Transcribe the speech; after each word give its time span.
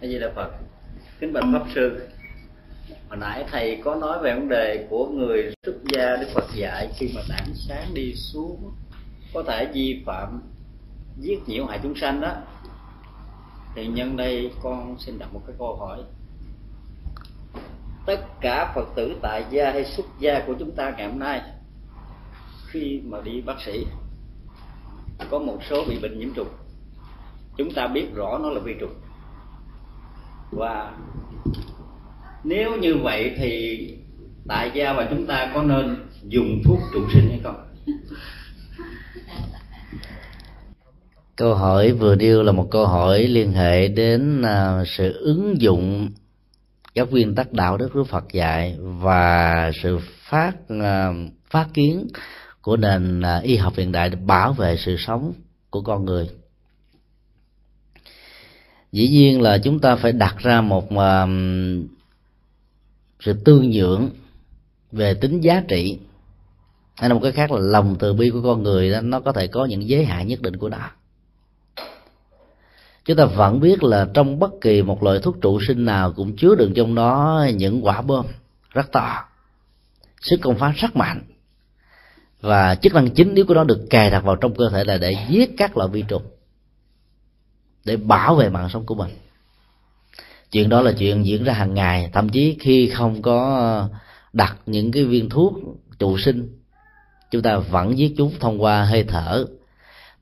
a 0.00 0.06
di 0.06 0.18
đà 0.18 0.32
phật. 0.34 0.50
Kính 1.20 1.32
bạch 1.32 1.44
pháp 1.52 1.64
sư. 1.74 2.08
Hồi 3.08 3.18
nãy 3.18 3.44
thầy 3.50 3.80
có 3.84 3.94
nói 3.94 4.18
về 4.22 4.34
vấn 4.34 4.48
đề 4.48 4.86
của 4.90 5.06
người 5.06 5.54
xuất 5.66 5.76
gia 5.84 6.16
đức 6.16 6.26
phật 6.34 6.44
dạy 6.54 6.88
khi 6.98 7.10
mà 7.14 7.20
đảng 7.28 7.54
sáng 7.54 7.94
đi 7.94 8.14
xuống, 8.14 8.72
có 9.34 9.42
thể 9.42 9.70
vi 9.74 10.02
phạm, 10.06 10.42
giết 11.20 11.38
nhiễu 11.46 11.66
hại 11.66 11.80
chúng 11.82 11.94
sanh 11.94 12.20
đó. 12.20 12.32
Thì 13.74 13.86
nhân 13.86 14.16
đây 14.16 14.50
con 14.62 14.96
xin 14.98 15.18
đặt 15.18 15.34
một 15.34 15.42
cái 15.46 15.56
câu 15.58 15.76
hỏi. 15.76 15.98
Tất 18.06 18.20
cả 18.40 18.72
phật 18.74 18.88
tử 18.96 19.16
tại 19.22 19.44
gia 19.50 19.70
hay 19.70 19.84
xuất 19.84 20.06
gia 20.18 20.42
của 20.46 20.54
chúng 20.58 20.70
ta 20.70 20.90
ngày 20.96 21.08
hôm 21.08 21.18
nay, 21.18 21.42
khi 22.66 23.00
mà 23.04 23.20
đi 23.20 23.40
bác 23.40 23.60
sĩ, 23.60 23.86
có 25.30 25.38
một 25.38 25.58
số 25.70 25.84
bị 25.88 25.98
bệnh 26.02 26.18
nhiễm 26.18 26.34
trùng. 26.34 26.48
Chúng 27.56 27.72
ta 27.74 27.86
biết 27.86 28.06
rõ 28.14 28.38
nó 28.42 28.50
là 28.50 28.60
vi 28.60 28.74
trùng 28.80 28.94
và 30.50 30.92
nếu 32.44 32.76
như 32.76 32.96
vậy 33.02 33.34
thì 33.36 33.80
tại 34.48 34.70
gia 34.74 34.92
và 34.92 35.06
chúng 35.10 35.26
ta 35.26 35.50
có 35.54 35.62
nên 35.62 35.96
dùng 36.22 36.62
thuốc 36.64 36.78
trụ 36.92 37.00
sinh 37.12 37.28
hay 37.28 37.40
không? 37.42 37.66
Câu 41.36 41.54
hỏi 41.54 41.92
vừa 41.92 42.16
nêu 42.16 42.42
là 42.42 42.52
một 42.52 42.68
câu 42.70 42.86
hỏi 42.86 43.22
liên 43.22 43.52
hệ 43.52 43.88
đến 43.88 44.42
à, 44.42 44.84
sự 44.86 45.12
ứng 45.12 45.60
dụng 45.60 46.10
các 46.94 47.10
nguyên 47.10 47.34
tắc 47.34 47.52
đạo 47.52 47.76
đức 47.76 47.88
của 47.92 48.04
Phật 48.04 48.32
dạy 48.32 48.76
và 48.80 49.70
sự 49.82 49.98
phát 50.22 50.52
à, 50.68 51.12
phát 51.50 51.68
kiến 51.74 52.06
của 52.62 52.76
nền 52.76 53.20
à, 53.22 53.40
y 53.42 53.56
học 53.56 53.72
hiện 53.76 53.92
đại 53.92 54.10
để 54.10 54.16
bảo 54.16 54.52
vệ 54.52 54.76
sự 54.76 54.96
sống 54.98 55.32
của 55.70 55.82
con 55.82 56.04
người 56.04 56.28
dĩ 58.96 59.08
nhiên 59.08 59.40
là 59.40 59.58
chúng 59.58 59.78
ta 59.78 59.96
phải 59.96 60.12
đặt 60.12 60.36
ra 60.38 60.60
một 60.60 60.96
à, 60.96 61.26
sự 63.20 63.32
tương 63.44 63.70
nhượng 63.70 64.10
về 64.92 65.14
tính 65.14 65.40
giá 65.40 65.62
trị. 65.68 65.98
Hay 66.94 67.10
một 67.10 67.20
cái 67.22 67.32
khác 67.32 67.52
là 67.52 67.60
lòng 67.60 67.96
từ 67.98 68.12
bi 68.12 68.30
của 68.30 68.42
con 68.42 68.62
người 68.62 68.90
đó, 68.90 69.00
nó 69.00 69.20
có 69.20 69.32
thể 69.32 69.46
có 69.46 69.64
những 69.64 69.88
giới 69.88 70.04
hạn 70.04 70.26
nhất 70.26 70.42
định 70.42 70.56
của 70.56 70.68
nó 70.68 70.90
chúng 73.06 73.16
ta 73.16 73.24
vẫn 73.24 73.60
biết 73.60 73.82
là 73.82 74.08
trong 74.14 74.38
bất 74.38 74.50
kỳ 74.60 74.82
một 74.82 75.02
loại 75.02 75.18
thuốc 75.18 75.36
trụ 75.40 75.60
sinh 75.68 75.84
nào 75.84 76.12
cũng 76.12 76.36
chứa 76.36 76.54
đựng 76.54 76.72
trong 76.74 76.94
đó 76.94 77.46
những 77.54 77.84
quả 77.84 78.02
bom 78.02 78.26
rất 78.70 78.92
to, 78.92 79.24
sức 80.20 80.40
công 80.42 80.58
phá 80.58 80.72
rất 80.76 80.96
mạnh. 80.96 81.22
Và 82.40 82.74
chức 82.74 82.94
năng 82.94 83.10
chính 83.10 83.34
yếu 83.34 83.46
của 83.46 83.54
nó 83.54 83.64
được 83.64 83.86
cài 83.90 84.10
đặt 84.10 84.24
vào 84.24 84.36
trong 84.36 84.54
cơ 84.54 84.70
thể 84.72 84.84
là 84.84 84.98
để 84.98 85.16
giết 85.28 85.50
các 85.56 85.76
loại 85.76 85.88
vi 85.88 86.04
trùng 86.08 86.22
để 87.86 87.96
bảo 87.96 88.34
vệ 88.34 88.48
mạng 88.48 88.68
sống 88.68 88.86
của 88.86 88.94
mình. 88.94 89.10
Chuyện 90.52 90.68
đó 90.68 90.82
là 90.82 90.92
chuyện 90.92 91.26
diễn 91.26 91.44
ra 91.44 91.52
hàng 91.52 91.74
ngày, 91.74 92.10
thậm 92.12 92.28
chí 92.28 92.56
khi 92.60 92.88
không 92.88 93.22
có 93.22 93.88
đặt 94.32 94.56
những 94.66 94.92
cái 94.92 95.04
viên 95.04 95.28
thuốc 95.28 95.54
trụ 95.98 96.18
sinh, 96.18 96.48
chúng 97.30 97.42
ta 97.42 97.56
vẫn 97.56 97.98
giết 97.98 98.14
chúng 98.16 98.32
thông 98.40 98.62
qua 98.62 98.84
hơi 98.84 99.04
thở, 99.04 99.46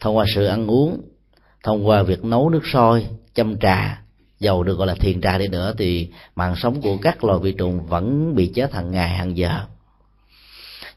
thông 0.01 0.17
qua 0.17 0.25
sự 0.35 0.45
ăn 0.45 0.67
uống, 0.67 1.01
thông 1.63 1.89
qua 1.89 2.03
việc 2.03 2.25
nấu 2.25 2.51
nước 2.51 2.67
sôi, 2.73 3.07
châm 3.35 3.59
trà, 3.59 4.03
dầu 4.41 4.63
được 4.63 4.79
gọi 4.79 4.87
là 4.87 4.95
thiền 4.95 5.21
trà 5.21 5.39
đi 5.39 5.49
nữa, 5.49 5.75
thì 5.79 6.09
mạng 6.37 6.57
sống 6.57 6.81
của 6.83 6.97
các 7.03 7.25
loài 7.25 7.39
vi 7.43 7.53
trùng 7.53 7.87
vẫn 7.87 8.35
bị 8.35 8.47
chết 8.55 8.73
hàng 8.73 8.91
ngày, 8.91 9.09
hàng 9.09 9.37
giờ. 9.37 9.61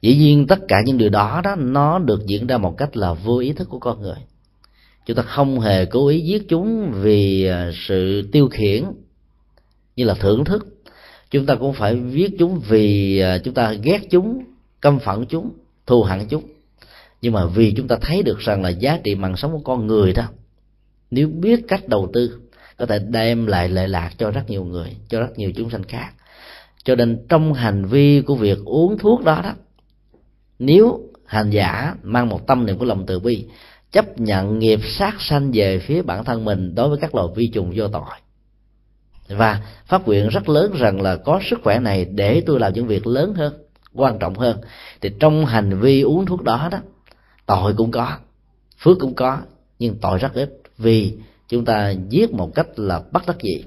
Dĩ 0.02 0.16
nhiên, 0.16 0.48
tất 0.48 0.60
cả 0.68 0.82
những 0.86 0.98
điều 0.98 1.10
đó 1.10 1.42
đó, 1.44 1.56
nó 1.56 2.00
được 2.00 2.26
diễn 2.26 2.48
ra 2.48 2.58
một 2.58 2.78
cách 2.78 2.98
là 2.98 3.14
vô 3.14 3.38
ý 3.38 3.54
thức 3.54 3.70
của 3.70 3.80
con 3.80 4.02
người 4.02 4.18
chúng 5.08 5.18
ta 5.18 5.24
không 5.24 5.60
hề 5.60 5.86
cố 5.86 6.08
ý 6.08 6.20
giết 6.20 6.44
chúng 6.50 6.92
vì 6.92 7.46
à, 7.46 7.72
sự 7.88 8.30
tiêu 8.32 8.50
khiển 8.50 8.84
như 9.96 10.06
là 10.06 10.14
thưởng 10.14 10.46
thức. 10.46 10.68
Chúng 11.32 11.46
ta 11.46 11.56
cũng 11.56 11.74
phải 11.74 12.02
giết 12.12 12.32
chúng 12.40 12.60
vì 12.68 13.20
à, 13.20 13.38
chúng 13.38 13.54
ta 13.54 13.74
ghét 13.74 14.00
chúng, 14.10 14.44
căm 14.82 15.00
phẫn 15.00 15.26
chúng, 15.26 15.52
thù 15.86 16.04
hận 16.04 16.28
chúng. 16.30 16.44
Nhưng 17.22 17.34
mà 17.34 17.46
vì 17.46 17.74
chúng 17.78 17.88
ta 17.88 17.98
thấy 18.02 18.24
được 18.24 18.40
rằng 18.40 18.64
là 18.64 18.70
giá 18.70 19.00
trị 19.04 19.16
mạng 19.16 19.38
sống 19.38 19.52
của 19.52 19.60
con 19.64 19.88
người 19.88 20.14
đó, 20.14 20.24
nếu 21.12 21.28
biết 21.28 21.60
cách 21.68 21.88
đầu 21.88 22.10
tư, 22.14 22.40
có 22.78 22.86
thể 22.86 23.00
đem 23.00 23.48
lại 23.48 23.70
lệ 23.70 23.88
lạc 23.88 24.12
cho 24.18 24.32
rất 24.32 24.50
nhiều 24.50 24.64
người, 24.64 24.96
cho 25.10 25.20
rất 25.20 25.38
nhiều 25.38 25.52
chúng 25.56 25.70
sanh 25.70 25.84
khác. 25.84 26.10
Cho 26.84 26.96
nên 26.96 27.26
trong 27.30 27.54
hành 27.54 27.86
vi 27.86 28.22
của 28.22 28.36
việc 28.36 28.58
uống 28.66 28.98
thuốc 28.98 29.24
đó 29.24 29.42
đó, 29.44 29.54
nếu 30.60 31.00
hành 31.26 31.50
giả 31.50 31.96
mang 32.04 32.30
một 32.30 32.48
tâm 32.48 32.66
niệm 32.66 32.78
của 32.78 32.86
lòng 32.86 33.06
từ 33.06 33.20
bi 33.20 33.46
chấp 33.92 34.20
nhận 34.20 34.60
nghiệp 34.60 34.80
sát 34.84 35.22
sanh 35.22 35.52
về 35.54 35.80
phía 35.80 36.02
bản 36.02 36.24
thân 36.24 36.46
mình 36.46 36.76
đối 36.76 36.90
với 36.90 36.98
các 36.98 37.16
loài 37.16 37.28
vi 37.36 37.48
trùng 37.48 37.72
vô 37.76 37.88
tội. 37.88 38.02
Và 39.28 39.62
phát 39.86 40.08
nguyện 40.08 40.30
rất 40.30 40.50
lớn 40.50 40.74
rằng 40.78 41.02
là 41.02 41.16
có 41.16 41.40
sức 41.50 41.60
khỏe 41.64 41.80
này 41.80 42.06
để 42.06 42.44
tôi 42.46 42.60
làm 42.60 42.74
những 42.74 42.88
việc 42.88 43.08
lớn 43.08 43.34
hơn, 43.34 43.54
quan 43.94 44.20
trọng 44.20 44.36
hơn. 44.36 44.58
Thì 45.02 45.12
trong 45.20 45.46
hành 45.46 45.80
vi 45.80 46.02
uống 46.02 46.26
thuốc 46.26 46.44
đó 46.44 46.70
đó, 46.72 46.80
tội 47.46 47.74
cũng 47.78 47.92
có, 47.92 48.18
phước 48.78 49.00
cũng 49.00 49.14
có, 49.14 49.38
nhưng 49.80 49.96
tội 49.96 50.20
rất 50.20 50.34
ít. 50.34 50.62
Vì 50.78 51.14
chúng 51.48 51.66
ta 51.66 51.94
giết 52.10 52.34
một 52.34 52.56
cách 52.56 52.68
là 52.76 53.02
bất 53.12 53.28
đắc 53.28 53.38
dĩ. 53.42 53.64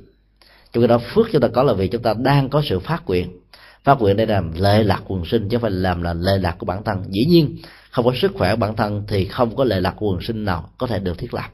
Trong 0.72 0.82
khi 0.82 0.88
đó 0.88 0.98
phước 0.98 1.26
chúng 1.32 1.41
ta 1.41 1.48
có 1.48 1.62
là 1.62 1.72
vì 1.72 1.88
chúng 1.88 2.02
ta 2.02 2.14
đang 2.19 2.48
có 2.48 2.62
sự 2.64 2.78
phát 2.78 3.02
nguyện 3.06 3.40
phát 3.85 4.01
nguyện 4.01 4.17
để 4.17 4.27
làm 4.27 4.53
lệ 4.53 4.83
lạc 4.83 5.03
quần 5.07 5.25
sinh 5.25 5.49
chứ 5.49 5.57
không 5.57 5.63
phải 5.63 5.71
làm 5.71 6.03
là 6.03 6.15
lệ 6.15 6.39
lạc 6.39 6.57
của 6.59 6.67
bản 6.67 6.85
thân. 6.85 7.05
Dĩ 7.09 7.25
nhiên 7.25 7.57
không 7.91 8.05
có 8.05 8.13
sức 8.15 8.33
khỏe 8.35 8.57
bản 8.57 8.77
thân 8.77 9.05
thì 9.09 9.25
không 9.25 9.57
có 9.57 9.65
lệ 9.65 9.81
lạc 9.81 9.95
quần 9.99 10.21
sinh 10.23 10.45
nào 10.45 10.71
có 10.79 10.87
thể 10.87 10.99
được 10.99 11.19
thiết 11.19 11.35
lập. 11.35 11.51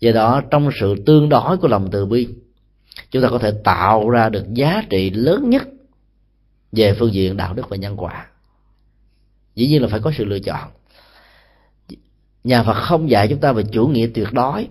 Do 0.00 0.12
đó 0.12 0.42
trong 0.50 0.70
sự 0.80 0.94
tương 1.06 1.28
đối 1.28 1.56
của 1.56 1.68
lòng 1.68 1.88
từ 1.90 2.06
bi 2.06 2.28
chúng 3.10 3.22
ta 3.22 3.28
có 3.28 3.38
thể 3.38 3.52
tạo 3.64 4.10
ra 4.10 4.28
được 4.28 4.44
giá 4.54 4.82
trị 4.90 5.10
lớn 5.10 5.50
nhất 5.50 5.62
về 6.72 6.94
phương 6.98 7.12
diện 7.12 7.36
đạo 7.36 7.54
đức 7.54 7.68
và 7.68 7.76
nhân 7.76 7.96
quả. 7.96 8.26
Dĩ 9.54 9.68
nhiên 9.68 9.82
là 9.82 9.88
phải 9.88 10.00
có 10.00 10.12
sự 10.18 10.24
lựa 10.24 10.38
chọn. 10.38 10.70
Nhà 12.44 12.62
phật 12.62 12.74
không 12.74 13.10
dạy 13.10 13.28
chúng 13.28 13.40
ta 13.40 13.52
về 13.52 13.62
chủ 13.72 13.86
nghĩa 13.86 14.08
tuyệt 14.14 14.32
đối. 14.32 14.68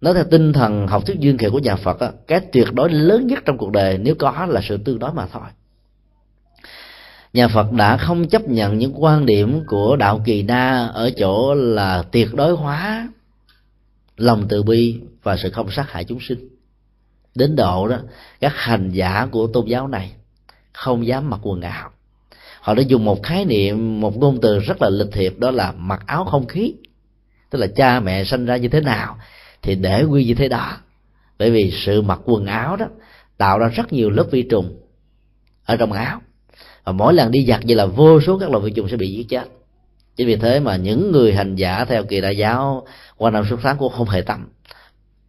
Nói 0.00 0.14
theo 0.14 0.24
tinh 0.30 0.52
thần 0.52 0.86
học 0.86 1.06
thuyết 1.06 1.20
duyên 1.20 1.38
khởi 1.38 1.50
của 1.50 1.58
nhà 1.58 1.76
phật 1.76 2.00
á, 2.00 2.12
cái 2.26 2.40
tuyệt 2.52 2.72
đối 2.72 2.90
lớn 2.90 3.26
nhất 3.26 3.38
trong 3.44 3.58
cuộc 3.58 3.72
đời 3.72 3.98
nếu 3.98 4.14
có 4.14 4.46
là 4.46 4.60
sự 4.64 4.76
tương 4.76 4.98
đối 4.98 5.12
mà 5.12 5.26
thôi 5.26 5.42
nhà 7.32 7.48
phật 7.48 7.72
đã 7.72 7.96
không 7.96 8.28
chấp 8.28 8.48
nhận 8.48 8.78
những 8.78 9.04
quan 9.04 9.26
điểm 9.26 9.64
của 9.66 9.96
đạo 9.96 10.22
kỳ 10.24 10.42
na 10.42 10.86
ở 10.94 11.10
chỗ 11.10 11.54
là 11.54 12.02
tuyệt 12.02 12.34
đối 12.34 12.52
hóa 12.52 13.08
lòng 14.16 14.46
từ 14.48 14.62
bi 14.62 15.00
và 15.22 15.36
sự 15.36 15.50
không 15.50 15.70
sát 15.70 15.90
hại 15.90 16.04
chúng 16.04 16.20
sinh. 16.20 16.48
Đến 17.34 17.56
độ 17.56 17.88
đó, 17.88 17.98
các 18.40 18.52
hành 18.54 18.90
giả 18.90 19.26
của 19.30 19.46
tôn 19.46 19.66
giáo 19.66 19.88
này 19.88 20.12
không 20.72 21.06
dám 21.06 21.30
mặc 21.30 21.40
quần 21.42 21.60
áo. 21.60 21.90
Họ 22.60 22.74
đã 22.74 22.82
dùng 22.82 23.04
một 23.04 23.22
khái 23.22 23.44
niệm, 23.44 24.00
một 24.00 24.16
ngôn 24.16 24.40
từ 24.40 24.58
rất 24.58 24.82
là 24.82 24.90
lịch 24.90 25.12
thiệp, 25.12 25.38
đó 25.38 25.50
là 25.50 25.72
mặc 25.72 26.02
áo 26.06 26.24
không 26.24 26.46
khí. 26.46 26.74
Tức 27.50 27.58
là 27.58 27.66
cha 27.66 28.00
mẹ 28.00 28.24
sinh 28.24 28.46
ra 28.46 28.56
như 28.56 28.68
thế 28.68 28.80
nào 28.80 29.18
thì 29.62 29.74
để 29.74 30.02
quy 30.02 30.24
như 30.24 30.34
thế 30.34 30.48
đó. 30.48 30.76
Bởi 31.38 31.50
vì 31.50 31.70
sự 31.70 32.02
mặc 32.02 32.20
quần 32.24 32.46
áo 32.46 32.76
đó 32.76 32.86
tạo 33.36 33.58
ra 33.58 33.68
rất 33.68 33.92
nhiều 33.92 34.10
lớp 34.10 34.26
vi 34.30 34.42
trùng 34.42 34.80
ở 35.64 35.76
trong 35.76 35.92
áo 35.92 36.20
và 36.88 36.92
mỗi 36.92 37.14
lần 37.14 37.30
đi 37.30 37.44
giặt 37.44 37.60
vậy 37.66 37.76
là 37.76 37.86
vô 37.86 38.20
số 38.20 38.38
các 38.38 38.50
loại 38.50 38.64
vi 38.64 38.70
trùng 38.70 38.88
sẽ 38.88 38.96
bị 38.96 39.10
giết 39.10 39.26
chết. 39.28 39.44
Chính 40.16 40.26
vì 40.26 40.36
thế 40.36 40.60
mà 40.60 40.76
những 40.76 41.12
người 41.12 41.32
hành 41.32 41.56
giả 41.56 41.84
theo 41.84 42.04
kỳ 42.04 42.20
đại 42.20 42.36
giáo 42.36 42.86
qua 43.16 43.30
năm 43.30 43.44
xuất 43.48 43.60
sáng 43.62 43.76
cũng 43.78 43.92
không 43.92 44.08
hề 44.08 44.22
tâm 44.22 44.48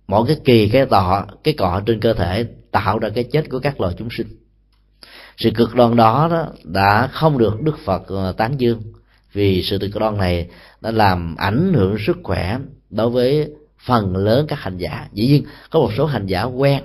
mỗi 0.08 0.28
cái 0.28 0.38
kỳ 0.46 0.70
cái 0.70 0.86
tọ 0.86 1.25
cái 1.44 1.53
cọ 1.53 1.81
trên 1.86 2.00
cơ 2.00 2.14
thể 2.14 2.46
tạo 2.72 3.00
ra 3.00 3.09
cái 3.09 3.24
chết 3.24 3.50
của 3.50 3.59
các 3.59 3.81
loài 3.81 3.94
chúng 3.97 4.09
sinh. 4.12 4.28
Sự 5.38 5.52
cực 5.56 5.75
đoan 5.75 5.96
đó, 5.96 6.28
đó 6.31 6.47
đã 6.64 7.08
không 7.08 7.38
được 7.38 7.62
đức 7.62 7.80
phật 7.86 8.08
ờ, 8.08 8.31
tán 8.31 8.56
dương. 8.58 8.81
Vì 9.34 9.64
sự 9.64 9.78
cực 9.80 9.96
đoan 9.96 10.18
này 10.18 10.47
đã 10.81 10.91
làm 10.91 11.36
ảnh 11.36 11.74
hưởng 11.74 11.96
sức 12.08 12.18
khỏe 12.24 12.59
đối 12.90 13.09
với 13.09 13.50
phần 13.86 14.18
lớn 14.18 14.46
các 14.47 14.59
hành 14.59 14.78
giả. 14.78 15.08
Dĩ 15.14 15.28
nhiên 15.28 15.44
có 15.70 15.80
một 15.80 15.91
số 15.97 16.06
hành 16.06 16.26
giả 16.26 16.44
quen 16.44 16.84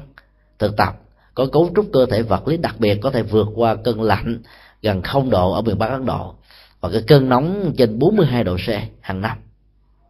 thực 0.59 0.77
tập 0.77 1.01
có 1.35 1.47
cấu 1.47 1.71
trúc 1.77 1.87
cơ 1.93 2.07
thể 2.07 2.23
vật 2.23 2.49
lý 2.49 2.57
đặc 2.57 2.75
biệt 2.79 2.99
có 3.03 3.11
thể 3.11 3.23
vượt 3.23 3.49
qua 3.55 3.77
cơn 3.85 4.03
lạnh 4.03 4.43
gần 4.85 5.03
không 5.03 5.31
độ 5.31 5.53
ở 5.53 5.63
miền 5.63 5.79
Bắc 5.79 5.87
Ấn 5.87 6.07
Độ. 6.07 6.35
Và 6.81 6.91
cái 6.93 7.03
cơn 7.07 7.29
nóng 7.29 7.73
trên 7.77 7.99
42 7.99 8.45
độ 8.45 8.57
C 8.57 8.69
hàng 9.01 9.21
năm. 9.21 9.37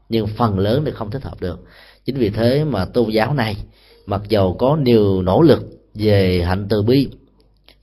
Nhưng 0.09 0.27
phần 0.27 0.59
lớn 0.59 0.83
thì 0.87 0.91
không 0.95 1.11
thích 1.11 1.23
hợp 1.25 1.41
được. 1.41 1.61
Chính 2.05 2.17
vì 2.17 2.31
thế 2.31 2.65
mà 2.65 2.85
tôn 2.85 3.11
giáo 3.11 3.35
này, 3.35 3.57
mặc 4.07 4.23
dầu 4.29 4.57
có 4.59 4.77
nhiều 4.77 5.23
nỗ 5.23 5.43
lực 5.43 5.63
về 5.95 6.43
hạnh 6.47 6.67
từ 6.69 6.83
bi, 6.83 7.09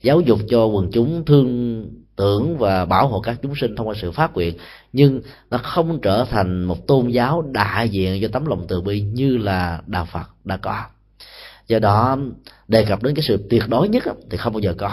giáo 0.02 0.20
dục 0.20 0.38
cho 0.48 0.64
quần 0.64 0.90
chúng 0.92 1.24
thương 1.24 1.86
tưởng 2.16 2.58
và 2.58 2.84
bảo 2.84 3.08
hộ 3.08 3.20
các 3.20 3.36
chúng 3.42 3.54
sinh 3.56 3.76
thông 3.76 3.88
qua 3.88 3.94
sự 4.00 4.10
phát 4.10 4.34
nguyện, 4.34 4.56
nhưng 4.92 5.20
nó 5.50 5.58
không 5.58 6.00
trở 6.00 6.24
thành 6.30 6.64
một 6.64 6.86
tôn 6.86 7.08
giáo 7.08 7.42
đại 7.42 7.88
diện 7.88 8.22
cho 8.22 8.28
tấm 8.32 8.46
lòng 8.46 8.64
từ 8.68 8.80
bi 8.80 9.00
như 9.00 9.36
là 9.36 9.80
đạo 9.86 10.06
phật 10.12 10.30
đã 10.44 10.56
có. 10.56 10.84
Do 11.66 11.78
đó, 11.78 12.18
đề 12.68 12.84
cập 12.84 13.02
đến 13.02 13.14
cái 13.14 13.22
sự 13.22 13.46
tuyệt 13.50 13.62
đối 13.68 13.88
nhất 13.88 14.04
thì 14.30 14.36
không 14.36 14.52
bao 14.52 14.60
giờ 14.60 14.74
có 14.78 14.90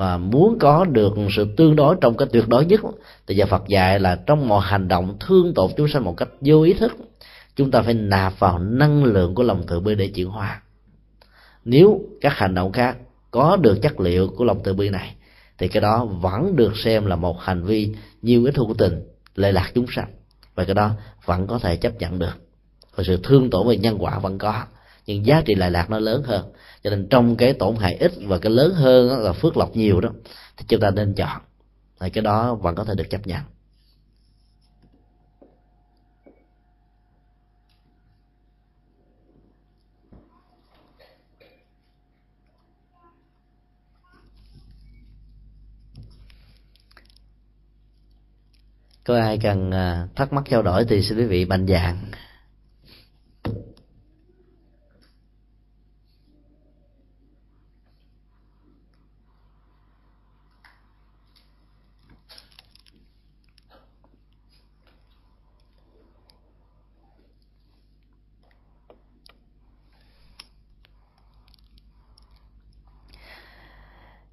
và 0.00 0.18
muốn 0.18 0.58
có 0.58 0.84
được 0.84 1.12
sự 1.36 1.54
tương 1.56 1.76
đối 1.76 1.96
trong 2.00 2.16
cái 2.16 2.28
tuyệt 2.32 2.48
đối 2.48 2.64
nhất. 2.64 2.80
Thì 3.26 3.34
nhà 3.34 3.46
Phật 3.46 3.68
dạy 3.68 4.00
là 4.00 4.16
trong 4.26 4.48
mọi 4.48 4.62
hành 4.64 4.88
động 4.88 5.16
thương 5.20 5.54
tổn 5.54 5.70
chúng 5.76 5.88
sanh 5.88 6.04
một 6.04 6.16
cách 6.16 6.28
vô 6.40 6.62
ý 6.62 6.72
thức, 6.72 6.96
chúng 7.56 7.70
ta 7.70 7.82
phải 7.82 7.94
nạp 7.94 8.38
vào 8.38 8.58
năng 8.58 9.04
lượng 9.04 9.34
của 9.34 9.42
lòng 9.42 9.62
từ 9.66 9.80
bi 9.80 9.94
để 9.94 10.06
chuyển 10.06 10.28
hóa. 10.28 10.62
Nếu 11.64 12.00
các 12.20 12.32
hành 12.32 12.54
động 12.54 12.72
khác 12.72 12.96
có 13.30 13.56
được 13.56 13.78
chất 13.82 14.00
liệu 14.00 14.28
của 14.28 14.44
lòng 14.44 14.60
từ 14.64 14.74
bi 14.74 14.88
này, 14.88 15.14
thì 15.58 15.68
cái 15.68 15.80
đó 15.80 16.04
vẫn 16.04 16.56
được 16.56 16.76
xem 16.76 17.06
là 17.06 17.16
một 17.16 17.40
hành 17.40 17.62
vi 17.62 17.94
nhiều 18.22 18.44
ít 18.44 18.56
hữu 18.56 18.74
tình, 18.78 19.02
lệ 19.34 19.52
lạc 19.52 19.70
chúng 19.74 19.86
sanh. 19.90 20.08
Và 20.54 20.64
cái 20.64 20.74
đó 20.74 20.90
vẫn 21.24 21.46
có 21.46 21.58
thể 21.58 21.76
chấp 21.76 21.92
nhận 21.98 22.18
được. 22.18 22.34
Và 22.94 23.04
sự 23.04 23.20
thương 23.22 23.50
tổn 23.50 23.68
về 23.68 23.76
nhân 23.76 23.96
quả 24.00 24.18
vẫn 24.18 24.38
có 24.38 24.62
nhưng 25.14 25.26
giá 25.26 25.42
trị 25.44 25.54
lại 25.54 25.70
lạc 25.70 25.90
nó 25.90 25.98
lớn 25.98 26.22
hơn. 26.22 26.52
Cho 26.82 26.90
nên 26.90 27.08
trong 27.10 27.36
cái 27.36 27.52
tổn 27.52 27.76
hại 27.76 27.94
ít 27.94 28.12
và 28.26 28.38
cái 28.38 28.52
lớn 28.52 28.74
hơn 28.74 29.22
là 29.22 29.32
phước 29.32 29.56
lộc 29.56 29.76
nhiều 29.76 30.00
đó, 30.00 30.10
thì 30.56 30.64
chúng 30.68 30.80
ta 30.80 30.90
nên 30.90 31.14
chọn. 31.14 31.40
Thì 32.00 32.10
cái 32.10 32.22
đó 32.22 32.54
vẫn 32.54 32.74
có 32.74 32.84
thể 32.84 32.94
được 32.94 33.10
chấp 33.10 33.26
nhận. 33.26 33.40
Có 49.04 49.16
ai 49.16 49.38
cần 49.42 49.70
à, 49.70 50.08
thắc 50.14 50.32
mắc 50.32 50.44
trao 50.50 50.62
đổi 50.62 50.84
thì 50.84 51.02
xin 51.02 51.18
quý 51.18 51.24
vị 51.24 51.44
mạnh 51.44 51.66
dạng 51.66 52.10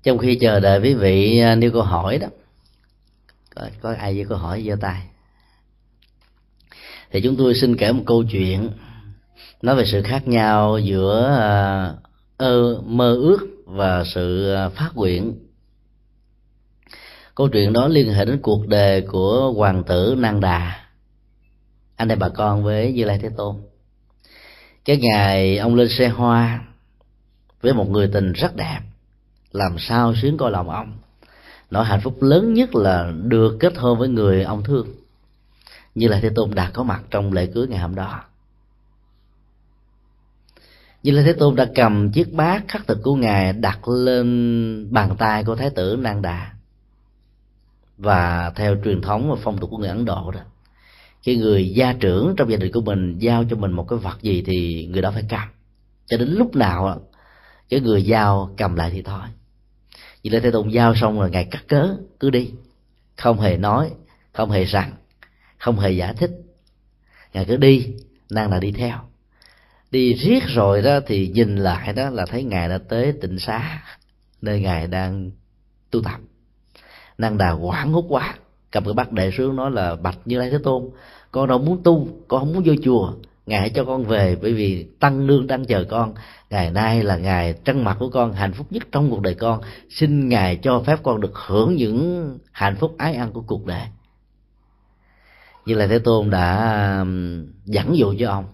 trong 0.08 0.18
khi 0.18 0.36
chờ 0.36 0.60
đợi 0.60 0.80
quý 0.80 0.94
vị 0.94 1.40
à, 1.40 1.56
nêu 1.56 1.72
câu 1.72 1.82
hỏi 1.82 2.18
đó 2.18 2.28
có, 3.56 3.68
có 3.82 3.96
ai 4.00 4.16
với 4.16 4.26
câu 4.30 4.38
hỏi 4.38 4.64
giơ 4.68 4.76
tay? 4.82 5.02
Thì 7.12 7.22
chúng 7.22 7.36
tôi 7.36 7.56
xin 7.56 7.78
kể 7.78 7.92
một 7.92 8.04
câu 8.06 8.24
chuyện 8.24 8.70
nói 9.62 9.76
về 9.76 9.86
sự 9.86 10.02
khác 10.02 10.28
nhau 10.28 10.78
giữa 10.78 11.36
à, 11.40 11.94
ơ 12.38 12.82
mơ 12.86 13.16
ước 13.16 13.38
và 13.66 14.04
sự 14.04 14.54
à, 14.54 14.70
phát 14.70 14.90
nguyện. 14.96 15.34
Câu 17.36 17.48
chuyện 17.48 17.74
đó 17.74 17.88
liên 17.88 18.14
hệ 18.14 18.26
đến 18.26 18.40
cuộc 18.42 18.68
đời 18.68 19.02
của 19.02 19.54
hoàng 19.56 19.84
tử 19.84 20.16
Nang 20.18 20.40
Đà. 20.40 20.86
Anh 21.96 22.10
em 22.10 22.20
bà 22.20 22.30
con 22.30 22.64
với 22.64 22.94
Như 22.94 23.04
Lai 23.04 23.20
Thế 23.22 23.30
Tôn. 23.38 23.56
Cái 24.86 24.98
ngày 24.98 25.58
ông 25.58 25.76
lên 25.76 25.90
xe 25.90 26.08
hoa 26.08 26.68
với 27.62 27.74
một 27.74 27.90
người 27.90 28.10
tình 28.14 28.34
rất 28.34 28.56
đẹp 28.56 28.80
làm 29.52 29.80
sao 29.80 30.14
xuyến 30.16 30.38
coi 30.38 30.52
lòng 30.52 30.70
ông? 30.70 30.98
Nỗi 31.72 31.86
hạnh 31.86 32.02
phúc 32.02 32.22
lớn 32.22 32.54
nhất 32.54 32.76
là 32.76 33.12
được 33.24 33.58
kết 33.60 33.78
hôn 33.78 34.00
với 34.00 34.10
người 34.10 34.44
ông 34.44 34.64
thương. 34.64 34.88
Như 35.96 36.08
là 36.08 36.20
thế 36.22 36.30
tôn 36.36 36.52
đạt 36.56 36.74
có 36.74 36.84
mặt 36.84 37.02
trong 37.12 37.34
lễ 37.34 37.46
cưới 37.46 37.68
ngày 37.68 37.80
hôm 37.80 37.96
đó. 37.96 38.24
Như 41.04 41.12
là 41.12 41.24
thế 41.26 41.34
tôn 41.34 41.56
đã 41.56 41.68
cầm 41.76 42.12
chiếc 42.12 42.34
bát 42.34 42.64
khắc 42.68 42.88
thực 42.88 43.04
của 43.04 43.16
ngài 43.16 43.54
đặt 43.54 43.88
lên 43.88 44.88
bàn 44.92 45.16
tay 45.18 45.44
của 45.44 45.56
thái 45.56 45.70
tử 45.70 45.98
nang 46.00 46.22
đà. 46.22 46.54
Và 47.98 48.52
theo 48.56 48.76
truyền 48.84 49.02
thống 49.02 49.30
và 49.30 49.36
phong 49.44 49.58
tục 49.58 49.70
của 49.70 49.78
người 49.78 49.90
ấn 49.90 50.06
độ 50.06 50.32
đó, 50.32 50.40
khi 51.22 51.38
người 51.38 51.70
gia 51.70 51.94
trưởng 51.94 52.34
trong 52.38 52.52
gia 52.52 52.58
đình 52.58 52.72
của 52.72 52.82
mình 52.82 53.18
giao 53.20 53.44
cho 53.50 53.56
mình 53.56 53.72
một 53.72 53.88
cái 53.90 54.00
vật 54.00 54.22
gì 54.22 54.44
thì 54.46 54.88
người 54.92 55.02
đó 55.02 55.12
phải 55.12 55.24
cầm. 55.30 55.48
Cho 56.06 56.18
đến 56.18 56.30
lúc 56.30 56.56
nào 56.56 57.02
cái 57.70 57.80
người 57.80 58.04
giao 58.04 58.54
cầm 58.58 58.76
lại 58.76 58.90
thì 58.94 59.02
thôi. 59.02 59.22
Vì 60.24 60.30
lê 60.30 60.40
thế 60.40 60.52
tôn 60.52 60.70
giao 60.70 60.96
xong 60.96 61.20
rồi 61.20 61.30
ngài 61.30 61.46
cắt 61.46 61.64
cớ, 61.68 61.96
cứ 62.20 62.30
đi. 62.30 62.52
Không 63.16 63.40
hề 63.40 63.58
nói, 63.58 63.92
không 64.34 64.52
hề 64.52 64.64
rằng, 64.64 64.92
không 65.58 65.80
hề 65.80 65.92
giải 65.92 66.14
thích. 66.14 66.32
Ngài 67.34 67.46
cứ 67.46 67.58
đi 67.58 67.88
nàng 68.30 68.52
là 68.52 68.60
đi 68.60 68.72
theo. 68.72 68.98
Đi 69.92 70.14
riết 70.14 70.44
rồi 70.48 70.82
đó 70.82 71.00
thì 71.08 71.28
nhìn 71.28 71.56
lại 71.56 71.94
đó 71.94 72.10
là 72.10 72.26
thấy 72.26 72.44
ngài 72.44 72.70
đã 72.70 72.78
tới 72.78 73.14
tịnh 73.22 73.40
xá, 73.40 73.84
nơi 74.42 74.60
ngài 74.60 74.88
đang 74.88 75.32
tu 75.92 76.02
tập. 76.02 76.20
Năng 77.18 77.38
đà 77.38 77.52
quảng 77.52 77.94
hút 77.94 78.06
quá. 78.10 78.36
Cầm 78.72 78.84
cái 78.84 78.94
bát 78.94 79.12
đệ 79.12 79.32
xuống 79.32 79.56
nói 79.56 79.72
là 79.72 79.96
bạch 79.96 80.18
như 80.26 80.40
lai 80.40 80.50
thế 80.52 80.58
tôn, 80.64 80.90
con 81.32 81.48
đâu 81.48 81.60
muốn 81.60 81.84
tu, 81.84 82.08
con 82.28 82.40
không 82.40 82.54
muốn 82.54 82.64
vô 82.64 82.74
chùa 82.84 83.14
ngài 83.48 83.60
hãy 83.60 83.70
cho 83.70 83.86
con 83.86 84.04
về, 84.04 84.38
bởi 84.42 84.54
vì 84.54 84.88
tăng 85.00 85.28
lương 85.28 85.48
đang 85.48 85.66
chờ 85.66 85.86
con. 85.90 86.14
Ngày 86.50 86.72
nay 86.72 87.04
là 87.04 87.18
ngày 87.18 87.54
trăng 87.66 87.84
mặt 87.84 87.98
của 88.00 88.10
con, 88.10 88.34
hạnh 88.34 88.54
phúc 88.54 88.68
nhất 88.70 88.84
trong 88.92 89.10
cuộc 89.10 89.22
đời 89.22 89.36
con. 89.36 89.62
Xin 89.90 90.30
ngài 90.30 90.56
cho 90.56 90.84
phép 90.86 91.00
con 91.04 91.22
được 91.22 91.36
hưởng 91.36 91.76
những 91.76 92.38
hạnh 92.52 92.76
phúc 92.76 92.96
ái 92.98 93.14
ăn 93.14 93.32
của 93.32 93.42
cuộc 93.42 93.66
đời. 93.66 93.88
Như 95.66 95.74
là 95.74 95.88
thế 95.88 96.00
tôn 96.00 96.30
đã 96.30 96.98
um, 97.00 97.46
dẫn 97.66 97.98
dụ 97.98 98.14
cho 98.20 98.30
ông. 98.30 98.46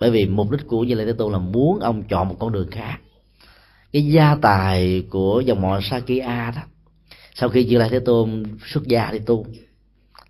Bởi 0.00 0.10
vì 0.10 0.26
mục 0.26 0.50
đích 0.50 0.66
của 0.66 0.84
như 0.84 0.94
lai 0.94 1.06
thế 1.06 1.12
tôn 1.12 1.32
là 1.32 1.38
muốn 1.38 1.80
ông 1.80 2.02
chọn 2.02 2.28
một 2.28 2.36
con 2.38 2.52
đường 2.52 2.70
khác. 2.70 2.98
Cái 3.92 4.06
gia 4.06 4.36
tài 4.42 5.04
của 5.10 5.40
dòng 5.40 5.62
họ 5.62 5.80
sakya 5.82 6.52
đó, 6.56 6.62
sau 7.34 7.48
khi 7.48 7.64
như 7.64 7.78
lai 7.78 7.88
thế 7.88 7.98
tôn 7.98 8.44
xuất 8.66 8.84
gia 8.84 9.10
đi 9.10 9.18
tu, 9.18 9.46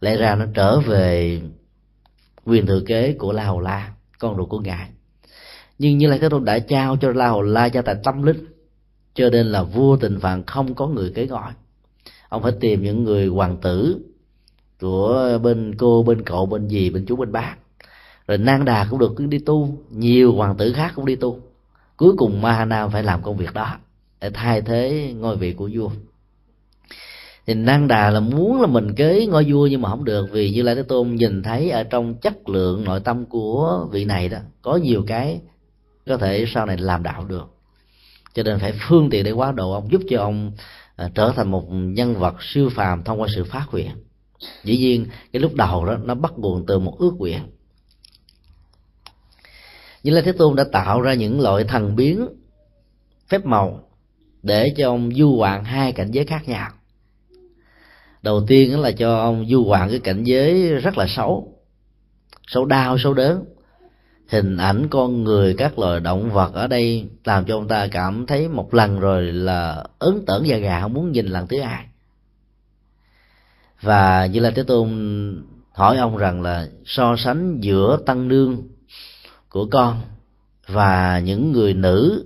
lẽ 0.00 0.16
ra 0.16 0.34
nó 0.34 0.44
trở 0.54 0.80
về 0.80 1.40
quyền 2.44 2.66
thừa 2.66 2.80
kế 2.86 3.12
của 3.12 3.32
la 3.32 3.44
hầu 3.44 3.60
la 3.60 3.92
con 4.22 4.36
ruột 4.36 4.48
của 4.48 4.60
ngài. 4.60 4.88
Nhưng 5.78 5.98
như 5.98 6.08
lai 6.08 6.18
thế 6.18 6.28
tôn 6.28 6.44
đã 6.44 6.58
trao 6.58 6.96
cho 6.96 7.12
la 7.12 7.28
hầu 7.28 7.42
la 7.42 7.66
gia 7.66 7.82
tài 7.82 7.94
tâm 8.04 8.22
linh, 8.22 8.46
cho 9.14 9.30
nên 9.30 9.46
là 9.46 9.62
vua 9.62 9.96
tình 9.96 10.20
phạn 10.20 10.42
không 10.46 10.74
có 10.74 10.86
người 10.86 11.12
kế 11.14 11.26
gọi 11.26 11.52
ông 12.32 12.42
phải 12.42 12.52
tìm 12.60 12.82
những 12.82 13.04
người 13.04 13.26
hoàng 13.26 13.56
tử 13.56 13.98
của 14.80 15.38
bên 15.42 15.74
cô, 15.78 16.02
bên 16.02 16.22
cậu, 16.22 16.46
bên 16.46 16.68
gì 16.68 16.90
bên 16.90 17.06
chú, 17.06 17.16
bên 17.16 17.32
bác. 17.32 17.56
Rồi 18.28 18.38
nang 18.38 18.64
đà 18.64 18.86
cũng 18.90 18.98
được 18.98 19.14
đi 19.18 19.38
tu, 19.38 19.78
nhiều 19.90 20.32
hoàng 20.32 20.56
tử 20.56 20.72
khác 20.72 20.92
cũng 20.96 21.06
đi 21.06 21.16
tu. 21.16 21.40
Cuối 21.96 22.12
cùng 22.16 22.42
mahana 22.42 22.88
phải 22.88 23.02
làm 23.02 23.22
công 23.22 23.36
việc 23.36 23.54
đó 23.54 23.76
để 24.20 24.30
thay 24.34 24.62
thế 24.62 25.12
ngôi 25.18 25.36
vị 25.36 25.52
của 25.52 25.70
vua 25.74 25.90
thì 27.46 27.54
năng 27.54 27.88
đà 27.88 28.10
là 28.10 28.20
muốn 28.20 28.60
là 28.60 28.66
mình 28.66 28.94
kế 28.94 29.26
ngôi 29.26 29.44
vua 29.48 29.66
nhưng 29.66 29.82
mà 29.82 29.88
không 29.88 30.04
được 30.04 30.26
vì 30.32 30.50
như 30.50 30.62
lai 30.62 30.74
thế 30.74 30.82
tôn 30.82 31.14
nhìn 31.14 31.42
thấy 31.42 31.70
ở 31.70 31.82
trong 31.82 32.14
chất 32.14 32.48
lượng 32.48 32.84
nội 32.84 33.00
tâm 33.00 33.24
của 33.26 33.88
vị 33.92 34.04
này 34.04 34.28
đó 34.28 34.38
có 34.62 34.76
nhiều 34.76 35.04
cái 35.06 35.40
có 36.06 36.16
thể 36.16 36.44
sau 36.48 36.66
này 36.66 36.76
làm 36.76 37.02
đạo 37.02 37.24
được. 37.24 37.54
Cho 38.34 38.42
nên 38.42 38.58
phải 38.58 38.72
phương 38.88 39.10
tiện 39.10 39.24
để 39.24 39.30
quá 39.30 39.52
độ 39.52 39.72
ông 39.72 39.92
giúp 39.92 40.02
cho 40.08 40.20
ông 40.20 40.52
à, 40.96 41.10
trở 41.14 41.32
thành 41.36 41.50
một 41.50 41.64
nhân 41.70 42.14
vật 42.14 42.34
siêu 42.40 42.70
phàm 42.74 43.02
thông 43.02 43.20
qua 43.20 43.28
sự 43.34 43.44
phát 43.44 43.66
nguyện 43.72 43.90
dĩ 44.64 44.78
nhiên 44.78 45.06
cái 45.32 45.42
lúc 45.42 45.54
đầu 45.54 45.84
đó 45.86 45.96
nó 46.04 46.14
bắt 46.14 46.32
nguồn 46.36 46.66
từ 46.66 46.78
một 46.78 46.98
ước 46.98 47.14
nguyện. 47.18 47.40
Như 50.02 50.12
lai 50.12 50.22
thế 50.22 50.32
tôn 50.32 50.56
đã 50.56 50.64
tạo 50.72 51.00
ra 51.00 51.14
những 51.14 51.40
loại 51.40 51.64
thần 51.64 51.96
biến 51.96 52.28
phép 53.28 53.46
màu 53.46 53.88
để 54.42 54.74
cho 54.76 54.88
ông 54.88 55.10
du 55.14 55.36
hoạn 55.36 55.64
hai 55.64 55.92
cảnh 55.92 56.10
giới 56.10 56.24
khác 56.24 56.48
nhau 56.48 56.70
đầu 58.22 58.44
tiên 58.46 58.80
là 58.80 58.92
cho 58.92 59.18
ông 59.18 59.46
du 59.48 59.64
hoàng 59.64 59.90
cái 59.90 59.98
cảnh 59.98 60.24
giới 60.24 60.74
rất 60.74 60.98
là 60.98 61.06
xấu. 61.08 61.58
Xấu 62.46 62.64
đau, 62.64 62.98
xấu 62.98 63.14
đớn. 63.14 63.44
Hình 64.28 64.56
ảnh 64.56 64.88
con 64.88 65.24
người, 65.24 65.54
các 65.58 65.78
loài 65.78 66.00
động 66.00 66.30
vật 66.30 66.54
ở 66.54 66.66
đây 66.66 67.08
làm 67.24 67.44
cho 67.44 67.56
ông 67.56 67.68
ta 67.68 67.86
cảm 67.86 68.26
thấy 68.26 68.48
một 68.48 68.74
lần 68.74 69.00
rồi 69.00 69.22
là 69.22 69.84
ấn 69.98 70.24
tởn 70.26 70.46
da 70.46 70.56
gà, 70.56 70.80
không 70.80 70.92
muốn 70.92 71.12
nhìn 71.12 71.26
lần 71.26 71.46
thứ 71.46 71.60
hai. 71.60 71.86
Và 73.80 74.26
như 74.26 74.40
là 74.40 74.50
thế 74.50 74.62
tôn 74.62 74.88
hỏi 75.72 75.96
ông 75.96 76.16
rằng 76.16 76.42
là 76.42 76.68
so 76.84 77.16
sánh 77.16 77.60
giữa 77.60 77.98
tăng 78.06 78.28
nương 78.28 78.62
của 79.48 79.66
con 79.70 80.00
và 80.66 81.18
những 81.18 81.52
người 81.52 81.74
nữ 81.74 82.24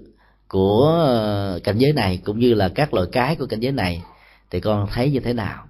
của 0.49 1.03
ờ, 1.07 1.61
cảnh 1.65 1.79
giới 1.79 1.93
này 1.93 2.21
cũng 2.25 2.39
như 2.39 2.55
là 2.55 2.69
các 2.69 2.95
loài 2.95 3.07
cái 3.13 3.37
của 3.37 3.47
cảnh 3.47 3.61
giới 3.61 3.73
này 3.73 4.03
thì 4.51 4.61
con 4.61 4.87
thấy 4.93 5.11
như 5.11 5.21
thế 5.21 5.33
nào? 5.33 5.66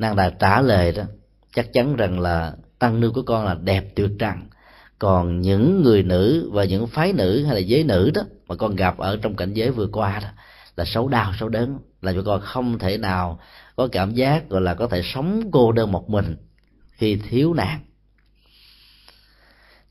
Nàng 0.00 0.16
đã 0.16 0.30
trả 0.30 0.60
lời 0.60 0.92
đó, 0.92 1.02
chắc 1.54 1.72
chắn 1.72 1.96
rằng 1.96 2.20
là 2.20 2.52
tăng 2.78 3.00
nương 3.00 3.12
của 3.12 3.22
con 3.22 3.44
là 3.44 3.54
đẹp 3.54 3.84
tuyệt 3.96 4.10
trần 4.18 4.36
còn 4.98 5.40
những 5.40 5.82
người 5.82 6.02
nữ 6.02 6.50
và 6.52 6.64
những 6.64 6.86
phái 6.86 7.12
nữ 7.12 7.44
hay 7.44 7.54
là 7.54 7.60
giới 7.60 7.84
nữ 7.84 8.10
đó 8.14 8.22
mà 8.48 8.54
con 8.54 8.76
gặp 8.76 8.98
ở 8.98 9.18
trong 9.22 9.36
cảnh 9.36 9.54
giới 9.54 9.70
vừa 9.70 9.86
qua 9.86 10.20
đó, 10.22 10.28
là 10.76 10.84
xấu 10.84 11.08
đau, 11.08 11.32
xấu 11.40 11.48
đớn 11.48 11.78
là 12.02 12.12
cho 12.12 12.22
con 12.22 12.40
không 12.40 12.78
thể 12.78 12.98
nào 12.98 13.40
có 13.76 13.88
cảm 13.92 14.14
giác, 14.14 14.48
gọi 14.48 14.60
là 14.60 14.74
có 14.74 14.86
thể 14.86 15.02
sống 15.04 15.50
cô 15.52 15.72
đơn 15.72 15.92
một 15.92 16.10
mình 16.10 16.36
khi 16.92 17.16
thiếu 17.16 17.54
nàng. 17.54 17.80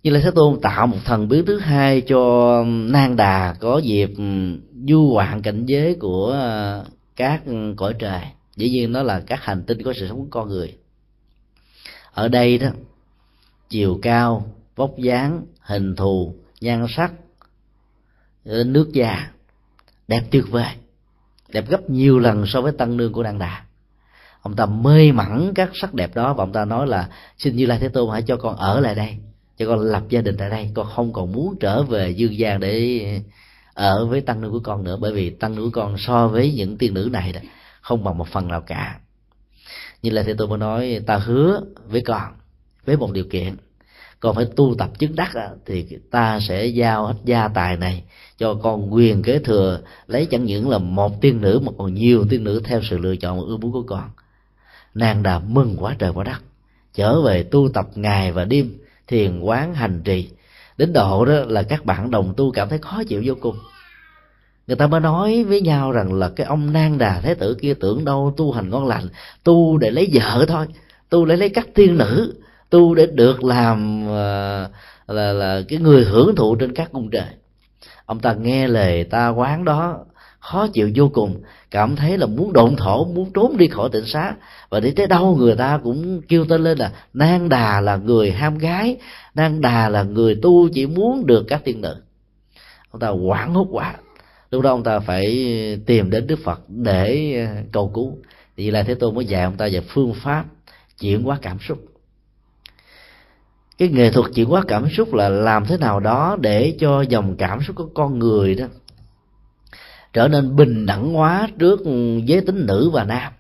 Như 0.04 0.12
là 0.12 0.20
thế 0.24 0.32
tôn 0.36 0.62
tạo 0.62 0.88
một 0.88 0.98
thần 1.06 1.28
biến 1.28 1.46
thứ 1.46 1.60
hai 1.60 2.02
cho 2.02 2.64
nang 2.68 3.16
đà 3.16 3.56
có 3.60 3.78
dịp 3.78 4.10
du 4.88 5.12
hoạn 5.14 5.42
cảnh 5.42 5.66
giới 5.66 5.96
của 5.96 6.30
ờ, 6.30 6.86
các 7.16 7.42
cõi 7.78 7.94
trời 8.00 8.22
dĩ 8.60 8.70
nhiên 8.70 8.92
nó 8.92 9.04
là 9.04 9.20
các 9.20 9.44
hành 9.44 9.64
tinh 9.64 9.84
có 9.84 9.94
sự 9.94 10.08
sống 10.08 10.18
của 10.18 10.28
con 10.30 10.50
người. 10.50 10.78
Ở 12.12 12.28
đây 12.28 12.58
đó, 12.58 12.68
chiều 13.70 14.00
cao, 14.02 14.56
vóc 14.76 14.98
dáng, 14.98 15.46
hình 15.62 15.96
thù, 15.96 16.36
nhan 16.62 16.86
sắc 16.90 17.12
ờ, 18.46 18.64
nước 18.64 18.90
da, 18.94 19.32
đẹp 20.08 20.22
tuyệt 20.32 20.44
vời. 20.50 20.76
Đẹp 21.50 21.70
gấp 21.70 21.90
nhiều 21.90 22.20
lần 22.20 22.46
so 22.46 22.62
với 22.62 22.72
tăng 22.72 22.98
nương 22.98 23.14
của 23.14 23.24
đàn 23.24 23.40
đà. 23.40 23.64
Ông 24.42 24.56
ta 24.56 24.66
mê 24.66 25.12
mẩn 25.12 25.54
các 25.56 25.70
sắc 25.74 25.94
đẹp 25.94 26.16
đó 26.16 26.34
và 26.34 26.44
ông 26.44 26.54
ta 26.54 26.66
nói 26.66 26.88
là, 26.88 27.10
xin 27.38 27.56
như 27.56 27.66
lai 27.66 27.80
thế 27.80 27.90
tôn 27.90 28.12
hãy 28.12 28.22
cho 28.22 28.38
con 28.38 28.56
ở 28.56 28.80
lại 28.80 28.96
đây, 28.96 29.18
cho 29.58 29.66
con 29.68 29.80
lập 29.80 30.04
gia 30.10 30.22
đình 30.22 30.36
tại 30.38 30.50
đây. 30.50 30.72
Con 30.74 30.88
không 30.96 31.14
còn 31.14 31.32
muốn 31.32 31.56
trở 31.60 31.84
về 31.84 32.10
dương 32.10 32.38
gian 32.38 32.60
để 32.60 33.02
ờ, 33.74 33.98
ở 33.98 34.06
với 34.06 34.22
tăng 34.22 34.42
nữ 34.42 34.50
của 34.50 34.62
con 34.64 34.84
nữa. 34.84 34.98
Bởi 35.02 35.14
vì 35.14 35.30
tăng 35.30 35.56
nữ 35.56 35.62
của 35.64 35.82
con 35.82 35.96
so 35.98 36.28
với 36.28 36.54
những 36.54 36.78
tiên 36.78 36.94
nữ 36.94 37.10
này 37.12 37.34
đó 37.34 37.40
không 37.90 38.04
bằng 38.04 38.18
một 38.18 38.28
phần 38.28 38.48
nào 38.48 38.62
cả. 38.62 39.00
Như 40.02 40.10
là 40.10 40.24
thế 40.24 40.34
tôi 40.38 40.48
mới 40.48 40.58
nói, 40.58 41.00
ta 41.06 41.18
hứa 41.18 41.62
với 41.88 42.02
con, 42.02 42.34
với 42.86 42.98
một 42.98 43.12
điều 43.12 43.24
kiện. 43.24 43.56
Con 44.20 44.36
phải 44.36 44.46
tu 44.56 44.76
tập 44.78 44.90
chứng 45.00 45.16
đắc 45.16 45.32
thì 45.66 45.86
ta 46.12 46.40
sẽ 46.40 46.66
giao 46.66 47.08
hết 47.08 47.14
gia 47.26 47.48
tài 47.48 47.78
này 47.78 48.04
cho 48.38 48.54
con 48.54 48.94
quyền 48.94 49.22
kế 49.22 49.40
thừa, 49.40 49.80
lấy 50.08 50.26
chẳng 50.26 50.46
những 50.46 50.70
là 50.70 50.78
một 50.78 51.22
tiên 51.22 51.42
nữ 51.42 51.62
mà 51.64 51.72
còn 51.78 51.94
nhiều 51.94 52.26
tiên 52.30 52.44
nữ 52.44 52.62
theo 52.66 52.82
sự 52.90 52.98
lựa 52.98 53.16
chọn 53.16 53.40
và 53.40 53.46
ưa 53.48 53.58
muốn 53.58 53.72
của 53.72 53.84
con. 53.84 54.10
Nàng 54.94 55.24
đà 55.24 55.40
mừng 55.40 55.76
quá 55.80 55.96
trời 56.00 56.12
quá 56.12 56.24
đất, 56.24 56.42
trở 56.94 57.22
về 57.22 57.44
tu 57.44 57.70
tập 57.74 57.86
ngày 57.96 58.32
và 58.32 58.46
đêm, 58.46 58.78
thiền 59.08 59.40
quán 59.40 59.74
hành 59.74 60.02
trì. 60.04 60.30
Đến 60.78 60.94
độ 60.94 61.26
đó 61.26 61.34
là 61.34 61.64
các 61.64 61.86
bạn 61.86 62.12
đồng 62.12 62.34
tu 62.38 62.52
cảm 62.52 62.70
thấy 62.70 62.80
khó 62.80 63.04
chịu 63.08 63.22
vô 63.26 63.34
cùng 63.42 63.56
người 64.70 64.76
ta 64.76 64.88
mới 64.88 65.00
nói 65.00 65.44
với 65.44 65.62
nhau 65.62 65.92
rằng 65.92 66.14
là 66.14 66.30
cái 66.30 66.48
ông 66.48 66.74
nang 66.74 66.98
đà 66.98 67.22
thế 67.22 67.34
tử 67.34 67.58
kia 67.62 67.74
tưởng 67.74 68.06
đâu 68.06 68.34
tu 68.38 68.52
hành 68.52 68.70
ngon 68.70 68.88
lành, 68.88 69.04
tu 69.44 69.78
để 69.78 69.92
lấy 69.92 70.10
vợ 70.14 70.46
thôi, 70.48 70.66
tu 71.10 71.26
để 71.26 71.36
lấy 71.36 71.50
các 71.50 71.68
tiên 71.74 71.98
nữ, 71.98 72.34
tu 72.70 72.96
để 72.96 73.06
được 73.06 73.44
làm 73.44 74.08
là 74.08 74.70
là 75.08 75.34
là 75.34 75.62
cái 75.68 75.80
người 75.80 76.04
hưởng 76.04 76.36
thụ 76.36 76.56
trên 76.56 76.74
các 76.74 76.92
cung 76.92 77.10
trời. 77.10 77.26
Ông 78.06 78.20
ta 78.20 78.34
nghe 78.34 78.68
lời 78.68 79.04
ta 79.04 79.30
quán 79.30 79.66
đó, 79.66 79.98
khó 80.40 80.68
chịu 80.68 80.92
vô 80.96 81.10
cùng, 81.14 81.42
cảm 81.72 81.96
thấy 81.96 82.18
là 82.18 82.26
muốn 82.26 82.54
độn 82.54 82.76
thổ, 82.76 83.06
muốn 83.06 83.32
trốn 83.34 83.58
đi 83.58 83.68
khỏi 83.68 83.90
tỉnh 83.92 84.06
xá. 84.06 84.34
Và 84.70 84.80
đi 84.80 84.92
tới 84.92 85.08
đâu 85.08 85.36
người 85.36 85.56
ta 85.56 85.80
cũng 85.84 86.22
kêu 86.28 86.46
tên 86.46 86.64
lên 86.64 86.78
là 86.78 86.92
nang 87.14 87.50
đà 87.50 87.82
là 87.82 87.96
người 87.96 88.32
ham 88.32 88.58
gái, 88.58 88.98
nang 89.36 89.62
đà 89.62 89.90
là 89.90 90.04
người 90.04 90.36
tu 90.42 90.70
chỉ 90.70 90.86
muốn 90.86 91.26
được 91.26 91.46
các 91.48 91.64
tiên 91.64 91.82
nữ. 91.82 91.96
Ông 92.92 93.00
ta 93.00 93.08
hoảng 93.08 93.54
hốt 93.54 93.68
quá 93.72 93.96
lúc 94.52 94.62
đó 94.62 94.70
ông 94.70 94.84
ta 94.84 95.00
phải 95.00 95.26
tìm 95.86 96.10
đến 96.10 96.28
đức 96.28 96.40
phật 96.44 96.62
để 96.68 97.36
ờ, 97.48 97.64
cầu 97.72 97.92
cứu. 97.94 98.18
Thì 98.58 98.72
là 98.72 98.84
thế 98.84 98.96
tôn 98.96 99.16
mới 99.16 99.26
dạy 99.26 99.44
ông 99.44 99.58
ta 99.58 99.70
về 99.72 99.82
phương 99.82 100.14
pháp 100.14 100.46
chuyển 101.00 101.24
hóa 101.24 101.40
cảm 101.42 101.60
xúc. 101.60 101.78
Cái 103.78 103.90
nghệ 103.90 104.12
thuật 104.12 104.32
chuyển 104.36 104.50
hóa 104.50 104.64
cảm 104.68 104.90
xúc 104.90 105.14
là 105.14 105.30
làm 105.30 105.66
thế 105.66 105.78
nào 105.78 106.00
đó 106.00 106.38
để 106.42 106.76
cho 106.80 107.02
dòng 107.02 107.36
cảm 107.38 107.62
xúc 107.62 107.76
của 107.76 107.90
con 107.94 108.20
người 108.20 108.56
đó 108.56 108.66
trở 110.14 110.28
nên 110.28 110.56
bình 110.56 110.86
đẳng 110.86 111.14
hóa 111.14 111.50
trước 111.60 111.80
giới 112.26 112.42
tính 112.42 112.66
nữ 112.66 112.90
và 112.90 113.04
nam. 113.04 113.34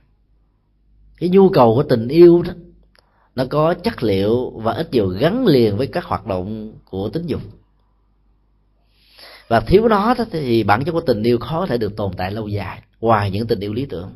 Cái 1.17 1.29
nhu 1.29 1.49
cầu 1.49 1.75
của 1.75 1.83
tình 1.83 2.07
yêu 2.07 2.41
đó, 2.41 2.53
nó 3.35 3.45
có 3.49 3.73
chất 3.73 4.03
liệu 4.03 4.49
và 4.49 4.73
ít 4.73 4.91
nhiều 4.91 5.07
gắn 5.07 5.47
liền 5.47 5.77
với 5.77 5.87
các 5.87 6.03
hoạt 6.03 6.25
động 6.25 6.73
của 6.85 7.09
tính 7.09 7.25
dục 7.25 7.41
và 9.49 9.59
thiếu 9.59 9.87
nó 9.87 10.13
đó 10.17 10.25
thì 10.31 10.63
bản 10.63 10.85
chất 10.85 10.91
của 10.91 11.01
tình 11.01 11.23
yêu 11.23 11.37
khó 11.37 11.65
thể 11.65 11.77
được 11.77 11.95
tồn 11.95 12.11
tại 12.17 12.31
lâu 12.31 12.47
dài, 12.47 12.81
ngoài 12.99 13.31
những 13.31 13.47
tình 13.47 13.59
yêu 13.59 13.73
lý 13.73 13.85
tưởng. 13.85 14.13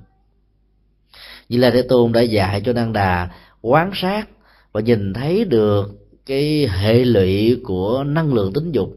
Như 1.50 1.58
là 1.58 1.72
thế 1.72 1.82
tôn 1.82 2.12
đã 2.12 2.22
dạy 2.22 2.62
cho 2.66 2.74
năng 2.74 2.94
đà 2.94 3.30
quán 3.62 3.92
sát 3.94 4.30
và 4.72 4.82
nhìn 4.82 5.14
thấy 5.14 5.46
được 5.46 5.92
cái 6.26 6.68
hệ 6.68 7.06
lụy 7.06 7.62
của 7.64 8.04
năng 8.04 8.34
lượng 8.34 8.54
tính 8.54 8.72
dục 8.72 8.90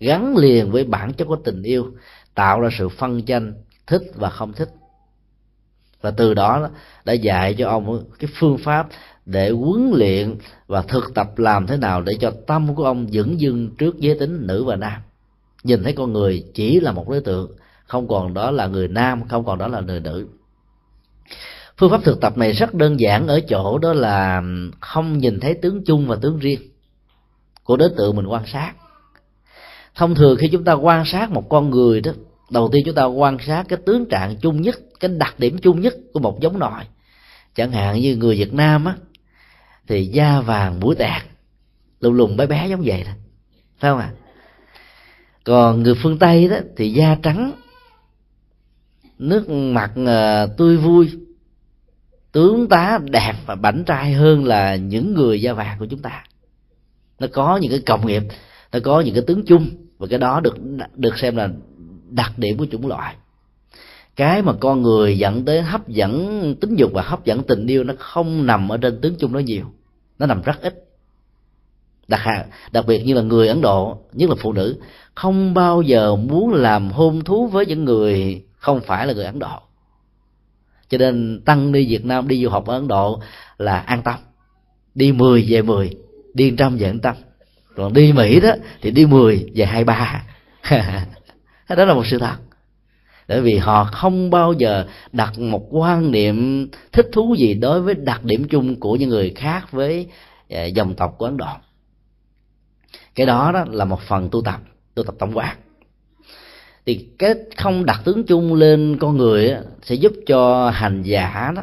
gắn 0.00 0.36
liền 0.36 0.70
với 0.70 0.84
bản 0.84 1.12
chất 1.12 1.24
của 1.24 1.36
tình 1.36 1.62
yêu, 1.62 1.92
tạo 2.34 2.60
ra 2.60 2.68
sự 2.78 2.88
phân 2.88 3.22
tranh, 3.22 3.54
thích 3.86 4.02
và 4.14 4.30
không 4.30 4.52
thích. 4.52 4.68
Và 6.00 6.10
từ 6.10 6.34
đó 6.34 6.70
đã 7.04 7.12
dạy 7.12 7.54
cho 7.58 7.68
ông 7.68 8.04
cái 8.18 8.30
phương 8.34 8.58
pháp 8.58 8.88
để 9.26 9.50
huấn 9.50 9.90
luyện 9.94 10.36
và 10.66 10.82
thực 10.82 11.14
tập 11.14 11.38
làm 11.38 11.66
thế 11.66 11.76
nào 11.76 12.02
để 12.02 12.12
cho 12.20 12.32
tâm 12.46 12.74
của 12.74 12.84
ông 12.84 13.06
vững 13.12 13.40
dưng 13.40 13.70
trước 13.78 13.98
giới 13.98 14.18
tính 14.18 14.46
nữ 14.46 14.64
và 14.64 14.76
nam 14.76 15.00
nhìn 15.64 15.82
thấy 15.82 15.92
con 15.92 16.12
người 16.12 16.44
chỉ 16.54 16.80
là 16.80 16.92
một 16.92 17.08
đối 17.08 17.20
tượng, 17.20 17.56
không 17.86 18.08
còn 18.08 18.34
đó 18.34 18.50
là 18.50 18.66
người 18.66 18.88
nam, 18.88 19.28
không 19.28 19.44
còn 19.44 19.58
đó 19.58 19.68
là 19.68 19.80
người 19.80 20.00
nữ. 20.00 20.26
Phương 21.76 21.90
pháp 21.90 22.04
thực 22.04 22.20
tập 22.20 22.38
này 22.38 22.52
rất 22.52 22.74
đơn 22.74 23.00
giản 23.00 23.26
ở 23.26 23.40
chỗ 23.40 23.78
đó 23.78 23.92
là 23.92 24.42
không 24.80 25.18
nhìn 25.18 25.40
thấy 25.40 25.54
tướng 25.54 25.84
chung 25.84 26.06
và 26.06 26.16
tướng 26.16 26.38
riêng 26.38 26.60
của 27.64 27.76
đối 27.76 27.90
tượng 27.96 28.16
mình 28.16 28.26
quan 28.26 28.46
sát. 28.46 28.72
Thông 29.94 30.14
thường 30.14 30.36
khi 30.40 30.48
chúng 30.48 30.64
ta 30.64 30.72
quan 30.72 31.04
sát 31.06 31.30
một 31.30 31.48
con 31.48 31.70
người 31.70 32.00
đó, 32.00 32.12
đầu 32.50 32.68
tiên 32.72 32.82
chúng 32.86 32.94
ta 32.94 33.04
quan 33.04 33.36
sát 33.46 33.64
cái 33.68 33.78
tướng 33.86 34.08
trạng 34.08 34.36
chung 34.36 34.60
nhất, 34.60 34.74
cái 35.00 35.10
đặc 35.18 35.34
điểm 35.38 35.58
chung 35.58 35.80
nhất 35.80 35.94
của 36.12 36.20
một 36.20 36.40
giống 36.40 36.58
nòi 36.58 36.84
chẳng 37.54 37.72
hạn 37.72 38.00
như 38.00 38.16
người 38.16 38.36
việt 38.36 38.54
nam 38.54 38.84
á, 38.84 38.96
thì 39.88 40.06
da 40.06 40.40
vàng 40.40 40.80
mũi 40.80 40.94
tẹt 40.94 41.22
lùng 42.00 42.14
lùng 42.14 42.36
bé 42.36 42.46
bé 42.46 42.66
giống 42.68 42.82
vậy 42.84 43.02
thôi 43.06 43.14
phải 43.78 43.90
không 43.90 43.98
ạ? 43.98 44.12
à? 44.16 44.19
Còn 45.50 45.82
người 45.82 45.94
phương 45.94 46.18
tây 46.18 46.48
đó 46.48 46.56
thì 46.76 46.92
da 46.92 47.16
trắng, 47.22 47.52
nước 49.18 49.50
mặt 49.50 49.92
ờ, 50.06 50.46
tươi 50.46 50.76
vui. 50.76 51.10
Tướng 52.32 52.68
tá 52.68 52.98
đẹp 53.04 53.34
và 53.46 53.54
bảnh 53.54 53.84
trai 53.86 54.12
hơn 54.12 54.44
là 54.44 54.76
những 54.76 55.14
người 55.14 55.42
da 55.42 55.52
vàng 55.52 55.76
của 55.78 55.86
chúng 55.90 56.02
ta. 56.02 56.24
Nó 57.18 57.26
có 57.32 57.56
những 57.56 57.70
cái 57.70 57.80
cộng 57.86 58.06
nghiệp, 58.06 58.22
nó 58.72 58.78
có 58.84 59.00
những 59.00 59.14
cái 59.14 59.24
tướng 59.26 59.44
chung 59.46 59.68
và 59.98 60.06
cái 60.06 60.18
đó 60.18 60.40
được 60.40 60.56
được 60.96 61.18
xem 61.18 61.36
là 61.36 61.48
đặc 62.10 62.38
điểm 62.38 62.58
của 62.58 62.66
chủng 62.70 62.86
loại. 62.86 63.14
Cái 64.16 64.42
mà 64.42 64.52
con 64.60 64.82
người 64.82 65.18
dẫn 65.18 65.44
tới 65.44 65.62
hấp 65.62 65.88
dẫn 65.88 66.54
tính 66.60 66.76
dục 66.76 66.90
và 66.94 67.02
hấp 67.02 67.24
dẫn 67.24 67.42
tình 67.42 67.66
yêu 67.66 67.84
nó 67.84 67.94
không 67.98 68.46
nằm 68.46 68.68
ở 68.68 68.76
trên 68.76 69.00
tướng 69.00 69.14
chung 69.18 69.32
nó 69.32 69.38
nhiều. 69.38 69.64
Nó 70.18 70.26
nằm 70.26 70.42
rất 70.42 70.62
ít. 70.62 70.84
Đặc 72.08 72.20
đặc 72.72 72.86
biệt 72.86 73.02
như 73.04 73.14
là 73.14 73.22
người 73.22 73.48
ấn 73.48 73.60
độ, 73.60 73.98
nhất 74.12 74.30
là 74.30 74.36
phụ 74.38 74.52
nữ 74.52 74.76
không 75.20 75.54
bao 75.54 75.82
giờ 75.82 76.16
muốn 76.16 76.54
làm 76.54 76.90
hôn 76.90 77.24
thú 77.24 77.46
với 77.46 77.66
những 77.66 77.84
người 77.84 78.42
không 78.56 78.80
phải 78.80 79.06
là 79.06 79.12
người 79.12 79.24
ấn 79.24 79.38
độ. 79.38 79.58
Cho 80.88 80.98
nên 80.98 81.42
tăng 81.44 81.72
đi 81.72 81.86
việt 81.86 82.04
nam 82.04 82.28
đi 82.28 82.42
du 82.42 82.48
học 82.50 82.66
ở 82.66 82.74
ấn 82.74 82.88
độ 82.88 83.20
là 83.58 83.78
an 83.78 84.02
tâm. 84.02 84.14
Đi 84.94 85.12
10 85.12 85.46
về 85.48 85.62
10 85.62 85.94
đi 86.34 86.54
trăm 86.58 86.76
về 86.76 86.92
tâm 87.02 87.16
còn 87.76 87.92
đi 87.92 88.12
mỹ 88.12 88.40
đó 88.40 88.50
thì 88.82 88.90
đi 88.90 89.06
10 89.06 89.50
về 89.54 89.64
hai 89.64 89.84
ba. 89.84 90.24
Đó 91.68 91.84
là 91.84 91.94
một 91.94 92.06
sự 92.06 92.18
thật. 92.18 92.36
Bởi 93.28 93.40
vì 93.40 93.56
họ 93.56 93.84
không 93.84 94.30
bao 94.30 94.52
giờ 94.52 94.86
đặt 95.12 95.38
một 95.38 95.66
quan 95.70 96.10
niệm 96.10 96.68
thích 96.92 97.08
thú 97.12 97.34
gì 97.38 97.54
đối 97.54 97.82
với 97.82 97.94
đặc 97.94 98.24
điểm 98.24 98.48
chung 98.48 98.80
của 98.80 98.96
những 98.96 99.08
người 99.08 99.32
khác 99.36 99.72
với 99.72 100.06
à, 100.50 100.64
dòng 100.64 100.94
tộc 100.94 101.14
của 101.18 101.24
ấn 101.24 101.36
độ. 101.36 101.52
Cái 103.14 103.26
đó 103.26 103.50
đó 103.54 103.64
là 103.68 103.84
một 103.84 104.00
phần 104.00 104.28
tu 104.30 104.42
tập 104.42 104.60
tu 104.94 105.02
tập 105.02 105.14
tổng 105.18 105.32
quát 105.34 105.56
thì 106.86 107.08
cái 107.18 107.34
không 107.56 107.84
đặt 107.84 108.00
tướng 108.04 108.24
chung 108.24 108.54
lên 108.54 108.96
con 109.00 109.16
người 109.16 109.54
sẽ 109.82 109.94
giúp 109.94 110.12
cho 110.26 110.70
hành 110.70 111.02
giả 111.02 111.52
đó 111.56 111.62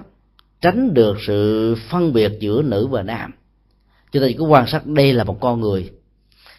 tránh 0.62 0.93
được 0.93 1.17
sự 1.22 1.75
phân 1.89 2.13
biệt 2.13 2.31
giữa 2.39 2.62
nữ 2.62 2.88
và 2.88 3.03
nam. 3.03 3.31
Chúng 4.12 4.22
ta 4.22 4.27
chỉ 4.27 4.34
có 4.34 4.46
quan 4.46 4.67
sát 4.67 4.86
đây 4.86 5.13
là 5.13 5.24
một 5.24 5.38
con 5.39 5.62
người, 5.62 5.89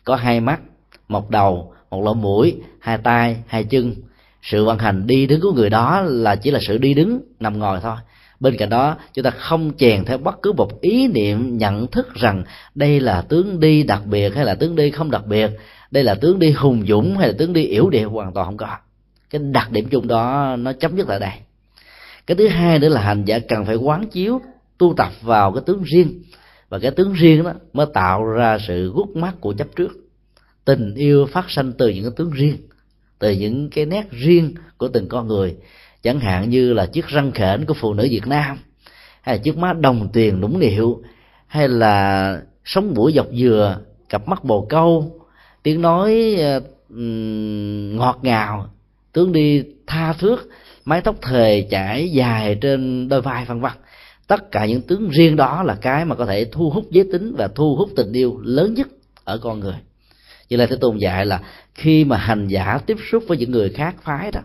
có 0.04 0.16
hai 0.16 0.40
mắt, 0.40 0.60
một 1.08 1.30
đầu, 1.30 1.74
một 1.90 2.04
lỗ 2.04 2.14
mũi, 2.14 2.56
hai 2.80 2.98
tay, 2.98 3.36
hai 3.46 3.64
chân. 3.64 3.94
Sự 4.42 4.64
vận 4.64 4.78
hành 4.78 5.06
đi 5.06 5.26
đứng 5.26 5.40
của 5.40 5.52
người 5.52 5.70
đó 5.70 6.00
là 6.00 6.36
chỉ 6.36 6.50
là 6.50 6.60
sự 6.62 6.78
đi 6.78 6.94
đứng, 6.94 7.20
nằm 7.40 7.58
ngồi 7.58 7.80
thôi. 7.80 7.96
Bên 8.40 8.56
cạnh 8.56 8.68
đó, 8.68 8.96
chúng 9.14 9.22
ta 9.22 9.30
không 9.30 9.72
chèn 9.78 10.04
theo 10.04 10.18
bất 10.18 10.42
cứ 10.42 10.52
một 10.52 10.80
ý 10.80 11.06
niệm, 11.06 11.58
nhận 11.58 11.86
thức 11.86 12.14
rằng 12.14 12.44
đây 12.74 13.00
là 13.00 13.22
tướng 13.22 13.60
đi 13.60 13.82
đặc 13.82 14.06
biệt 14.06 14.34
hay 14.34 14.44
là 14.44 14.54
tướng 14.54 14.76
đi 14.76 14.90
không 14.90 15.10
đặc 15.10 15.26
biệt 15.26 15.50
đây 15.90 16.04
là 16.04 16.14
tướng 16.14 16.38
đi 16.38 16.50
hùng 16.50 16.84
dũng 16.88 17.18
hay 17.18 17.28
là 17.28 17.34
tướng 17.38 17.52
đi 17.52 17.64
yếu 17.64 17.90
điệu 17.90 18.10
hoàn 18.10 18.32
toàn 18.32 18.46
không 18.46 18.56
có. 18.56 18.76
Cái 19.30 19.40
đặc 19.52 19.72
điểm 19.72 19.88
chung 19.90 20.08
đó, 20.08 20.56
nó 20.58 20.72
chấm 20.72 20.96
dứt 20.96 21.06
tại 21.08 21.20
đây. 21.20 21.32
Cái 22.26 22.36
thứ 22.36 22.48
hai 22.48 22.78
nữa 22.78 22.88
là 22.88 23.00
hành 23.00 23.24
giả 23.24 23.38
cần 23.38 23.64
phải 23.64 23.76
quán 23.76 24.06
chiếu, 24.06 24.40
tu 24.78 24.94
tập 24.96 25.12
vào 25.22 25.52
cái 25.52 25.62
tướng 25.66 25.82
riêng. 25.82 26.22
Và 26.68 26.78
cái 26.78 26.90
tướng 26.90 27.12
riêng 27.12 27.44
đó 27.44 27.52
mới 27.72 27.86
tạo 27.94 28.24
ra 28.24 28.58
sự 28.58 28.92
gút 28.94 29.08
mắt 29.08 29.34
của 29.40 29.52
chấp 29.52 29.68
trước. 29.76 29.92
Tình 30.64 30.94
yêu 30.94 31.26
phát 31.26 31.50
sinh 31.50 31.72
từ 31.78 31.88
những 31.88 32.04
cái 32.04 32.12
tướng 32.16 32.30
riêng, 32.30 32.56
từ 33.18 33.30
những 33.30 33.70
cái 33.70 33.86
nét 33.86 34.10
riêng 34.10 34.54
của 34.76 34.88
từng 34.88 35.08
con 35.08 35.26
người. 35.26 35.56
Chẳng 36.02 36.20
hạn 36.20 36.50
như 36.50 36.72
là 36.72 36.86
chiếc 36.86 37.06
răng 37.06 37.32
khểnh 37.32 37.66
của 37.66 37.74
phụ 37.74 37.94
nữ 37.94 38.08
việt 38.10 38.26
nam, 38.26 38.58
hay 39.22 39.36
là 39.36 39.42
chiếc 39.42 39.56
má 39.56 39.72
đồng 39.72 40.08
tiền 40.12 40.40
nũng 40.40 40.58
nịu, 40.58 41.02
hay 41.46 41.68
là 41.68 42.40
sống 42.64 42.94
mũi 42.94 43.12
dọc 43.12 43.26
dừa, 43.32 43.78
cặp 44.08 44.28
mắt 44.28 44.44
bồ 44.44 44.66
câu 44.68 45.17
tiếng 45.68 45.80
nói 45.82 46.36
uh, 46.56 46.62
ngọt 47.96 48.18
ngào 48.22 48.70
tướng 49.12 49.32
đi 49.32 49.64
tha 49.86 50.12
thước 50.12 50.48
mái 50.84 51.00
tóc 51.00 51.16
thề 51.22 51.66
chảy 51.70 52.10
dài 52.12 52.54
trên 52.60 53.08
đôi 53.08 53.22
vai 53.22 53.44
vân 53.44 53.60
vân. 53.60 53.72
Tất 54.26 54.50
cả 54.50 54.66
những 54.66 54.82
tướng 54.82 55.10
riêng 55.10 55.36
đó 55.36 55.62
là 55.62 55.74
cái 55.74 56.04
mà 56.04 56.14
có 56.14 56.26
thể 56.26 56.44
thu 56.44 56.70
hút 56.70 56.84
giới 56.90 57.08
tính 57.12 57.34
và 57.38 57.48
thu 57.48 57.76
hút 57.76 57.88
tình 57.96 58.12
yêu 58.12 58.40
lớn 58.44 58.74
nhất 58.74 58.88
ở 59.24 59.38
con 59.38 59.60
người. 59.60 59.74
Như 60.48 60.56
là 60.56 60.66
thế 60.66 60.76
tôn 60.80 60.96
dạy 60.96 61.26
là 61.26 61.40
khi 61.74 62.04
mà 62.04 62.16
hành 62.16 62.48
giả 62.48 62.78
tiếp 62.86 62.96
xúc 63.10 63.24
với 63.28 63.38
những 63.38 63.50
người 63.50 63.70
khác 63.70 63.96
phái 64.02 64.30
đó 64.30 64.40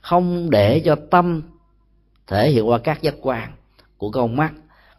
không 0.00 0.50
để 0.50 0.80
cho 0.84 0.96
tâm 1.10 1.42
thể 2.26 2.50
hiện 2.50 2.68
qua 2.68 2.78
các 2.78 3.02
giác 3.02 3.14
quan 3.20 3.52
của 3.96 4.10
con 4.10 4.36
mắt 4.36 4.52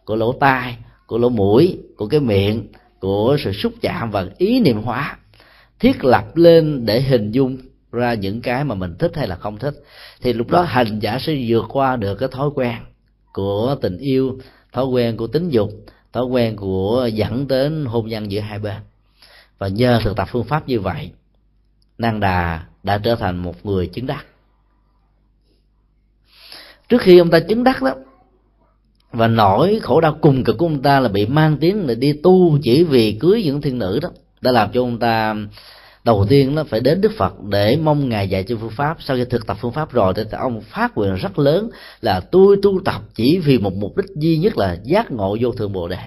của 0.04 0.16
lỗ 0.16 0.32
tai 0.32 0.76
của 1.06 1.18
lỗ 1.18 1.28
mũi 1.28 1.78
của 1.96 2.06
cái 2.06 2.20
miệng 2.20 2.66
của 3.00 3.36
sự 3.44 3.52
xúc 3.52 3.72
chạm 3.80 4.10
và 4.10 4.26
ý 4.38 4.60
niệm 4.60 4.82
hóa 4.82 5.17
thiết 5.80 6.04
lập 6.04 6.36
lên 6.36 6.86
để 6.86 7.00
hình 7.00 7.30
dung 7.30 7.58
ra 7.92 8.14
những 8.14 8.40
cái 8.40 8.64
mà 8.64 8.74
mình 8.74 8.94
thích 8.98 9.12
hay 9.14 9.28
là 9.28 9.36
không 9.36 9.58
thích. 9.58 9.74
Thì 10.20 10.32
lúc 10.32 10.50
đó 10.50 10.62
hành 10.62 10.98
giả 10.98 11.18
sẽ 11.18 11.44
vượt 11.48 11.64
qua 11.68 11.96
được 11.96 12.14
cái 12.14 12.28
thói 12.32 12.50
quen 12.54 12.76
của 13.32 13.76
tình 13.80 13.98
yêu, 13.98 14.38
thói 14.72 14.84
quen 14.84 15.16
của 15.16 15.26
tính 15.26 15.48
dục, 15.48 15.70
thói 16.12 16.24
quen 16.24 16.56
của 16.56 17.08
dẫn 17.12 17.48
đến 17.48 17.84
hôn 17.84 18.08
nhân 18.08 18.32
giữa 18.32 18.40
hai 18.40 18.58
bên. 18.58 18.76
Và 19.58 19.68
nhờ 19.68 20.00
thực 20.04 20.16
tập 20.16 20.28
phương 20.30 20.44
pháp 20.44 20.68
như 20.68 20.80
vậy 20.80 21.10
năng 21.98 22.20
đà 22.20 22.64
đã 22.82 22.98
trở 22.98 23.14
thành 23.14 23.36
một 23.36 23.66
người 23.66 23.86
chứng 23.86 24.06
đắc. 24.06 24.26
Trước 26.88 27.00
khi 27.00 27.18
ông 27.18 27.30
ta 27.30 27.40
chứng 27.40 27.64
đắc 27.64 27.82
đó, 27.82 27.94
và 29.12 29.28
nỗi 29.28 29.80
khổ 29.82 30.00
đau 30.00 30.18
cùng 30.20 30.44
cực 30.44 30.58
của 30.58 30.66
ông 30.66 30.82
ta 30.82 31.00
là 31.00 31.08
bị 31.08 31.26
mang 31.26 31.56
tiếng 31.60 31.86
là 31.86 31.94
đi 31.94 32.12
tu 32.12 32.58
chỉ 32.62 32.84
vì 32.84 33.16
cưới 33.20 33.42
những 33.44 33.60
thiên 33.60 33.78
nữ 33.78 33.98
đó 34.02 34.08
đã 34.40 34.52
làm 34.52 34.70
cho 34.72 34.82
ông 34.82 34.98
ta, 34.98 35.36
đầu 36.04 36.26
tiên 36.28 36.54
nó 36.54 36.64
phải 36.64 36.80
đến 36.80 37.00
đức 37.00 37.12
phật 37.16 37.42
để 37.42 37.76
mong 37.76 38.08
ngài 38.08 38.28
dạy 38.28 38.42
cho 38.42 38.56
phương 38.60 38.70
pháp. 38.70 38.96
Sau 39.00 39.16
khi 39.16 39.24
thực 39.24 39.46
tập 39.46 39.56
phương 39.60 39.72
pháp 39.72 39.92
rồi 39.92 40.14
thì 40.16 40.22
ông 40.30 40.60
phát 40.60 40.96
nguyện 40.96 41.14
rất 41.14 41.38
lớn 41.38 41.70
là 42.00 42.20
tôi 42.20 42.56
tu 42.62 42.80
tập 42.84 43.02
chỉ 43.14 43.38
vì 43.38 43.58
một 43.58 43.74
mục 43.74 43.96
đích 43.96 44.06
duy 44.16 44.38
nhất 44.38 44.58
là 44.58 44.76
giác 44.84 45.10
ngộ 45.10 45.36
vô 45.40 45.52
thượng 45.52 45.72
bồ 45.72 45.88
đề. 45.88 45.98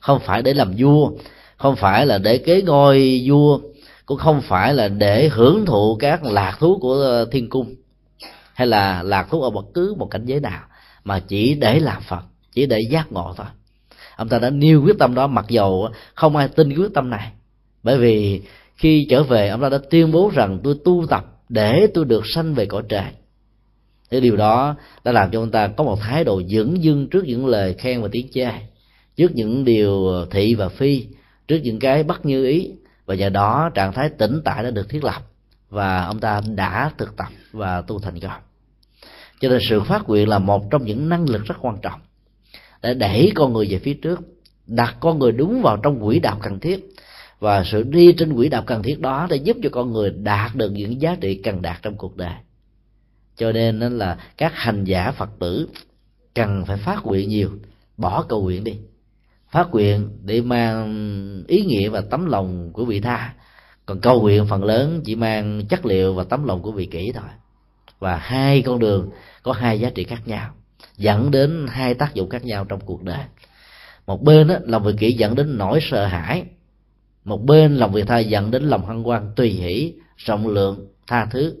Không 0.00 0.20
phải 0.20 0.42
để 0.42 0.54
làm 0.54 0.74
vua, 0.78 1.10
không 1.56 1.76
phải 1.76 2.06
là 2.06 2.18
để 2.18 2.38
kế 2.38 2.62
ngôi 2.62 3.22
vua, 3.26 3.60
cũng 4.06 4.18
không 4.18 4.40
phải 4.40 4.74
là 4.74 4.88
để 4.88 5.28
hưởng 5.28 5.66
thụ 5.66 5.96
các 6.00 6.24
lạc 6.24 6.56
thú 6.60 6.78
của 6.80 6.94
ờ, 6.94 7.24
thiên 7.24 7.48
cung, 7.48 7.74
hay 8.54 8.66
là 8.66 9.02
lạc 9.02 9.26
thú 9.30 9.42
ở 9.42 9.50
bất 9.50 9.64
cứ 9.74 9.94
một 9.98 10.06
cảnh 10.10 10.26
giới 10.26 10.40
nào, 10.40 10.62
mà 11.04 11.20
chỉ 11.20 11.54
để 11.54 11.80
làm 11.80 12.02
phật, 12.02 12.22
chỉ 12.52 12.66
để 12.66 12.78
giác 12.90 13.12
ngộ 13.12 13.34
thôi 13.36 13.46
ông 14.20 14.28
ta 14.28 14.38
đã 14.38 14.50
nêu 14.50 14.82
quyết 14.82 14.98
tâm 14.98 15.14
đó, 15.14 15.26
mặc 15.26 15.44
dầu 15.48 15.88
không 16.14 16.36
ai 16.36 16.48
tin 16.48 16.76
quyết 16.76 16.94
tâm 16.94 17.10
này. 17.10 17.32
Bởi 17.82 17.98
vì 17.98 18.42
khi 18.76 19.06
trở 19.10 19.22
về, 19.22 19.48
ông 19.48 19.60
ta 19.60 19.68
đã 19.68 19.78
tuyên 19.90 20.12
bố 20.12 20.30
rằng 20.34 20.58
tôi 20.64 20.74
tu 20.84 21.06
tập 21.08 21.24
để 21.48 21.86
tôi 21.94 22.04
được 22.04 22.22
sanh 22.26 22.54
về 22.54 22.66
cõi 22.66 22.82
trời. 22.88 23.04
Cái 24.10 24.20
điều 24.20 24.36
đó 24.36 24.76
đã 25.04 25.12
làm 25.12 25.30
cho 25.30 25.40
ông 25.40 25.50
ta 25.50 25.66
có 25.66 25.84
một 25.84 25.98
thái 26.00 26.24
độ 26.24 26.42
dưỡng 26.42 26.82
dưng 26.82 27.08
trước 27.08 27.24
những 27.24 27.46
lời 27.46 27.74
khen 27.74 28.02
và 28.02 28.08
tiếng 28.12 28.26
chê, 28.32 28.50
trước 29.16 29.34
những 29.34 29.64
điều 29.64 30.08
thị 30.30 30.54
và 30.54 30.68
phi, 30.68 31.06
trước 31.48 31.58
những 31.62 31.78
cái 31.78 32.02
bất 32.02 32.26
như 32.26 32.46
ý. 32.46 32.70
Và 33.06 33.14
nhờ 33.14 33.28
đó, 33.28 33.70
trạng 33.74 33.92
thái 33.92 34.08
tỉnh 34.08 34.40
tại 34.44 34.64
đã 34.64 34.70
được 34.70 34.88
thiết 34.88 35.04
lập 35.04 35.22
và 35.70 36.04
ông 36.04 36.20
ta 36.20 36.40
đã 36.54 36.90
thực 36.98 37.16
tập 37.16 37.28
và 37.52 37.80
tu 37.80 37.98
thành 37.98 38.20
công. 38.20 38.40
Cho 39.40 39.48
nên 39.48 39.58
sự 39.68 39.80
phát 39.80 40.08
nguyện 40.08 40.28
là 40.28 40.38
một 40.38 40.70
trong 40.70 40.84
những 40.84 41.08
năng 41.08 41.28
lực 41.28 41.44
rất 41.44 41.54
quan 41.60 41.76
trọng 41.82 42.00
để 42.82 42.94
đẩy 42.94 43.32
con 43.34 43.52
người 43.52 43.66
về 43.70 43.78
phía 43.78 43.94
trước, 43.94 44.20
đặt 44.66 44.96
con 45.00 45.18
người 45.18 45.32
đúng 45.32 45.62
vào 45.62 45.76
trong 45.76 46.00
quỹ 46.04 46.18
đạo 46.18 46.38
cần 46.42 46.60
thiết. 46.60 46.94
Và 47.38 47.64
sự 47.64 47.82
đi 47.82 48.12
trên 48.12 48.34
quỹ 48.34 48.48
đạo 48.48 48.62
cần 48.66 48.82
thiết 48.82 49.00
đó 49.00 49.26
để 49.30 49.36
giúp 49.36 49.56
cho 49.62 49.68
con 49.72 49.92
người 49.92 50.10
đạt 50.10 50.54
được 50.54 50.70
những 50.72 51.00
giá 51.00 51.16
trị 51.20 51.34
cần 51.34 51.62
đạt 51.62 51.82
trong 51.82 51.96
cuộc 51.96 52.16
đời. 52.16 52.34
Cho 53.36 53.52
nên 53.52 53.98
là 53.98 54.18
các 54.36 54.52
hành 54.54 54.84
giả 54.84 55.10
phật 55.10 55.30
tử 55.38 55.68
cần 56.34 56.64
phải 56.66 56.76
phát 56.76 57.06
nguyện 57.06 57.28
nhiều, 57.28 57.50
bỏ 57.96 58.22
cầu 58.22 58.42
nguyện 58.42 58.64
đi. 58.64 58.78
Phát 59.50 59.70
nguyện 59.70 60.08
để 60.24 60.40
mang 60.40 61.44
ý 61.48 61.64
nghĩa 61.64 61.88
và 61.88 62.00
tấm 62.00 62.26
lòng 62.26 62.72
của 62.72 62.84
vị 62.84 63.00
tha. 63.00 63.34
Còn 63.86 64.00
cầu 64.00 64.20
nguyện 64.20 64.46
phần 64.46 64.64
lớn 64.64 65.00
chỉ 65.04 65.14
mang 65.16 65.66
chất 65.68 65.86
liệu 65.86 66.14
và 66.14 66.24
tấm 66.24 66.44
lòng 66.44 66.62
của 66.62 66.72
vị 66.72 66.86
kỷ 66.86 67.12
thôi. 67.12 67.28
Và 67.98 68.16
hai 68.16 68.62
con 68.62 68.78
đường 68.78 69.10
có 69.42 69.52
hai 69.52 69.80
giá 69.80 69.90
trị 69.90 70.04
khác 70.04 70.28
nhau 70.28 70.50
dẫn 71.00 71.30
đến 71.30 71.66
hai 71.70 71.94
tác 71.94 72.14
dụng 72.14 72.28
khác 72.28 72.44
nhau 72.44 72.64
trong 72.64 72.80
cuộc 72.80 73.02
đời. 73.02 73.24
Một 74.06 74.22
bên 74.22 74.48
đó, 74.48 74.54
lòng 74.64 74.84
vị 74.84 74.92
kỷ 74.98 75.12
dẫn 75.12 75.34
đến 75.34 75.58
nỗi 75.58 75.78
sợ 75.82 76.06
hãi. 76.06 76.44
Một 77.24 77.44
bên 77.44 77.76
lòng 77.76 77.92
vị 77.92 78.02
tha 78.02 78.18
dẫn 78.18 78.50
đến 78.50 78.62
lòng 78.62 78.86
hân 78.86 79.02
hoan 79.02 79.32
tùy 79.36 79.48
hỷ 79.48 79.94
rộng 80.16 80.48
lượng 80.48 80.86
tha 81.06 81.24
thứ 81.24 81.54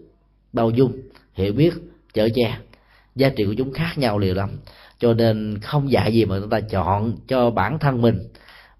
bao 0.52 0.70
dung 0.70 0.92
hiểu 1.34 1.52
biết 1.52 1.74
chở 2.14 2.28
che. 2.34 2.58
Giá 3.16 3.28
trị 3.28 3.44
của 3.44 3.54
chúng 3.58 3.72
khác 3.72 3.98
nhau 3.98 4.18
liều 4.18 4.34
lắm 4.34 4.50
cho 4.98 5.14
nên 5.14 5.58
không 5.62 5.90
dạy 5.90 6.12
gì 6.12 6.24
mà 6.24 6.40
chúng 6.40 6.50
ta 6.50 6.60
chọn 6.60 7.16
cho 7.28 7.50
bản 7.50 7.78
thân 7.78 8.02
mình 8.02 8.18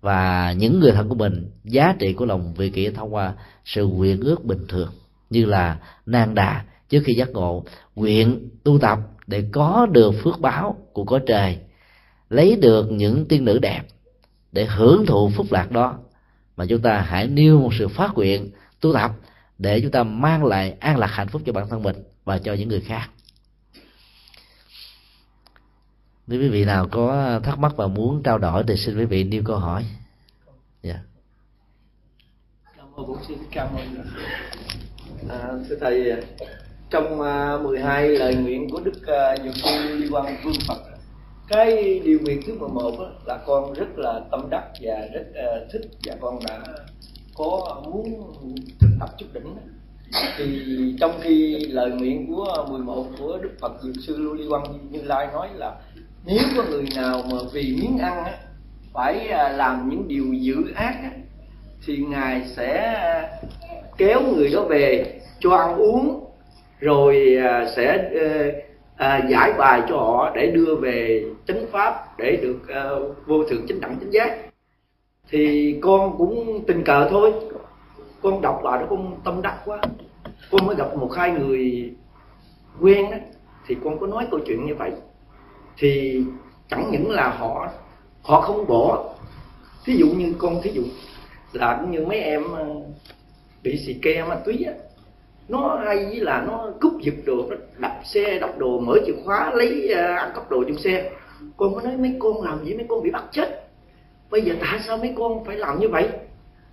và 0.01 0.53
những 0.53 0.81
người 0.81 0.93
thân 0.93 1.09
của 1.09 1.15
mình 1.15 1.51
giá 1.65 1.95
trị 1.99 2.13
của 2.13 2.25
lòng 2.27 2.55
vị 2.55 2.71
kỷ 2.71 2.91
thông 2.91 3.15
qua 3.15 3.35
sự 3.65 3.87
nguyện 3.87 4.21
ước 4.21 4.45
bình 4.45 4.67
thường. 4.69 4.91
Như 5.31 5.45
là 5.45 5.79
nan 6.07 6.35
đà 6.35 6.65
trước 6.89 7.03
khi 7.05 7.15
giác 7.15 7.31
ngộ 7.31 7.65
nguyện 7.95 8.49
tu 8.65 8.79
tập 8.79 8.99
để 9.31 9.45
có 9.53 9.87
được 9.91 10.15
phước 10.25 10.41
báo 10.41 10.77
của 10.93 11.05
có 11.05 11.21
trời 11.27 11.59
lấy 12.31 12.57
được 12.57 12.93
những 12.93 13.27
tiên 13.29 13.45
nữ 13.45 13.59
đẹp 13.59 13.83
để 14.53 14.65
hưởng 14.65 15.07
thụ 15.07 15.31
phúc 15.37 15.47
lạc 15.51 15.71
đó. 15.71 15.99
Mà 16.57 16.67
chúng 16.69 16.83
ta 16.83 17.01
hãy 17.01 17.27
nêu 17.27 17.61
một 17.61 17.71
sự 17.79 17.89
phát 17.89 18.15
nguyện 18.15 18.51
tu 18.81 18.93
tập 18.95 19.13
để 19.59 19.81
chúng 19.81 19.91
ta 19.91 20.03
mang 20.03 20.45
lại 20.45 20.77
an 20.81 20.99
lạc 20.99 21.07
hạnh 21.07 21.29
phúc 21.29 21.43
cho 21.47 21.53
bản 21.53 21.69
thân 21.69 21.83
mình 21.83 21.97
và 22.25 22.39
cho 22.39 22.53
những 22.55 22.69
người 22.69 22.81
khác. 22.81 23.11
Nếu 26.27 26.41
quý 26.41 26.49
vị 26.49 26.65
nào 26.65 26.89
có 26.91 27.41
thắc 27.45 27.59
mắc 27.59 27.73
và 27.77 27.87
muốn 27.87 28.23
trao 28.23 28.39
đổi 28.39 28.65
thì 28.69 28.77
xin 28.77 28.99
quý 28.99 29.05
vị 29.05 29.25
nêu 29.25 29.43
câu 29.45 29.57
hỏi. 29.57 29.85
Dạ. 30.83 30.93
Yeah. 30.93 31.05
cảm 32.77 32.87
ơn 32.95 33.07
bố 33.07 33.19
xin 33.29 33.39
cảm 33.53 33.69
ơn. 33.77 34.05
À, 35.29 35.49
thưa 35.69 35.77
thầy 35.81 36.13
trong 36.91 37.21
à, 37.21 37.59
12 37.63 38.09
lời 38.09 38.35
nguyện 38.35 38.71
của 38.71 38.81
đức 38.81 38.93
uh, 39.01 39.45
dược 39.45 39.55
sư 39.55 39.95
liên 39.97 40.15
quan 40.15 40.37
vương 40.45 40.55
phật. 40.69 40.79
Cái 41.49 42.01
điều 42.05 42.19
nguyện 42.25 42.41
thứ 42.47 42.55
11 42.59 42.95
đó, 42.99 43.11
là 43.27 43.39
con 43.47 43.73
rất 43.73 43.99
là 43.99 44.21
tâm 44.31 44.51
đắc 44.51 44.65
và 44.81 44.95
rất 45.15 45.27
uh, 45.31 45.73
thích 45.73 45.83
và 46.07 46.15
con 46.21 46.39
đã 46.49 46.59
có 47.35 47.83
muốn 47.85 48.33
thực 48.81 48.91
tập 49.01 49.09
chút 49.19 49.27
đỉnh 49.33 49.57
thì 50.37 50.95
trong 51.01 51.13
khi 51.21 51.59
lời 51.71 51.91
nguyện 51.91 52.27
của 52.29 52.67
11 52.71 53.07
của 53.19 53.39
đức 53.43 53.51
phật 53.61 53.73
dược 53.83 53.95
sư 54.07 54.17
lưu 54.17 54.35
ly 54.35 54.45
quang 54.49 54.65
như 54.91 55.03
lai 55.03 55.29
nói 55.33 55.49
là 55.55 55.77
nếu 56.27 56.43
có 56.57 56.65
người 56.71 56.85
nào 56.97 57.23
mà 57.31 57.37
vì 57.53 57.77
miếng 57.81 57.99
ăn 57.99 58.25
á, 58.25 58.39
phải 58.93 59.29
à, 59.29 59.49
làm 59.49 59.91
những 59.91 60.09
điều 60.09 60.33
dữ 60.33 60.55
ác 60.75 60.95
á, 61.03 61.11
thì 61.87 61.97
ngài 61.97 62.43
sẽ 62.57 62.97
kéo 63.97 64.21
người 64.35 64.51
đó 64.51 64.63
về 64.63 65.21
cho 65.41 65.57
ăn 65.57 65.77
uống 65.77 66.30
rồi 66.81 67.37
à, 67.37 67.67
sẽ 67.77 68.11
ờ, 68.21 68.51
à, 68.97 69.27
giải 69.31 69.53
bài 69.59 69.83
cho 69.89 69.97
họ 69.97 70.33
để 70.35 70.47
đưa 70.47 70.77
về 70.77 71.25
chánh 71.47 71.67
pháp 71.73 72.19
để 72.19 72.39
được 72.43 72.59
ờ, 72.69 73.13
vô 73.27 73.45
thượng 73.45 73.67
chánh 73.67 73.81
đẳng 73.81 73.97
chánh 74.01 74.13
giác. 74.13 74.39
Thì 75.29 75.77
con 75.83 76.19
cũng 76.19 76.65
tình 76.67 76.85
cờ 76.85 77.09
thôi. 77.11 77.33
Con 78.23 78.43
đọc 78.43 78.65
lại 78.65 78.79
đó 78.79 78.87
con 78.91 79.21
tâm 79.25 79.43
đắc 79.43 79.59
quá. 79.65 79.81
Con 80.51 80.67
mới 80.67 80.77
gặp 80.77 80.97
một 80.97 81.11
hai 81.17 81.31
người 81.31 81.93
quen 82.81 83.11
đó 83.11 83.17
thì 83.67 83.77
con 83.85 83.99
có 83.99 84.07
nói 84.07 84.27
câu 84.31 84.41
chuyện 84.47 84.67
như 84.67 84.75
vậy. 84.75 84.91
Thì 85.79 86.23
chẳng 86.69 86.91
những 86.91 87.11
là 87.11 87.29
họ 87.29 87.69
họ 88.23 88.41
không 88.41 88.67
bỏ. 88.67 89.15
Thí 89.85 89.97
dụ 89.97 90.07
như 90.07 90.35
con 90.39 90.63
thí 90.63 90.71
dụ 90.71 90.83
là 91.53 91.79
cũng 91.81 91.91
như 91.91 92.07
mấy 92.07 92.19
em 92.19 92.43
ờ, 92.55 92.67
bị 93.63 93.79
xì 93.87 93.95
ke 94.03 94.25
ma 94.25 94.35
túy 94.45 94.65
á 94.65 94.73
nó 95.51 95.81
hay 95.85 95.97
với 95.97 96.21
là 96.21 96.45
nó 96.47 96.71
cúp 96.81 96.93
giật 97.01 97.15
đồ 97.27 97.47
nó 97.51 97.57
đập 97.79 97.93
xe 98.05 98.39
đập 98.39 98.59
đồ 98.59 98.81
mở 98.81 98.99
chìa 99.07 99.13
khóa 99.25 99.53
lấy 99.55 99.93
uh, 99.93 100.19
ăn 100.19 100.31
cắp 100.35 100.51
đồ 100.51 100.65
trong 100.69 100.79
xe. 100.79 101.11
Con 101.57 101.73
mới 101.73 101.85
nói 101.85 101.97
mấy 101.97 102.17
con 102.19 102.43
làm 102.43 102.65
gì? 102.65 102.75
Mấy 102.75 102.87
con 102.89 103.03
bị 103.03 103.11
bắt 103.11 103.25
chết. 103.33 103.69
Bây 104.31 104.43
giờ 104.43 104.55
tại 104.61 104.81
sao 104.87 104.97
mấy 104.97 105.15
con 105.19 105.45
phải 105.45 105.57
làm 105.57 105.81
như 105.81 105.89
vậy? 105.89 106.09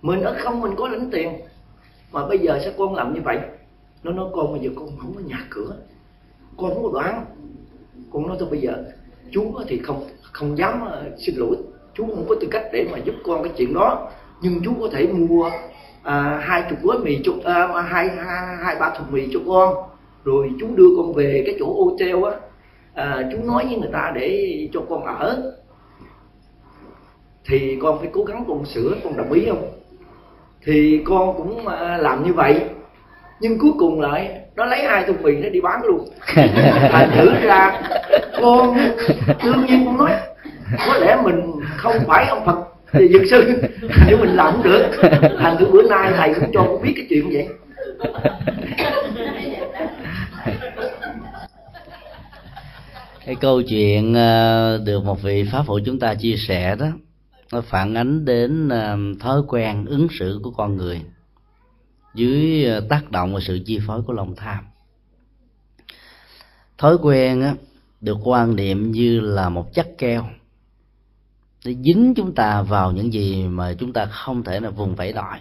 Mình 0.02 0.20
ở 0.20 0.36
không 0.38 0.60
mình 0.60 0.72
có 0.76 0.88
lãnh 0.88 1.10
tiền. 1.10 1.28
Mà 2.12 2.26
bây 2.26 2.38
giờ 2.38 2.58
sao 2.64 2.72
con 2.78 2.94
làm 2.94 3.14
như 3.14 3.20
vậy? 3.24 3.38
Nó 4.02 4.12
nói 4.12 4.26
con 4.32 4.52
bây 4.52 4.60
giờ 4.60 4.70
con 4.76 4.88
không 4.98 5.12
có 5.14 5.20
nhà 5.20 5.46
cửa 5.50 5.76
con 6.58 6.74
không 6.74 6.82
có 6.82 6.90
đoán. 6.92 7.24
Con 8.12 8.28
nói 8.28 8.36
tôi 8.40 8.48
bây 8.50 8.60
giờ 8.60 8.84
chú 9.32 9.52
thì 9.68 9.78
không 9.78 10.06
không 10.22 10.58
dám 10.58 10.84
à, 10.88 11.02
xin 11.18 11.34
lỗi. 11.36 11.56
Chú 11.94 12.06
không 12.06 12.24
có 12.28 12.34
tư 12.40 12.48
cách 12.50 12.64
để 12.72 12.88
mà 12.92 12.98
giúp 12.98 13.14
con 13.24 13.42
cái 13.42 13.52
chuyện 13.56 13.74
đó. 13.74 14.10
Nhưng 14.42 14.60
chú 14.64 14.72
có 14.80 14.88
thể 14.92 15.06
mua 15.06 15.50
à, 16.08 16.40
hai 16.42 16.62
chục 16.70 16.78
gói 16.82 16.98
mì 16.98 17.18
cho 17.24 17.32
à, 17.44 17.82
hai, 17.82 18.08
hai 18.08 18.56
hai 18.64 18.76
ba 18.80 18.90
thùng 18.90 19.06
mì 19.10 19.28
cho 19.32 19.40
con. 19.48 19.74
Rồi 20.24 20.50
chú 20.60 20.66
đưa 20.74 20.88
con 20.96 21.14
về 21.14 21.42
cái 21.46 21.56
chỗ 21.58 21.84
hotel 21.84 22.24
á. 22.24 22.32
À, 22.94 23.28
chú 23.32 23.38
nói 23.44 23.64
với 23.66 23.76
người 23.76 23.90
ta 23.92 24.12
để 24.14 24.68
cho 24.72 24.80
con 24.88 25.04
ở. 25.04 25.52
Thì 27.44 27.78
con 27.82 27.98
phải 27.98 28.08
cố 28.12 28.24
gắng 28.24 28.44
con 28.48 28.66
sửa 28.66 28.94
con 29.04 29.16
đồng 29.16 29.32
ý 29.32 29.46
không? 29.48 29.70
Thì 30.64 31.02
con 31.04 31.36
cũng 31.36 31.66
à, 31.66 31.96
làm 31.96 32.24
như 32.24 32.32
vậy. 32.32 32.60
Nhưng 33.40 33.58
cuối 33.58 33.72
cùng 33.78 34.00
lại 34.00 34.40
nó 34.56 34.64
lấy 34.64 34.82
hai 34.82 35.04
thùng 35.04 35.22
mì 35.22 35.36
nó 35.36 35.48
đi 35.48 35.60
bán 35.60 35.84
luôn. 35.84 36.08
Thành 36.90 37.10
thử 37.16 37.30
ra 37.42 37.80
con 38.40 38.76
đương 39.44 39.66
nhiên 39.66 39.86
con 39.86 39.98
nói 39.98 40.12
có 40.86 40.98
lẽ 40.98 41.16
mình 41.22 41.52
không 41.76 41.96
phải 42.06 42.26
ông 42.26 42.44
phật 42.46 42.77
thì 42.92 43.08
dược 43.08 43.22
sư 43.30 43.62
nếu 44.06 44.18
mình 44.18 44.30
làm 44.30 44.54
không 44.54 44.62
được 44.62 44.90
thành 45.38 45.56
thứ 45.58 45.66
bữa 45.72 45.88
nay 45.88 46.12
thầy 46.16 46.34
cũng 46.34 46.50
cho 46.54 46.64
con 46.64 46.82
biết 46.82 46.92
cái 46.96 47.06
chuyện 47.10 47.30
vậy. 47.30 47.48
Cái 53.26 53.36
câu 53.40 53.62
chuyện 53.62 54.14
ờ, 54.14 54.78
được 54.84 55.04
một 55.04 55.22
vị 55.22 55.44
pháp 55.52 55.62
phụ 55.66 55.78
chúng 55.84 55.98
ta 55.98 56.14
chia 56.14 56.36
sẻ 56.36 56.76
đó 56.76 56.86
nó 57.52 57.60
phản 57.60 57.94
ánh 57.94 58.24
đến 58.24 58.68
ờ, 58.68 58.98
thói 59.20 59.42
quen 59.48 59.84
ứng 59.86 60.08
xử 60.18 60.40
của 60.42 60.50
con 60.50 60.76
người 60.76 61.00
dưới 62.14 62.64
ờ, 62.64 62.80
tác 62.80 63.10
động 63.10 63.34
và 63.34 63.40
sự 63.40 63.58
chi 63.66 63.80
phối 63.86 64.02
của 64.02 64.12
lòng 64.12 64.34
tham. 64.36 64.64
Thói 66.78 66.96
quen 67.02 67.42
á, 67.42 67.54
được 68.00 68.16
quan 68.24 68.56
niệm 68.56 68.92
như 68.92 69.20
là 69.20 69.48
một 69.48 69.74
chất 69.74 69.88
keo 69.98 70.24
để 71.68 71.74
dính 71.84 72.14
chúng 72.16 72.34
ta 72.34 72.62
vào 72.62 72.92
những 72.92 73.12
gì 73.12 73.48
mà 73.48 73.74
chúng 73.78 73.92
ta 73.92 74.06
không 74.06 74.42
thể 74.42 74.60
là 74.60 74.70
vùng 74.70 74.94
vẫy 74.94 75.12
nổi 75.12 75.38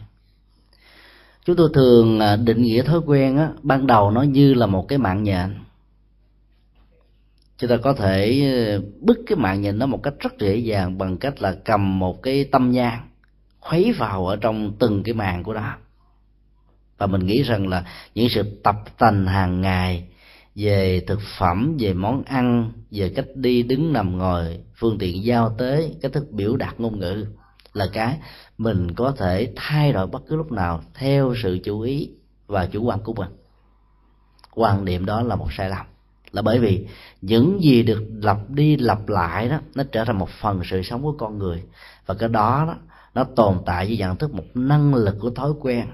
chúng 1.45 1.55
tôi 1.55 1.69
thường 1.73 2.19
à, 2.19 2.35
định 2.35 2.61
nghĩa 2.61 2.83
thói 2.83 2.99
quen 3.05 3.37
á, 3.37 3.49
ban 3.63 3.87
đầu 3.87 4.11
nó 4.11 4.21
như 4.21 4.53
là 4.53 4.65
một 4.65 4.87
cái 4.87 4.97
mạng 4.97 5.23
nhện. 5.23 5.55
Chúng 7.57 7.69
ta 7.69 7.77
có 7.77 7.93
thể 7.93 8.41
à, 8.53 8.79
bứt 8.99 9.17
cái 9.27 9.37
mạng 9.37 9.61
nhện 9.61 9.79
nó 9.79 9.85
một 9.85 10.03
cách 10.03 10.13
rất 10.19 10.39
dễ 10.39 10.55
dàng 10.55 10.97
bằng 10.97 11.17
cách 11.17 11.41
là 11.41 11.55
cầm 11.65 11.99
một 11.99 12.23
cái 12.23 12.43
tâm 12.43 12.71
nhang 12.71 13.09
khuấy 13.59 13.93
vào 13.97 14.27
ở 14.27 14.35
trong 14.35 14.71
từng 14.79 15.03
cái 15.03 15.13
màng 15.13 15.43
của 15.43 15.53
nó. 15.53 15.75
Và 16.97 17.07
mình 17.07 17.25
nghĩ 17.25 17.43
rằng 17.43 17.67
là 17.67 17.85
những 18.15 18.29
sự 18.29 18.59
tập 18.63 18.75
tành 18.97 19.27
hàng 19.27 19.61
ngày 19.61 20.06
về 20.57 21.03
thực 21.07 21.19
phẩm 21.37 21.77
về 21.79 21.93
món 21.93 22.23
ăn 22.23 22.71
về 22.91 23.09
cách 23.15 23.25
đi 23.35 23.63
đứng 23.63 23.93
nằm 23.93 24.17
ngồi 24.17 24.59
phương 24.75 24.97
tiện 24.97 25.23
giao 25.23 25.55
tế 25.57 25.91
cách 26.01 26.13
thức 26.13 26.31
biểu 26.31 26.57
đạt 26.57 26.79
ngôn 26.79 26.99
ngữ 26.99 27.25
là 27.73 27.87
cái 27.93 28.17
mình 28.57 28.95
có 28.95 29.11
thể 29.11 29.53
thay 29.55 29.93
đổi 29.93 30.07
bất 30.07 30.21
cứ 30.27 30.35
lúc 30.35 30.51
nào 30.51 30.81
theo 30.93 31.33
sự 31.43 31.59
chú 31.63 31.81
ý 31.81 32.09
và 32.47 32.65
chủ 32.65 32.83
quan 32.83 32.99
của 32.99 33.13
mình. 33.13 33.29
Quan 34.53 34.85
niệm 34.85 35.05
đó 35.05 35.21
là 35.21 35.35
một 35.35 35.53
sai 35.57 35.69
lầm. 35.69 35.85
Là 36.31 36.41
bởi 36.41 36.59
vì 36.59 36.87
những 37.21 37.63
gì 37.63 37.83
được 37.83 38.03
lặp 38.21 38.49
đi 38.49 38.77
lặp 38.77 39.09
lại 39.09 39.49
đó 39.49 39.59
nó 39.75 39.83
trở 39.91 40.05
thành 40.05 40.19
một 40.19 40.29
phần 40.41 40.61
sự 40.63 40.81
sống 40.81 41.03
của 41.03 41.15
con 41.17 41.37
người. 41.37 41.63
Và 42.05 42.15
cái 42.15 42.29
đó, 42.29 42.65
đó 42.67 42.75
nó 43.13 43.23
tồn 43.23 43.57
tại 43.65 43.87
dưới 43.87 43.97
dạng 43.97 44.17
thức 44.17 44.33
một 44.33 44.43
năng 44.53 44.95
lực 44.95 45.15
của 45.19 45.29
thói 45.29 45.51
quen 45.59 45.87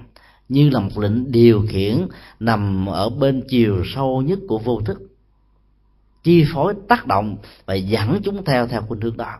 như 0.48 0.70
là 0.70 0.80
một 0.80 0.98
lệnh 0.98 1.32
điều 1.32 1.66
khiển 1.68 2.08
nằm 2.40 2.86
ở 2.86 3.08
bên 3.08 3.42
chiều 3.48 3.82
sâu 3.94 4.22
nhất 4.22 4.38
của 4.48 4.58
vô 4.58 4.80
thức, 4.80 4.98
chi 6.22 6.44
phối 6.52 6.74
tác 6.88 7.06
động 7.06 7.36
và 7.66 7.74
dẫn 7.74 8.20
chúng 8.24 8.44
theo 8.44 8.66
theo 8.66 8.82
khuynh 8.82 9.00
hướng 9.00 9.16
đó. 9.16 9.38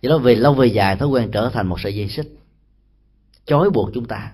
Do 0.00 0.10
đó, 0.10 0.18
về 0.18 0.34
lâu 0.34 0.54
về 0.54 0.66
dài, 0.66 0.96
thói 0.96 1.08
quen 1.08 1.30
trở 1.32 1.50
thành 1.52 1.66
một 1.66 1.80
sợi 1.80 1.94
dây 1.94 2.08
xích, 2.08 2.26
chói 3.44 3.70
buộc 3.70 3.90
chúng 3.94 4.04
ta, 4.04 4.32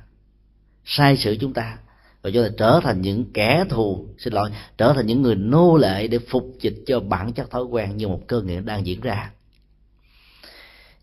sai 0.84 1.16
sự 1.16 1.36
chúng 1.40 1.52
ta 1.52 1.78
và 2.22 2.30
chúng 2.30 2.42
ta 2.42 2.48
trở 2.58 2.80
thành 2.82 3.00
những 3.00 3.32
kẻ 3.32 3.64
thù, 3.68 4.06
xin 4.18 4.32
lỗi, 4.32 4.50
trở 4.78 4.92
thành 4.92 5.06
những 5.06 5.22
người 5.22 5.34
nô 5.34 5.76
lệ 5.76 6.06
để 6.06 6.18
phục 6.18 6.56
dịch 6.60 6.74
cho 6.86 7.00
bản 7.00 7.32
chất 7.32 7.50
thói 7.50 7.64
quen 7.64 7.96
như 7.96 8.08
một 8.08 8.20
cơ 8.26 8.42
nghiệp 8.42 8.60
đang 8.60 8.86
diễn 8.86 9.00
ra 9.00 9.30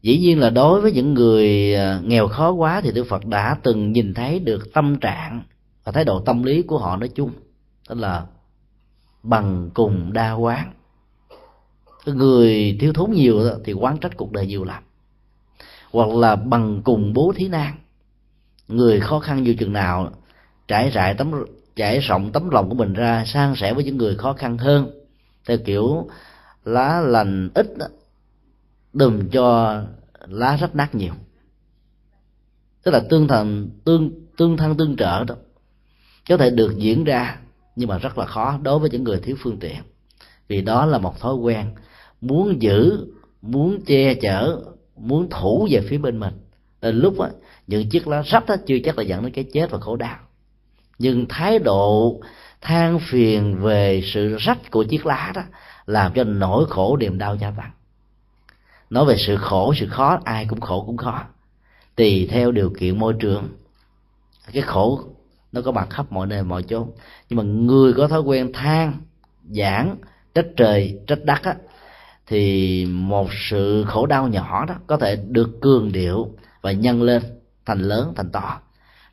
dĩ 0.01 0.19
nhiên 0.19 0.39
là 0.39 0.49
đối 0.49 0.81
với 0.81 0.91
những 0.91 1.13
người 1.13 1.75
à, 1.75 1.99
nghèo 2.03 2.27
khó 2.27 2.51
quá 2.51 2.81
thì 2.81 2.91
đức 2.91 3.03
phật 3.03 3.25
đã 3.25 3.57
từng 3.63 3.91
nhìn 3.91 4.13
thấy 4.13 4.39
được 4.39 4.73
tâm 4.73 4.99
trạng 4.99 5.43
và 5.83 5.91
thái 5.91 6.05
độ 6.05 6.19
tâm 6.19 6.43
lý 6.43 6.61
của 6.61 6.77
họ 6.77 6.97
nói 6.97 7.09
chung, 7.09 7.31
tức 7.89 7.97
là 7.97 8.25
bằng 9.23 9.69
cùng 9.73 10.13
đa 10.13 10.33
quán. 10.33 10.73
Người 12.05 12.77
thiếu 12.79 12.93
thốn 12.93 13.11
nhiều 13.11 13.41
thì 13.65 13.73
quán 13.73 13.97
trách 13.97 14.17
cuộc 14.17 14.31
đời 14.31 14.47
nhiều 14.47 14.63
lắm. 14.63 14.83
Hoặc 15.91 16.09
là 16.09 16.35
bằng 16.35 16.81
cùng 16.83 17.13
bố 17.13 17.33
thí 17.35 17.47
nan. 17.47 17.73
Người 18.67 18.99
khó 18.99 19.19
khăn 19.19 19.43
nhiều 19.43 19.55
chừng 19.59 19.73
nào 19.73 20.11
trải 20.67 20.89
rải 20.89 21.13
tấm, 21.13 21.31
trải 21.75 21.99
rộng 21.99 22.31
tấm 22.31 22.49
lòng 22.49 22.69
của 22.69 22.75
mình 22.75 22.93
ra, 22.93 23.23
san 23.25 23.55
sẻ 23.55 23.73
với 23.73 23.83
những 23.83 23.97
người 23.97 24.15
khó 24.15 24.33
khăn 24.33 24.57
hơn. 24.57 24.91
Theo 25.47 25.57
kiểu 25.65 26.09
lá 26.65 26.99
lành 26.99 27.49
ít 27.53 27.67
đùm 28.93 29.29
cho 29.29 29.81
lá 30.27 30.57
rách 30.57 30.75
nát 30.75 30.95
nhiều. 30.95 31.13
Tức 32.83 32.91
là 32.91 33.01
tương 33.09 33.27
thần, 33.27 33.69
tương 33.85 34.11
tương 34.37 34.57
thân, 34.57 34.77
tương 34.77 34.95
trợ 34.95 35.23
đó, 35.23 35.35
có 36.29 36.37
thể 36.37 36.49
được 36.49 36.77
diễn 36.77 37.03
ra 37.03 37.39
nhưng 37.75 37.89
mà 37.89 37.97
rất 37.97 38.17
là 38.17 38.25
khó 38.25 38.59
đối 38.61 38.79
với 38.79 38.89
những 38.89 39.03
người 39.03 39.19
thiếu 39.19 39.35
phương 39.39 39.59
tiện. 39.59 39.77
Vì 40.47 40.61
đó 40.61 40.85
là 40.85 40.97
một 40.97 41.19
thói 41.19 41.35
quen 41.35 41.71
muốn 42.21 42.61
giữ, 42.61 43.07
muốn 43.41 43.81
che 43.85 44.13
chở, 44.13 44.61
muốn 44.95 45.29
thủ 45.29 45.67
về 45.71 45.81
phía 45.89 45.97
bên 45.97 46.19
mình. 46.19 46.33
Đến 46.81 46.99
lúc 46.99 47.19
á, 47.19 47.29
những 47.67 47.89
chiếc 47.89 48.07
lá 48.07 48.21
rách 48.21 48.45
đó 48.45 48.55
chưa 48.65 48.77
chắc 48.83 48.97
là 48.97 49.03
dẫn 49.03 49.23
đến 49.23 49.31
cái 49.31 49.45
chết 49.53 49.71
và 49.71 49.79
khổ 49.79 49.95
đau. 49.95 50.17
Nhưng 50.99 51.25
thái 51.29 51.59
độ 51.59 52.19
than 52.61 52.99
phiền 52.99 53.55
về 53.61 54.01
sự 54.05 54.37
rách 54.39 54.71
của 54.71 54.83
chiếc 54.83 55.05
lá 55.05 55.31
đó 55.35 55.41
làm 55.85 56.13
cho 56.15 56.23
nỗi 56.23 56.65
khổ 56.69 56.97
niềm 56.97 57.17
đau 57.17 57.35
gia 57.35 57.51
tăng 57.51 57.71
nói 58.89 59.05
về 59.05 59.15
sự 59.17 59.35
khổ, 59.35 59.73
sự 59.77 59.87
khó, 59.89 60.19
ai 60.23 60.45
cũng 60.45 60.61
khổ 60.61 60.83
cũng 60.85 60.97
khó. 60.97 61.23
Tùy 61.95 62.27
theo 62.31 62.51
điều 62.51 62.73
kiện 62.79 62.99
môi 62.99 63.13
trường. 63.19 63.49
Cái 64.53 64.61
khổ 64.61 65.01
nó 65.51 65.61
có 65.61 65.71
mặt 65.71 65.89
khắp 65.89 66.11
mọi 66.11 66.27
nơi, 66.27 66.43
mọi 66.43 66.63
chỗ 66.63 66.87
nhưng 67.29 67.37
mà 67.37 67.43
người 67.43 67.93
có 67.93 68.07
thói 68.07 68.21
quen 68.21 68.53
than, 68.53 68.93
giảng, 69.49 69.95
trách 70.35 70.47
trời, 70.57 70.99
trách 71.07 71.25
đất 71.25 71.43
á, 71.43 71.55
thì 72.27 72.85
một 72.85 73.27
sự 73.49 73.85
khổ 73.87 74.05
đau 74.05 74.27
nhỏ 74.27 74.65
đó 74.65 74.75
có 74.87 74.97
thể 74.97 75.15
được 75.15 75.61
cường 75.61 75.91
điệu 75.91 76.31
và 76.61 76.71
nhân 76.71 77.03
lên 77.03 77.23
thành 77.65 77.79
lớn, 77.79 78.13
thành 78.15 78.31
to. 78.31 78.59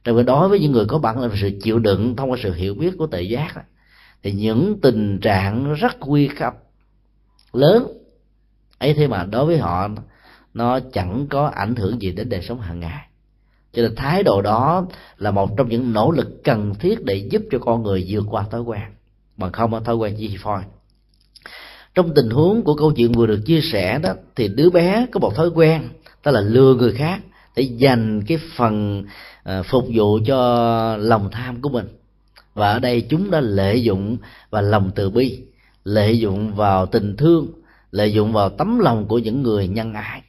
Rồi 0.05 0.25
đối 0.25 0.49
với 0.49 0.61
những 0.61 0.73
người 0.73 0.85
có 0.89 0.99
bản 0.99 1.21
là 1.21 1.29
sự 1.41 1.51
chịu 1.63 1.79
đựng, 1.79 2.17
thông 2.17 2.31
qua 2.31 2.39
sự 2.43 2.53
hiểu 2.53 2.75
biết 2.75 2.95
của 2.99 3.07
tự 3.07 3.21
giác 3.21 3.55
thì 4.23 4.33
những 4.33 4.81
tình 4.81 5.21
trạng 5.21 5.75
rất 5.75 6.01
nguy 6.01 6.29
cấp 6.29 6.55
lớn 7.53 7.87
ấy 8.79 8.95
thế 8.95 9.07
mà 9.09 9.25
đối 9.25 9.47
với 9.47 9.59
họ, 9.59 9.89
nó 10.55 10.81
chẳng 10.93 11.27
có 11.31 11.47
ảnh 11.47 11.77
hưởng 11.77 12.03
gì 12.03 12.13
đến 12.13 12.29
đời 12.29 12.43
sống 12.43 12.61
hàng 12.61 12.81
ngày. 12.81 13.07
Cho 13.73 13.83
nên 13.83 13.95
thái 13.97 14.23
độ 14.23 14.43
đó 14.43 14.87
là 15.19 15.31
một 15.31 15.57
trong 15.57 15.69
những 15.69 15.93
nỗ 15.93 16.11
lực 16.11 16.45
cần 16.45 16.75
thiết 16.75 17.05
để 17.05 17.15
giúp 17.15 17.43
cho 17.51 17.59
con 17.59 17.83
người 17.83 18.07
vượt 18.09 18.25
qua 18.31 18.45
thói 18.51 18.61
quen 18.61 18.83
bằng 19.37 19.53
không 19.53 19.73
có 19.73 19.81
thói 19.81 19.97
quen 19.97 20.15
chi 20.19 20.37
phôi 20.43 20.63
trong 21.97 22.15
tình 22.15 22.31
huống 22.31 22.63
của 22.63 22.75
câu 22.75 22.93
chuyện 22.93 23.13
vừa 23.13 23.27
được 23.27 23.41
chia 23.47 23.61
sẻ 23.61 23.99
đó, 23.99 24.15
thì 24.37 24.49
đứa 24.49 24.71
bé 24.71 25.07
có 25.13 25.21
một 25.21 25.35
thói 25.35 25.49
quen, 25.49 25.89
đó 26.25 26.31
là 26.31 26.41
lừa 26.41 26.75
người 26.75 26.93
khác 26.93 27.21
để 27.57 27.63
dành 27.63 28.23
cái 28.23 28.39
phần 28.57 29.05
ờ, 29.43 29.63
phục 29.63 29.85
vụ 29.95 30.19
cho 30.27 30.97
lòng 30.97 31.29
tham 31.33 31.63
của 31.63 31.69
mình. 31.69 31.87
Và 32.55 32.73
ở 32.73 32.79
đây 32.79 33.07
chúng 33.09 33.31
đã 33.31 33.41
lợi 33.41 33.83
dụng 33.83 34.17
và 34.51 34.61
lòng 34.61 34.91
từ 34.95 35.11
bi, 35.11 35.41
lợi 35.85 36.19
dụng 36.19 36.55
vào 36.55 36.87
tình 36.87 37.17
thương 37.17 37.47
lợi 37.97 38.13
dụng 38.13 38.33
vào 38.33 38.49
tấm 38.49 38.79
lòng 38.79 39.07
của 39.09 39.19
những 39.19 39.43
người 39.43 39.69
nhân 39.69 39.95
ái 39.95 40.23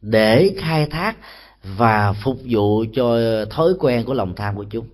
để 0.00 0.54
khai 0.58 0.86
thác 0.86 1.16
và 1.62 2.12
phục 2.12 2.38
vụ 2.44 2.84
cho 2.94 3.18
thói 3.50 3.72
quen 3.78 4.04
của 4.04 4.14
lòng 4.14 4.34
tham 4.34 4.56
của 4.56 4.64
chúng. 4.64 4.86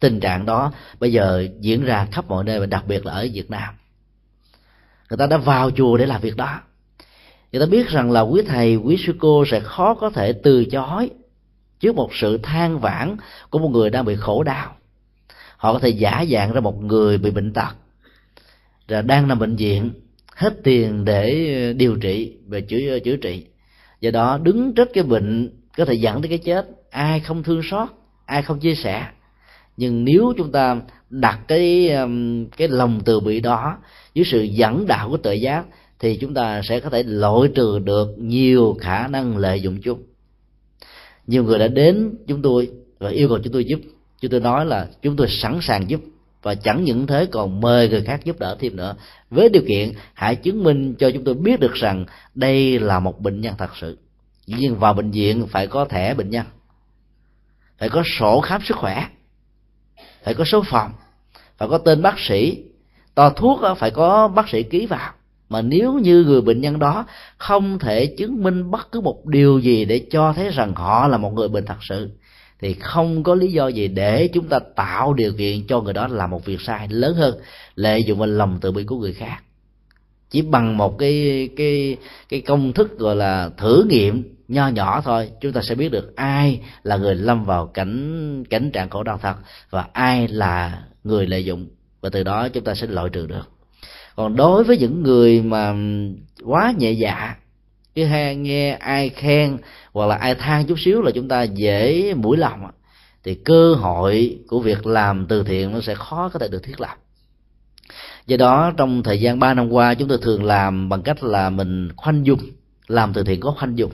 Tình 0.00 0.20
trạng 0.20 0.46
đó 0.46 0.72
bây 1.00 1.12
giờ 1.12 1.48
diễn 1.60 1.84
ra 1.84 2.06
khắp 2.12 2.28
mọi 2.28 2.44
nơi 2.44 2.60
và 2.60 2.66
đặc 2.66 2.84
biệt 2.86 3.06
là 3.06 3.12
ở 3.12 3.26
việt 3.32 3.50
nam. 3.50 3.74
Người 5.10 5.16
ta 5.16 5.26
đã 5.26 5.36
vào 5.36 5.70
chùa 5.70 5.96
để 5.96 6.06
làm 6.06 6.20
việc 6.20 6.36
đó. 6.36 6.60
Người 7.52 7.60
ta 7.60 7.66
biết 7.66 7.88
rằng 7.88 8.10
là 8.10 8.20
quý 8.20 8.42
thầy, 8.46 8.76
quý 8.76 8.96
sư 9.06 9.14
cô 9.18 9.44
sẽ 9.50 9.60
khó 9.60 9.94
có 9.94 10.10
thể 10.10 10.32
từ 10.32 10.64
chối 10.64 11.10
trước 11.80 11.94
một 11.94 12.10
sự 12.14 12.38
than 12.38 12.78
vãn 12.78 13.16
của 13.50 13.58
một 13.58 13.68
người 13.68 13.90
đang 13.90 14.04
bị 14.04 14.16
khổ 14.16 14.42
đau. 14.42 14.76
Họ 15.56 15.72
có 15.72 15.78
thể 15.78 15.88
giả 15.88 16.24
dạng 16.30 16.52
ra 16.52 16.60
một 16.60 16.82
người 16.82 17.18
bị 17.18 17.30
bệnh 17.30 17.52
tật, 17.52 17.74
rồi 18.88 19.02
đang 19.02 19.28
nằm 19.28 19.38
bệnh 19.38 19.56
viện 19.56 19.90
hết 20.36 20.54
tiền 20.64 21.04
để 21.04 21.72
điều 21.76 21.96
trị 21.96 22.36
về 22.46 22.60
chữa 22.60 22.98
chữa 22.98 23.16
trị. 23.16 23.46
Do 24.00 24.10
đó, 24.10 24.38
đứng 24.42 24.74
trước 24.74 24.88
cái 24.92 25.04
bệnh 25.04 25.50
có 25.76 25.84
thể 25.84 25.94
dẫn 25.94 26.22
tới 26.22 26.28
cái 26.28 26.38
chết, 26.38 26.66
ai 26.90 27.20
không 27.20 27.42
thương 27.42 27.60
xót, 27.70 27.88
ai 28.26 28.42
không 28.42 28.58
chia 28.58 28.74
sẻ. 28.74 29.06
Nhưng 29.76 30.04
nếu 30.04 30.32
chúng 30.36 30.52
ta 30.52 30.80
đặt 31.10 31.38
cái 31.48 31.90
um, 31.90 32.46
cái 32.46 32.68
lòng 32.68 33.00
từ 33.04 33.20
bi 33.20 33.40
đó 33.40 33.78
dưới 34.14 34.24
sự 34.24 34.42
dẫn 34.42 34.86
đạo 34.86 35.08
của 35.10 35.16
tự 35.16 35.32
giác, 35.32 35.64
thì 35.98 36.16
chúng 36.16 36.34
ta 36.34 36.62
sẽ 36.62 36.80
có 36.80 36.90
thể 36.90 37.02
loại 37.02 37.48
trừ 37.54 37.78
được 37.78 38.08
nhiều 38.18 38.76
khả 38.80 39.08
năng 39.08 39.36
lợi 39.36 39.60
dụng 39.60 39.80
chung 39.80 40.02
nhiều 41.30 41.44
người 41.44 41.58
đã 41.58 41.68
đến 41.68 42.14
chúng 42.26 42.42
tôi 42.42 42.70
và 42.98 43.10
yêu 43.10 43.28
cầu 43.28 43.38
chúng 43.44 43.52
tôi 43.52 43.64
giúp. 43.64 43.80
Chúng 44.20 44.30
tôi 44.30 44.40
nói 44.40 44.66
là 44.66 44.88
chúng 45.02 45.16
tôi 45.16 45.26
sẵn 45.30 45.58
sàng 45.62 45.90
giúp 45.90 46.00
và 46.42 46.54
chẳng 46.54 46.84
những 46.84 47.06
thế, 47.06 47.26
còn 47.26 47.60
mời 47.60 47.88
người 47.88 48.02
khác 48.02 48.20
giúp 48.24 48.38
đỡ 48.38 48.56
thêm 48.60 48.76
nữa. 48.76 48.94
Với 49.30 49.48
điều 49.48 49.62
kiện, 49.68 49.92
hãy 50.14 50.36
chứng 50.36 50.64
minh 50.64 50.94
cho 50.98 51.10
chúng 51.10 51.24
tôi 51.24 51.34
biết 51.34 51.60
được 51.60 51.74
rằng 51.74 52.04
đây 52.34 52.78
là 52.78 53.00
một 53.00 53.20
bệnh 53.20 53.40
nhân 53.40 53.54
thật 53.58 53.70
sự. 53.80 53.98
Nhưng 54.46 54.76
vào 54.76 54.94
bệnh 54.94 55.10
viện 55.10 55.46
phải 55.46 55.66
có 55.66 55.84
thẻ 55.84 56.14
bệnh 56.14 56.30
nhân, 56.30 56.46
phải 57.78 57.88
có 57.88 58.02
sổ 58.18 58.40
khám 58.40 58.62
sức 58.62 58.76
khỏe, 58.76 59.06
phải 60.24 60.34
có 60.34 60.44
số 60.44 60.62
phòng, 60.66 60.92
phải 61.58 61.68
có 61.68 61.78
tên 61.78 62.02
bác 62.02 62.18
sĩ. 62.18 62.64
To 63.14 63.30
thuốc 63.30 63.60
phải 63.78 63.90
có 63.90 64.28
bác 64.28 64.48
sĩ 64.48 64.62
ký 64.62 64.86
vào. 64.86 65.12
Mà 65.48 65.62
nếu 65.62 65.92
như 65.92 66.24
người 66.24 66.40
bệnh 66.40 66.60
nhân 66.60 66.78
đó 66.78 67.06
không 67.38 67.78
thể 67.78 68.06
chứng 68.06 68.42
minh 68.42 68.70
bất 68.70 68.92
cứ 68.92 69.00
một 69.00 69.26
điều 69.26 69.58
gì 69.58 69.84
để 69.84 70.06
cho 70.10 70.32
thấy 70.32 70.50
rằng 70.50 70.74
họ 70.74 71.08
là 71.08 71.16
một 71.16 71.32
người 71.32 71.48
bệnh 71.48 71.66
thật 71.66 71.78
sự 71.80 72.10
thì 72.60 72.74
không 72.74 73.22
có 73.22 73.34
lý 73.34 73.52
do 73.52 73.68
gì 73.68 73.88
để 73.88 74.28
chúng 74.28 74.48
ta 74.48 74.58
tạo 74.58 75.14
điều 75.14 75.32
kiện 75.32 75.66
cho 75.66 75.80
người 75.80 75.92
đó 75.92 76.08
làm 76.08 76.30
một 76.30 76.44
việc 76.44 76.60
sai 76.60 76.88
lớn 76.90 77.14
hơn, 77.14 77.38
lợi 77.74 78.04
dụng 78.04 78.18
vào 78.18 78.28
lòng 78.28 78.58
từ 78.60 78.72
bi 78.72 78.84
của 78.84 78.96
người 78.96 79.12
khác. 79.12 79.42
Chỉ 80.30 80.42
bằng 80.42 80.76
một 80.76 80.98
cái 80.98 81.48
cái 81.56 81.96
cái 82.28 82.40
công 82.40 82.72
thức 82.72 82.98
gọi 82.98 83.16
là 83.16 83.50
thử 83.56 83.84
nghiệm 83.88 84.34
nho 84.48 84.68
nhỏ 84.68 85.00
thôi, 85.04 85.30
chúng 85.40 85.52
ta 85.52 85.60
sẽ 85.62 85.74
biết 85.74 85.88
được 85.88 86.16
ai 86.16 86.60
là 86.82 86.96
người 86.96 87.14
lâm 87.14 87.44
vào 87.44 87.66
cảnh 87.66 88.44
cảnh 88.50 88.70
trạng 88.70 88.90
khổ 88.90 89.02
đau 89.02 89.18
thật 89.22 89.34
và 89.70 89.86
ai 89.92 90.28
là 90.28 90.82
người 91.04 91.26
lợi 91.26 91.44
dụng. 91.44 91.66
Và 92.00 92.08
từ 92.12 92.22
đó 92.22 92.48
chúng 92.48 92.64
ta 92.64 92.74
sẽ 92.74 92.86
loại 92.86 93.08
trừ 93.12 93.26
được. 93.26 93.50
Còn 94.16 94.36
đối 94.36 94.64
với 94.64 94.78
những 94.78 95.02
người 95.02 95.42
mà 95.42 95.74
quá 96.44 96.74
nhẹ 96.78 96.92
dạ 96.92 97.36
cứ 97.94 98.04
hay 98.04 98.36
nghe 98.36 98.72
ai 98.72 99.08
khen 99.08 99.58
hoặc 99.92 100.06
là 100.06 100.16
ai 100.16 100.34
than 100.34 100.66
chút 100.66 100.78
xíu 100.78 101.02
là 101.02 101.10
chúng 101.14 101.28
ta 101.28 101.42
dễ 101.42 102.14
mũi 102.14 102.36
lòng 102.36 102.60
thì 103.24 103.34
cơ 103.34 103.74
hội 103.74 104.38
của 104.48 104.60
việc 104.60 104.86
làm 104.86 105.26
từ 105.26 105.42
thiện 105.42 105.72
nó 105.72 105.80
sẽ 105.80 105.94
khó 105.94 106.28
có 106.28 106.38
thể 106.38 106.48
được 106.48 106.62
thiết 106.62 106.80
lập. 106.80 106.94
Do 108.26 108.36
đó, 108.36 108.72
trong 108.76 109.02
thời 109.02 109.20
gian 109.20 109.38
3 109.38 109.54
năm 109.54 109.72
qua, 109.72 109.94
chúng 109.94 110.08
tôi 110.08 110.18
thường 110.22 110.44
làm 110.44 110.88
bằng 110.88 111.02
cách 111.02 111.24
là 111.24 111.50
mình 111.50 111.88
khoanh 111.96 112.26
dung 112.26 112.40
làm 112.88 113.12
từ 113.12 113.24
thiện 113.24 113.40
có 113.40 113.54
khoanh 113.58 113.78
dung 113.78 113.92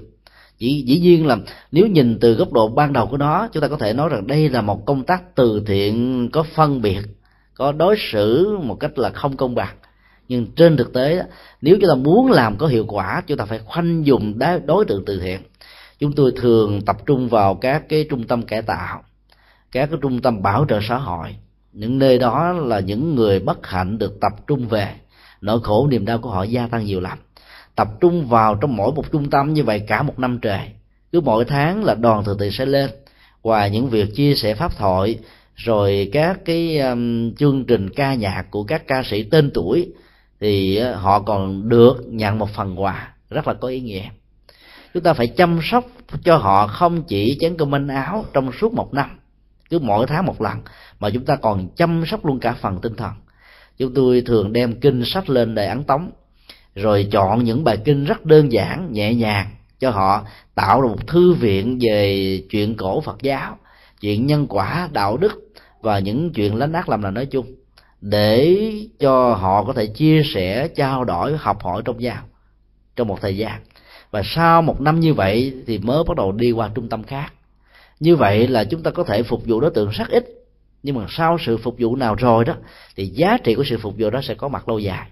chỉ, 0.58 0.82
dĩ 0.86 1.00
nhiên 1.00 1.26
là 1.26 1.36
nếu 1.72 1.86
nhìn 1.86 2.18
từ 2.20 2.34
góc 2.34 2.52
độ 2.52 2.68
ban 2.68 2.92
đầu 2.92 3.06
của 3.06 3.16
nó, 3.16 3.48
chúng 3.52 3.60
ta 3.60 3.68
có 3.68 3.76
thể 3.76 3.92
nói 3.92 4.08
rằng 4.08 4.26
đây 4.26 4.48
là 4.48 4.62
một 4.62 4.86
công 4.86 5.04
tác 5.04 5.34
từ 5.34 5.62
thiện 5.66 6.28
có 6.32 6.42
phân 6.42 6.82
biệt, 6.82 7.00
có 7.54 7.72
đối 7.72 7.96
xử 8.12 8.58
một 8.62 8.76
cách 8.80 8.98
là 8.98 9.10
không 9.10 9.36
công 9.36 9.54
bằng. 9.54 9.76
Nhưng 10.28 10.46
trên 10.56 10.76
thực 10.76 10.92
tế 10.92 11.22
nếu 11.60 11.76
chúng 11.80 11.88
ta 11.88 11.94
muốn 11.94 12.30
làm 12.30 12.56
có 12.56 12.66
hiệu 12.66 12.84
quả, 12.88 13.22
chúng 13.26 13.38
ta 13.38 13.44
phải 13.44 13.58
khoanh 13.58 14.06
dùng 14.06 14.38
đối 14.66 14.84
tượng 14.84 15.04
từ 15.04 15.20
thiện 15.20 15.40
chúng 15.98 16.12
tôi 16.12 16.32
thường 16.36 16.80
tập 16.86 16.96
trung 17.06 17.28
vào 17.28 17.54
các 17.54 17.88
cái 17.88 18.06
trung 18.10 18.26
tâm 18.26 18.42
cải 18.42 18.62
tạo 18.62 19.02
các 19.72 19.90
cái 19.90 19.98
trung 20.02 20.22
tâm 20.22 20.42
bảo 20.42 20.66
trợ 20.68 20.80
xã 20.88 20.96
hội. 20.96 21.36
Những 21.72 21.98
nơi 21.98 22.18
đó 22.18 22.52
là 22.52 22.80
những 22.80 23.14
người 23.14 23.40
bất 23.40 23.66
hạnh 23.66 23.98
được 23.98 24.20
tập 24.20 24.32
trung 24.46 24.68
về. 24.68 24.94
Nỗi 25.40 25.60
khổ 25.62 25.88
niềm 25.90 26.04
đau 26.04 26.18
của 26.18 26.30
họ 26.30 26.42
gia 26.42 26.66
tăng 26.66 26.84
nhiều 26.84 27.00
lắm. 27.00 27.18
Tập 27.74 27.88
trung 28.00 28.26
vào 28.26 28.54
trong 28.54 28.76
mỗi 28.76 28.92
một 28.92 29.12
trung 29.12 29.30
tâm 29.30 29.54
như 29.54 29.64
vậy 29.64 29.80
cả 29.88 30.02
một 30.02 30.18
năm 30.18 30.38
trời. 30.42 30.60
Cứ 31.12 31.20
mỗi 31.20 31.44
tháng 31.44 31.84
là 31.84 31.94
đoàn 31.94 32.22
từ 32.26 32.36
từ 32.38 32.50
sẽ 32.50 32.66
lên. 32.66 32.90
Và 33.42 33.66
những 33.66 33.88
việc 33.88 34.14
chia 34.14 34.34
sẻ 34.34 34.54
pháp 34.54 34.76
thoại 34.76 35.18
rồi 35.54 36.10
các 36.12 36.44
cái 36.44 36.78
um, 36.78 37.34
chương 37.34 37.64
trình 37.64 37.90
ca 37.90 38.14
nhạc 38.14 38.44
của 38.50 38.64
các 38.64 38.86
ca 38.86 39.02
sĩ 39.02 39.22
tên 39.22 39.50
tuổi 39.54 39.92
thì 40.40 40.76
ờ, 40.76 40.94
họ 40.94 41.20
còn 41.20 41.68
được 41.68 41.96
nhận 42.06 42.38
một 42.38 42.50
phần 42.50 42.82
quà. 42.82 43.14
Rất 43.30 43.48
là 43.48 43.54
có 43.54 43.68
ý 43.68 43.80
nghĩa 43.80 44.04
chúng 44.96 45.02
ta 45.02 45.14
phải 45.14 45.26
chăm 45.26 45.58
sóc 45.62 45.84
cho 46.24 46.36
họ 46.36 46.66
không 46.66 47.02
chỉ 47.02 47.36
chén 47.40 47.56
cơm 47.56 47.70
manh 47.70 47.88
áo 47.88 48.24
trong 48.32 48.52
suốt 48.52 48.72
một 48.72 48.94
năm, 48.94 49.18
cứ 49.70 49.78
mỗi 49.78 50.06
tháng 50.06 50.26
một 50.26 50.42
lần, 50.42 50.58
mà 51.00 51.10
chúng 51.10 51.24
ta 51.24 51.36
còn 51.36 51.68
chăm 51.76 52.04
sóc 52.06 52.26
luôn 52.26 52.40
cả 52.40 52.54
phần 52.60 52.78
tinh 52.80 52.94
thần. 52.94 53.12
Chúng 53.78 53.94
tôi 53.94 54.22
thường 54.26 54.52
đem 54.52 54.80
kinh 54.80 55.04
sách 55.04 55.30
lên 55.30 55.54
để 55.54 55.66
ấn 55.66 55.84
tống, 55.84 56.10
rồi 56.74 57.08
chọn 57.12 57.44
những 57.44 57.64
bài 57.64 57.76
kinh 57.84 58.04
rất 58.04 58.24
đơn 58.24 58.52
giản, 58.52 58.92
nhẹ 58.92 59.14
nhàng 59.14 59.50
cho 59.80 59.90
họ, 59.90 60.24
tạo 60.54 60.80
ra 60.80 60.88
một 60.88 61.06
thư 61.06 61.32
viện 61.32 61.78
về 61.80 62.40
chuyện 62.50 62.76
cổ 62.76 63.00
phật 63.00 63.22
giáo, 63.22 63.58
chuyện 64.00 64.26
nhân 64.26 64.46
quả, 64.48 64.88
đạo 64.92 65.16
đức 65.16 65.32
và 65.80 65.98
những 65.98 66.32
chuyện 66.32 66.56
lánh 66.56 66.72
ác 66.72 66.88
làm 66.88 67.02
là 67.02 67.10
nói 67.10 67.26
chung, 67.26 67.46
để 68.00 68.58
cho 68.98 69.34
họ 69.34 69.64
có 69.64 69.72
thể 69.72 69.86
chia 69.86 70.22
sẻ, 70.34 70.68
trao 70.68 71.04
đổi, 71.04 71.36
học 71.36 71.62
hỏi 71.62 71.82
trong 71.84 71.98
nhau 71.98 72.22
trong 72.96 73.08
một 73.08 73.20
thời 73.20 73.36
gian 73.36 73.60
và 74.16 74.22
sau 74.24 74.62
một 74.62 74.80
năm 74.80 75.00
như 75.00 75.14
vậy 75.14 75.54
thì 75.66 75.78
mới 75.78 76.04
bắt 76.08 76.16
đầu 76.16 76.32
đi 76.32 76.52
qua 76.52 76.70
trung 76.74 76.88
tâm 76.88 77.02
khác. 77.02 77.32
Như 78.00 78.16
vậy 78.16 78.48
là 78.48 78.64
chúng 78.64 78.82
ta 78.82 78.90
có 78.90 79.04
thể 79.04 79.22
phục 79.22 79.46
vụ 79.46 79.60
đối 79.60 79.70
tượng 79.70 79.90
rất 79.90 80.08
ít. 80.08 80.26
Nhưng 80.82 80.96
mà 80.96 81.06
sau 81.08 81.38
sự 81.46 81.56
phục 81.56 81.76
vụ 81.78 81.96
nào 81.96 82.14
rồi 82.14 82.44
đó, 82.44 82.54
thì 82.96 83.06
giá 83.06 83.38
trị 83.44 83.54
của 83.54 83.64
sự 83.64 83.78
phục 83.78 83.94
vụ 83.98 84.10
đó 84.10 84.20
sẽ 84.22 84.34
có 84.34 84.48
mặt 84.48 84.68
lâu 84.68 84.78
dài. 84.78 85.08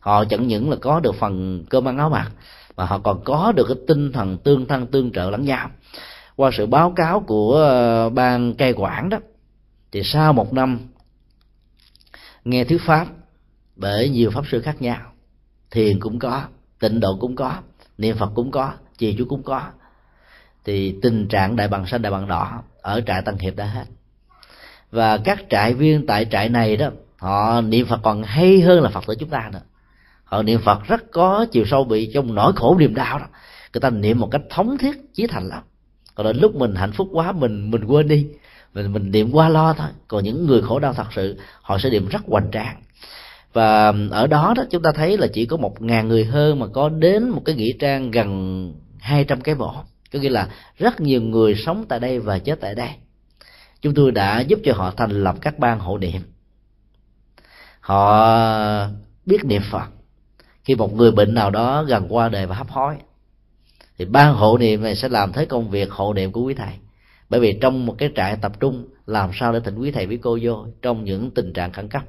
Họ 0.00 0.24
chẳng 0.24 0.46
những 0.46 0.70
là 0.70 0.76
có 0.76 1.00
được 1.00 1.14
phần 1.14 1.64
cơm 1.70 1.88
ăn 1.88 1.98
áo 1.98 2.10
mặc, 2.10 2.30
mà 2.76 2.84
họ 2.84 2.98
còn 2.98 3.24
có 3.24 3.52
được 3.56 3.64
cái 3.68 3.76
tinh 3.88 4.12
thần 4.12 4.38
tương 4.38 4.66
thân 4.66 4.86
tương 4.86 5.12
trợ 5.12 5.30
lẫn 5.30 5.44
nhau. 5.44 5.70
Qua 6.36 6.50
sự 6.52 6.66
báo 6.66 6.92
cáo 6.96 7.20
của 7.20 7.54
ờ, 7.54 8.10
ban 8.10 8.54
cai 8.54 8.72
quản 8.72 9.08
đó, 9.08 9.18
thì 9.92 10.02
sau 10.04 10.32
một 10.32 10.52
năm 10.52 10.78
nghe 12.44 12.64
thuyết 12.64 12.80
pháp, 12.86 13.06
bởi 13.76 14.08
nhiều 14.08 14.30
pháp 14.30 14.44
sư 14.50 14.60
khác 14.60 14.82
nhau, 14.82 15.00
thiền 15.70 16.00
cũng 16.00 16.18
có, 16.18 16.42
tịnh 16.78 17.00
độ 17.00 17.16
cũng 17.20 17.36
có 17.36 17.56
niệm 18.00 18.16
phật 18.16 18.30
cũng 18.34 18.50
có 18.50 18.72
trì 18.98 19.14
chú 19.18 19.24
cũng 19.28 19.42
có. 19.42 19.62
Thì 20.64 20.94
tình 21.02 21.28
trạng 21.28 21.56
đại 21.56 21.68
bằng 21.68 21.86
xanh, 21.86 22.02
đại 22.02 22.12
bằng 22.12 22.28
đỏ 22.28 22.62
ở 22.82 23.00
trại 23.06 23.22
tăng 23.22 23.38
hiệp 23.38 23.56
đã 23.56 23.64
hết. 23.64 23.84
Và 24.90 25.18
các 25.18 25.38
trại 25.50 25.74
viên 25.74 26.06
tại 26.06 26.26
trại 26.30 26.48
này 26.48 26.76
đó, 26.76 26.90
họ 27.16 27.60
niệm 27.60 27.86
phật 27.86 28.00
còn 28.02 28.22
hay 28.22 28.60
hơn 28.60 28.82
là 28.82 28.90
phật 28.90 29.04
tử 29.06 29.14
chúng 29.14 29.28
ta 29.28 29.50
nữa. 29.52 29.60
Họ 30.24 30.42
niệm 30.42 30.60
phật 30.64 30.84
rất 30.86 31.10
có 31.12 31.46
chiều 31.52 31.64
sâu 31.66 31.84
bị 31.84 32.10
trong 32.14 32.34
nỗi 32.34 32.52
khổ 32.56 32.76
niềm 32.78 32.94
đau 32.94 33.18
đó. 33.18 33.26
Người 33.74 33.80
ta 33.80 33.90
niệm 33.90 34.18
một 34.18 34.28
cách 34.30 34.42
thống 34.50 34.78
thiết, 34.78 35.14
chí 35.14 35.26
thành 35.26 35.48
lắm. 35.48 35.62
Còn 36.14 36.26
đến 36.26 36.36
lúc 36.36 36.54
mình 36.54 36.74
hạnh 36.74 36.92
phúc 36.92 37.08
quá, 37.12 37.32
mình 37.32 37.70
mình 37.70 37.84
quên 37.84 38.08
đi. 38.08 38.26
Mình 38.74 38.92
mình 38.92 39.10
niệm 39.10 39.30
qua 39.32 39.48
lo 39.48 39.72
thôi. 39.72 39.88
Còn 40.08 40.24
những 40.24 40.46
người 40.46 40.62
khổ 40.62 40.78
đau 40.78 40.92
thật 40.92 41.06
sự, 41.14 41.38
họ 41.62 41.78
sẽ 41.78 41.90
niệm 41.90 42.08
rất 42.08 42.22
hoành 42.26 42.50
tráng 42.52 42.82
và 43.52 43.92
ở 44.10 44.26
đó 44.26 44.54
đó 44.56 44.64
chúng 44.70 44.82
ta 44.82 44.92
thấy 44.94 45.18
là 45.18 45.26
chỉ 45.32 45.46
có 45.46 45.56
một 45.56 45.82
ngàn 45.82 46.08
người 46.08 46.24
hơn 46.24 46.58
mà 46.58 46.66
có 46.66 46.88
đến 46.88 47.28
một 47.28 47.42
cái 47.44 47.54
nghĩa 47.54 47.72
trang 47.78 48.10
gần 48.10 48.74
hai 48.98 49.24
trăm 49.24 49.40
cái 49.40 49.54
mộ 49.54 49.74
có 50.12 50.18
nghĩa 50.18 50.28
là 50.28 50.48
rất 50.78 51.00
nhiều 51.00 51.22
người 51.22 51.54
sống 51.54 51.84
tại 51.88 52.00
đây 52.00 52.18
và 52.18 52.38
chết 52.38 52.60
tại 52.60 52.74
đây. 52.74 52.90
Chúng 53.80 53.94
tôi 53.94 54.12
đã 54.12 54.40
giúp 54.40 54.58
cho 54.64 54.72
họ 54.74 54.90
thành 54.96 55.10
lập 55.10 55.36
các 55.40 55.58
ban 55.58 55.78
hộ 55.78 55.98
niệm. 55.98 56.22
Họ 57.80 58.88
biết 59.26 59.44
niệm 59.44 59.62
phật. 59.70 59.88
Khi 60.64 60.74
một 60.74 60.94
người 60.94 61.12
bệnh 61.12 61.34
nào 61.34 61.50
đó 61.50 61.82
gần 61.82 62.06
qua 62.08 62.28
đời 62.28 62.46
và 62.46 62.54
hấp 62.54 62.70
hối, 62.70 62.94
thì 63.98 64.04
ban 64.04 64.34
hộ 64.34 64.58
niệm 64.58 64.82
này 64.82 64.96
sẽ 64.96 65.08
làm 65.08 65.32
thế 65.32 65.46
công 65.46 65.70
việc 65.70 65.90
hộ 65.90 66.14
niệm 66.14 66.32
của 66.32 66.42
quý 66.42 66.54
thầy. 66.54 66.72
Bởi 67.28 67.40
vì 67.40 67.58
trong 67.60 67.86
một 67.86 67.94
cái 67.98 68.10
trại 68.16 68.36
tập 68.36 68.60
trung, 68.60 68.88
làm 69.06 69.30
sao 69.34 69.52
để 69.52 69.60
thỉnh 69.60 69.78
quý 69.78 69.90
thầy 69.90 70.06
với 70.06 70.18
cô 70.22 70.38
vô 70.42 70.66
trong 70.82 71.04
những 71.04 71.30
tình 71.30 71.52
trạng 71.52 71.72
khẩn 71.72 71.88
cấp? 71.88 72.02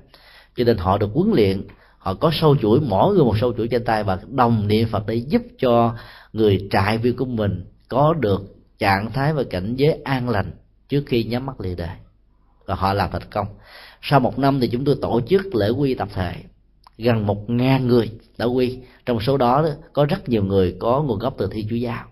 Cho 0.55 0.63
nên 0.63 0.77
họ 0.77 0.97
được 0.97 1.09
huấn 1.13 1.31
luyện, 1.33 1.67
họ 1.97 2.13
có 2.13 2.31
sâu 2.33 2.55
chuỗi, 2.61 2.81
mỗi 2.81 3.15
người 3.15 3.23
một 3.23 3.37
sâu 3.41 3.53
chuỗi 3.57 3.67
trên 3.67 3.85
tay 3.85 4.03
và 4.03 4.19
đồng 4.27 4.67
niệm 4.67 4.87
phật 4.87 5.07
để 5.07 5.15
giúp 5.15 5.41
cho 5.57 5.95
người 6.33 6.67
trại 6.71 6.97
viên 6.97 7.15
của 7.15 7.25
mình 7.25 7.65
có 7.89 8.13
được 8.13 8.41
trạng 8.79 9.11
thái 9.11 9.33
và 9.33 9.43
cảnh 9.49 9.75
giới 9.75 10.01
an 10.03 10.29
lành 10.29 10.51
trước 10.89 11.03
khi 11.07 11.23
nhắm 11.23 11.45
mắt 11.45 11.61
lìa 11.61 11.75
đời. 11.75 11.95
Và 12.65 12.75
họ 12.75 12.93
làm 12.93 13.09
thành 13.11 13.31
công. 13.31 13.47
Sau 14.01 14.19
một 14.19 14.39
năm 14.39 14.59
thì 14.59 14.67
chúng 14.67 14.85
tôi 14.85 14.95
tổ 15.01 15.21
chức 15.29 15.55
lễ 15.55 15.69
quy 15.69 15.93
tập 15.93 16.07
thể. 16.13 16.33
Gần 16.97 17.25
một 17.25 17.49
ngàn 17.49 17.87
người 17.87 18.11
đã 18.37 18.45
quy. 18.45 18.79
Trong 19.05 19.19
số 19.19 19.37
đó 19.37 19.65
có 19.93 20.05
rất 20.05 20.29
nhiều 20.29 20.43
người 20.43 20.75
có 20.79 21.01
nguồn 21.01 21.19
gốc 21.19 21.35
từ 21.37 21.49
thi 21.51 21.65
chúa 21.69 21.75
giáo. 21.75 22.05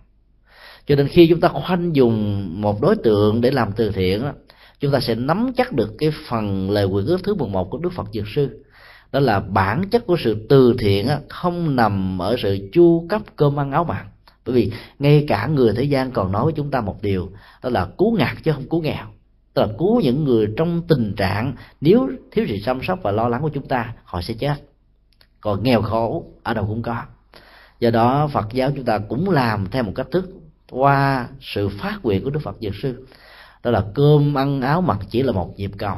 Cho 0.86 0.96
nên 0.96 1.08
khi 1.08 1.26
chúng 1.26 1.40
ta 1.40 1.48
khoanh 1.48 1.96
dùng 1.96 2.48
một 2.60 2.82
đối 2.82 2.96
tượng 2.96 3.40
để 3.40 3.50
làm 3.50 3.72
từ 3.76 3.90
thiện 3.90 4.24
chúng 4.80 4.92
ta 4.92 5.00
sẽ 5.00 5.14
nắm 5.14 5.52
chắc 5.56 5.72
được 5.72 5.94
cái 5.98 6.10
phần 6.28 6.70
lời 6.70 6.84
quyền 6.84 7.06
ước 7.06 7.24
thứ 7.24 7.34
11 7.34 7.70
của 7.70 7.78
Đức 7.78 7.92
Phật 7.92 8.06
Dược 8.12 8.28
Sư. 8.34 8.64
Đó 9.12 9.20
là 9.20 9.40
bản 9.40 9.88
chất 9.90 10.06
của 10.06 10.16
sự 10.18 10.46
từ 10.48 10.74
thiện 10.78 11.08
không 11.28 11.76
nằm 11.76 12.22
ở 12.22 12.36
sự 12.38 12.68
chu 12.72 13.06
cấp 13.08 13.22
cơm 13.36 13.60
ăn 13.60 13.72
áo 13.72 13.84
mặc. 13.84 14.06
Bởi 14.46 14.54
vì 14.54 14.72
ngay 14.98 15.24
cả 15.28 15.46
người 15.46 15.72
thế 15.76 15.82
gian 15.82 16.10
còn 16.10 16.32
nói 16.32 16.44
với 16.44 16.52
chúng 16.56 16.70
ta 16.70 16.80
một 16.80 17.02
điều, 17.02 17.30
đó 17.62 17.70
là 17.70 17.88
cứu 17.98 18.16
ngặt 18.16 18.36
chứ 18.44 18.52
không 18.52 18.68
cứu 18.68 18.82
nghèo. 18.82 19.06
Tức 19.54 19.62
là 19.62 19.68
cứu 19.78 20.00
những 20.00 20.24
người 20.24 20.48
trong 20.56 20.82
tình 20.88 21.14
trạng 21.16 21.54
nếu 21.80 22.10
thiếu 22.30 22.46
sự 22.48 22.56
chăm 22.64 22.82
sóc 22.82 22.98
và 23.02 23.10
lo 23.10 23.28
lắng 23.28 23.42
của 23.42 23.48
chúng 23.48 23.68
ta, 23.68 23.94
họ 24.04 24.22
sẽ 24.22 24.34
chết. 24.34 24.54
Còn 25.40 25.62
nghèo 25.62 25.82
khổ 25.82 26.24
ở 26.42 26.54
đâu 26.54 26.66
cũng 26.66 26.82
có. 26.82 27.02
Do 27.80 27.90
đó 27.90 28.28
phật 28.32 28.46
giáo 28.52 28.70
chúng 28.76 28.84
ta 28.84 28.98
cũng 28.98 29.30
làm 29.30 29.66
theo 29.70 29.82
một 29.82 29.92
cách 29.94 30.06
thức 30.10 30.30
qua 30.70 31.28
sự 31.40 31.68
phát 31.68 31.98
nguyện 32.02 32.24
của 32.24 32.30
đức 32.30 32.40
phật 32.42 32.56
dược 32.60 32.74
sư 32.82 33.06
đó 33.62 33.70
là 33.70 33.84
cơm, 33.94 34.38
ăn, 34.38 34.60
áo 34.60 34.80
mặc 34.80 34.98
chỉ 35.10 35.22
là 35.22 35.32
một 35.32 35.54
nhịp 35.56 35.70
cầu. 35.78 35.96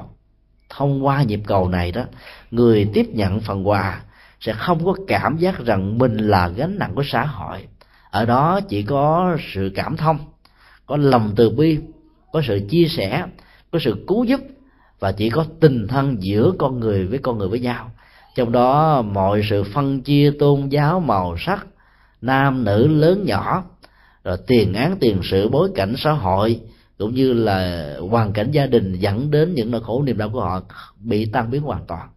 Thông 0.70 1.07
qua 1.07 1.22
nhịp 1.22 1.40
cầu 1.46 1.68
này 1.68 1.92
đó, 1.92 2.03
người 2.51 2.90
tiếp 2.94 3.07
nhận 3.12 3.40
phần 3.40 3.68
quà 3.68 4.03
sẽ 4.40 4.53
không 4.53 4.85
có 4.85 4.94
cảm 5.07 5.37
giác 5.37 5.59
rằng 5.64 5.98
mình 5.98 6.16
là 6.16 6.48
gánh 6.48 6.79
nặng 6.79 6.94
của 6.94 7.03
xã 7.07 7.25
hội. 7.25 7.66
Ở 8.11 8.25
đó 8.25 8.61
chỉ 8.68 8.83
có 8.83 9.37
sự 9.55 9.70
cảm 9.75 9.96
thông, 9.96 10.18
có 10.87 10.96
lòng 10.96 11.33
từ 11.37 11.51
bi, 11.51 11.79
có 12.33 12.42
sự 12.46 12.61
chia 12.70 12.87
sẻ, 12.88 13.25
có 13.72 13.79
sự 13.83 14.05
cứu 14.09 14.25
giúp 14.25 14.40
và 15.01 15.12
chỉ 15.12 15.31
có 15.31 15.46
tình 15.61 15.88
thân 15.88 16.22
giữa 16.22 16.53
con 16.59 16.81
người 16.81 17.07
với 17.07 17.18
con 17.18 17.38
người 17.38 17.48
với 17.48 17.61
nhau. 17.61 17.90
Trong 18.35 18.53
đó, 18.53 19.03
mọi 19.03 19.42
sự 19.51 19.64
phân 19.64 20.03
chia 20.03 20.33
tôn 20.38 20.68
giáo 20.68 21.01
màu 21.01 21.37
sắc, 21.38 21.66
nam, 22.20 22.64
nữ, 22.64 22.88
lớn, 22.88 23.25
nhỏ, 23.27 23.64
rồi 24.25 24.37
tiền 24.46 24.75
án, 24.75 24.96
tiền 25.01 25.20
sự, 25.22 25.48
bối 25.48 25.70
cảnh 25.75 25.94
xã 25.98 26.12
hội 26.12 26.61
cũng 27.02 27.14
như 27.14 27.32
là 27.32 27.94
hoàn 28.10 28.32
cảnh 28.32 28.50
gia 28.50 28.66
đình 28.66 28.92
dẫn 28.92 29.30
đến 29.30 29.54
những 29.54 29.70
nỗi 29.70 29.80
khổ 29.84 30.02
niềm 30.02 30.18
đau 30.18 30.28
của 30.28 30.40
họ 30.40 30.62
bị 30.98 31.26
tan 31.26 31.50
biến 31.50 31.62
hoàn 31.62 31.84
toàn. 31.86 32.08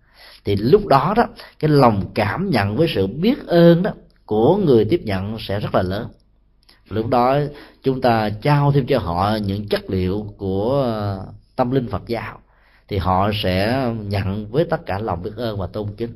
Thì 0.46 0.56
lúc 0.56 0.86
đó 0.88 1.14
đó, 1.18 1.24
cái 1.60 1.70
lòng 1.70 2.06
cảm 2.14 2.50
nhận 2.50 2.76
với 2.76 2.88
sự 2.96 3.08
biết 3.08 3.48
ơn 3.48 3.84
đó 3.84 3.92
của 4.26 4.58
người 4.58 4.86
tiếp 4.86 5.02
nhận 5.04 5.38
sẽ 5.40 5.60
rất 5.60 5.76
là 5.76 5.82
lớn. 5.82 6.08
Lúc 6.90 7.08
đó 7.08 7.38
chúng 7.84 8.02
ta 8.02 8.30
trao 8.30 8.72
thêm 8.72 8.86
cho 8.88 9.00
họ 9.00 9.38
những 9.46 9.68
chất 9.68 9.90
liệu 9.90 10.34
của 10.38 10.96
tâm 11.56 11.72
linh 11.72 11.88
phật 11.88 12.08
giáo, 12.08 12.40
thì 12.88 12.98
họ 12.98 13.32
sẽ 13.44 13.86
nhận 14.08 14.48
với 14.52 14.66
tất 14.66 14.86
cả 14.86 15.00
lòng 15.00 15.24
biết 15.24 15.36
ơn 15.38 15.58
và 15.58 15.68
tôn 15.68 15.88
kính. 15.98 16.14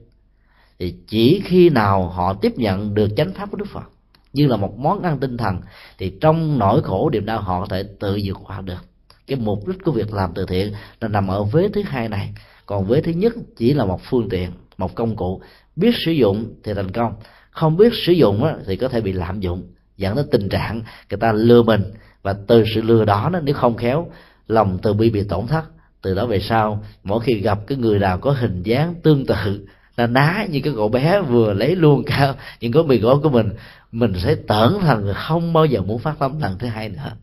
Thì 0.79 0.95
chỉ 1.07 1.41
khi 1.45 1.69
nào 1.69 2.07
họ 2.09 2.33
tiếp 2.33 2.53
nhận 2.57 2.93
được 2.93 3.07
chánh 3.17 3.33
pháp 3.33 3.51
của 3.51 3.57
đức 3.57 3.67
phật 3.67 3.89
như 4.33 4.47
là 4.47 4.57
một 4.57 4.77
món 4.77 5.01
ăn 5.01 5.19
tinh 5.19 5.37
thần, 5.37 5.61
thì 5.97 6.13
trong 6.21 6.59
nỗi 6.59 6.81
khổ 6.81 7.09
niềm 7.09 7.25
đau 7.25 7.41
họ 7.41 7.59
có 7.59 7.67
thể 7.69 7.83
tự 7.99 8.19
vượt 8.23 8.37
qua 8.43 8.61
được. 8.61 8.85
Cái 9.27 9.37
mục 9.39 9.67
đích 9.67 9.83
của 9.83 9.91
việc 9.91 10.13
làm 10.13 10.31
từ 10.35 10.45
thiện 10.45 10.73
là 11.01 11.07
nằm 11.07 11.27
ở 11.27 11.43
vế 11.43 11.69
thứ 11.73 11.81
hai 11.85 12.09
này. 12.09 12.33
Còn 12.65 12.85
vế 12.85 13.01
thứ 13.01 13.11
nhất 13.11 13.33
chỉ 13.57 13.73
là 13.73 13.85
một 13.85 14.01
phương 14.09 14.29
tiện, 14.29 14.51
một 14.77 14.95
công 14.95 15.15
cụ. 15.15 15.41
Biết 15.75 15.95
sử 16.05 16.11
dụng 16.11 16.53
thì 16.63 16.73
thành 16.73 16.91
công, 16.91 17.13
không 17.51 17.77
biết 17.77 17.93
sử 18.05 18.11
dụng 18.11 18.47
thì 18.65 18.75
có 18.75 18.87
thể 18.87 19.01
bị 19.01 19.11
lạm 19.11 19.39
dụng. 19.39 19.63
Dẫn 19.97 20.15
đến 20.15 20.25
tình 20.31 20.49
trạng 20.49 20.81
người 21.09 21.17
ta 21.19 21.31
lừa 21.31 21.63
mình, 21.63 21.83
và 22.21 22.35
từ 22.47 22.63
sự 22.75 22.81
lừa 22.81 23.05
đó 23.05 23.31
nếu 23.43 23.55
không 23.55 23.77
khéo, 23.77 24.07
lòng 24.47 24.77
từ 24.81 24.93
bi 24.93 25.09
bị 25.09 25.23
tổn 25.23 25.47
thất. 25.47 25.63
Từ 26.01 26.15
đó 26.15 26.25
về 26.25 26.39
sau, 26.39 26.83
mỗi 27.03 27.19
khi 27.19 27.33
gặp 27.33 27.59
cái 27.67 27.77
người 27.77 27.99
nào 27.99 28.17
có 28.17 28.31
hình 28.31 28.63
dáng 28.63 28.95
tương 29.03 29.25
tự 29.25 29.67
là 29.97 30.07
ná 30.07 30.45
như 30.49 30.61
cái 30.63 30.73
cậu 30.75 30.89
bé 30.89 31.21
vừa 31.21 31.53
lấy 31.53 31.75
luôn 31.75 32.03
cả 32.05 32.33
những 32.59 32.71
gói 32.71 32.83
mì 32.83 32.97
gói 32.97 33.15
của 33.23 33.29
mình 33.29 33.49
mình 33.91 34.13
sẽ 34.23 34.35
tưởng 34.47 34.79
thành 34.81 35.13
không 35.15 35.53
bao 35.53 35.65
giờ 35.65 35.81
muốn 35.81 35.99
phát 35.99 36.15
tâm 36.19 36.39
lần 36.39 36.57
thứ 36.59 36.67
hai 36.67 36.89
nữa. 36.89 37.15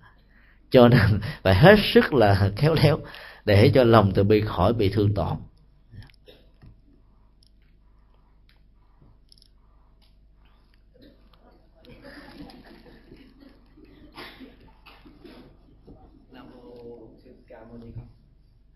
Cho 0.71 0.89
nên 0.89 1.21
phải 1.43 1.55
hết 1.55 1.77
sức 1.95 2.15
là 2.15 2.51
khéo 2.57 2.75
léo 2.75 2.99
để 3.45 3.71
cho 3.75 3.85
lòng 3.85 4.13
từ 4.15 4.25
bi 4.25 4.41
khỏi 4.41 4.73
bị 4.73 4.89
thương 4.89 5.15
tổn. 5.15 5.37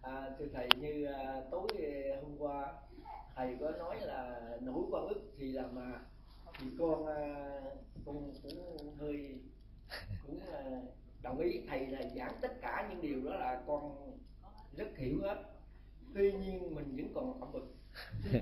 À, 0.02 0.12
à, 0.12 0.62
à, 2.52 2.64
thầy 3.36 3.56
có 3.60 3.70
nói 3.78 3.96
là 4.00 4.40
nỗi 4.60 4.84
quan 4.90 5.08
ức 5.08 5.32
thì 5.38 5.52
làm 5.52 5.74
mà. 5.74 5.92
Thì 6.58 6.66
con 6.78 7.06
con 8.14 8.32
cũng 8.42 8.94
hơi 8.98 9.40
cũng 10.26 10.40
đồng 11.22 11.38
ý. 11.38 11.60
Thầy 11.68 11.86
là 11.86 12.00
giảng 12.16 12.32
tất 12.40 12.60
cả 12.60 12.88
những 12.90 13.00
điều 13.00 13.24
đó 13.24 13.36
là 13.36 13.62
con 13.66 14.12
rất 14.76 14.96
hiểu 14.96 15.18
hết. 15.22 15.36
Tuy 16.14 16.32
nhiên 16.32 16.74
mình 16.74 16.96
vẫn 16.96 17.14
còn 17.14 17.40
ẩm 17.40 17.52
bực. 17.52 17.74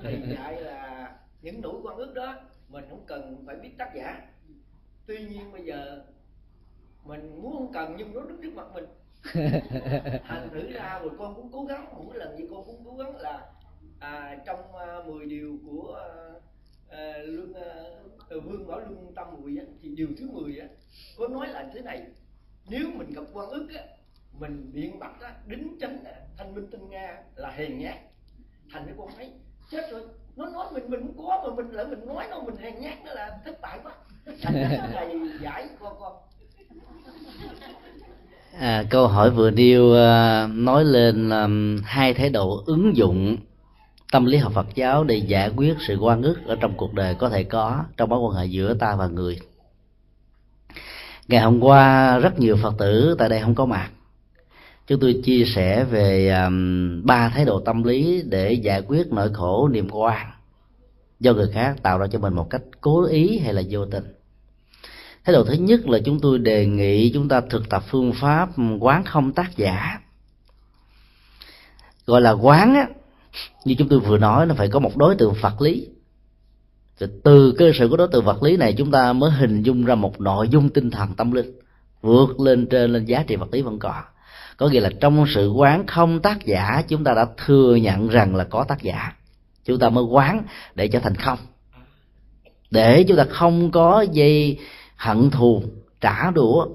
Thầy 0.03 0.23
dạy 0.35 0.63
là 0.63 1.19
những 1.43 1.61
nỗi 1.61 1.81
quan 1.83 1.97
ước 1.97 2.15
đó 2.15 2.35
mình 2.69 2.85
không 2.91 3.05
cần 3.07 3.45
phải 3.47 3.57
biết 3.57 3.71
tác 3.79 3.93
giả. 3.95 4.31
Tuy 5.07 5.19
nhiên 5.19 5.53
bây 5.53 5.65
giờ 5.65 6.05
mình 7.05 7.43
muốn 7.43 7.53
không 7.53 7.73
cần 7.73 7.95
nhưng 7.99 8.15
nó 8.15 8.21
đứng 8.21 8.43
trước 8.43 8.55
mặt 8.55 8.67
mình. 8.75 8.87
Thành 10.25 10.49
thử 10.53 10.73
ra 10.73 10.99
rồi 11.03 11.11
con 11.19 11.35
cũng 11.35 11.53
cố 11.53 11.65
gắng. 11.65 12.05
Mỗi 12.05 12.19
lần 12.19 12.37
gì 12.37 12.47
con 12.51 12.65
cũng 12.65 12.85
cố 12.85 12.97
gắng 12.97 13.17
là 13.17 13.53
à, 14.01 14.39
trong 14.47 14.75
à, 14.75 14.97
uh, 14.97 15.07
10 15.07 15.27
điều 15.27 15.59
của 15.67 16.01
uh, 16.37 16.43
uh, 16.89 17.29
luân 17.29 17.51
uh, 18.39 18.45
vương 18.45 18.67
bảo 18.67 18.81
luân 18.81 19.13
tâm 19.17 19.27
mùi 19.41 19.59
á, 19.59 19.65
thì 19.83 19.89
điều 19.89 20.09
thứ 20.19 20.31
10 20.31 20.59
á, 20.59 20.67
có 21.19 21.29
nói 21.29 21.49
là 21.49 21.71
thế 21.75 21.81
này 21.81 22.03
nếu 22.71 22.87
mình 22.95 23.13
gặp 23.13 23.25
quan 23.33 23.49
ức 23.49 23.69
á, 23.75 23.83
mình 24.41 24.71
biện 24.73 24.99
bạch 24.99 25.21
á, 25.21 25.35
đính 25.47 25.77
chánh 25.81 26.05
á, 26.05 26.13
thanh 26.39 26.55
minh 26.55 26.67
tinh 26.71 26.91
nga 26.91 27.17
là 27.37 27.51
hèn 27.51 27.79
nhát 27.79 27.97
thành 28.73 28.83
cái 28.87 28.95
con 28.99 29.09
thấy 29.17 29.33
chết 29.71 29.91
rồi. 29.93 30.03
Nó 30.37 30.51
nói 30.51 30.67
mình 30.73 30.91
mình 30.91 31.01
cũng 31.01 31.27
có 31.27 31.45
mà 31.49 31.55
mình 31.55 31.73
lại 31.73 31.87
mình 31.87 32.07
nói 32.07 32.27
nó 32.31 32.41
mình 32.41 32.57
hèn 32.57 32.75
nhát 32.81 33.05
đó 33.05 33.13
là 33.15 33.39
thất 33.45 33.61
bại 33.61 33.79
quá. 33.83 33.93
Thành 34.43 34.55
thầy 34.93 35.21
giải 35.43 35.69
con 35.81 35.97
con. 36.01 36.13
À, 38.59 38.85
câu 38.91 39.07
hỏi 39.07 39.31
vừa 39.31 39.51
nêu 39.51 39.85
uh, 39.85 40.51
nói 40.55 40.85
lên 40.85 41.31
um, 41.31 41.79
hai 41.85 42.15
thái 42.15 42.31
độ 42.31 42.63
ứng 42.67 42.97
dụng 42.97 43.37
tâm 44.13 44.25
lý 44.25 44.37
học 44.37 44.53
Phật 44.55 44.67
giáo 44.75 45.05
để 45.05 45.17
giải 45.17 45.51
quyết 45.57 45.77
sự 45.87 45.97
quan 45.97 46.23
ức 46.23 46.39
ở 46.47 46.57
trong 46.61 46.77
cuộc 46.77 46.95
đời 46.95 47.15
có 47.15 47.29
thể 47.29 47.45
có 47.45 47.85
trong 47.97 48.09
mối 48.09 48.21
quan 48.21 48.37
hệ 48.37 48.47
giữa 48.47 48.75
ta 48.75 48.97
và 48.97 49.07
người. 49.07 49.39
Ngày 51.29 51.41
hôm 51.41 51.61
qua 51.61 52.19
rất 52.19 52.39
nhiều 52.39 52.57
phật 52.63 52.75
tử 52.79 53.17
tại 53.19 53.29
đây 53.29 53.41
không 53.41 53.55
có 53.55 53.67
mặt. 53.67 53.91
Chúng 54.87 55.01
tôi 55.01 55.21
chia 55.25 55.45
sẻ 55.45 55.85
về 55.85 56.29
um, 56.29 57.07
ba 57.07 57.29
thái 57.29 57.45
độ 57.45 57.61
tâm 57.61 57.83
lý 57.83 58.23
để 58.23 58.53
giải 58.53 58.83
quyết 58.83 59.13
nỗi 59.13 59.35
khổ 59.35 59.69
niềm 59.69 59.89
quan 59.91 60.27
do 61.21 61.33
người 61.33 61.51
khác 61.53 61.77
tạo 61.83 61.99
ra 61.99 62.07
cho 62.07 62.19
mình 62.19 62.35
một 62.35 62.51
cách 62.51 62.63
cố 62.81 63.05
ý 63.05 63.39
hay 63.39 63.55
là 63.55 63.63
vô 63.71 63.87
tình. 63.87 64.05
Thái 65.25 65.33
độ 65.33 65.45
thứ 65.45 65.55
nhất 65.55 65.87
là 65.87 65.99
chúng 66.05 66.21
tôi 66.21 66.39
đề 66.39 66.67
nghị 66.67 67.11
chúng 67.15 67.29
ta 67.29 67.41
thực 67.41 67.69
tập 67.69 67.83
phương 67.91 68.13
pháp 68.13 68.49
quán 68.81 69.05
không 69.05 69.33
tác 69.33 69.57
giả. 69.57 70.01
Gọi 72.07 72.21
là 72.21 72.31
quán 72.31 72.75
á 72.75 72.89
như 73.65 73.75
chúng 73.79 73.89
tôi 73.89 74.01
vừa 74.01 74.19
nói 74.19 74.47
nó 74.47 74.55
phải 74.55 74.69
có 74.69 74.79
một 74.79 74.97
đối 74.97 75.15
tượng 75.15 75.35
vật 75.41 75.61
lý. 75.61 75.89
Thì 77.01 77.07
từ 77.25 77.55
cơ 77.59 77.71
sở 77.75 77.89
của 77.89 77.97
đối 77.97 78.09
tượng 78.09 78.25
vật 78.25 78.43
lý 78.43 78.57
này 78.57 78.75
chúng 78.79 78.91
ta 78.91 79.13
mới 79.13 79.31
hình 79.31 79.63
dung 79.63 79.85
ra 79.85 79.95
một 79.95 80.21
nội 80.21 80.49
dung 80.49 80.69
tinh 80.69 80.91
thần 80.91 81.15
tâm 81.15 81.33
linh 81.33 81.53
vượt 82.03 82.41
lên 82.41 82.67
trên 82.67 82.93
lên 82.93 83.05
giá 83.05 83.25
trị 83.27 83.37
vật 83.37 83.49
lý 83.53 83.63
vẫn 83.63 83.79
còn 83.79 84.05
có 84.59 84.69
nghĩa 84.69 84.81
là 84.81 84.91
trong 85.01 85.25
sự 85.29 85.51
quán 85.51 85.87
không 85.87 86.21
tác 86.21 86.47
giả 86.47 86.83
chúng 86.89 87.05
ta 87.05 87.15
đã 87.15 87.27
thừa 87.47 87.77
nhận 87.77 88.09
rằng 88.09 88.37
là 88.37 88.45
có 88.45 88.65
tác 88.65 88.83
giả. 88.83 89.13
Chúng 89.65 89.79
ta 89.79 89.89
mới 89.89 90.05
quán 90.05 90.43
để 90.75 90.89
trở 90.89 90.99
thành 90.99 91.15
không. 91.15 91.39
Để 92.71 93.05
chúng 93.09 93.17
ta 93.17 93.25
không 93.25 93.71
có 93.71 94.05
dây 94.13 94.59
hận 94.97 95.31
thù 95.31 95.63
trả 96.01 96.31
đũa 96.31 96.67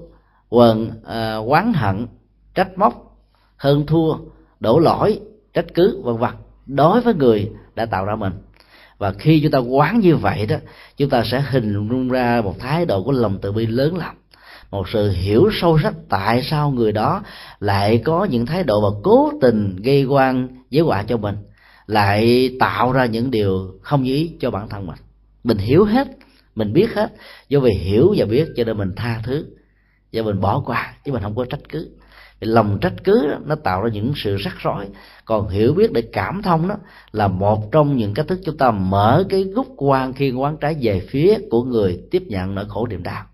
quần 0.48 0.90
uh, 0.90 1.50
quán 1.50 1.72
hận 1.72 2.06
trách 2.54 2.78
móc 2.78 3.18
hơn 3.56 3.86
thua 3.86 4.16
đổ 4.60 4.78
lỗi 4.78 5.20
trách 5.54 5.66
cứ 5.74 6.00
vân 6.02 6.16
vân 6.16 6.30
đối 6.66 7.00
với 7.00 7.14
người 7.14 7.50
đã 7.74 7.86
tạo 7.86 8.04
ra 8.04 8.16
mình. 8.16 8.32
Và 8.98 9.12
khi 9.12 9.40
chúng 9.40 9.50
ta 9.50 9.58
quán 9.58 10.00
như 10.00 10.16
vậy 10.16 10.46
đó, 10.46 10.56
chúng 10.96 11.10
ta 11.10 11.24
sẽ 11.24 11.44
hình 11.50 11.72
dung 11.72 12.08
ra 12.08 12.40
một 12.44 12.58
thái 12.58 12.86
độ 12.86 13.02
của 13.02 13.12
lòng 13.12 13.38
từ 13.42 13.52
bi 13.52 13.66
lớn 13.66 13.96
lắm 13.96 14.14
một 14.74 14.88
sự 14.88 15.10
hiểu 15.10 15.50
sâu 15.52 15.78
sắc 15.82 15.94
tại 16.08 16.42
sao 16.42 16.70
người 16.70 16.92
đó 16.92 17.22
lại 17.60 17.98
có 18.04 18.24
những 18.24 18.46
thái 18.46 18.64
độ 18.64 18.90
và 18.90 18.98
cố 19.02 19.32
tình 19.40 19.76
gây 19.76 20.04
quan 20.04 20.48
giới 20.70 20.82
họa 20.82 21.02
cho 21.02 21.16
mình, 21.16 21.36
lại 21.86 22.50
tạo 22.60 22.92
ra 22.92 23.06
những 23.06 23.30
điều 23.30 23.74
không 23.82 24.02
như 24.02 24.14
ý 24.14 24.32
cho 24.40 24.50
bản 24.50 24.68
thân 24.68 24.86
mình. 24.86 24.98
Mình 25.44 25.58
hiểu 25.58 25.84
hết, 25.84 26.08
mình 26.54 26.72
biết 26.72 26.94
hết, 26.94 27.12
do 27.48 27.60
vì 27.60 27.70
hiểu 27.70 28.14
và 28.16 28.26
biết 28.26 28.48
cho 28.56 28.64
nên 28.64 28.78
mình 28.78 28.92
tha 28.96 29.20
thứ 29.24 29.46
và 30.12 30.22
mình 30.22 30.40
bỏ 30.40 30.62
qua 30.66 30.94
chứ 31.04 31.12
mình 31.12 31.22
không 31.22 31.36
có 31.36 31.44
trách 31.44 31.68
cứ 31.68 31.90
lòng 32.44 32.78
trách 32.80 32.92
cứ 33.04 33.26
đó, 33.26 33.38
nó 33.44 33.54
tạo 33.54 33.82
ra 33.82 33.90
những 33.90 34.12
sự 34.16 34.36
rắc 34.36 34.54
rối. 34.58 34.86
Còn 35.24 35.48
hiểu 35.48 35.74
biết 35.74 35.92
để 35.92 36.02
cảm 36.12 36.42
thông 36.42 36.68
đó 36.68 36.76
là 37.12 37.28
một 37.28 37.72
trong 37.72 37.96
những 37.96 38.14
cách 38.14 38.26
thức 38.28 38.40
chúng 38.44 38.56
ta 38.56 38.70
mở 38.70 39.24
cái 39.28 39.44
gốc 39.44 39.66
quan 39.76 40.12
khi 40.12 40.30
quán 40.30 40.56
trái 40.56 40.76
về 40.80 41.06
phía 41.08 41.38
của 41.50 41.62
người 41.62 42.00
tiếp 42.10 42.22
nhận 42.28 42.54
nỗi 42.54 42.64
khổ 42.68 42.86
niềm 42.86 43.02
đau. 43.02 43.24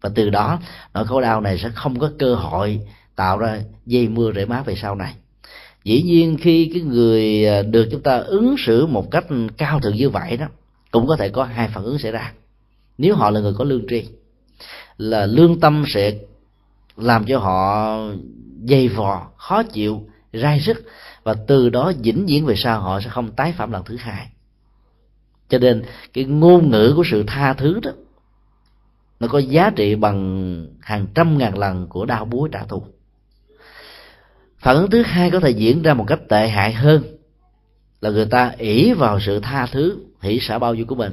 Và 0.00 0.10
từ 0.14 0.30
đó 0.30 0.58
nỗi 0.94 1.06
khổ 1.06 1.20
đau 1.20 1.40
này 1.40 1.58
sẽ 1.58 1.68
không 1.74 1.98
có 1.98 2.10
cơ 2.18 2.34
hội 2.34 2.80
tạo 3.16 3.38
ra 3.38 3.60
dây 3.86 4.08
mưa 4.08 4.32
rễ 4.32 4.44
má 4.46 4.62
về 4.62 4.74
sau 4.76 4.94
này. 4.94 5.14
Dĩ 5.84 6.02
nhiên 6.02 6.36
khi 6.40 6.70
cái 6.74 6.82
người 6.82 7.46
à, 7.46 7.62
được 7.62 7.88
chúng 7.90 8.02
ta 8.02 8.16
ứng 8.16 8.54
xử 8.58 8.86
một 8.86 9.10
cách 9.10 9.24
cao 9.56 9.80
thượng 9.80 9.96
như 9.96 10.10
vậy 10.10 10.36
đó 10.36 10.46
cũng 10.90 11.06
có 11.06 11.16
thể 11.16 11.28
có 11.28 11.44
hai 11.44 11.68
phản 11.68 11.84
ứng 11.84 11.98
xảy 11.98 12.12
ra. 12.12 12.32
Nếu 12.98 13.14
họ 13.14 13.30
là 13.30 13.40
người 13.40 13.52
có 13.58 13.64
lương 13.64 13.86
tri 13.88 14.04
là 14.98 15.26
lương 15.26 15.60
tâm 15.60 15.84
sẽ 15.86 16.12
làm 16.96 17.24
cho 17.26 17.38
họ 17.38 17.96
dày 18.68 18.88
vò, 18.88 19.30
khó 19.36 19.62
chịu, 19.62 20.08
rai 20.32 20.58
rứt 20.58 20.76
và 21.22 21.34
từ 21.46 21.68
đó 21.68 21.92
vĩnh 22.02 22.26
viễn 22.26 22.46
về 22.46 22.54
sau 22.56 22.80
họ 22.80 23.00
sẽ 23.00 23.10
không 23.10 23.32
tái 23.32 23.52
phạm 23.52 23.72
lần 23.72 23.84
thứ 23.84 23.96
hai. 23.96 24.28
Cho 25.48 25.58
nên 25.58 25.82
cái 26.12 26.24
ngôn 26.24 26.70
ngữ 26.70 26.92
của 26.96 27.04
sự 27.10 27.24
tha 27.26 27.54
thứ 27.54 27.80
đó, 27.82 27.90
nó 29.20 29.28
có 29.28 29.38
giá 29.38 29.70
trị 29.76 29.94
bằng 29.94 30.66
hàng 30.80 31.06
trăm 31.14 31.38
ngàn 31.38 31.58
lần 31.58 31.86
của 31.88 32.04
đau 32.04 32.24
búa 32.24 32.48
trả 32.48 32.64
thù. 32.64 32.82
Phản 34.58 34.76
ứng 34.76 34.90
thứ 34.90 35.02
hai 35.02 35.30
có 35.30 35.40
thể 35.40 35.50
diễn 35.50 35.82
ra 35.82 35.94
một 35.94 36.04
cách 36.08 36.20
tệ 36.28 36.48
hại 36.48 36.72
hơn 36.72 37.02
là 38.00 38.10
người 38.10 38.26
ta 38.26 38.54
ỷ 38.58 38.92
vào 38.92 39.20
sự 39.20 39.40
tha 39.40 39.66
thứ, 39.66 39.98
hỷ 40.20 40.40
xả 40.40 40.58
bao 40.58 40.74
nhiêu 40.74 40.86
của 40.86 40.94
mình 40.94 41.12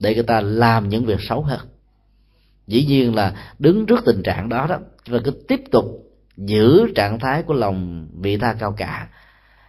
để 0.00 0.14
người 0.14 0.22
ta 0.22 0.40
làm 0.40 0.88
những 0.88 1.04
việc 1.04 1.20
xấu 1.20 1.42
hơn. 1.42 1.60
Dĩ 2.66 2.84
nhiên 2.84 3.14
là 3.14 3.52
đứng 3.58 3.86
trước 3.86 4.04
tình 4.04 4.22
trạng 4.22 4.48
đó 4.48 4.66
đó 4.66 4.78
và 5.06 5.18
cứ 5.24 5.30
tiếp 5.30 5.60
tục 5.70 5.84
giữ 6.36 6.92
trạng 6.94 7.18
thái 7.18 7.42
của 7.42 7.54
lòng 7.54 8.08
vị 8.20 8.36
tha 8.36 8.52
cao 8.52 8.72
cả, 8.72 9.08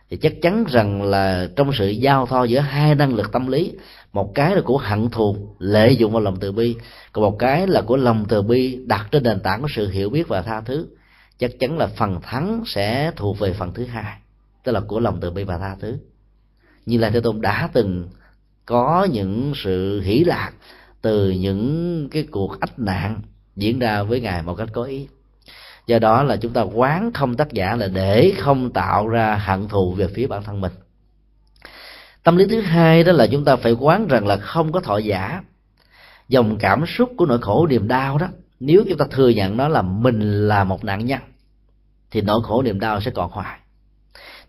thì 0.09 0.18
chắc 0.18 0.34
chắn 0.41 0.66
rằng 0.68 1.03
là 1.03 1.47
trong 1.55 1.72
sự 1.74 1.89
giao 1.89 2.26
thoa 2.26 2.45
giữa 2.45 2.59
hai 2.59 2.95
năng 2.95 3.16
lực 3.16 3.32
tâm 3.32 3.47
lý, 3.47 3.74
một 4.13 4.32
cái 4.36 4.55
là 4.55 4.61
của 4.61 4.78
hận 4.78 5.09
thù, 5.09 5.55
lệ 5.59 5.91
dụng 5.91 6.11
vào 6.11 6.22
lòng 6.22 6.38
từ 6.39 6.51
bi, 6.51 6.76
còn 7.11 7.24
một 7.24 7.39
cái 7.39 7.68
là 7.68 7.82
của 7.82 7.97
lòng 7.97 8.26
từ 8.30 8.41
bi 8.41 8.80
đặt 8.86 9.07
trên 9.11 9.24
nền 9.24 9.39
tảng 9.39 9.61
của 9.61 9.68
sự 9.76 9.89
hiểu 9.89 10.09
biết 10.09 10.28
và 10.28 10.41
tha 10.41 10.61
thứ. 10.61 10.88
Chắc 11.38 11.51
chắn 11.59 11.78
là 11.78 11.88
phần 11.88 12.22
thắng 12.22 12.63
sẽ 12.66 13.11
thuộc 13.16 13.39
về 13.39 13.53
phần 13.53 13.74
thứ 13.74 13.86
hai, 13.86 14.18
tức 14.63 14.72
là 14.72 14.80
của 14.80 14.99
lòng 14.99 15.18
từ 15.22 15.32
bi 15.32 15.43
và 15.43 15.57
tha 15.57 15.76
thứ. 15.80 15.97
Như 16.86 16.97
là 16.97 17.09
thế 17.09 17.20
tôn 17.20 17.41
đã 17.41 17.70
từng 17.74 18.09
có 18.66 19.07
những 19.11 19.53
sự 19.55 20.01
hỷ 20.01 20.24
lạc 20.24 20.51
từ 21.01 21.32
những 21.32 22.07
cái 22.11 22.24
cuộc 22.32 22.59
ách 22.59 22.80
nạn 22.80 23.22
diễn 23.55 23.80
ra 23.80 24.03
với 24.03 24.22
ngài 24.22 24.41
một 24.41 24.55
cách 24.55 24.70
có 24.74 24.84
ý 24.84 25.07
do 25.88 25.99
đó 25.99 26.23
là 26.23 26.38
chúng 26.38 26.53
ta 26.53 26.61
quán 26.61 27.13
không 27.13 27.36
tác 27.36 27.53
giả 27.53 27.75
là 27.75 27.88
để 27.88 28.33
không 28.38 28.71
tạo 28.73 29.07
ra 29.07 29.36
hận 29.36 29.67
thù 29.67 29.93
về 29.93 30.07
phía 30.07 30.27
bản 30.27 30.43
thân 30.43 30.61
mình. 30.61 30.71
Tâm 32.23 32.38
lý 32.38 32.45
thứ 32.47 32.61
hai 32.61 33.03
đó 33.03 33.11
là 33.11 33.27
chúng 33.27 33.45
ta 33.45 33.55
phải 33.55 33.71
quán 33.71 34.07
rằng 34.07 34.27
là 34.27 34.38
không 34.38 34.71
có 34.71 34.79
thọ 34.79 34.97
giả. 34.97 35.41
Dòng 36.27 36.57
cảm 36.57 36.86
xúc 36.86 37.11
của 37.17 37.25
nỗi 37.25 37.41
khổ 37.41 37.67
niềm 37.67 37.88
đau 37.88 38.17
đó 38.17 38.27
nếu 38.59 38.83
chúng 38.89 38.97
ta 38.97 39.05
thừa 39.11 39.29
nhận 39.29 39.57
nó 39.57 39.67
là 39.67 39.81
mình 39.81 40.47
là 40.47 40.63
một 40.63 40.83
nạn 40.83 41.05
nhân 41.05 41.19
thì 42.11 42.21
nỗi 42.21 42.41
khổ 42.43 42.61
niềm 42.61 42.79
đau 42.79 43.01
sẽ 43.01 43.11
còn 43.11 43.31
hoài. 43.31 43.59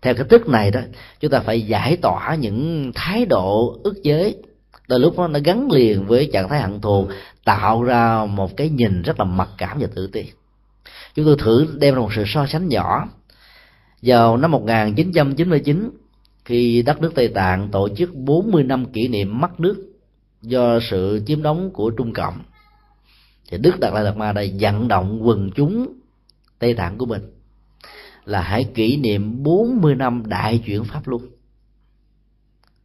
Theo 0.01 0.13
cái 0.13 0.25
thức 0.29 0.47
này 0.47 0.71
đó 0.71 0.79
chúng 1.19 1.31
ta 1.31 1.39
phải 1.39 1.61
giải 1.61 1.97
tỏa 1.97 2.35
những 2.35 2.91
thái 2.95 3.25
độ 3.25 3.79
ức 3.83 3.95
chế. 4.03 4.35
Đôi 4.87 4.99
lúc 4.99 5.17
nó, 5.17 5.27
nó 5.27 5.39
gắn 5.43 5.71
liền 5.71 6.07
với 6.07 6.29
trạng 6.33 6.49
thái 6.49 6.61
hận 6.61 6.81
thù 6.81 7.07
tạo 7.45 7.83
ra 7.83 8.25
một 8.25 8.57
cái 8.57 8.69
nhìn 8.69 9.01
rất 9.01 9.19
là 9.19 9.25
mặc 9.25 9.49
cảm 9.57 9.77
và 9.79 9.87
tự 9.95 10.07
ti 10.07 10.25
chúng 11.17 11.25
tôi 11.25 11.35
thử 11.39 11.77
đem 11.79 11.93
ra 11.93 11.99
một 11.99 12.13
sự 12.13 12.23
so 12.27 12.45
sánh 12.47 12.67
nhỏ. 12.67 13.09
Vào 14.01 14.37
năm 14.37 14.51
1999 14.51 15.89
khi 16.45 16.81
đất 16.81 17.01
nước 17.01 17.11
Tây 17.15 17.27
Tạng 17.27 17.69
tổ 17.71 17.89
chức 17.89 18.15
40 18.15 18.63
năm 18.63 18.85
kỷ 18.85 19.07
niệm 19.07 19.39
mất 19.41 19.59
nước 19.59 19.93
do 20.41 20.79
sự 20.89 21.23
chiếm 21.27 21.41
đóng 21.41 21.71
của 21.73 21.89
Trung 21.89 22.13
Cộng, 22.13 22.39
thì 23.49 23.57
Đức 23.57 23.79
Đạt 23.79 23.93
Lai 23.93 24.03
Lạt 24.03 24.17
Ma 24.17 24.31
đã 24.31 24.43
vận 24.59 24.87
động 24.87 25.27
quần 25.27 25.51
chúng 25.55 25.93
Tây 26.59 26.73
Tạng 26.73 26.97
của 26.97 27.05
mình 27.05 27.21
là 28.25 28.41
hãy 28.41 28.63
kỷ 28.63 28.97
niệm 28.97 29.43
40 29.43 29.95
năm 29.95 30.23
đại 30.25 30.61
chuyển 30.65 30.83
pháp 30.83 31.07
luôn 31.07 31.21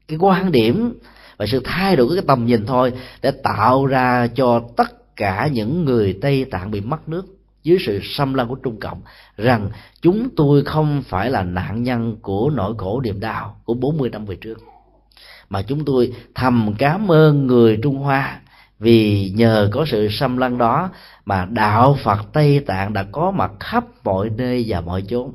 cái 0.09 0.18
quan 0.18 0.53
điểm 0.53 0.99
và 1.37 1.47
sự 1.47 1.61
thay 1.64 1.97
đổi 1.97 2.09
cái 2.16 2.24
tầm 2.26 2.47
nhìn 2.47 2.66
thôi 2.66 2.93
để 3.22 3.30
tạo 3.30 3.87
ra 3.87 4.26
cho 4.35 4.62
tất 4.76 5.16
cả 5.16 5.49
những 5.53 5.85
người 5.85 6.18
Tây 6.20 6.45
Tạng 6.45 6.70
bị 6.70 6.80
mất 6.80 7.09
nước 7.09 7.41
dưới 7.62 7.78
sự 7.86 8.00
xâm 8.02 8.34
lăng 8.34 8.48
của 8.48 8.54
Trung 8.54 8.80
Cộng 8.80 9.00
rằng 9.36 9.70
chúng 10.02 10.28
tôi 10.36 10.64
không 10.64 11.02
phải 11.02 11.30
là 11.30 11.42
nạn 11.42 11.82
nhân 11.82 12.16
của 12.22 12.50
nỗi 12.50 12.74
khổ 12.78 13.00
niềm 13.00 13.20
đau 13.20 13.56
của 13.64 13.74
40 13.74 14.10
năm 14.10 14.24
về 14.24 14.36
trước, 14.36 14.58
mà 15.50 15.62
chúng 15.62 15.84
tôi 15.84 16.12
thầm 16.34 16.74
cảm 16.78 17.10
ơn 17.10 17.46
người 17.46 17.78
Trung 17.82 17.96
Hoa 17.96 18.40
vì 18.78 19.30
nhờ 19.30 19.68
có 19.72 19.84
sự 19.88 20.08
xâm 20.10 20.36
lăng 20.36 20.58
đó 20.58 20.90
mà 21.24 21.44
đạo 21.50 21.98
Phật 22.02 22.32
Tây 22.32 22.60
Tạng 22.66 22.92
đã 22.92 23.02
có 23.12 23.30
mặt 23.30 23.52
khắp 23.60 23.84
mọi 24.04 24.30
nơi 24.36 24.64
và 24.68 24.80
mọi 24.80 25.02
chốn. 25.08 25.32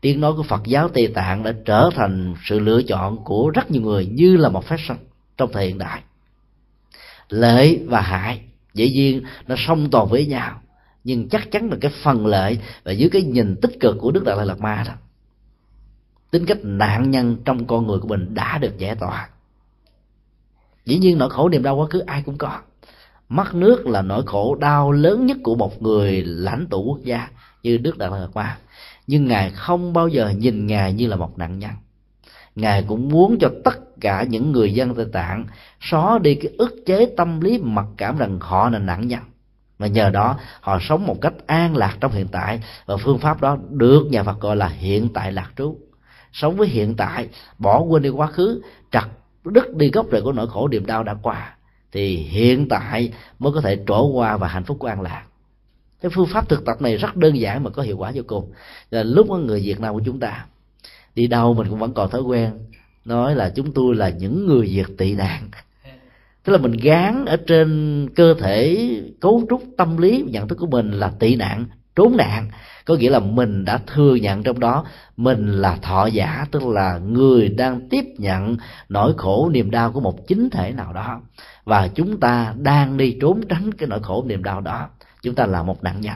Tiếng 0.00 0.20
nói 0.20 0.32
của 0.36 0.42
Phật 0.42 0.62
giáo 0.64 0.88
Tây 0.88 1.06
Tạng 1.14 1.42
đã 1.42 1.52
trở 1.64 1.90
thành 1.94 2.34
sự 2.44 2.58
lựa 2.58 2.82
chọn 2.82 3.24
của 3.24 3.50
rất 3.54 3.70
nhiều 3.70 3.82
người 3.82 4.06
như 4.06 4.36
là 4.36 4.48
một 4.48 4.64
fashion 4.68 4.96
trong 5.36 5.52
thời 5.52 5.66
hiện 5.66 5.78
đại. 5.78 6.02
Lợi 7.28 7.80
và 7.86 8.00
hại, 8.00 8.40
dĩ 8.74 8.90
nhiên 8.90 9.22
nó 9.46 9.54
song 9.58 9.90
toàn 9.90 10.08
với 10.08 10.26
nhau 10.26 10.60
nhưng 11.04 11.28
chắc 11.28 11.50
chắn 11.50 11.70
là 11.70 11.76
cái 11.80 11.92
phần 12.02 12.26
lợi 12.26 12.58
và 12.84 12.92
dưới 12.92 13.10
cái 13.10 13.22
nhìn 13.22 13.56
tích 13.62 13.80
cực 13.80 13.96
của 14.00 14.10
đức 14.10 14.24
đại 14.24 14.46
lạt 14.46 14.60
ma 14.60 14.84
đó, 14.86 14.92
tính 16.30 16.46
cách 16.46 16.58
nạn 16.62 17.10
nhân 17.10 17.36
trong 17.44 17.66
con 17.66 17.86
người 17.86 17.98
của 17.98 18.08
mình 18.08 18.34
đã 18.34 18.58
được 18.58 18.78
giải 18.78 18.94
tỏa. 18.94 19.28
Dĩ 20.84 20.98
nhiên 20.98 21.18
nỗi 21.18 21.30
khổ 21.30 21.48
niềm 21.48 21.62
đau 21.62 21.76
quá 21.76 21.86
khứ 21.90 21.98
ai 21.98 22.22
cũng 22.26 22.38
có. 22.38 22.58
Mất 23.28 23.54
nước 23.54 23.86
là 23.86 24.02
nỗi 24.02 24.22
khổ 24.26 24.54
đau 24.54 24.92
lớn 24.92 25.26
nhất 25.26 25.36
của 25.42 25.54
một 25.54 25.82
người 25.82 26.22
lãnh 26.26 26.66
tụ 26.66 26.82
quốc 26.82 26.98
gia 27.02 27.28
như 27.62 27.76
đức 27.76 27.98
đại 27.98 28.10
lạt 28.10 28.28
ma. 28.34 28.58
Nhưng 29.06 29.26
ngài 29.26 29.50
không 29.50 29.92
bao 29.92 30.08
giờ 30.08 30.28
nhìn 30.28 30.66
ngài 30.66 30.92
như 30.92 31.06
là 31.06 31.16
một 31.16 31.38
nạn 31.38 31.58
nhân. 31.58 31.70
Ngài 32.54 32.84
cũng 32.88 33.08
muốn 33.08 33.36
cho 33.40 33.50
tất 33.64 34.00
cả 34.00 34.22
những 34.22 34.52
người 34.52 34.74
dân 34.74 34.94
tây 34.94 35.06
tạng 35.12 35.46
xóa 35.80 36.18
đi 36.18 36.34
cái 36.34 36.52
ức 36.58 36.74
chế 36.86 37.06
tâm 37.16 37.40
lý 37.40 37.58
mặc 37.58 37.86
cảm 37.96 38.18
rằng 38.18 38.38
họ 38.40 38.70
là 38.70 38.78
nạn 38.78 39.08
nhân 39.08 39.20
và 39.78 39.86
nhờ 39.86 40.10
đó, 40.10 40.38
họ 40.60 40.78
sống 40.88 41.06
một 41.06 41.20
cách 41.20 41.34
an 41.46 41.76
lạc 41.76 41.96
trong 42.00 42.12
hiện 42.12 42.28
tại. 42.28 42.60
Và 42.86 42.96
phương 42.96 43.18
pháp 43.18 43.40
đó 43.40 43.58
được 43.70 44.06
nhà 44.10 44.22
Phật 44.22 44.40
gọi 44.40 44.56
là 44.56 44.68
hiện 44.68 45.08
tại 45.14 45.32
lạc 45.32 45.50
trú. 45.56 45.78
Sống 46.32 46.56
với 46.56 46.68
hiện 46.68 46.94
tại, 46.96 47.28
bỏ 47.58 47.80
quên 47.80 48.02
đi 48.02 48.08
quá 48.08 48.26
khứ, 48.26 48.62
chặt 48.90 49.08
đứt 49.44 49.76
đi 49.76 49.90
gốc 49.90 50.06
rễ 50.12 50.20
của 50.20 50.32
nỗi 50.32 50.46
khổ 50.48 50.68
niềm 50.68 50.86
đau 50.86 51.02
đã 51.02 51.14
qua, 51.22 51.56
thì 51.92 52.16
hiện 52.16 52.68
tại 52.68 53.12
mới 53.38 53.52
có 53.52 53.60
thể 53.60 53.78
trổ 53.86 54.06
qua 54.06 54.36
và 54.36 54.48
hạnh 54.48 54.64
phúc 54.64 54.76
của 54.80 54.86
an 54.86 55.00
lạc. 55.00 55.24
Cái 56.00 56.10
phương 56.14 56.26
pháp 56.26 56.48
thực 56.48 56.64
tập 56.64 56.82
này 56.82 56.96
rất 56.96 57.16
đơn 57.16 57.38
giản 57.38 57.64
mà 57.64 57.70
có 57.70 57.82
hiệu 57.82 57.98
quả 57.98 58.12
vô 58.14 58.22
cùng. 58.26 58.52
Là 58.90 59.02
lúc 59.02 59.26
có 59.30 59.36
người 59.36 59.60
Việt 59.60 59.80
Nam 59.80 59.94
của 59.94 60.02
chúng 60.04 60.20
ta, 60.20 60.46
đi 61.14 61.26
đâu 61.26 61.54
mình 61.54 61.68
cũng 61.70 61.78
vẫn 61.78 61.94
còn 61.94 62.10
thói 62.10 62.20
quen 62.20 62.58
nói 63.04 63.34
là 63.34 63.52
chúng 63.56 63.72
tôi 63.72 63.94
là 63.94 64.08
những 64.08 64.46
người 64.46 64.66
Việt 64.66 64.98
tị 64.98 65.14
nạn 65.14 65.50
tức 66.44 66.52
là 66.52 66.58
mình 66.58 66.72
gán 66.72 67.24
ở 67.24 67.36
trên 67.46 68.08
cơ 68.14 68.34
thể, 68.34 68.88
cấu 69.20 69.42
trúc 69.50 69.62
tâm 69.76 69.96
lý 69.96 70.24
nhận 70.28 70.48
thức 70.48 70.58
của 70.58 70.66
mình 70.66 70.90
là 70.90 71.12
tị 71.18 71.36
nạn, 71.36 71.66
trốn 71.96 72.16
nạn. 72.16 72.50
Có 72.84 72.94
nghĩa 72.94 73.10
là 73.10 73.18
mình 73.18 73.64
đã 73.64 73.78
thừa 73.86 74.14
nhận 74.14 74.42
trong 74.42 74.60
đó. 74.60 74.84
Mình 75.16 75.52
là 75.52 75.76
thọ 75.76 76.06
giả, 76.06 76.46
tức 76.50 76.66
là 76.66 76.98
người 76.98 77.48
đang 77.48 77.88
tiếp 77.88 78.04
nhận 78.18 78.56
nỗi 78.88 79.14
khổ, 79.16 79.50
niềm 79.52 79.70
đau 79.70 79.92
của 79.92 80.00
một 80.00 80.26
chính 80.26 80.50
thể 80.50 80.72
nào 80.72 80.92
đó. 80.92 81.20
Và 81.64 81.88
chúng 81.88 82.20
ta 82.20 82.54
đang 82.58 82.96
đi 82.96 83.16
trốn 83.20 83.40
tránh 83.48 83.74
cái 83.74 83.88
nỗi 83.88 84.00
khổ, 84.02 84.24
niềm 84.26 84.42
đau 84.42 84.60
đó. 84.60 84.88
Chúng 85.22 85.34
ta 85.34 85.46
là 85.46 85.62
một 85.62 85.82
nạn 85.82 86.00
nhân. 86.00 86.14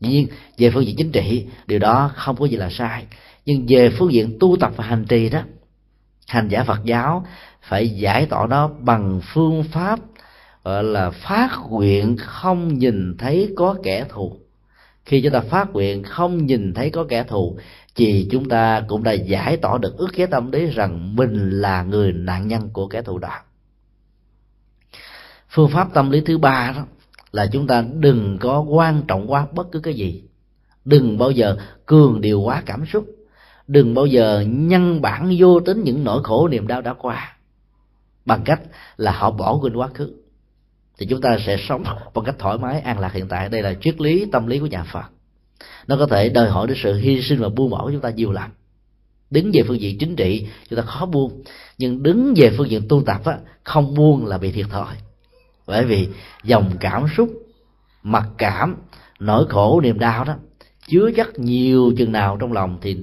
Dĩ 0.00 0.08
nhiên, 0.10 0.28
về 0.58 0.70
phương 0.70 0.86
diện 0.86 0.96
chính 0.96 1.12
trị, 1.12 1.46
điều 1.66 1.78
đó 1.78 2.10
không 2.14 2.36
có 2.36 2.46
gì 2.46 2.56
là 2.56 2.70
sai. 2.70 3.04
Nhưng 3.46 3.66
về 3.68 3.90
phương 3.90 4.12
diện 4.12 4.36
tu 4.40 4.56
tập 4.60 4.72
và 4.76 4.84
hành 4.84 5.04
trì 5.04 5.28
đó, 5.28 5.40
hành 6.28 6.48
giả 6.48 6.64
phật 6.64 6.84
giáo 6.84 7.26
phải 7.68 7.88
giải 7.88 8.26
tỏa 8.26 8.46
nó 8.46 8.70
bằng 8.80 9.20
phương 9.32 9.64
pháp, 9.72 10.00
gọi 10.64 10.84
là 10.84 11.10
phát 11.10 11.50
nguyện 11.70 12.16
không 12.16 12.78
nhìn 12.78 13.16
thấy 13.18 13.52
có 13.56 13.76
kẻ 13.82 14.06
thù. 14.08 14.36
Khi 15.04 15.22
chúng 15.22 15.32
ta 15.32 15.40
phát 15.40 15.72
nguyện 15.72 16.02
không 16.02 16.46
nhìn 16.46 16.74
thấy 16.74 16.90
có 16.90 17.04
kẻ 17.08 17.24
thù, 17.24 17.58
thì 17.94 18.28
chúng 18.30 18.48
ta 18.48 18.84
cũng 18.88 19.02
đã 19.02 19.12
giải 19.12 19.56
tỏa 19.56 19.78
được 19.78 19.96
ước 19.96 20.08
chế 20.16 20.26
tâm 20.26 20.52
lý 20.52 20.66
rằng 20.66 21.16
mình 21.16 21.50
là 21.50 21.82
người 21.82 22.12
nạn 22.12 22.48
nhân 22.48 22.70
của 22.72 22.88
kẻ 22.88 23.02
thù 23.02 23.18
đó. 23.18 23.38
Phương 25.50 25.70
pháp 25.70 25.94
tâm 25.94 26.10
lý 26.10 26.20
thứ 26.20 26.38
ba 26.38 26.72
đó 26.76 26.82
là 27.32 27.46
chúng 27.52 27.66
ta 27.66 27.84
đừng 27.92 28.38
có 28.40 28.60
quan 28.60 29.02
trọng 29.08 29.30
quá 29.30 29.46
bất 29.52 29.72
cứ 29.72 29.80
cái 29.80 29.94
gì. 29.94 30.22
Đừng 30.84 31.18
bao 31.18 31.30
giờ 31.30 31.56
cường 31.86 32.20
điều 32.20 32.40
quá 32.40 32.62
cảm 32.66 32.86
xúc. 32.86 33.06
Đừng 33.66 33.94
bao 33.94 34.06
giờ 34.06 34.44
nhân 34.48 35.00
bản 35.00 35.34
vô 35.38 35.60
tính 35.60 35.82
những 35.84 36.04
nỗi 36.04 36.22
khổ 36.24 36.48
niềm 36.48 36.66
đau 36.66 36.80
đã 36.80 36.94
qua 36.94 37.37
bằng 38.28 38.42
cách 38.44 38.60
là 38.96 39.12
họ 39.12 39.30
bỏ 39.30 39.58
quên 39.62 39.76
quá 39.76 39.88
khứ. 39.94 40.12
Thì 40.98 41.06
chúng 41.06 41.20
ta 41.20 41.38
sẽ 41.46 41.56
sống 41.68 41.84
bằng 42.14 42.24
cách 42.24 42.36
thoải 42.38 42.58
mái 42.58 42.80
an 42.80 42.98
lạc 42.98 43.12
hiện 43.12 43.28
tại. 43.28 43.48
Đây 43.48 43.62
là 43.62 43.74
triết 43.80 44.00
lý 44.00 44.26
tâm 44.32 44.46
lý 44.46 44.58
của 44.58 44.66
nhà 44.66 44.84
phật. 44.84 45.04
Nó 45.86 45.96
có 45.96 46.06
thể 46.06 46.28
đòi 46.28 46.48
hỏi 46.48 46.66
đến 46.66 46.76
sự 46.82 46.94
hy 46.94 47.22
sinh 47.22 47.40
và 47.40 47.48
buông 47.48 47.70
bỏ 47.70 47.84
của 47.84 47.90
chúng 47.92 48.00
ta 48.00 48.10
nhiều 48.10 48.32
lắm 48.32 48.50
đứng 49.30 49.50
về 49.54 49.62
phương 49.68 49.80
diện 49.80 49.98
chính 49.98 50.16
trị 50.16 50.46
chúng 50.70 50.76
ta 50.76 50.82
khó 50.82 51.06
buông. 51.06 51.42
Nhưng 51.78 52.02
đứng 52.02 52.34
về 52.36 52.50
phương 52.56 52.70
diện 52.70 52.82
tu 52.88 53.02
tập 53.06 53.24
á, 53.24 53.38
không 53.64 53.94
buông 53.94 54.26
là 54.26 54.38
bị 54.38 54.52
thiệt 54.52 54.66
thòi. 54.70 54.94
Bởi 55.66 55.84
vì 55.84 56.08
dòng 56.44 56.76
cảm 56.80 57.06
xúc 57.16 57.28
mặc 58.02 58.28
cảm 58.38 58.76
nỗi 59.20 59.46
khổ 59.48 59.80
niềm 59.80 59.98
đau 59.98 60.24
đó 60.24 60.36
chứa 60.86 61.10
chất 61.16 61.38
nhiều 61.38 61.92
chừng 61.98 62.12
nào 62.12 62.36
trong 62.40 62.52
lòng 62.52 62.78
thì 62.80 62.98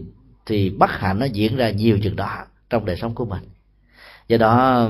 thì 0.46 0.70
bất 0.70 0.90
hạnh 0.90 1.20
nó 1.20 1.26
diễn 1.26 1.56
ra 1.56 1.70
nhiều 1.70 2.00
chừng 2.04 2.16
đó 2.16 2.38
trong 2.70 2.86
đời 2.86 2.96
sống 2.96 3.16
của 3.16 3.26
mình 3.26 3.44
do 4.28 4.38
đó 4.38 4.90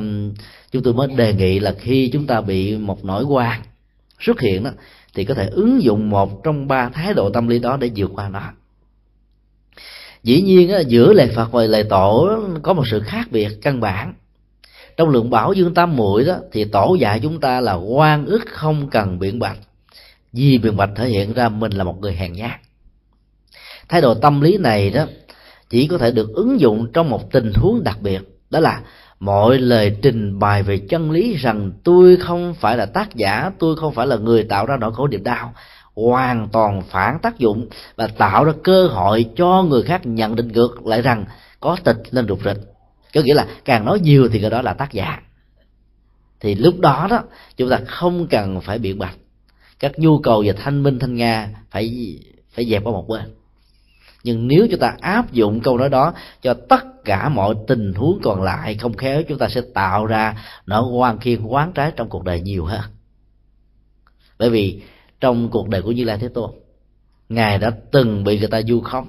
chúng 0.72 0.84
tôi 0.84 0.94
mới 0.94 1.08
đề 1.08 1.34
nghị 1.34 1.60
là 1.60 1.76
khi 1.80 2.10
chúng 2.14 2.28
ta 2.28 2.42
bị 2.42 2.78
một 2.78 3.06
nỗi 3.06 3.24
quan 3.24 3.62
xuất 4.20 4.42
hiện 4.42 4.64
đó, 4.64 4.72
thì 5.14 5.26
có 5.26 5.34
thể 5.34 5.48
ứng 5.48 5.84
dụng 5.84 6.10
một 6.10 6.44
trong 6.44 6.68
ba 6.68 6.90
thái 6.90 7.14
độ 7.14 7.30
tâm 7.30 7.48
lý 7.48 7.60
đó 7.60 7.78
để 7.78 7.92
vượt 7.96 8.12
qua 8.14 8.30
nó. 8.30 8.42
Dĩ 10.24 10.42
nhiên 10.42 10.72
giữa 10.88 11.14
lệ 11.14 11.28
phật 11.36 11.52
và 11.52 11.64
lệ 11.64 11.84
tổ 11.84 12.30
có 12.64 12.74
một 12.74 12.88
sự 12.88 13.00
khác 13.00 13.28
biệt 13.32 13.50
căn 13.62 13.80
bản. 13.80 14.14
Trong 14.98 15.10
lượng 15.10 15.30
bảo 15.30 15.54
dương 15.54 15.74
tam 15.74 15.96
muội 15.96 16.26
đó, 16.26 16.38
thì 16.52 16.64
tổ 16.64 16.96
dạy 17.00 17.20
chúng 17.20 17.40
ta 17.40 17.62
là 17.62 17.74
quan 17.74 18.26
ức 18.26 18.42
không 18.48 18.90
cần 18.90 19.20
biện 19.20 19.40
bạch. 19.40 19.58
Vì 20.34 20.58
biện 20.58 20.78
bạch 20.78 20.90
thể 20.96 21.10
hiện 21.10 21.34
ra 21.34 21.50
mình 21.50 21.72
là 21.72 21.84
một 21.84 22.00
người 22.00 22.14
hèn 22.14 22.34
nhát. 22.34 22.60
Thái 23.90 24.02
độ 24.02 24.14
tâm 24.14 24.42
lý 24.42 24.58
này 24.58 24.90
đó, 24.90 25.06
chỉ 25.70 25.88
có 25.88 25.98
thể 25.98 26.12
được 26.12 26.34
ứng 26.34 26.60
dụng 26.60 26.92
trong 26.94 27.10
một 27.10 27.32
tình 27.32 27.54
huống 27.54 27.84
đặc 27.84 27.98
biệt, 28.02 28.22
đó 28.50 28.60
là 28.60 28.82
mọi 29.20 29.58
lời 29.58 29.98
trình 30.02 30.40
bày 30.40 30.64
về 30.64 30.78
chân 30.78 31.12
lý 31.12 31.36
rằng 31.36 31.72
tôi 31.84 32.18
không 32.18 32.54
phải 32.54 32.78
là 32.78 32.86
tác 32.86 33.16
giả, 33.16 33.52
tôi 33.60 33.76
không 33.76 33.94
phải 33.94 34.08
là 34.08 34.16
người 34.16 34.44
tạo 34.44 34.66
ra 34.66 34.78
nỗi 34.78 34.94
khổ 34.94 35.08
niềm 35.08 35.24
đau, 35.24 35.54
hoàn 35.96 36.48
toàn 36.52 36.82
phản 36.82 37.20
tác 37.22 37.38
dụng 37.38 37.68
và 37.96 38.08
tạo 38.08 38.44
ra 38.44 38.54
cơ 38.64 38.88
hội 38.88 39.26
cho 39.36 39.64
người 39.64 39.84
khác 39.84 40.02
nhận 40.06 40.36
định 40.36 40.48
ngược 40.48 40.88
lại 40.88 41.02
rằng 41.02 41.26
có 41.60 41.78
tịch 41.84 41.98
nên 42.12 42.28
rụt 42.28 42.40
rịch. 42.46 42.58
Có 43.14 43.22
nghĩa 43.22 43.34
là 43.34 43.48
càng 43.66 43.86
nói 43.86 44.00
nhiều 44.00 44.30
thì 44.32 44.40
cái 44.40 44.50
đó 44.50 44.62
là 44.62 44.74
tác 44.74 44.94
giả. 44.94 45.22
Thì 46.40 46.56
lúc 46.56 46.80
đó 46.80 47.08
đó, 47.10 47.24
chúng 47.58 47.70
ta 47.70 47.80
không 47.88 48.28
cần 48.28 48.62
phải 48.62 48.80
biện 48.80 49.00
bạch. 49.00 49.16
Các 49.80 50.00
nhu 50.00 50.20
cầu 50.20 50.44
về 50.46 50.54
thanh 50.54 50.84
minh, 50.84 51.00
thanh 51.00 51.16
nga 51.16 51.50
phải 51.72 52.18
phải 52.50 52.66
dẹp 52.66 52.84
qua 52.84 52.92
một 52.92 53.08
bên 53.08 53.36
nhưng 54.26 54.48
nếu 54.48 54.68
chúng 54.72 54.80
ta 54.80 54.96
áp 55.00 55.32
dụng 55.32 55.62
câu 55.62 55.78
nói 55.78 55.90
đó 55.90 56.14
cho 56.42 56.54
tất 56.54 57.04
cả 57.06 57.30
mọi 57.30 57.56
tình 57.68 57.94
huống 57.94 58.20
còn 58.24 58.44
lại, 58.44 58.76
không 58.76 58.98
khéo 58.98 59.24
chúng 59.24 59.38
ta 59.38 59.48
sẽ 59.50 59.62
tạo 59.74 60.06
ra 60.06 60.46
nỗi 60.66 60.84
quan 60.92 61.20
khiên 61.20 61.44
quán 61.44 61.72
trái 61.74 61.92
trong 61.96 62.10
cuộc 62.10 62.24
đời 62.24 62.42
nhiều 62.42 62.66
hơn. 62.66 62.82
Bởi 64.40 64.50
vì 64.50 64.82
trong 65.20 65.50
cuộc 65.50 65.70
đời 65.70 65.82
của 65.82 65.92
như 65.92 66.04
lai 66.04 66.18
thế 66.18 66.28
tôn, 66.28 66.52
ngài 67.30 67.58
đã 67.58 67.72
từng 67.92 68.24
bị 68.24 68.40
người 68.40 68.48
ta 68.48 68.62
du 68.62 68.82
khống, 68.82 69.08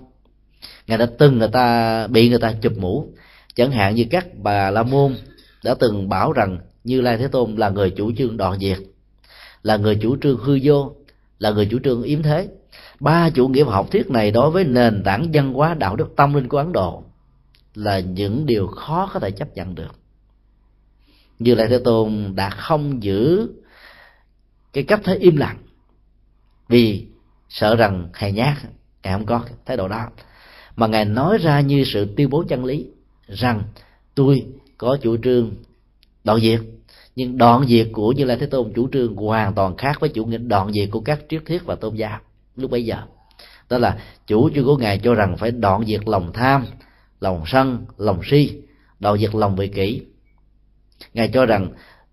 ngài 0.87 0.99
đã 0.99 1.07
từng 1.19 1.39
người 1.39 1.49
ta 1.49 2.07
bị 2.07 2.29
người 2.29 2.39
ta 2.39 2.53
chụp 2.53 2.73
mũ. 2.79 3.09
Chẳng 3.55 3.71
hạn 3.71 3.95
như 3.95 4.05
các 4.11 4.27
bà 4.43 4.71
la 4.71 4.83
môn 4.83 5.17
đã 5.65 5.75
từng 5.81 6.09
bảo 6.09 6.33
rằng 6.33 6.59
như 6.85 7.01
lai 7.01 7.17
thế 7.17 7.29
tôn 7.29 7.57
là 7.57 7.69
người 7.69 7.91
chủ 7.91 8.13
trương 8.19 8.37
đoạn 8.37 8.59
diệt, 8.59 8.79
là 9.63 9.77
người 9.77 9.99
chủ 10.03 10.17
trương 10.23 10.39
hư 10.39 10.59
vô, 10.63 10.93
là 11.39 11.51
người 11.51 11.69
chủ 11.71 11.79
trương 11.85 12.03
yếm 12.03 12.23
thế 12.23 12.49
ba 13.01 13.31
chủ 13.31 13.49
nghĩa 13.49 13.65
học 13.65 13.91
thuyết 13.91 14.11
này 14.11 14.31
đối 14.31 14.51
với 14.51 14.65
nền 14.65 15.03
tảng 15.05 15.31
văn 15.33 15.53
hóa 15.53 15.75
đạo 15.75 15.97
đức 15.97 16.17
tâm 16.17 16.35
linh 16.35 16.49
của 16.49 16.59
ấn 16.59 16.73
độ 16.73 17.03
là 17.75 18.01
những 18.01 18.47
điều 18.47 18.67
khó 18.67 19.11
có 19.13 19.21
thể 19.21 19.31
chấp 19.31 19.57
nhận 19.57 19.75
được. 19.75 19.95
Như 21.39 21.55
lai 21.55 21.67
thế 21.69 21.79
tôn 21.85 22.33
đã 22.35 22.51
không 22.51 23.03
giữ 23.03 23.49
cái 24.73 24.85
cách 24.85 25.01
thế 25.05 25.15
im 25.15 25.37
lặng 25.37 25.57
vì 26.69 27.07
sợ 27.49 27.77
rằng 27.77 28.09
hèn 28.15 28.35
nhát, 28.35 28.57
ngài 29.03 29.13
không 29.13 29.27
có 29.27 29.43
thái 29.67 29.77
độ 29.77 29.89
đó. 29.89 30.07
Mà 30.77 30.87
ngài 30.87 31.05
nói 31.05 31.39
ra 31.39 31.61
như 31.61 31.85
sự 31.87 32.15
tuyên 32.17 32.31
bố 32.31 32.45
chân 32.49 32.65
lý 32.65 32.87
rằng 33.29 33.63
tôi 34.15 34.47
có 34.79 34.99
chủ 35.03 35.17
trương 35.17 35.51
đoạn 36.25 36.41
diệt, 36.41 36.61
nhưng 37.17 37.39
đoạn 37.39 37.67
diệt 37.69 37.89
của 37.93 38.13
như 38.13 38.25
lai 38.25 38.37
thế 38.41 38.47
tôn 38.47 38.73
chủ 38.75 38.89
trương 38.93 39.17
hoàn 39.17 39.55
toàn 39.55 39.77
khác 39.77 40.01
với 40.01 40.09
chủ 40.09 40.25
nghĩa 40.25 40.39
đoạn 40.39 40.73
diệt 40.73 40.89
của 40.93 41.01
các 41.01 41.21
triết 41.29 41.43
thuyết 41.47 41.65
và 41.65 41.75
tôn 41.75 41.95
giáo 41.95 42.21
lúc 42.57 42.71
bấy 42.71 42.85
giờ. 42.85 42.97
Đó 43.71 43.79
là 43.79 43.99
chủ 44.27 44.51
trương 44.51 44.65
của 44.65 44.77
ngài 44.77 44.99
cho 44.99 45.15
rằng 45.15 45.37
phải 45.37 45.51
đoạn 45.51 45.85
diệt 45.87 46.01
lòng 46.09 46.33
tham, 46.33 46.65
lòng 47.21 47.43
sân, 47.47 47.87
lòng 47.99 48.21
si, 48.25 48.53
đoạn 49.01 49.19
diệt 49.19 49.35
lòng 49.35 49.57
vị 49.57 49.69
kỷ. 49.69 50.03
Ngài 51.15 51.29
cho 51.29 51.47
rằng 51.47 51.69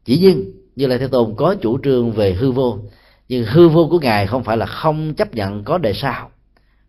chỉ 0.05 0.19
riêng 0.19 0.51
như 0.75 0.87
lai 0.87 0.97
thế 0.97 1.07
tôn 1.07 1.33
có 1.37 1.55
chủ 1.61 1.77
trương 1.83 2.11
về 2.11 2.33
hư 2.33 2.51
vô, 2.51 2.79
nhưng 3.29 3.45
hư 3.45 3.69
vô 3.69 3.87
của 3.91 3.99
ngài 3.99 4.27
không 4.27 4.43
phải 4.43 4.57
là 4.57 4.65
không 4.65 5.13
chấp 5.13 5.35
nhận 5.35 5.63
có 5.63 5.77
đề 5.77 5.93
sao. 5.93 6.29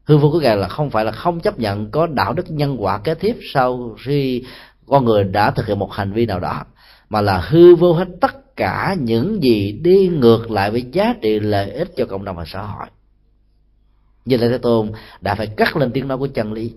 Hư 0.04 0.16
vô 0.16 0.30
của 0.30 0.40
ngài 0.40 0.56
là 0.56 0.68
không 0.68 0.90
phải 0.90 1.04
là 1.04 1.12
không 1.12 1.40
chấp 1.40 1.58
nhận 1.58 1.90
có 1.90 2.06
đạo 2.06 2.32
đức 2.32 2.50
nhân 2.50 2.76
quả 2.78 2.98
kế 2.98 3.14
tiếp 3.14 3.36
sau 3.52 3.96
khi 4.04 4.44
con 4.86 5.04
người 5.04 5.24
đã 5.24 5.50
thực 5.50 5.66
hiện 5.66 5.78
một 5.78 5.92
hành 5.92 6.12
vi 6.12 6.26
nào 6.26 6.40
đó, 6.40 6.62
mà 7.08 7.20
là 7.20 7.38
hư 7.38 7.74
vô 7.74 7.92
hết 7.92 8.08
tất 8.20 8.56
cả 8.56 8.96
những 9.00 9.42
gì 9.42 9.72
đi 9.72 10.08
ngược 10.08 10.50
lại 10.50 10.70
với 10.70 10.84
giá 10.92 11.14
trị 11.22 11.40
lợi 11.40 11.70
ích 11.70 11.88
cho 11.96 12.06
cộng 12.06 12.24
đồng 12.24 12.36
và 12.36 12.44
xã 12.46 12.62
hội 12.62 12.86
như 14.24 14.36
là 14.36 14.48
thế 14.48 14.58
tôn 14.58 14.90
đã 15.20 15.34
phải 15.34 15.46
cắt 15.46 15.76
lên 15.76 15.90
tiếng 15.92 16.08
nói 16.08 16.18
của 16.18 16.26
chân 16.26 16.52
lý. 16.52 16.72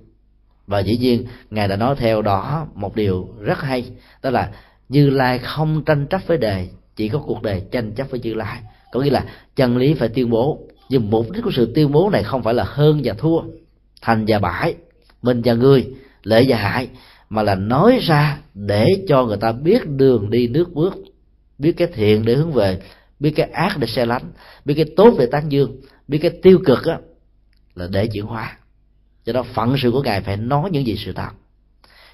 Và 0.67 0.79
dĩ 0.79 0.97
nhiên, 0.97 1.25
ngài 1.49 1.67
đã 1.67 1.75
nói 1.75 1.95
theo 1.97 2.21
đó 2.21 2.67
một 2.75 2.95
điều 2.95 3.27
rất 3.41 3.61
hay, 3.61 3.85
đó 4.23 4.29
là 4.29 4.51
như 4.89 5.09
lai 5.09 5.39
không 5.39 5.83
tranh 5.85 6.07
chấp 6.07 6.21
với 6.27 6.37
đề, 6.37 6.67
chỉ 6.95 7.09
có 7.09 7.19
cuộc 7.19 7.41
đời 7.41 7.63
tranh 7.71 7.91
chấp 7.91 8.09
với 8.09 8.19
như 8.19 8.33
lai. 8.33 8.59
Có 8.91 8.99
nghĩa 8.99 9.09
là 9.09 9.25
chân 9.55 9.77
lý 9.77 9.93
phải 9.93 10.09
tuyên 10.09 10.29
bố, 10.29 10.59
nhưng 10.89 11.09
mục 11.09 11.31
đích 11.31 11.43
của 11.43 11.51
sự 11.53 11.71
tuyên 11.75 11.91
bố 11.91 12.09
này 12.09 12.23
không 12.23 12.43
phải 12.43 12.53
là 12.53 12.63
hơn 12.67 13.01
và 13.03 13.13
thua, 13.13 13.41
thành 14.01 14.25
và 14.27 14.39
bãi 14.39 14.75
mình 15.21 15.41
và 15.45 15.53
người 15.53 15.87
lợi 16.23 16.45
và 16.47 16.57
hại, 16.57 16.89
mà 17.29 17.43
là 17.43 17.55
nói 17.55 17.99
ra 18.01 18.37
để 18.53 18.85
cho 19.07 19.25
người 19.25 19.37
ta 19.37 19.51
biết 19.51 19.87
đường 19.87 20.29
đi 20.29 20.47
nước 20.47 20.73
bước, 20.73 20.95
biết 21.57 21.71
cái 21.71 21.87
thiện 21.93 22.25
để 22.25 22.35
hướng 22.35 22.51
về, 22.51 22.81
biết 23.19 23.31
cái 23.31 23.49
ác 23.49 23.77
để 23.79 23.87
xe 23.87 24.05
lánh, 24.05 24.31
biết 24.65 24.73
cái 24.73 24.85
tốt 24.95 25.15
để 25.19 25.25
tán 25.25 25.51
dương, 25.51 25.81
biết 26.07 26.17
cái 26.17 26.31
tiêu 26.43 26.59
cực 26.65 26.85
á 26.85 26.97
là 27.77 27.87
để 27.91 28.07
chuyển 28.07 28.25
hóa. 28.25 28.57
Do 29.25 29.33
đó 29.33 29.43
phận 29.43 29.75
sự 29.77 29.91
của 29.91 30.01
ngài 30.01 30.21
phải 30.21 30.37
nói 30.37 30.69
những 30.71 30.87
gì 30.87 30.95
sự 30.97 31.13
thật. 31.13 31.29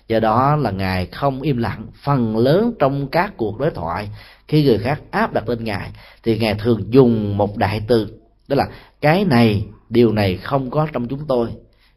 Do 0.07 0.19
đó 0.19 0.55
là 0.55 0.71
ngài 0.71 1.05
không 1.05 1.41
im 1.41 1.57
lặng, 1.57 1.87
phần 2.03 2.37
lớn 2.37 2.73
trong 2.79 3.07
các 3.07 3.33
cuộc 3.37 3.59
đối 3.59 3.71
thoại, 3.71 4.09
khi 4.47 4.63
người 4.63 4.77
khác 4.77 5.01
áp 5.11 5.33
đặt 5.33 5.49
lên 5.49 5.63
ngài, 5.63 5.91
thì 6.23 6.39
ngài 6.39 6.55
thường 6.55 6.93
dùng 6.93 7.37
một 7.37 7.57
đại 7.57 7.81
từ, 7.87 8.19
đó 8.47 8.55
là, 8.55 8.67
cái 9.01 9.25
này, 9.25 9.65
điều 9.89 10.11
này 10.11 10.37
không 10.37 10.69
có 10.69 10.87
trong 10.93 11.07
chúng 11.07 11.27
tôi. 11.27 11.49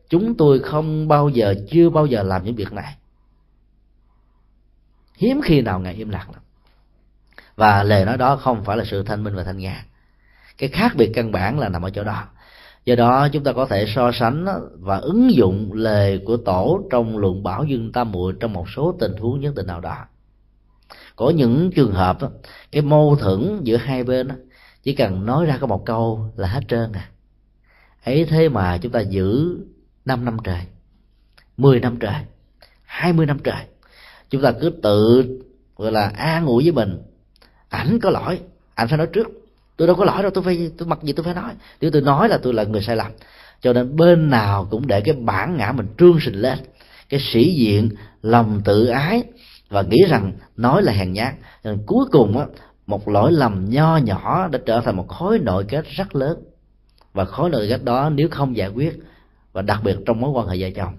Chúng 0.09 0.35
tôi 0.37 0.59
không 0.59 1.09
bao 1.09 1.29
giờ, 1.29 1.55
chưa 1.71 1.91
bao 1.91 2.07
giờ 2.07 2.23
làm 2.23 2.45
những 2.45 2.55
việc 2.55 2.73
này. 2.73 2.95
Hiếm 5.17 5.41
khi 5.45 5.61
nào 5.61 5.81
ngài 5.81 5.95
im 5.95 6.09
lặng 6.09 6.31
lắm. 6.33 6.43
Và 7.57 7.83
lời 7.83 8.05
nói 8.05 8.17
đó 8.17 8.37
không 8.37 8.65
phải 8.65 8.77
là 8.77 8.85
sự 8.85 9.03
thanh 9.03 9.25
minh 9.25 9.35
và 9.35 9.45
thanh 9.45 9.59
nhã 9.59 9.85
cái 10.59 10.69
khác 10.69 10.93
biệt 10.97 11.11
căn 11.15 11.33
bản 11.33 11.59
là 11.59 11.69
nằm 11.69 11.83
ở 11.83 11.91
chỗ 11.91 12.05
đó 12.05 12.25
do 12.87 12.95
đó, 12.95 13.29
chúng 13.33 13.45
ta 13.45 13.53
có 13.53 13.67
thể 13.67 13.87
so 13.95 14.13
sánh 14.13 14.47
và 14.81 14.97
ứng 14.97 15.35
dụng 15.35 15.73
lời 15.73 16.21
của 16.27 16.37
tổ 16.37 16.81
trong 16.91 17.19
luận 17.19 17.43
bảo 17.43 17.65
dương 17.65 17.93
tam 17.93 18.13
muội 18.13 18.33
trong 18.41 18.53
một 18.53 18.67
số 18.77 18.97
tình 19.01 19.17
huống 19.17 19.41
nhất 19.41 19.55
định 19.55 19.67
nào 19.67 19.81
đó. 19.81 19.97
Có 21.17 21.31
những 21.31 21.71
trường 21.75 21.93
hợp 21.93 22.19
cái 22.73 22.83
mâu 22.83 23.17
thuẫn 23.17 23.61
giữa 23.63 23.77
hai 23.77 24.05
bên 24.05 24.29
chỉ 24.83 24.95
cần 24.95 25.27
nói 25.27 25.47
ra 25.47 25.59
có 25.61 25.67
một 25.67 25.87
câu 25.87 26.31
là 26.37 26.49
hết 26.49 26.61
trơn 26.69 26.93
à. 26.93 27.11
Ấy 28.05 28.25
thế 28.25 28.49
mà 28.49 28.79
chúng 28.79 28.93
ta 28.93 29.01
giữ 29.01 29.59
5 30.05 30.25
năm 30.25 30.37
trời 30.45 30.61
10 31.57 31.81
năm 31.81 31.97
trời 32.01 32.25
20 32.83 33.27
năm 33.27 33.39
trời, 33.45 33.65
chúng 34.31 34.43
ta 34.43 34.53
cứ 34.61 34.71
tự, 34.83 35.25
gọi 35.77 35.93
là, 35.93 36.09
an 36.09 36.47
ủi 36.47 36.63
với 36.63 36.73
mình. 36.73 37.03
Ảnh 37.69 37.99
có 38.03 38.11
lỗi 38.11 38.41
anh 38.75 38.89
phải 38.89 38.99
nói 38.99 39.07
trước 39.13 39.29
tôi 39.77 39.87
đâu 39.87 39.97
có 39.97 40.05
lỗi 40.05 40.23
đâu, 40.23 40.31
tôi 40.31 40.45
phải, 40.45 40.71
tôi 40.79 40.89
mặc 40.89 40.99
gì 41.03 41.13
tôi 41.13 41.25
phải 41.25 41.35
nói. 41.35 41.53
Nếu 41.81 41.91
tôi 41.91 42.03
nói 42.03 42.29
là 42.29 42.39
tôi 42.39 42.55
là 42.55 42.65
người 42.65 42.83
sai 42.83 42.97
lầm. 42.97 43.13
Cho 43.61 43.73
nên 43.73 43.97
bên 43.97 44.31
nào 44.31 44.69
cũng 44.71 44.87
để 44.87 45.01
cái 45.01 45.15
bản 45.15 45.57
ngã 45.57 45.73
mình 45.73 45.87
trương 45.99 46.21
sình 46.21 46.41
lên. 46.41 46.59
Cái 47.09 47.21
sĩ 47.21 47.55
diện, 47.55 47.91
lòng 48.23 48.61
tự 48.65 48.87
ái, 48.87 49.23
và 49.69 49.83
nghĩ 49.83 50.05
rằng 50.09 50.33
nói 50.57 50.83
là 50.83 50.93
hèn 50.93 51.13
nhát. 51.13 51.35
Nên 51.65 51.79
cuối 51.87 52.07
cùng 52.13 52.39
á, 52.39 52.47
một 52.87 53.09
lỗi 53.09 53.33
lầm 53.33 53.65
nho 53.71 53.97
nhỏ 53.97 54.49
đã 54.49 54.59
trở 54.67 54.81
thành 54.81 54.97
một 54.97 55.09
khối 55.09 55.39
nội 55.39 55.65
kết 55.69 55.85
rất 55.97 56.17
lớn. 56.17 56.39
Và 57.13 57.25
khối 57.25 57.51
nội 57.51 57.67
kết 57.71 57.85
đó 57.85 58.11
nếu 58.11 58.29
không 58.31 58.57
giải 58.57 58.69
quyết, 58.69 58.99
và 59.53 59.63
đặc 59.63 59.81
biệt 59.85 59.97
trong 60.07 60.21
mối 60.21 60.31
quan 60.31 60.49
hệ 60.49 60.57
vợ 60.61 60.71
chồng, 60.77 60.95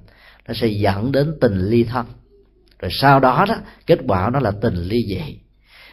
nó 0.47 0.53
sẽ 0.53 0.67
dẫn 0.67 1.11
đến 1.11 1.37
tình 1.41 1.59
ly 1.59 1.83
thân. 1.83 2.05
Rồi 2.79 2.91
sau 2.93 3.19
đó 3.19 3.45
đó, 3.49 3.55
kết 3.85 3.99
quả 4.07 4.29
nó 4.33 4.39
là 4.39 4.51
tình 4.51 4.75
ly 4.75 4.97
dị 5.07 5.39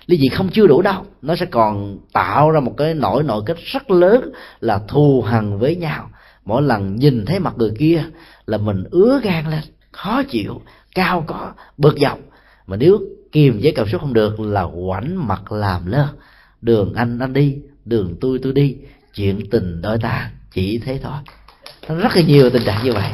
ly 0.06 0.18
dị 0.18 0.28
không 0.28 0.48
chưa 0.48 0.66
đủ 0.66 0.82
đâu. 0.82 1.04
Nó 1.22 1.36
sẽ 1.36 1.46
còn 1.46 1.98
tạo 2.12 2.50
ra 2.50 2.60
một 2.60 2.74
cái 2.76 2.94
nỗi 2.94 3.22
nội 3.22 3.42
kết 3.46 3.56
rất 3.64 3.90
lớn 3.90 4.32
là 4.60 4.78
thù 4.88 5.22
hằn 5.22 5.58
với 5.58 5.76
nhau. 5.76 6.10
Mỗi 6.44 6.62
lần 6.62 6.96
nhìn 6.96 7.26
thấy 7.26 7.38
mặt 7.38 7.54
người 7.56 7.72
kia 7.78 8.04
là 8.46 8.58
mình 8.58 8.84
ứa 8.90 9.20
gan 9.22 9.50
lên, 9.50 9.60
khó 9.92 10.22
chịu, 10.22 10.60
cao 10.94 11.24
có, 11.26 11.52
bực 11.78 11.94
dọc. 11.98 12.18
Mà 12.66 12.76
nếu 12.76 13.00
kiềm 13.32 13.60
chế 13.62 13.70
cảm 13.70 13.88
xúc 13.88 14.00
không 14.00 14.14
được 14.14 14.40
là 14.40 14.66
quảnh 14.86 15.28
mặt 15.28 15.52
làm 15.52 15.86
lơ. 15.86 16.06
Đường 16.60 16.94
anh 16.94 17.18
anh 17.18 17.32
đi, 17.32 17.56
đường 17.84 18.16
tôi 18.20 18.38
tôi 18.42 18.52
đi. 18.52 18.76
Chuyện 19.14 19.50
tình 19.50 19.82
đôi 19.82 19.98
ta 19.98 20.30
chỉ 20.52 20.78
thế 20.78 21.00
thôi. 21.02 21.18
Nó 21.88 21.94
rất 21.94 22.16
là 22.16 22.22
nhiều 22.22 22.50
tình 22.50 22.64
trạng 22.64 22.84
như 22.84 22.92
vậy. 22.92 23.10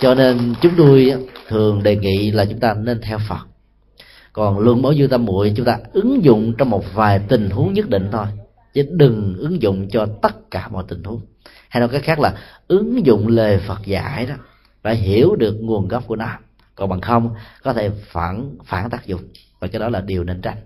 Cho 0.00 0.14
nên 0.14 0.54
chúng 0.60 0.72
tôi 0.76 1.14
thường 1.48 1.82
đề 1.82 1.96
nghị 1.96 2.30
là 2.30 2.44
chúng 2.44 2.60
ta 2.60 2.74
nên 2.74 3.00
theo 3.00 3.18
phật 3.28 3.47
còn 4.38 4.58
luận 4.58 4.82
bảo 4.82 4.94
dư 4.94 5.06
tâm 5.06 5.24
muội, 5.24 5.52
chúng 5.56 5.66
ta 5.66 5.78
ứng 5.92 6.24
dụng 6.24 6.54
trong 6.58 6.70
một 6.70 6.94
vài 6.94 7.20
tình 7.28 7.50
huống 7.50 7.72
nhất 7.72 7.88
định 7.88 8.08
thôi. 8.12 8.26
Chứ 8.74 8.86
đừng 8.90 9.36
ứng 9.38 9.62
dụng 9.62 9.88
cho 9.90 10.06
tất 10.22 10.50
cả 10.50 10.68
mọi 10.68 10.84
tình 10.88 11.04
huống. 11.04 11.20
Hay 11.68 11.80
nói 11.80 11.88
cách 11.88 12.02
khác 12.04 12.18
là 12.18 12.34
ứng 12.68 13.06
dụng 13.06 13.28
lời 13.28 13.58
phật 13.58 13.86
dạy 13.86 14.26
đó, 14.26 14.34
phải 14.82 14.96
hiểu 14.96 15.36
được 15.36 15.58
nguồn 15.60 15.88
gốc 15.88 16.04
của 16.06 16.16
nó. 16.16 16.28
Còn 16.74 16.88
bằng 16.88 17.00
không, 17.00 17.34
có 17.62 17.72
thể 17.72 17.90
phản 17.90 18.56
phản 18.64 18.90
tác 18.90 19.06
dụng. 19.06 19.20
Và 19.60 19.68
cái 19.68 19.80
đó 19.80 19.88
là 19.88 20.00
điều 20.00 20.24
nên 20.24 20.40
tránh 20.40 20.56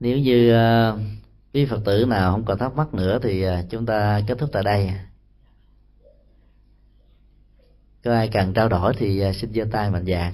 nếu 0.00 0.18
như 0.18 0.54
uh, 0.54 1.00
quý 1.54 1.66
phật 1.66 1.80
tử 1.84 2.04
nào 2.08 2.32
không 2.32 2.44
còn 2.44 2.58
thắc 2.58 2.74
mắc 2.74 2.94
nữa 2.94 3.18
thì 3.22 3.48
uh, 3.48 3.52
chúng 3.70 3.86
ta 3.86 4.20
kết 4.26 4.38
thúc 4.38 4.50
tại 4.52 4.62
đây. 4.62 4.92
Có 8.04 8.12
ai 8.12 8.28
cần 8.32 8.54
trao 8.54 8.68
đổi 8.68 8.94
thì 8.98 9.28
uh, 9.28 9.36
xin 9.36 9.52
giơ 9.52 9.64
tay 9.72 9.90
mạnh 9.90 10.06
dạng 10.06 10.32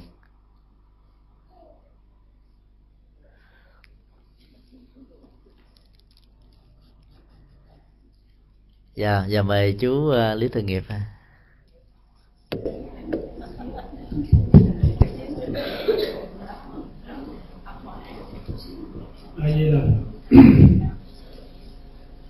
dạ 8.95 9.27
dạ 9.29 9.43
mời 9.43 9.77
chú 9.81 9.93
uh, 9.93 10.39
lý 10.39 10.49
thường 10.49 10.67
nghiệp 10.67 10.85
ha. 10.89 11.17
A 19.47 19.53
di 19.53 19.71
đà 19.71 19.81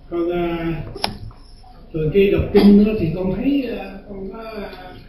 con 0.09 0.31
à, 0.31 0.83
thường 1.93 2.11
khi 2.13 2.31
đọc 2.31 2.41
kinh 2.53 2.85
đó 2.85 2.91
thì 2.99 3.11
con 3.15 3.35
thấy 3.35 3.67
à, 3.77 3.97
con 4.09 4.31
có 4.33 4.43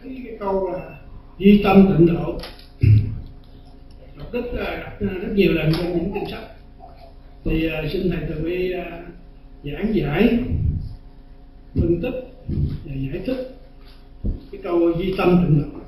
thấy 0.01 0.21
cái 0.25 0.37
câu 0.39 0.71
là 0.71 0.97
duy 1.37 1.61
tâm 1.63 1.87
tịnh 1.87 2.07
độ. 2.13 2.39
Đọc 4.17 4.33
rất 4.33 4.41
à, 4.59 4.79
đọc 4.83 4.93
à, 5.11 5.13
rất 5.21 5.33
nhiều 5.35 5.53
lần 5.53 5.71
trong 5.73 5.97
những 5.97 6.13
kinh 6.13 6.29
sách. 6.31 6.43
Thì 7.45 7.69
à, 7.69 7.83
xin 7.91 8.09
thầy 8.11 8.19
từ 8.29 8.43
bi 8.43 8.71
à, 8.71 9.03
giảng 9.63 9.95
giải 9.95 10.39
phân 11.75 12.01
tích 12.01 12.33
và 12.85 12.93
giải 12.95 13.21
thích 13.25 13.57
cái 14.51 14.61
câu 14.63 14.91
duy 14.99 15.13
tâm 15.17 15.43
tịnh 15.43 15.61
độ. 15.61 15.79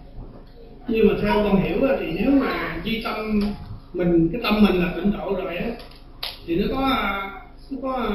Nhưng 0.87 1.07
mà 1.07 1.13
theo 1.21 1.33
con 1.33 1.63
hiểu 1.63 1.77
thì 1.99 2.05
nếu 2.19 2.31
mà 2.31 2.81
duy 2.83 3.01
tâm 3.03 3.41
mình 3.93 4.29
cái 4.31 4.41
tâm 4.43 4.63
mình 4.63 4.75
là 4.75 4.93
tịnh 4.95 5.11
độ 5.11 5.35
rồi 5.35 5.57
á 5.57 5.71
thì 6.45 6.55
nó 6.55 6.67
có 6.75 6.81
nó 7.71 7.77
có 7.81 8.09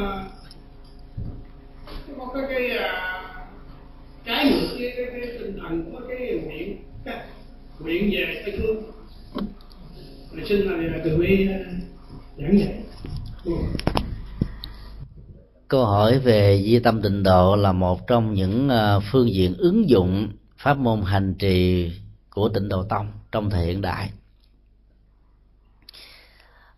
nó 2.08 2.14
có 2.18 2.34
cái 2.34 2.44
cái 2.48 2.78
à, 2.78 3.12
trái 4.26 4.44
ngược 4.44 4.76
cái, 4.78 4.92
cái, 4.96 5.06
cái 5.12 5.38
tinh 5.38 5.58
thần 5.60 5.92
của 5.92 6.00
cái 6.08 6.40
nguyện 6.44 6.76
cái 7.04 7.16
nguyện 7.78 8.10
về 8.12 8.42
tây 8.44 8.58
phương 8.58 8.82
rồi 10.32 10.46
xin 10.48 10.60
là 10.60 11.00
từ 11.04 11.16
bi 11.16 11.48
à, 11.48 11.58
giảng 12.38 12.58
dạy. 12.58 12.82
Câu 15.68 15.84
hỏi 15.84 16.18
về 16.18 16.62
di 16.64 16.78
tâm 16.78 17.02
tịnh 17.02 17.22
độ 17.22 17.56
là 17.56 17.72
một 17.72 18.06
trong 18.06 18.34
những 18.34 18.68
à, 18.68 18.98
phương 19.12 19.32
diện 19.32 19.54
ứng 19.58 19.88
dụng 19.88 20.28
pháp 20.58 20.78
môn 20.78 21.02
hành 21.02 21.34
trì 21.34 21.90
của 22.30 22.48
tịnh 22.48 22.68
độ 22.68 22.82
tông 22.82 23.06
trong 23.32 23.50
thời 23.50 23.66
hiện 23.66 23.80
đại 23.80 24.10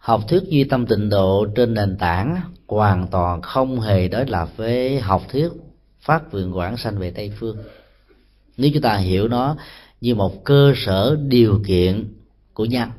học 0.09 0.28
thuyết 0.28 0.42
duy 0.48 0.64
tâm 0.64 0.86
tịnh 0.86 1.09
độ 1.09 1.46
trên 1.56 1.74
nền 1.74 1.96
tảng 1.96 2.40
hoàn 2.66 3.06
toàn 3.06 3.42
không 3.42 3.80
hề 3.80 4.09
đối 4.09 4.26
lập 4.26 4.48
với 4.56 5.00
học 5.00 5.22
thuyết 5.32 5.48
phát 6.00 6.32
vượng 6.32 6.56
quảng 6.56 6.76
sanh 6.76 6.98
về 6.98 7.11
tây 7.11 7.32
phương. 7.38 7.56
Nếu 8.56 8.70
chúng 8.74 8.82
ta 8.82 8.96
hiểu 8.96 9.28
nó 9.28 9.56
như 10.00 10.14
một 10.14 10.44
cơ 10.44 10.72
sở 10.76 11.18
điều 11.28 11.61
kiện 11.66 12.14
của 12.54 12.64
nhân 12.64 12.90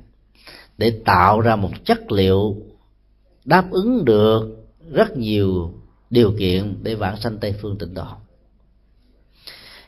để 0.78 1.02
tạo 1.06 1.42
ra 1.42 1.56
một 1.56 1.72
chất 1.86 2.12
liệu 2.12 2.56
đáp 3.46 3.72
ứng 3.72 4.06
được 4.06 4.68
rất 4.92 5.18
nhiều 5.18 5.74
điều 6.10 6.34
kiện 6.40 6.76
để 6.84 6.96
vãng 6.96 7.18
sanh 7.18 7.38
tây 7.38 7.56
phương 7.62 7.78
tịnh 7.78 7.94
độ. 7.94 8.08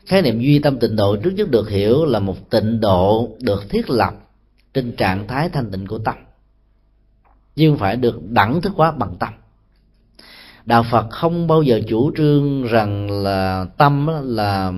Khái 0.05 0.21
niệm 0.21 0.39
duy 0.39 0.59
tâm 0.59 0.79
tịnh 0.79 0.95
độ 0.95 1.15
trước 1.15 1.31
nhất 1.35 1.49
được 1.49 1.69
hiểu 1.69 2.05
là 2.05 2.19
một 2.19 2.49
tịnh 2.49 2.79
độ 2.79 3.29
được 3.39 3.69
thiết 3.69 3.89
lập 3.89 4.13
trên 4.73 4.95
trạng 4.95 5.27
thái 5.27 5.49
thanh 5.49 5.71
tịnh 5.71 5.87
của 5.87 5.97
tâm 5.97 6.15
nhưng 7.55 7.77
phải 7.77 7.95
được 7.95 8.21
đẳng 8.29 8.61
thức 8.61 8.73
hóa 8.75 8.91
bằng 8.91 9.15
tâm. 9.19 9.33
Đạo 10.65 10.83
phật 10.91 11.09
không 11.09 11.47
bao 11.47 11.61
giờ 11.61 11.81
chủ 11.87 12.11
trương 12.17 12.63
rằng 12.63 13.11
là 13.23 13.65
tâm 13.77 14.07
là 14.23 14.73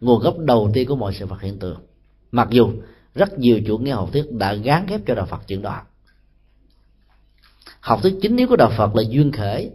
nguồn 0.00 0.22
gốc 0.22 0.38
đầu 0.38 0.70
tiên 0.74 0.88
của 0.88 0.96
mọi 0.96 1.14
sự 1.14 1.26
vật 1.26 1.40
hiện 1.40 1.58
tượng. 1.58 1.80
Mặc 2.32 2.48
dù 2.50 2.72
rất 3.14 3.38
nhiều 3.38 3.60
chủ 3.66 3.78
nghĩa 3.78 3.92
học 3.92 4.08
thuyết 4.12 4.32
đã 4.32 4.54
gán 4.54 4.86
ghép 4.86 5.00
cho 5.06 5.14
đạo 5.14 5.26
phật 5.26 5.40
chuyện 5.46 5.62
đó. 5.62 5.82
Học 7.80 8.02
thuyết 8.02 8.14
chính 8.22 8.36
yếu 8.36 8.48
của 8.48 8.56
đạo 8.56 8.72
phật 8.76 8.94
là 8.94 9.02
duyên 9.02 9.32
khởi 9.32 9.70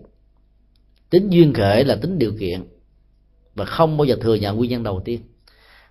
tính 1.14 1.30
duyên 1.30 1.54
khởi 1.54 1.84
là 1.84 1.96
tính 1.96 2.20
điều 2.20 2.34
kiện 2.40 2.64
và 3.56 3.66
không 3.66 3.98
bao 3.98 4.06
giờ 4.06 4.16
thừa 4.22 4.36
nhận 4.36 4.58
nguyên 4.58 4.72
nhân 4.72 4.84
đầu 4.84 5.02
tiên. 5.06 5.22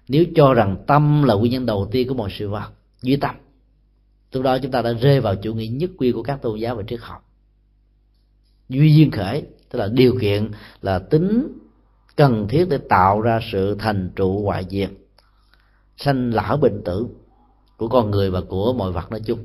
Nếu 0.09 0.25
cho 0.35 0.55
rằng 0.55 0.77
tâm 0.87 1.23
là 1.23 1.35
nguyên 1.35 1.53
nhân 1.53 1.67
đầu 1.67 1.89
tiên 1.91 2.09
của 2.09 2.15
mọi 2.15 2.31
sự 2.39 2.49
vật, 2.49 2.71
duy 3.03 3.17
tâm 3.17 3.35
lúc 4.33 4.43
đó 4.43 4.59
chúng 4.59 4.71
ta 4.71 4.83
đã 4.83 4.93
rơi 4.93 5.21
vào 5.21 5.37
chủ 5.37 5.55
nghĩa 5.55 5.67
nhất 5.67 5.91
quy 5.99 6.13
của 6.13 6.23
các 6.23 6.43
tôn 6.43 6.59
giáo 6.59 6.77
và 6.77 6.83
triết 6.83 7.01
học. 7.01 7.29
Duy 8.69 8.95
duyên 8.95 9.11
khởi, 9.11 9.47
tức 9.71 9.79
là 9.79 9.89
điều 9.93 10.19
kiện 10.21 10.51
là 10.83 10.99
tính 10.99 11.49
cần 12.17 12.49
thiết 12.49 12.69
để 12.69 12.79
tạo 12.89 13.21
ra 13.21 13.41
sự 13.53 13.77
thành 13.79 14.11
trụ 14.17 14.41
ngoại 14.43 14.67
diệt, 14.71 14.91
sanh 15.97 16.35
lão 16.35 16.57
bệnh 16.57 16.83
tử 16.85 17.07
của 17.77 17.89
con 17.89 18.11
người 18.11 18.31
và 18.31 18.41
của 18.41 18.73
mọi 18.73 18.93
vật 18.93 19.11
nói 19.11 19.21
chung. 19.27 19.39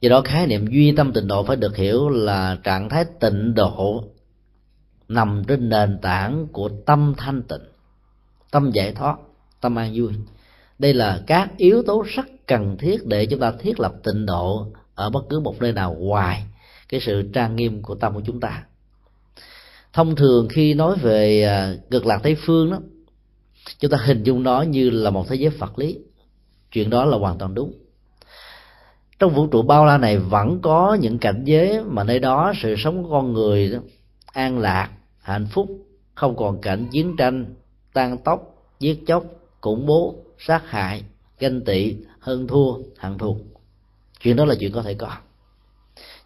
Do 0.00 0.08
đó, 0.08 0.20
khái 0.20 0.46
niệm 0.46 0.66
duy 0.66 0.92
tâm 0.96 1.12
tịnh 1.12 1.26
độ 1.26 1.42
phải 1.42 1.56
được 1.56 1.76
hiểu 1.76 2.08
là 2.08 2.58
trạng 2.64 2.88
thái 2.88 3.04
tịnh 3.20 3.54
độ 3.54 4.04
nằm 5.08 5.42
trên 5.48 5.68
nền 5.68 5.98
tảng 6.02 6.46
của 6.52 6.70
tâm 6.86 7.14
thanh 7.16 7.42
tịnh, 7.42 7.62
tâm 8.50 8.70
giải 8.70 8.92
thoát, 8.92 9.16
tâm 9.60 9.78
an 9.78 9.92
vui 9.94 10.12
đây 10.80 10.94
là 10.94 11.22
các 11.26 11.50
yếu 11.56 11.82
tố 11.82 12.04
rất 12.14 12.26
cần 12.46 12.76
thiết 12.78 13.06
để 13.06 13.26
chúng 13.26 13.40
ta 13.40 13.52
thiết 13.52 13.80
lập 13.80 13.94
tịnh 14.04 14.26
độ 14.26 14.66
ở 14.94 15.10
bất 15.10 15.20
cứ 15.30 15.40
một 15.40 15.60
nơi 15.60 15.72
nào 15.72 15.96
ngoài 15.98 16.44
cái 16.88 17.00
sự 17.00 17.30
trang 17.32 17.56
nghiêm 17.56 17.82
của 17.82 17.94
tâm 17.94 18.14
của 18.14 18.22
chúng 18.26 18.40
ta. 18.40 18.64
Thông 19.92 20.16
thường 20.16 20.48
khi 20.50 20.74
nói 20.74 20.96
về 21.02 21.42
à, 21.42 21.74
cực 21.90 22.06
lạc 22.06 22.20
tây 22.22 22.36
phương 22.46 22.70
đó 22.70 22.78
chúng 23.78 23.90
ta 23.90 23.98
hình 24.04 24.22
dung 24.22 24.42
nó 24.42 24.62
như 24.62 24.90
là 24.90 25.10
một 25.10 25.28
thế 25.28 25.36
giới 25.36 25.50
phật 25.50 25.78
lý. 25.78 25.98
Chuyện 26.72 26.90
đó 26.90 27.04
là 27.04 27.16
hoàn 27.18 27.38
toàn 27.38 27.54
đúng. 27.54 27.72
Trong 29.18 29.34
vũ 29.34 29.46
trụ 29.46 29.62
bao 29.62 29.86
la 29.86 29.98
này 29.98 30.18
vẫn 30.18 30.58
có 30.62 30.96
những 31.00 31.18
cảnh 31.18 31.42
giới 31.44 31.84
mà 31.84 32.04
nơi 32.04 32.18
đó 32.18 32.52
sự 32.62 32.74
sống 32.78 33.02
của 33.02 33.10
con 33.10 33.32
người 33.32 33.70
đó, 33.70 33.78
an 34.32 34.58
lạc 34.58 34.90
hạnh 35.20 35.46
phúc 35.50 35.68
không 36.14 36.36
còn 36.36 36.60
cảnh 36.60 36.86
chiến 36.90 37.16
tranh 37.16 37.54
tan 37.92 38.18
tóc 38.18 38.54
giết 38.80 39.06
chóc 39.06 39.24
khủng 39.60 39.86
bố 39.86 40.14
sát 40.46 40.62
hại, 40.66 41.02
ganh 41.38 41.64
tị, 41.64 41.96
hơn 42.20 42.46
thua 42.46 42.74
hận 42.98 43.18
thù 43.18 43.40
chuyện 44.20 44.36
đó 44.36 44.44
là 44.44 44.54
chuyện 44.60 44.72
có 44.72 44.82
thể 44.82 44.94
có. 44.94 45.10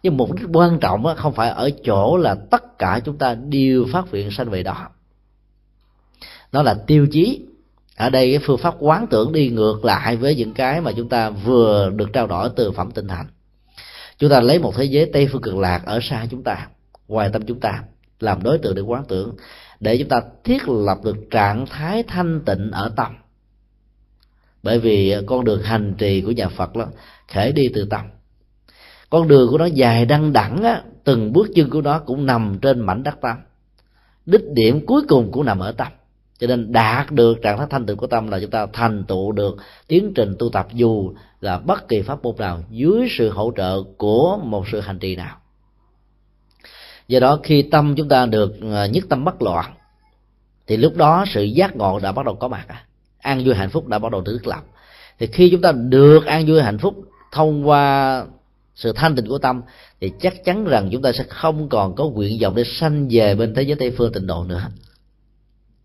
Nhưng 0.03 0.17
mục 0.17 0.35
đích 0.35 0.47
quan 0.53 0.79
trọng 0.79 1.05
không 1.17 1.33
phải 1.33 1.49
ở 1.49 1.69
chỗ 1.83 2.17
là 2.17 2.35
tất 2.51 2.77
cả 2.79 2.99
chúng 3.05 3.17
ta 3.17 3.35
đều 3.35 3.85
phát 3.91 4.11
hiện 4.11 4.31
sanh 4.31 4.49
về 4.49 4.63
đó. 4.63 4.89
Nó 6.51 6.63
là 6.63 6.73
tiêu 6.87 7.07
chí. 7.11 7.41
Ở 7.95 8.09
đây 8.09 8.31
cái 8.31 8.39
phương 8.45 8.57
pháp 8.57 8.75
quán 8.79 9.07
tưởng 9.07 9.31
đi 9.31 9.49
ngược 9.49 9.85
lại 9.85 10.15
với 10.15 10.35
những 10.35 10.53
cái 10.53 10.81
mà 10.81 10.91
chúng 10.97 11.09
ta 11.09 11.29
vừa 11.29 11.89
được 11.95 12.13
trao 12.13 12.27
đổi 12.27 12.49
từ 12.55 12.71
phẩm 12.71 12.91
tinh 12.91 13.07
thành 13.07 13.25
chúng 14.17 14.29
ta 14.29 14.41
lấy 14.41 14.59
một 14.59 14.75
thế 14.75 14.83
giới 14.83 15.09
tây 15.13 15.27
phương 15.31 15.41
cực 15.41 15.55
lạc 15.55 15.81
ở 15.85 15.99
xa 16.01 16.25
chúng 16.31 16.43
ta, 16.43 16.67
ngoài 17.07 17.29
tâm 17.33 17.41
chúng 17.45 17.59
ta, 17.59 17.83
làm 18.19 18.43
đối 18.43 18.57
tượng 18.57 18.75
để 18.75 18.81
quán 18.81 19.03
tưởng, 19.07 19.35
để 19.79 19.97
chúng 19.97 20.09
ta 20.09 20.21
thiết 20.43 20.69
lập 20.69 20.97
được 21.03 21.15
trạng 21.31 21.65
thái 21.65 22.03
thanh 22.03 22.41
tịnh 22.45 22.71
ở 22.71 22.91
tâm 22.95 23.15
bởi 24.65 24.79
vì 24.79 25.09
ờ, 25.09 25.23
con 25.25 25.43
đường 25.43 25.61
hành 25.61 25.93
trì 25.97 26.21
của 26.21 26.31
nhà 26.31 26.47
phật 26.47 26.75
đó 26.75 26.85
khởi 27.33 27.51
đi 27.51 27.63
từ 27.73 27.85
tâm. 27.89 28.01
Con 29.09 29.27
đường 29.27 29.51
của 29.51 29.57
nó 29.57 29.65
dài 29.65 30.05
đăng 30.05 30.33
đẳng 30.33 30.63
á, 30.63 30.81
từng 31.03 31.33
bước 31.33 31.47
chân 31.55 31.69
của 31.69 31.81
nó 31.81 31.99
cũng 31.99 32.25
nằm 32.25 32.57
trên 32.61 32.79
mảnh 32.79 33.03
đất 33.03 33.21
tâm. 33.21 33.37
Đích 34.25 34.41
điểm 34.53 34.85
cuối 34.85 35.01
cùng 35.07 35.31
cũng 35.31 35.45
nằm 35.45 35.59
ở 35.59 35.71
tâm. 35.71 35.87
Cho 36.39 36.47
nên 36.47 36.71
đạt 36.71 37.11
được 37.11 37.41
trạng 37.41 37.57
thái 37.57 37.67
thanh 37.69 37.85
tịnh 37.85 37.97
của 37.97 38.07
tâm 38.07 38.27
là 38.27 38.39
chúng 38.39 38.49
ta 38.49 38.65
thành 38.73 39.03
tựu 39.03 39.31
được 39.31 39.57
tiến 39.87 40.11
trình 40.15 40.35
tu 40.39 40.49
tập 40.49 40.67
dù 40.73 41.13
là 41.41 41.59
bất 41.59 41.87
kỳ 41.87 42.01
pháp 42.01 42.23
môn 42.23 42.35
nào 42.37 42.63
dưới 42.69 43.07
sự 43.17 43.29
hỗ 43.29 43.51
trợ 43.57 43.83
của 43.97 44.39
một 44.43 44.67
sự 44.71 44.79
hành 44.79 44.99
trì 44.99 45.15
nào. 45.15 45.37
Do 47.07 47.19
đó 47.19 47.39
khi 47.43 47.61
tâm 47.61 47.95
chúng 47.97 48.09
ta 48.09 48.25
được 48.25 48.53
ờ, 48.61 48.85
nhất 48.85 49.03
tâm 49.09 49.25
bất 49.25 49.41
loạn 49.41 49.73
thì 50.67 50.77
lúc 50.77 50.95
đó 50.95 51.25
sự 51.27 51.43
giác 51.43 51.75
ngộ 51.75 51.99
đã 51.99 52.11
bắt 52.11 52.25
đầu 52.25 52.35
có 52.35 52.47
mặt 52.47 52.65
à 52.67 52.85
an 53.25 53.41
vui 53.45 53.55
hạnh 53.55 53.69
phúc 53.69 53.87
đã 53.87 53.99
bắt 53.99 54.11
đầu 54.11 54.21
được 54.21 54.37
thiết 54.41 54.47
lập 54.47 54.63
thì 55.19 55.27
khi 55.27 55.49
chúng 55.49 55.61
ta 55.61 55.71
được 55.71 56.25
an 56.25 56.45
vui 56.47 56.61
hạnh 56.61 56.77
phúc 56.77 56.95
thông 57.31 57.67
qua 57.67 58.25
sự 58.75 58.93
thanh 58.93 59.15
tịnh 59.15 59.27
của 59.27 59.37
tâm 59.37 59.61
thì 60.01 60.11
chắc 60.21 60.43
chắn 60.45 60.65
rằng 60.65 60.89
chúng 60.91 61.01
ta 61.01 61.11
sẽ 61.11 61.23
không 61.29 61.69
còn 61.69 61.95
có 61.95 62.05
nguyện 62.05 62.39
vọng 62.41 62.55
để 62.55 62.63
sanh 62.63 63.07
về 63.11 63.35
bên 63.35 63.53
thế 63.55 63.61
giới 63.61 63.75
tây 63.75 63.91
phương 63.97 64.13
tịnh 64.13 64.27
độ 64.27 64.43
nữa. 64.43 64.61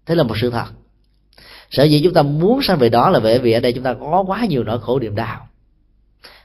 Thế 0.07 0.15
là 0.15 0.23
một 0.23 0.35
sự 0.41 0.51
thật. 0.51 0.67
Sở 1.71 1.85
dĩ 1.85 2.01
chúng 2.05 2.15
ta 2.15 2.23
muốn 2.23 2.63
sanh 2.63 2.79
về 2.79 2.89
đó 2.89 3.11
là 3.11 3.21
bởi 3.21 3.39
vì 3.39 3.53
ở 3.53 3.61
đây 3.61 3.73
chúng 3.73 3.85
ta 3.85 3.95
có 3.95 4.25
quá 4.27 4.47
nhiều 4.49 4.65
nỗi 4.65 4.81
khổ 4.81 4.99
niềm 4.99 5.15
đau. 5.15 5.49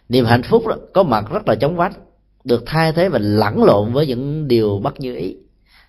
Niềm 0.09 0.25
hạnh 0.25 0.43
phúc 0.43 0.67
đó, 0.67 0.75
có 0.93 1.03
mặt 1.03 1.25
rất 1.31 1.47
là 1.47 1.55
chóng 1.55 1.75
vánh 1.75 1.93
được 2.43 2.63
thay 2.65 2.91
thế 2.91 3.09
và 3.09 3.19
lẫn 3.19 3.63
lộn 3.63 3.93
với 3.93 4.07
những 4.07 4.47
điều 4.47 4.79
bất 4.83 4.99
như 4.99 5.15
ý. 5.15 5.35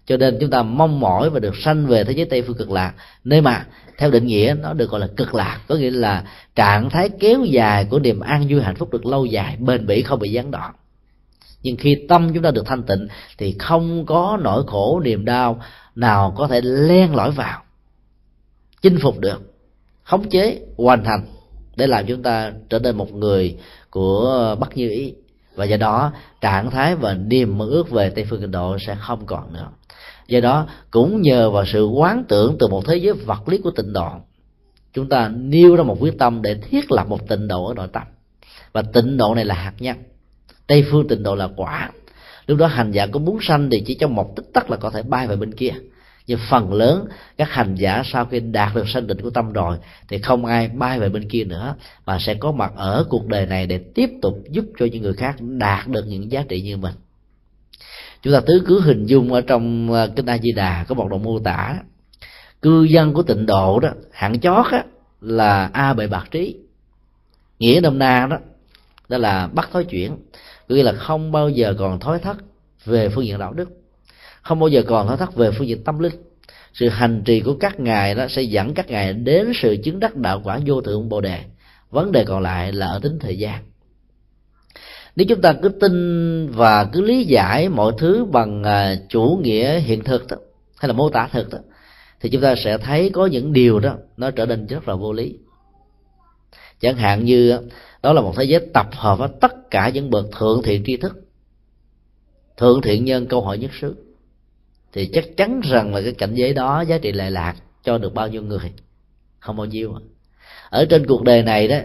Cho 0.07 0.17
nên 0.17 0.37
chúng 0.41 0.51
ta 0.51 0.63
mong 0.63 1.01
mỏi 1.01 1.31
và 1.31 1.41
được 1.41 1.57
sanh 1.57 1.87
về 1.87 2.05
thế 2.05 2.13
giới 2.13 2.27
tây 2.27 2.43
phương 2.43 2.57
cực 2.57 2.71
lạc. 2.71 2.95
Nơi 3.25 3.41
mà 3.41 3.67
theo 3.99 4.11
định 4.11 4.27
nghĩa, 4.27 4.55
nó 4.61 4.73
được 4.73 4.91
gọi 4.91 5.01
là 5.01 5.07
cực 5.17 5.35
lạc. 5.35 5.61
Có 5.69 5.75
nghĩa 5.75 5.91
là 5.91 6.25
trạng 6.55 6.91
thái 6.91 7.09
kéo 7.21 7.45
dài 7.45 7.85
của 7.91 7.99
niềm 7.99 8.21
an 8.21 8.47
vui 8.49 8.63
hạnh 8.63 8.77
phúc 8.77 8.93
được 8.93 9.07
lâu 9.07 9.27
dài, 9.27 9.57
bền 9.57 9.87
bỉ, 9.87 10.03
không 10.03 10.19
bị 10.19 10.31
gián 10.31 10.51
đoạn. 10.51 10.75
Nhưng 11.63 11.77
khi 11.77 12.07
tâm 12.09 12.35
chúng 12.35 12.43
ta 12.43 12.51
được 12.51 12.67
thanh 12.67 12.83
tịnh, 12.83 13.09
thì 13.39 13.57
không 13.59 14.07
có 14.07 14.39
nỗi 14.43 14.65
khổ, 14.67 15.01
niềm 15.05 15.25
đau 15.25 15.63
nào 15.95 16.35
có 16.37 16.47
thể 16.49 16.61
len 16.61 17.15
lỏi 17.15 17.31
vào. 17.31 17.63
Chinh 18.83 18.99
phục 19.03 19.19
được, 19.19 19.55
khống 20.03 20.29
chế, 20.29 20.61
hoàn 20.77 21.05
thành, 21.05 21.27
để 21.77 21.87
làm 21.87 22.07
chúng 22.07 22.23
ta 22.23 22.53
trở 22.69 22.79
nên 22.79 22.97
một 22.97 23.13
người 23.13 23.57
của 23.91 24.57
bất 24.61 24.77
như 24.77 24.91
ý. 24.91 25.15
Và 25.55 25.65
do 25.65 25.77
đó, 25.77 26.13
trạng 26.41 26.71
thái 26.71 26.95
và 26.95 27.15
niềm 27.15 27.59
mơ 27.59 27.67
ước 27.67 27.91
về 27.91 28.11
tây 28.11 28.27
phương 28.31 28.41
kinh 28.41 28.51
độ 28.51 28.79
sẽ 28.79 28.97
không 29.01 29.27
còn 29.27 29.53
nữa 29.53 29.69
do 30.29 30.41
đó, 30.41 30.67
cũng 30.91 31.23
nhờ 31.23 31.51
vào 31.51 31.65
sự 31.67 31.87
quán 31.87 32.25
tưởng 32.29 32.57
từ 32.59 32.67
một 32.67 32.85
thế 32.87 32.97
giới 32.97 33.13
vật 33.13 33.49
lý 33.49 33.59
của 33.59 33.71
tịnh 33.71 33.93
độ, 33.93 34.09
chúng 34.93 35.09
ta 35.09 35.29
nêu 35.29 35.77
ra 35.77 35.83
một 35.83 35.97
quyết 36.01 36.19
tâm 36.19 36.43
để 36.43 36.55
thiết 36.55 36.93
lập 36.93 37.09
một 37.09 37.29
tịnh 37.29 37.49
độ 37.49 37.67
ở 37.67 37.75
nội 37.75 37.89
tâm. 37.93 38.03
Và 38.73 38.83
tịnh 38.83 39.17
độ 39.17 39.35
này 39.35 39.45
là 39.45 39.55
hạt 39.55 39.75
nhân. 39.79 39.97
Tây 40.67 40.85
phương 40.91 41.09
tịnh 41.09 41.23
độ 41.23 41.35
là 41.35 41.49
quả. 41.57 41.91
Lúc 42.47 42.59
đó 42.59 42.67
hành 42.67 42.91
giả 42.91 43.07
có 43.07 43.21
muốn 43.21 43.39
sanh 43.43 43.71
thì 43.71 43.83
chỉ 43.87 43.95
trong 43.95 44.15
một 44.15 44.37
tích 44.37 44.53
tắc 44.53 44.71
là 44.71 44.77
có 44.77 44.91
thể 44.91 45.03
bay 45.03 45.27
về 45.27 45.37
bên 45.37 45.55
kia. 45.55 45.73
Nhưng 46.27 46.39
phần 46.51 46.73
lớn 46.73 47.07
các 47.37 47.51
hành 47.51 47.75
giả 47.75 48.03
sau 48.05 48.25
khi 48.25 48.41
đạt 48.41 48.75
được 48.75 48.89
sanh 48.89 49.07
định 49.07 49.21
của 49.21 49.31
tâm 49.31 49.53
rồi 49.53 49.77
thì 50.09 50.19
không 50.19 50.45
ai 50.45 50.69
bay 50.69 51.01
về 51.01 51.09
bên 51.09 51.29
kia 51.29 51.45
nữa 51.45 51.75
mà 52.07 52.19
sẽ 52.21 52.35
có 52.35 52.53
mặt 52.53 52.73
ở 52.77 53.07
cuộc 53.09 53.27
đời 53.27 53.47
này 53.47 53.67
để 53.67 53.79
tiếp 53.79 54.11
tục 54.23 54.39
giúp 54.51 54.65
cho 54.79 54.87
những 54.87 55.03
người 55.03 55.13
khác 55.13 55.37
đạt 55.41 55.89
được 55.89 56.05
những 56.07 56.33
giá 56.33 56.45
trị 56.49 56.61
như 56.61 56.77
mình 56.77 56.95
chúng 58.27 58.35
ta 58.35 58.41
tứ 58.41 58.63
cứ 58.67 58.81
hình 58.81 59.07
dung 59.07 59.33
ở 59.33 59.41
trong 59.41 59.93
à, 59.93 60.07
kinh 60.17 60.27
a 60.27 60.39
di 60.39 60.53
đà 60.53 60.85
có 60.89 60.95
một 60.95 61.09
đoạn 61.11 61.23
mô 61.23 61.39
tả. 61.39 61.75
Cư 62.63 62.83
dân 62.83 63.13
của 63.13 63.23
tịnh 63.23 63.47
độ 63.47 63.81
đó 63.81 63.89
hạng 64.13 64.41
chót 64.41 64.67
á, 64.73 64.85
là 65.21 65.71
a 65.73 65.95
bệ 65.95 66.07
bạc 66.07 66.29
trí. 66.31 66.57
Nghĩa 67.59 67.81
nôm 67.83 67.99
na 67.99 68.27
đó 68.31 68.37
đó 69.09 69.19
là 69.19 69.47
bắt 69.47 69.69
thói 69.73 69.85
chuyển 69.85 70.17
nghĩa 70.69 70.83
là 70.83 70.93
không 70.93 71.33
bao 71.33 71.49
giờ 71.49 71.75
còn 71.79 72.01
thói 72.01 72.19
thất 72.19 72.37
về 72.85 73.09
phương 73.09 73.27
diện 73.27 73.39
đạo 73.39 73.53
đức 73.53 73.69
không 74.43 74.61
bao 74.61 74.69
giờ 74.69 74.83
còn 74.87 75.09
thói 75.09 75.17
thất 75.17 75.35
về 75.35 75.51
phương 75.51 75.69
diện 75.69 75.85
tâm 75.85 75.99
linh. 75.99 76.15
Sự 76.73 76.89
hành 76.89 77.23
trì 77.25 77.41
của 77.41 77.55
các 77.61 77.81
ngài 77.81 78.15
đó 78.15 78.27
sẽ 78.29 78.43
dẫn 78.43 78.75
các 78.75 78.89
ngài 78.89 79.13
đến 79.13 79.53
sự 79.55 79.77
chứng 79.85 80.01
đắc 80.01 80.17
đạo 80.17 80.41
quả 80.45 80.61
vô 80.67 80.81
thượng 80.81 81.09
bồ 81.09 81.21
đề. 81.21 81.41
Vấn 81.91 82.13
đề 82.13 82.25
còn 82.25 82.43
lại 82.43 82.73
là 82.73 82.87
ở 82.87 82.99
tính 83.03 83.19
thời 83.21 83.39
gian 83.39 83.63
nếu 85.17 85.27
chúng 85.29 85.41
ta 85.41 85.53
cứ 85.63 85.69
tin 85.69 86.49
và 86.51 86.85
cứ 86.85 87.01
lý 87.01 87.25
giải 87.25 87.69
mọi 87.69 87.93
thứ 87.99 88.25
bằng 88.25 88.63
à, 88.63 88.97
chủ 89.09 89.41
nghĩa 89.43 89.79
hiện 89.79 90.05
thực 90.05 90.27
đó, 90.27 90.37
hay 90.77 90.89
là 90.89 90.93
mô 90.93 91.11
tả 91.11 91.29
thực 91.33 91.51
đó 91.51 91.59
thì 92.21 92.29
chúng 92.29 92.43
ta 92.43 92.55
sẽ 92.57 92.79
thấy 92.79 93.11
có 93.11 93.27
những 93.27 93.53
điều 93.53 93.81
đó 93.81 93.97
nó 94.17 94.31
trở 94.31 94.47
nên 94.47 94.67
rất 94.67 94.89
là 94.89 94.95
vô 94.95 95.13
lý. 95.13 95.39
Chẳng 96.81 96.97
hạn 96.97 97.25
như 97.25 97.59
đó 98.03 98.13
là 98.13 98.21
một 98.21 98.35
thế 98.37 98.45
giới 98.45 98.61
tập 98.75 98.89
hợp 98.93 99.19
với 99.19 99.29
tất 99.41 99.71
cả 99.71 99.89
những 99.89 100.11
bậc 100.11 100.27
thượng 100.39 100.63
thiện 100.63 100.83
tri 100.87 100.97
thức 100.97 101.27
thượng 102.57 102.83
thiện 102.83 103.05
nhân 103.05 103.27
câu 103.27 103.43
hỏi 103.43 103.59
nhất 103.59 103.71
xứ. 103.81 103.97
Thì 104.93 105.07
chắc 105.13 105.25
chắn 105.37 105.61
rằng 105.65 105.95
là 105.95 106.01
cái 106.01 106.13
cảnh 106.13 106.35
giới 106.35 106.55
đó 106.55 106.81
giá 106.81 106.99
trị 106.99 107.13
lệ 107.13 107.31
lạc 107.31 107.55
cho 107.85 107.99
được 107.99 108.15
bao 108.15 108.29
nhiêu 108.29 108.43
người? 108.43 108.73
Không 109.39 109.57
bao 109.57 109.67
nhiêu. 109.67 109.95
Ở 110.71 110.85
trên 110.91 111.07
cuộc 111.07 111.23
đời 111.23 111.43
này 111.43 111.69
đó 111.69 111.77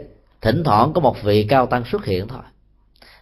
thỉnh 0.42 0.64
thoảng 0.64 0.94
có 0.94 1.02
một 1.02 1.24
vị 1.24 1.46
cao 1.50 1.66
tăng 1.66 1.84
xuất 1.92 2.06
hiện 2.06 2.28
thôi 2.28 2.42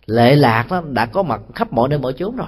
lệ 0.10 0.36
lạc 0.36 0.66
đó 0.70 0.84
đã 0.92 1.06
có 1.06 1.24
mặt 1.24 1.42
khắp 1.56 1.74
mọi 1.74 1.90
nơi 1.90 2.00
mọi 2.00 2.14
chốn 2.14 2.36
rồi. 2.36 2.48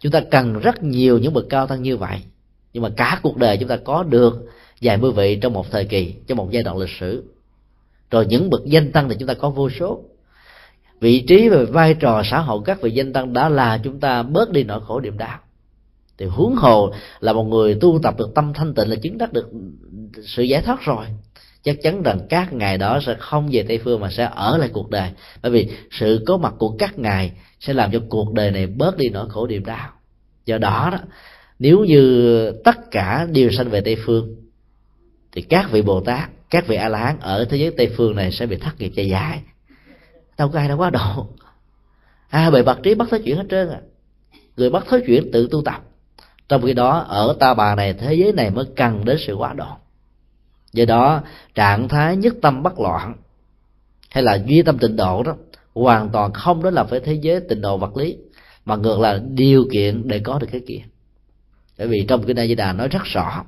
Chúng 0.00 0.12
ta 0.12 0.20
cần 0.30 0.58
rất 0.58 0.82
nhiều 0.82 1.18
những 1.18 1.34
bậc 1.34 1.46
cao 1.48 1.66
tăng 1.66 1.82
như 1.82 1.96
vậy. 1.96 2.18
Nhưng 2.72 2.82
mà 2.82 2.88
cả 2.96 3.20
cuộc 3.22 3.36
đời 3.36 3.56
chúng 3.56 3.68
ta 3.68 3.76
có 3.76 4.02
được 4.02 4.46
vài 4.82 4.96
mươi 4.96 5.12
vị 5.12 5.36
trong 5.36 5.52
một 5.52 5.70
thời 5.70 5.84
kỳ, 5.84 6.14
trong 6.26 6.38
một 6.38 6.50
giai 6.50 6.62
đoạn 6.62 6.76
lịch 6.78 6.90
sử. 7.00 7.24
Rồi 8.10 8.26
những 8.26 8.50
bậc 8.50 8.64
danh 8.64 8.92
tăng 8.92 9.08
thì 9.08 9.16
chúng 9.18 9.28
ta 9.28 9.34
có 9.34 9.50
vô 9.50 9.70
số. 9.70 10.02
Vị 11.00 11.20
trí 11.20 11.48
và 11.48 11.58
vai 11.70 11.94
trò 11.94 12.22
xã 12.24 12.38
hội 12.38 12.60
các 12.64 12.80
vị 12.80 12.90
danh 12.90 13.12
tăng 13.12 13.32
đã 13.32 13.48
là 13.48 13.78
chúng 13.84 14.00
ta 14.00 14.22
bớt 14.22 14.50
đi 14.50 14.62
nỗi 14.64 14.80
khổ 14.86 15.00
niềm 15.00 15.18
đau. 15.18 15.38
Thì 16.18 16.26
huống 16.26 16.54
hồ 16.54 16.92
là 17.20 17.32
một 17.32 17.44
người 17.44 17.74
tu 17.74 17.98
tập 18.02 18.14
được 18.18 18.34
tâm 18.34 18.52
thanh 18.54 18.74
tịnh 18.74 18.90
là 18.90 18.96
chứng 18.96 19.18
đắc 19.18 19.32
được 19.32 19.50
sự 20.22 20.42
giải 20.42 20.62
thoát 20.62 20.80
rồi 20.80 21.06
chắc 21.62 21.76
chắn 21.82 22.02
rằng 22.02 22.20
các 22.28 22.52
ngài 22.52 22.78
đó 22.78 23.00
sẽ 23.06 23.16
không 23.18 23.48
về 23.52 23.64
tây 23.68 23.78
phương 23.84 24.00
mà 24.00 24.10
sẽ 24.10 24.30
ở 24.34 24.58
lại 24.58 24.70
cuộc 24.72 24.90
đời. 24.90 25.10
Bởi 25.42 25.52
vì 25.52 25.68
sự 25.90 26.22
có 26.26 26.36
mặt 26.36 26.54
của 26.58 26.76
các 26.78 26.98
ngài 26.98 27.32
sẽ 27.60 27.72
làm 27.72 27.92
cho 27.92 28.00
cuộc 28.08 28.32
đời 28.32 28.50
này 28.50 28.66
bớt 28.66 28.96
đi 28.96 29.08
nỗi 29.08 29.28
khổ 29.28 29.46
niềm 29.46 29.64
đau. 29.64 29.88
Do 30.46 30.58
đó 30.58 30.88
đó, 30.92 30.98
nếu 31.58 31.84
như 31.84 32.52
tất 32.64 32.90
cả 32.90 33.26
đều 33.32 33.50
sanh 33.50 33.68
về 33.68 33.80
tây 33.80 33.96
phương, 34.04 34.36
thì 35.32 35.42
các 35.42 35.70
vị 35.70 35.82
bồ 35.82 36.00
tát, 36.00 36.30
các 36.50 36.66
vị 36.66 36.76
a 36.76 36.88
la 36.88 36.98
hán 36.98 37.20
ở 37.20 37.44
thế 37.44 37.56
giới 37.56 37.70
tây 37.70 37.92
phương 37.96 38.16
này 38.16 38.32
sẽ 38.32 38.46
bị 38.46 38.56
thất 38.56 38.80
nghiệp 38.80 38.92
dài 38.94 39.08
dài. 39.08 39.42
Đâu 40.38 40.48
có 40.48 40.58
ai 40.58 40.68
đâu 40.68 40.78
quá 40.78 40.90
độ. 40.90 41.26
À 42.28 42.50
bề 42.50 42.62
bậc 42.62 42.82
trí 42.82 42.94
bắt 42.94 43.10
nói 43.10 43.20
chuyển 43.24 43.36
hết 43.36 43.46
trơn 43.50 43.70
à. 43.70 43.80
Người 44.56 44.70
bắt 44.70 44.86
nói 44.90 45.02
chuyển 45.06 45.32
tự 45.32 45.48
tu 45.50 45.62
tập. 45.62 45.82
Trong 46.48 46.62
khi 46.62 46.72
đó, 46.72 46.98
ở 46.98 47.36
ta 47.40 47.54
bà 47.54 47.74
này, 47.74 47.92
thế 47.92 48.14
giới 48.14 48.32
này 48.32 48.50
mới 48.50 48.64
cần 48.76 49.04
đến 49.04 49.16
sự 49.26 49.34
quá 49.34 49.52
độ 49.52 49.66
do 50.72 50.84
đó 50.84 51.22
trạng 51.54 51.88
thái 51.88 52.16
nhất 52.16 52.34
tâm 52.42 52.62
bất 52.62 52.80
loạn 52.80 53.14
hay 54.10 54.22
là 54.22 54.38
duy 54.46 54.62
tâm 54.62 54.78
tịnh 54.78 54.96
độ 54.96 55.22
đó 55.22 55.34
hoàn 55.74 56.08
toàn 56.08 56.32
không 56.32 56.62
đó 56.62 56.70
là 56.70 56.84
phải 56.84 57.00
thế 57.00 57.14
giới 57.14 57.40
tịnh 57.40 57.60
độ 57.60 57.78
vật 57.78 57.96
lý 57.96 58.16
mà 58.64 58.76
ngược 58.76 59.00
là 59.00 59.20
điều 59.30 59.64
kiện 59.72 60.08
để 60.08 60.18
có 60.18 60.38
được 60.38 60.46
cái 60.52 60.60
kia. 60.66 60.80
Bởi 61.78 61.88
vì 61.88 62.04
trong 62.08 62.22
cái 62.26 62.34
A 62.44 62.46
Di 62.46 62.54
Đà 62.54 62.72
nói 62.72 62.88
rất 62.88 63.04
rõ 63.04 63.44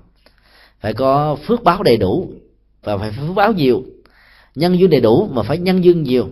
phải 0.80 0.94
có 0.94 1.36
phước 1.46 1.62
báo 1.62 1.82
đầy 1.82 1.96
đủ 1.96 2.32
và 2.82 2.98
phải 2.98 3.12
phước 3.12 3.34
báo 3.34 3.52
nhiều. 3.52 3.82
Nhân 4.54 4.78
duyên 4.78 4.90
đầy 4.90 5.00
đủ 5.00 5.28
mà 5.32 5.42
phải 5.42 5.58
nhân 5.58 5.84
duyên 5.84 6.02
nhiều. 6.02 6.28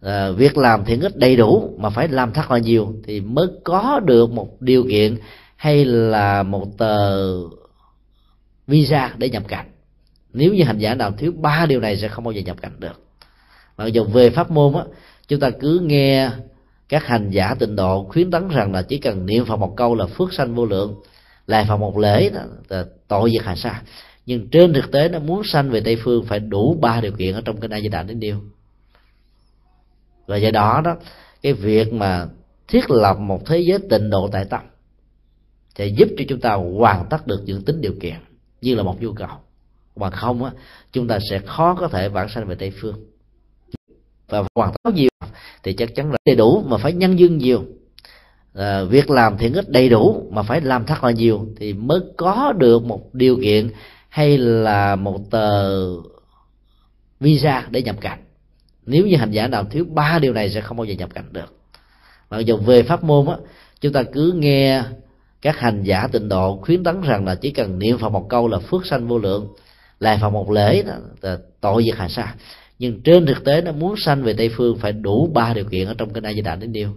À, 0.00 0.30
việc 0.30 0.58
làm 0.58 0.84
thiện 0.84 1.00
ích 1.00 1.16
đầy 1.16 1.36
đủ 1.36 1.74
mà 1.78 1.90
phải 1.90 2.08
làm 2.08 2.32
thật 2.32 2.50
là 2.50 2.58
nhiều 2.58 2.94
thì 3.04 3.20
mới 3.20 3.46
có 3.64 4.00
được 4.04 4.30
một 4.30 4.60
điều 4.60 4.84
kiện 4.88 5.16
hay 5.56 5.84
là 5.84 6.42
một 6.42 6.78
tờ 6.78 7.32
visa 8.66 9.14
để 9.16 9.30
nhập 9.30 9.42
cảnh 9.48 9.71
nếu 10.32 10.54
như 10.54 10.64
hành 10.64 10.78
giả 10.78 10.94
nào 10.94 11.12
thiếu, 11.12 11.32
ba 11.32 11.66
điều 11.66 11.80
này 11.80 11.96
sẽ 11.96 12.08
không 12.08 12.24
bao 12.24 12.32
giờ 12.32 12.40
nhập 12.40 12.56
cảnh 12.62 12.72
được. 12.78 13.02
Mặc 13.76 13.86
dù 13.86 14.04
về 14.04 14.30
pháp 14.30 14.50
môn 14.50 14.74
á, 14.74 14.84
chúng 15.28 15.40
ta 15.40 15.50
cứ 15.50 15.80
nghe 15.82 16.30
các 16.88 17.06
hành 17.06 17.30
giả 17.30 17.54
tịnh 17.54 17.76
độ 17.76 18.04
khuyến 18.04 18.30
tấn 18.30 18.48
rằng 18.48 18.72
là 18.72 18.82
chỉ 18.82 18.98
cần 18.98 19.26
niệm 19.26 19.44
phật 19.44 19.56
một 19.56 19.74
câu 19.76 19.94
là 19.94 20.06
phước 20.06 20.32
sanh 20.32 20.54
vô 20.54 20.66
lượng 20.66 20.94
lại 21.46 21.64
phật 21.68 21.76
một 21.76 21.98
lễ 21.98 22.30
là 22.68 22.84
tội 23.08 23.30
diệt 23.32 23.42
hành 23.42 23.56
sa 23.56 23.82
nhưng 24.26 24.48
trên 24.50 24.72
thực 24.72 24.92
tế 24.92 25.08
nó 25.08 25.18
muốn 25.18 25.44
sanh 25.44 25.70
về 25.70 25.80
tây 25.80 25.96
phương 25.96 26.24
phải 26.24 26.40
đủ 26.40 26.78
ba 26.80 27.00
điều 27.00 27.12
kiện 27.12 27.34
ở 27.34 27.40
trong 27.44 27.60
cái 27.60 27.68
a 27.72 27.80
di 27.80 27.88
đà 27.88 28.02
đến 28.02 28.20
điều 28.20 28.40
và 30.26 30.36
do 30.36 30.50
đó 30.50 30.80
đó, 30.84 30.96
cái 31.42 31.52
việc 31.52 31.92
mà 31.92 32.26
thiết 32.68 32.90
lập 32.90 33.18
một 33.18 33.46
thế 33.46 33.58
giới 33.58 33.78
tịnh 33.90 34.10
độ 34.10 34.28
tại 34.32 34.44
tâm 34.44 34.60
sẽ 35.74 35.86
giúp 35.86 36.08
cho 36.18 36.24
chúng 36.28 36.40
ta 36.40 36.54
hoàn 36.54 37.06
tất 37.10 37.26
được 37.26 37.42
những 37.44 37.62
tính 37.62 37.80
điều 37.80 37.94
kiện 38.00 38.14
như 38.60 38.74
là 38.74 38.82
một 38.82 39.02
nhu 39.02 39.12
cầu 39.12 39.28
mà 39.96 40.10
không 40.10 40.44
á 40.44 40.50
chúng 40.92 41.08
ta 41.08 41.18
sẽ 41.30 41.38
khó 41.38 41.74
có 41.74 41.88
thể 41.88 42.08
vãng 42.08 42.28
sanh 42.28 42.46
về 42.46 42.54
tây 42.54 42.72
phương. 42.80 42.94
Và 44.28 44.42
hoàn 44.54 44.72
tất 44.84 44.94
nhiều 44.94 45.08
thì 45.62 45.72
chắc 45.72 45.94
chắn 45.94 46.12
là 46.12 46.18
đầy 46.26 46.36
đủ 46.36 46.64
mà 46.66 46.76
phải 46.76 46.92
nhân 46.92 47.18
duyên 47.18 47.38
nhiều. 47.38 47.64
À, 48.54 48.82
việc 48.84 49.10
làm 49.10 49.38
thiện 49.38 49.52
ích 49.52 49.68
đầy 49.68 49.88
đủ 49.88 50.26
mà 50.30 50.42
phải 50.42 50.60
làm 50.60 50.86
thật 50.86 51.04
là 51.04 51.10
nhiều 51.10 51.46
thì 51.56 51.72
mới 51.72 52.00
có 52.16 52.52
được 52.58 52.84
một 52.84 53.14
điều 53.14 53.36
kiện 53.42 53.70
hay 54.08 54.38
là 54.38 54.96
một 54.96 55.30
tờ 55.30 55.78
visa 57.20 57.66
để 57.70 57.82
nhập 57.82 57.96
cảnh. 58.00 58.18
Nếu 58.86 59.06
như 59.06 59.16
hành 59.16 59.30
giả 59.30 59.48
nào 59.48 59.64
thiếu 59.64 59.84
ba 59.94 60.18
điều 60.18 60.32
này 60.32 60.50
sẽ 60.50 60.60
không 60.60 60.76
bao 60.76 60.84
giờ 60.84 60.94
nhập 60.94 61.14
cảnh 61.14 61.32
được. 61.32 61.54
Mặc 62.30 62.38
dù 62.38 62.56
về 62.56 62.82
pháp 62.82 63.04
môn 63.04 63.26
á 63.26 63.36
chúng 63.80 63.92
ta 63.92 64.02
cứ 64.02 64.32
nghe 64.36 64.82
các 65.42 65.58
hành 65.58 65.82
giả 65.82 66.08
tịnh 66.12 66.28
độ 66.28 66.56
khuyến 66.62 66.84
tấn 66.84 67.00
rằng 67.00 67.24
là 67.24 67.34
chỉ 67.34 67.50
cần 67.50 67.78
niệm 67.78 67.98
phật 67.98 68.08
một 68.08 68.26
câu 68.28 68.48
là 68.48 68.58
phước 68.58 68.86
sanh 68.86 69.08
vô 69.08 69.18
lượng 69.18 69.48
lại 70.02 70.18
phật 70.20 70.30
một 70.30 70.50
lễ 70.50 70.82
đó, 70.82 70.94
là 71.20 71.38
tội 71.60 71.84
diệt 71.84 71.96
hành 71.96 72.08
sa 72.08 72.34
nhưng 72.78 73.02
trên 73.02 73.26
thực 73.26 73.44
tế 73.44 73.60
nó 73.60 73.72
muốn 73.72 73.94
sanh 73.96 74.22
về 74.22 74.34
tây 74.38 74.50
phương 74.56 74.78
phải 74.78 74.92
đủ 74.92 75.30
ba 75.34 75.54
điều 75.54 75.64
kiện 75.64 75.86
ở 75.86 75.94
trong 75.98 76.12
cái 76.12 76.22
a 76.24 76.32
di 76.32 76.40
đà 76.40 76.56
đến 76.56 76.72
điều 76.72 76.94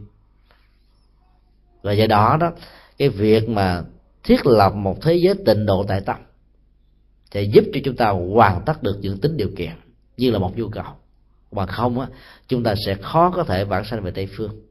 và 1.82 1.94
do 1.94 2.08
đó 2.08 2.38
đó, 2.40 2.52
cái 2.98 3.10
việc 3.10 3.50
mà 3.50 3.84
thiết 4.24 4.46
lập 4.46 4.74
một 4.76 4.98
thế 5.02 5.16
giới 5.16 5.36
tịnh 5.46 5.66
độ 5.66 5.86
tại 5.88 6.02
tâm 6.02 6.16
sẽ 7.36 7.42
giúp 7.42 7.64
cho 7.74 7.80
chúng 7.84 7.96
ta 7.96 8.10
hoàn 8.10 8.62
tất 8.66 8.84
được 8.84 8.98
những 9.02 9.18
tính 9.18 9.38
điều 9.38 9.50
kiện 9.58 9.72
như 10.18 10.32
là 10.32 10.40
một 10.40 10.58
nhu 10.58 10.70
cầu. 10.70 10.86
Mà 11.52 11.66
không 11.66 12.00
á, 12.00 12.08
chúng 12.48 12.64
ta 12.64 12.76
sẽ 12.86 12.96
khó 12.96 13.32
có 13.36 13.44
thể 13.44 13.64
vãng 13.64 13.86
sanh 13.86 14.04
về 14.04 14.12
tây 14.12 14.28
phương. 14.38 14.62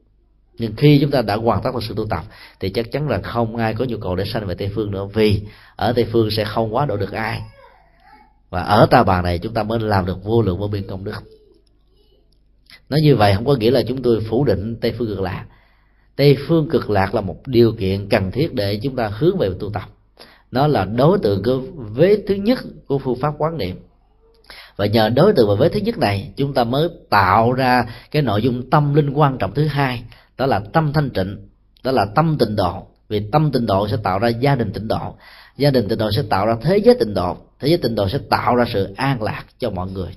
Nhưng 0.57 0.75
khi 0.77 0.99
chúng 1.01 1.11
ta 1.11 1.21
đã 1.21 1.35
hoàn 1.35 1.61
tất 1.63 1.71
được 1.73 1.83
sự 1.87 1.93
tu 1.97 2.07
tập, 2.09 2.23
thì 2.59 2.69
chắc 2.69 2.91
chắn 2.91 3.09
là 3.09 3.21
không 3.21 3.55
ai 3.55 3.73
có 3.73 3.85
nhu 3.85 3.97
cầu 3.97 4.15
để 4.15 4.23
sanh 4.25 4.47
về 4.47 4.55
tây 4.55 4.71
phương 4.75 4.91
nữa, 4.91 5.07
vì 5.13 5.41
ở 5.75 5.93
tây 5.93 6.05
phương 6.11 6.31
sẽ 6.31 6.45
không 6.45 6.75
quá 6.75 6.85
độ 6.85 6.97
được 6.97 7.11
ai 7.11 7.41
và 8.55 8.61
ở 8.61 8.85
ta 8.91 9.03
bà 9.03 9.21
này 9.21 9.39
chúng 9.39 9.53
ta 9.53 9.63
mới 9.63 9.79
làm 9.79 10.05
được 10.05 10.23
vô 10.23 10.41
lượng 10.41 10.57
vô 10.57 10.67
biên 10.67 10.87
công 10.87 11.03
đức. 11.03 11.15
Nói 12.89 12.99
như 13.01 13.15
vậy 13.15 13.33
không 13.35 13.45
có 13.45 13.55
nghĩa 13.55 13.71
là 13.71 13.81
chúng 13.87 14.01
tôi 14.01 14.25
phủ 14.29 14.43
định 14.45 14.75
tây 14.81 14.93
phương 14.97 15.07
cực 15.07 15.21
lạc. 15.21 15.45
Tây 16.15 16.37
phương 16.47 16.69
cực 16.69 16.89
lạc 16.89 17.15
là 17.15 17.21
một 17.21 17.47
điều 17.47 17.71
kiện 17.71 18.09
cần 18.09 18.31
thiết 18.31 18.53
để 18.53 18.79
chúng 18.83 18.95
ta 18.95 19.07
hướng 19.07 19.37
về 19.37 19.49
tu 19.59 19.69
tập. 19.69 19.89
Nó 20.51 20.67
là 20.67 20.85
đối 20.85 21.19
tượng 21.19 21.43
của 21.43 21.59
vế 21.75 22.17
thứ 22.27 22.35
nhất 22.35 22.59
của 22.87 22.97
phương 22.97 23.15
pháp 23.15 23.33
quán 23.37 23.57
niệm. 23.57 23.77
Và 24.75 24.85
nhờ 24.85 25.09
đối 25.09 25.33
tượng 25.33 25.47
và 25.47 25.55
vế 25.55 25.69
thứ 25.69 25.79
nhất 25.79 25.97
này, 25.97 26.33
chúng 26.37 26.53
ta 26.53 26.63
mới 26.63 26.89
tạo 27.09 27.53
ra 27.53 27.85
cái 28.11 28.21
nội 28.21 28.41
dung 28.41 28.69
tâm 28.69 28.93
linh 28.93 29.09
quan 29.09 29.37
trọng 29.37 29.53
thứ 29.53 29.67
hai, 29.67 30.03
đó 30.37 30.45
là 30.45 30.59
tâm 30.73 30.93
thanh 30.93 31.09
tịnh, 31.09 31.37
đó 31.83 31.91
là 31.91 32.05
tâm 32.15 32.37
tịnh 32.39 32.55
độ. 32.55 32.87
Vì 33.09 33.29
tâm 33.31 33.51
tịnh 33.51 33.65
độ 33.65 33.87
sẽ 33.87 33.97
tạo 34.03 34.19
ra 34.19 34.27
gia 34.27 34.55
đình 34.55 34.71
tịnh 34.71 34.87
độ, 34.87 35.15
gia 35.57 35.71
đình 35.71 35.87
tịnh 35.87 35.97
độ 35.97 36.11
sẽ 36.11 36.23
tạo 36.29 36.45
ra 36.45 36.55
thế 36.61 36.77
giới 36.77 36.95
tịnh 36.99 37.13
độ 37.13 37.37
thế 37.65 37.69
giới 37.69 37.77
tịnh 37.77 37.95
độ 37.95 38.09
sẽ 38.09 38.19
tạo 38.29 38.55
ra 38.55 38.65
sự 38.73 38.93
an 38.97 39.21
lạc 39.23 39.45
cho 39.59 39.69
mọi 39.69 39.91
người. 39.91 40.15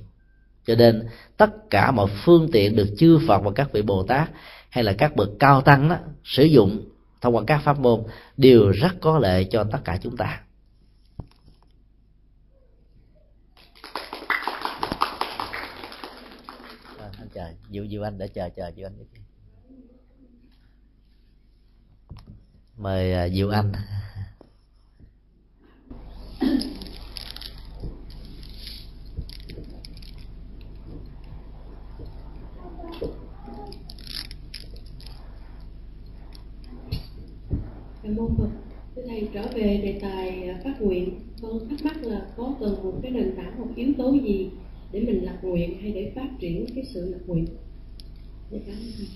Cho 0.67 0.75
nên 0.75 1.09
tất 1.37 1.51
cả 1.71 1.91
mọi 1.91 2.11
phương 2.25 2.49
tiện 2.53 2.77
được 2.77 2.89
chư 2.99 3.19
phật 3.27 3.39
và 3.39 3.51
các 3.55 3.73
vị 3.73 3.83
bồ 3.83 4.03
tát 4.03 4.31
hay 4.71 4.85
là 4.85 4.93
các 4.99 5.17
bậc 5.17 5.29
cao 5.39 5.61
tăng 5.61 5.89
đó, 5.89 5.97
sử 6.25 6.45
dụng 6.45 6.89
thông 7.21 7.37
qua 7.37 7.43
các 7.47 7.59
pháp 7.65 7.79
môn 7.79 8.03
đều 8.37 8.71
rất 8.71 9.01
có 9.01 9.19
lợi 9.19 9.49
cho 9.51 9.65
tất 9.65 9.79
cả 9.85 9.99
chúng 10.03 10.17
ta. 10.17 10.41
À, 16.99 17.11
anh 17.19 17.29
chờ 17.35 17.51
diệu 17.71 17.87
diệu 17.87 18.03
anh 18.03 18.19
để 18.19 18.29
chờ 18.29 18.49
chờ 18.57 18.71
diệu 18.77 18.87
anh 18.87 18.95
mời 22.77 23.27
uh, 23.27 23.33
diệu 23.33 23.51
anh. 23.51 23.73
Cảm 38.09 38.17
môn 38.17 38.37
phật 38.39 38.49
thưa 38.97 39.03
thầy, 39.09 39.29
trở 39.35 39.43
về 39.55 39.81
đề 39.85 39.99
tài 40.03 40.49
à, 40.49 40.61
phát 40.65 40.81
nguyện, 40.81 41.21
con 41.43 41.69
thắc 41.69 41.85
mắc 41.85 41.97
là 42.03 42.27
có 42.37 42.55
cần 42.61 42.83
một 42.83 42.99
cái 43.03 43.11
nền 43.11 43.37
tảng, 43.37 43.61
một 43.61 43.67
yếu 43.77 43.89
tố 43.99 44.13
gì 44.13 44.51
để 44.93 45.01
mình 45.01 45.25
lập 45.25 45.39
nguyện 45.43 45.79
hay 45.83 45.93
để 45.93 46.13
phát 46.15 46.29
triển 46.41 46.67
cái 46.75 46.85
sự 46.95 47.11
lập 47.13 47.19
nguyện? 47.27 47.47
Để 48.51 48.61
cảm 48.67 48.75
ơn 48.75 48.93
thầy. 48.97 49.07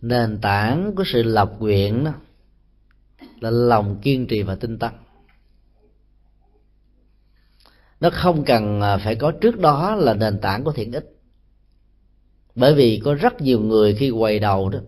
Nền 0.00 0.38
tảng 0.42 0.94
của 0.96 1.04
sự 1.06 1.22
lập 1.22 1.56
nguyện 1.58 2.04
đó 2.04 2.12
là 3.40 3.50
lòng 3.50 3.98
kiên 4.02 4.26
trì 4.26 4.42
và 4.42 4.54
tinh 4.54 4.78
tấn. 4.78 4.90
Nó 8.00 8.10
không 8.12 8.44
cần 8.44 8.80
à, 8.80 8.96
phải 8.96 9.14
có 9.14 9.32
trước 9.32 9.60
đó 9.60 9.94
là 9.94 10.14
nền 10.14 10.38
tảng 10.38 10.64
của 10.64 10.72
thiện 10.72 10.92
ích. 10.92 11.18
Bởi 12.54 12.74
vì 12.74 13.00
có 13.04 13.14
rất 13.14 13.40
nhiều 13.40 13.60
người 13.60 13.94
khi 13.94 14.10
quay 14.10 14.38
đầu 14.38 14.68
đó 14.68 14.78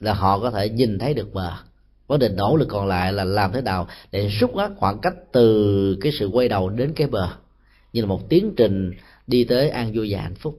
là 0.00 0.14
họ 0.14 0.38
có 0.38 0.50
thể 0.50 0.68
nhìn 0.68 0.98
thấy 0.98 1.14
được 1.14 1.34
bờ 1.34 1.52
vấn 2.06 2.18
đề 2.18 2.28
nỗ 2.28 2.56
lực 2.56 2.68
còn 2.68 2.86
lại 2.86 3.12
là 3.12 3.24
làm 3.24 3.52
thế 3.52 3.60
nào 3.60 3.88
để 4.12 4.28
rút 4.28 4.54
ngắn 4.54 4.74
khoảng 4.76 4.98
cách 4.98 5.14
từ 5.32 5.96
cái 6.00 6.12
sự 6.18 6.26
quay 6.26 6.48
đầu 6.48 6.68
đến 6.68 6.92
cái 6.96 7.06
bờ, 7.06 7.28
như 7.92 8.00
là 8.00 8.06
một 8.06 8.28
tiến 8.28 8.52
trình 8.56 8.92
đi 9.26 9.44
tới 9.44 9.70
an 9.70 9.92
vui 9.94 10.08
và 10.10 10.20
hạnh 10.20 10.34
phúc. 10.34 10.58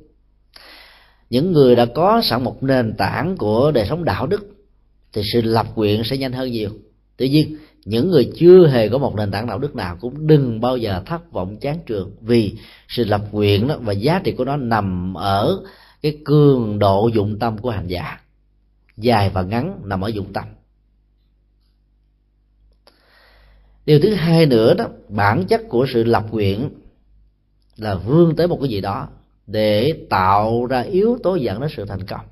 Những 1.30 1.52
người 1.52 1.76
đã 1.76 1.86
có 1.86 2.22
sẵn 2.24 2.44
một 2.44 2.64
nền 2.64 2.94
tảng 2.94 3.38
của 3.38 3.72
đời 3.72 3.86
sống 3.90 4.04
đạo 4.04 4.28
đức, 4.28 4.48
thì 5.14 5.22
sự 5.34 5.42
lập 5.42 5.68
nguyện 5.76 6.04
sẽ 6.04 6.18
nhanh 6.18 6.34
hơn 6.34 6.52
nhiều. 6.52 6.70
Tuy 7.18 7.30
nhiên, 7.30 7.58
những 7.86 8.12
người 8.12 8.32
chưa 8.38 8.68
hề 8.68 8.90
có 8.90 8.98
một 8.98 9.16
nền 9.16 9.32
tảng 9.32 9.48
đạo 9.48 9.60
đức 9.60 9.76
nào 9.76 9.98
cũng 10.02 10.28
đừng 10.28 10.62
bao 10.62 10.78
giờ 10.78 11.02
thất 11.06 11.32
vọng 11.32 11.58
chán 11.58 11.80
trường, 11.86 12.12
vì 12.22 12.54
sự 12.88 13.04
lập 13.06 13.22
nguyện 13.32 13.68
đó 13.68 13.78
và 13.82 13.94
giá 13.94 14.22
trị 14.24 14.32
của 14.32 14.46
nó 14.46 14.58
nằm 14.58 15.14
ở 15.18 15.60
cái 16.02 16.18
cường 16.26 16.80
độ 16.80 17.10
dụng 17.14 17.40
tâm 17.40 17.58
của 17.58 17.70
hành 17.70 17.88
giả 17.88 18.20
dài 18.98 19.30
và 19.30 19.42
ngắn 19.42 19.82
nằm 19.84 20.02
ở 20.02 20.08
dụng 20.08 20.34
tâm 20.34 20.44
điều 23.88 24.00
thứ 24.00 24.14
hai 24.14 24.46
nữa 24.46 24.74
đó, 24.74 24.86
bản 25.10 25.46
chất 25.48 25.62
của 25.70 25.86
sự 25.94 26.04
lập 26.04 26.26
nguyện 26.32 26.70
là 27.78 27.96
vươn 27.96 28.36
tới 28.36 28.48
một 28.48 28.58
cái 28.62 28.70
gì 28.70 28.82
đó 28.82 29.08
để 29.48 30.06
tạo 30.10 30.66
ra 30.66 30.82
yếu 30.82 31.18
tố 31.24 31.36
dẫn 31.36 31.62
đến 31.62 31.70
sự 31.76 31.86
thành 31.86 32.06
công. 32.08 32.26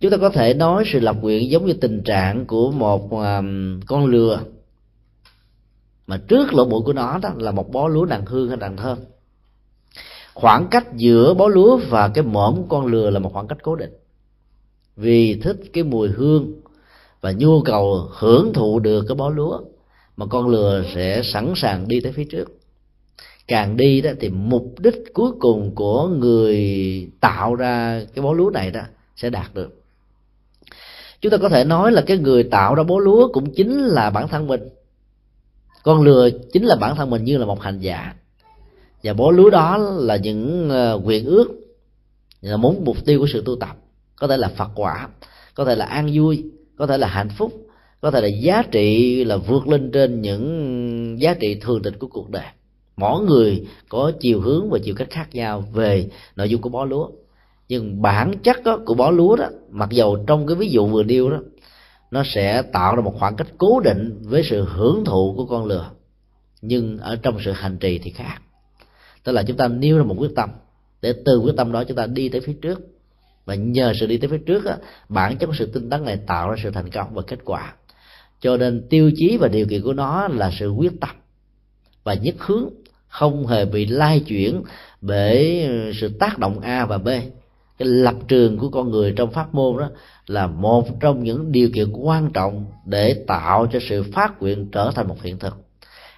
Chúng 0.00 0.10
ta 0.10 0.16
có 0.16 0.28
thể 0.28 0.54
nói 0.54 0.84
sự 0.86 1.00
lập 1.00 1.16
nguyện 1.20 1.50
giống 1.50 1.66
như 1.66 1.72
tình 1.72 2.02
trạng 2.02 2.46
của 2.46 2.70
một 2.70 3.20
à, 3.20 3.42
con 3.86 4.06
lừa. 4.06 4.40
Mà 6.06 6.20
trước 6.28 6.54
lỗ 6.54 6.64
mũi 6.64 6.82
của 6.84 6.92
nó 6.92 7.18
đó 7.18 7.30
là 7.36 7.50
một 7.50 7.72
bó 7.72 7.88
lúa 7.88 8.04
đàn 8.04 8.26
hương 8.26 8.48
hay 8.48 8.56
đàn 8.56 8.76
thơm. 8.76 8.98
Khoảng 10.34 10.68
cách 10.70 10.86
giữa 10.96 11.34
bó 11.34 11.48
lúa 11.48 11.80
và 11.88 12.08
cái 12.08 12.24
mõm 12.24 12.62
con 12.68 12.86
lừa 12.86 13.10
là 13.10 13.18
một 13.18 13.32
khoảng 13.32 13.48
cách 13.48 13.58
cố 13.62 13.76
định 13.76 13.92
vì 14.96 15.34
thích 15.34 15.56
cái 15.72 15.84
mùi 15.84 16.08
hương 16.08 16.52
và 17.20 17.32
nhu 17.32 17.62
cầu 17.62 18.08
hưởng 18.12 18.52
thụ 18.52 18.78
được 18.78 19.04
cái 19.08 19.14
bó 19.14 19.28
lúa 19.28 19.60
mà 20.16 20.26
con 20.26 20.48
lừa 20.48 20.84
sẽ 20.94 21.22
sẵn 21.24 21.52
sàng 21.56 21.88
đi 21.88 22.00
tới 22.00 22.12
phía 22.12 22.24
trước. 22.24 22.58
Càng 23.48 23.76
đi 23.76 24.00
đó 24.00 24.10
thì 24.20 24.28
mục 24.28 24.74
đích 24.78 25.14
cuối 25.14 25.30
cùng 25.40 25.74
của 25.74 26.08
người 26.08 26.56
tạo 27.20 27.54
ra 27.54 28.04
cái 28.14 28.22
bó 28.22 28.32
lúa 28.32 28.50
này 28.50 28.70
đó 28.70 28.80
sẽ 29.16 29.30
đạt 29.30 29.54
được. 29.54 29.82
Chúng 31.20 31.32
ta 31.32 31.36
có 31.36 31.48
thể 31.48 31.64
nói 31.64 31.92
là 31.92 32.02
cái 32.06 32.18
người 32.18 32.42
tạo 32.42 32.74
ra 32.74 32.82
bó 32.82 32.98
lúa 32.98 33.28
cũng 33.32 33.54
chính 33.54 33.84
là 33.84 34.10
bản 34.10 34.28
thân 34.28 34.46
mình. 34.46 34.68
Con 35.82 36.02
lừa 36.02 36.30
chính 36.52 36.64
là 36.64 36.76
bản 36.76 36.96
thân 36.96 37.10
mình 37.10 37.24
như 37.24 37.38
là 37.38 37.46
một 37.46 37.60
hành 37.60 37.80
giả. 37.80 38.14
Và 39.02 39.12
bó 39.12 39.30
lúa 39.30 39.50
đó 39.50 39.78
là 39.78 40.16
những 40.16 40.70
ờ, 40.70 40.92
quyền 40.92 41.04
nguyện 41.04 41.24
ước, 41.24 41.48
là 42.40 42.56
muốn 42.56 42.84
mục 42.84 42.96
tiêu 43.04 43.18
của 43.18 43.26
sự 43.32 43.42
tu 43.46 43.56
tập 43.56 43.76
có 44.22 44.28
thể 44.28 44.36
là 44.36 44.48
phật 44.48 44.70
quả 44.74 45.08
có 45.54 45.64
thể 45.64 45.74
là 45.74 45.84
an 45.84 46.10
vui 46.14 46.44
có 46.76 46.86
thể 46.86 46.98
là 46.98 47.08
hạnh 47.08 47.28
phúc 47.28 47.52
có 48.02 48.10
thể 48.10 48.20
là 48.20 48.28
giá 48.28 48.62
trị 48.70 49.24
là 49.24 49.36
vượt 49.36 49.68
lên 49.68 49.90
trên 49.90 50.20
những 50.20 51.16
giá 51.20 51.34
trị 51.34 51.54
thường 51.54 51.82
tình 51.82 51.98
của 51.98 52.06
cuộc 52.06 52.30
đời. 52.30 52.44
Mỗi 52.96 53.24
người 53.24 53.66
có 53.88 54.12
chiều 54.20 54.40
hướng 54.40 54.70
và 54.70 54.78
chiều 54.84 54.94
cách 54.94 55.10
khác 55.10 55.28
nhau 55.32 55.64
về 55.72 56.08
nội 56.36 56.48
dung 56.48 56.60
của 56.60 56.68
bó 56.68 56.84
lúa. 56.84 57.08
Nhưng 57.68 58.02
bản 58.02 58.32
chất 58.42 58.64
đó, 58.64 58.78
của 58.86 58.94
bó 58.94 59.10
lúa 59.10 59.36
đó 59.36 59.46
mặc 59.70 59.90
dầu 59.90 60.24
trong 60.26 60.46
cái 60.46 60.56
ví 60.56 60.68
dụ 60.68 60.86
vừa 60.86 61.02
nêu 61.02 61.30
đó 61.30 61.38
nó 62.10 62.22
sẽ 62.26 62.62
tạo 62.62 62.96
ra 62.96 63.02
một 63.02 63.14
khoảng 63.18 63.36
cách 63.36 63.48
cố 63.58 63.80
định 63.80 64.18
với 64.22 64.42
sự 64.44 64.64
hưởng 64.64 65.04
thụ 65.04 65.34
của 65.36 65.46
con 65.46 65.66
lừa. 65.66 65.90
Nhưng 66.62 66.98
ở 66.98 67.16
trong 67.16 67.38
sự 67.44 67.52
hành 67.52 67.78
trì 67.78 67.98
thì 67.98 68.10
khác. 68.10 68.38
Tức 69.24 69.32
là 69.32 69.42
chúng 69.42 69.56
ta 69.56 69.68
nêu 69.68 69.98
ra 69.98 70.04
một 70.04 70.16
quyết 70.18 70.34
tâm. 70.36 70.50
Để 71.02 71.14
từ 71.24 71.38
quyết 71.38 71.52
tâm 71.56 71.72
đó 71.72 71.84
chúng 71.84 71.96
ta 71.96 72.06
đi 72.06 72.28
tới 72.28 72.40
phía 72.40 72.54
trước 72.62 72.91
và 73.44 73.54
nhờ 73.54 73.92
sự 74.00 74.06
đi 74.06 74.16
tới 74.16 74.30
phía 74.30 74.38
trước 74.46 74.64
á, 74.64 74.76
bản 75.08 75.36
chất 75.36 75.46
của 75.46 75.54
sự 75.58 75.66
tinh 75.66 75.90
tấn 75.90 76.04
này 76.04 76.18
tạo 76.26 76.50
ra 76.50 76.56
sự 76.62 76.70
thành 76.70 76.90
công 76.90 77.14
và 77.14 77.22
kết 77.26 77.38
quả. 77.44 77.74
Cho 78.40 78.56
nên 78.56 78.86
tiêu 78.90 79.10
chí 79.16 79.36
và 79.40 79.48
điều 79.48 79.66
kiện 79.66 79.82
của 79.82 79.92
nó 79.92 80.28
là 80.28 80.50
sự 80.58 80.70
quyết 80.70 80.92
tâm 81.00 81.10
và 82.04 82.14
nhất 82.14 82.34
hướng 82.38 82.68
không 83.08 83.46
hề 83.46 83.64
bị 83.64 83.86
lai 83.86 84.20
chuyển 84.20 84.62
bởi 85.00 85.62
ừ, 85.62 85.92
sự 85.94 86.08
tác 86.08 86.38
động 86.38 86.60
a 86.60 86.86
và 86.86 86.98
b. 86.98 87.08
Cái 87.78 87.88
lập 87.88 88.14
trường 88.28 88.58
của 88.58 88.68
con 88.68 88.90
người 88.90 89.12
trong 89.16 89.32
pháp 89.32 89.54
môn 89.54 89.78
đó 89.78 89.90
là 90.26 90.46
một 90.46 91.00
trong 91.00 91.24
những 91.24 91.52
điều 91.52 91.70
kiện 91.74 91.92
quan 91.92 92.32
trọng 92.32 92.66
để 92.86 93.24
tạo 93.26 93.66
cho 93.72 93.78
sự 93.88 94.02
phát 94.12 94.42
nguyện 94.42 94.70
trở 94.70 94.92
thành 94.94 95.08
một 95.08 95.22
hiện 95.22 95.38
thực. 95.38 95.56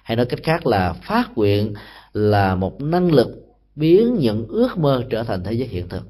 Hay 0.03 0.17
nói 0.17 0.25
cách 0.25 0.39
khác 0.43 0.67
là 0.67 0.93
phát 0.93 1.29
nguyện 1.35 1.73
là 2.13 2.55
một 2.55 2.81
năng 2.81 3.11
lực 3.11 3.27
biến 3.75 4.15
những 4.19 4.47
ước 4.47 4.77
mơ 4.77 5.03
trở 5.09 5.23
thành 5.23 5.43
thế 5.43 5.53
giới 5.53 5.67
hiện 5.67 5.89
thực 5.89 6.03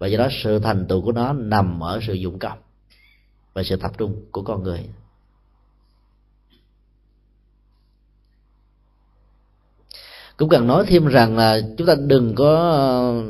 và 0.00 0.06
do 0.06 0.18
đó 0.18 0.28
sự 0.42 0.58
thành 0.58 0.86
tựu 0.88 1.02
của 1.02 1.12
nó 1.12 1.32
nằm 1.32 1.80
ở 1.80 2.00
sự 2.06 2.12
dụng 2.12 2.38
công 2.38 2.58
và 3.52 3.62
sự 3.62 3.76
tập 3.76 3.92
trung 3.98 4.24
của 4.30 4.42
con 4.42 4.62
người. 4.62 4.88
Cũng 10.36 10.48
cần 10.48 10.66
nói 10.66 10.84
thêm 10.86 11.06
rằng 11.06 11.36
là 11.36 11.60
chúng 11.78 11.86
ta 11.86 11.94
đừng 12.06 12.34
có 12.34 12.82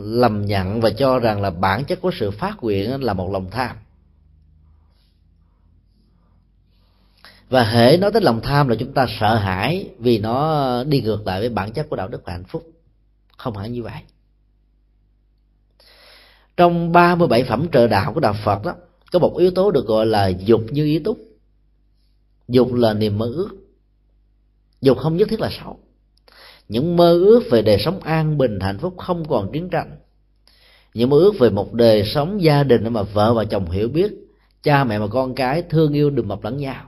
lầm 0.04 0.46
nhận 0.46 0.80
và 0.80 0.90
cho 0.90 1.18
rằng 1.18 1.42
là 1.42 1.50
bản 1.50 1.84
chất 1.84 2.00
của 2.00 2.10
sự 2.14 2.30
phát 2.30 2.56
nguyện 2.62 3.04
là 3.04 3.14
một 3.14 3.30
lòng 3.32 3.50
tham. 3.50 3.76
Và 7.48 7.64
hễ 7.64 7.96
nói 7.96 8.12
tới 8.12 8.22
lòng 8.22 8.40
tham 8.40 8.68
là 8.68 8.76
chúng 8.78 8.92
ta 8.92 9.06
sợ 9.20 9.34
hãi 9.34 9.90
vì 9.98 10.18
nó 10.18 10.84
đi 10.84 11.00
ngược 11.00 11.26
lại 11.26 11.40
với 11.40 11.48
bản 11.48 11.72
chất 11.72 11.86
của 11.90 11.96
đạo 11.96 12.08
đức 12.08 12.22
và 12.24 12.32
hạnh 12.32 12.44
phúc. 12.44 12.70
Không 13.36 13.56
hẳn 13.56 13.72
như 13.72 13.82
vậy 13.82 14.02
trong 16.60 16.92
37 16.92 17.44
phẩm 17.44 17.66
trợ 17.72 17.86
đạo 17.86 18.12
của 18.12 18.20
đạo 18.20 18.34
Phật 18.44 18.64
đó, 18.64 18.74
có 19.12 19.18
một 19.18 19.36
yếu 19.38 19.50
tố 19.50 19.70
được 19.70 19.86
gọi 19.86 20.06
là 20.06 20.28
dục 20.28 20.60
như 20.70 20.84
ý 20.84 20.98
túc. 20.98 21.18
Dục 22.48 22.74
là 22.74 22.94
niềm 22.94 23.18
mơ 23.18 23.26
ước. 23.26 23.48
Dục 24.80 24.98
không 24.98 25.16
nhất 25.16 25.28
thiết 25.28 25.40
là 25.40 25.50
xấu. 25.60 25.78
Những 26.68 26.96
mơ 26.96 27.12
ước 27.12 27.42
về 27.50 27.62
đời 27.62 27.78
sống 27.78 28.00
an 28.00 28.38
bình, 28.38 28.60
hạnh 28.60 28.78
phúc 28.78 28.94
không 28.98 29.24
còn 29.28 29.52
chiến 29.52 29.68
tranh. 29.68 29.96
Những 30.94 31.10
mơ 31.10 31.18
ước 31.18 31.34
về 31.38 31.50
một 31.50 31.72
đời 31.72 32.04
sống 32.14 32.42
gia 32.42 32.62
đình 32.62 32.92
mà 32.92 33.02
vợ 33.02 33.34
và 33.34 33.44
chồng 33.44 33.70
hiểu 33.70 33.88
biết, 33.88 34.12
cha 34.62 34.84
mẹ 34.84 34.98
và 34.98 35.06
con 35.06 35.34
cái 35.34 35.62
thương 35.62 35.92
yêu, 35.92 36.10
đùm 36.10 36.28
mập 36.28 36.44
lẫn 36.44 36.56
nhau. 36.56 36.84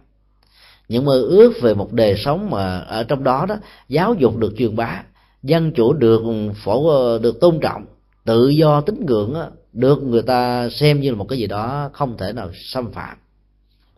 Những 0.89 1.05
mơ 1.05 1.21
ước 1.21 1.53
về 1.63 1.75
một 1.75 1.93
đời 1.93 2.17
sống 2.25 2.51
mà 2.51 2.79
ở 2.79 3.05
trong 3.05 3.25
đó 3.25 3.47
đó, 3.49 3.57
giáo 3.89 4.15
dục 4.15 4.37
được 4.37 4.55
truyền 4.59 4.77
bá, 4.77 5.05
dân 5.43 5.73
chủ 5.73 5.93
được 5.93 6.23
phổ, 6.65 7.19
được 7.19 7.41
tôn 7.41 7.61
trọng, 7.61 7.85
tự 8.25 8.49
do 8.49 8.81
tín 8.81 9.07
ngưỡng 9.07 9.35
được 9.73 10.03
người 10.03 10.23
ta 10.23 10.69
xem 10.71 11.01
như 11.01 11.11
là 11.11 11.17
một 11.17 11.27
cái 11.29 11.39
gì 11.39 11.47
đó 11.47 11.91
không 11.93 12.17
thể 12.17 12.33
nào 12.33 12.51
xâm 12.55 12.93
phạm. 12.93 13.19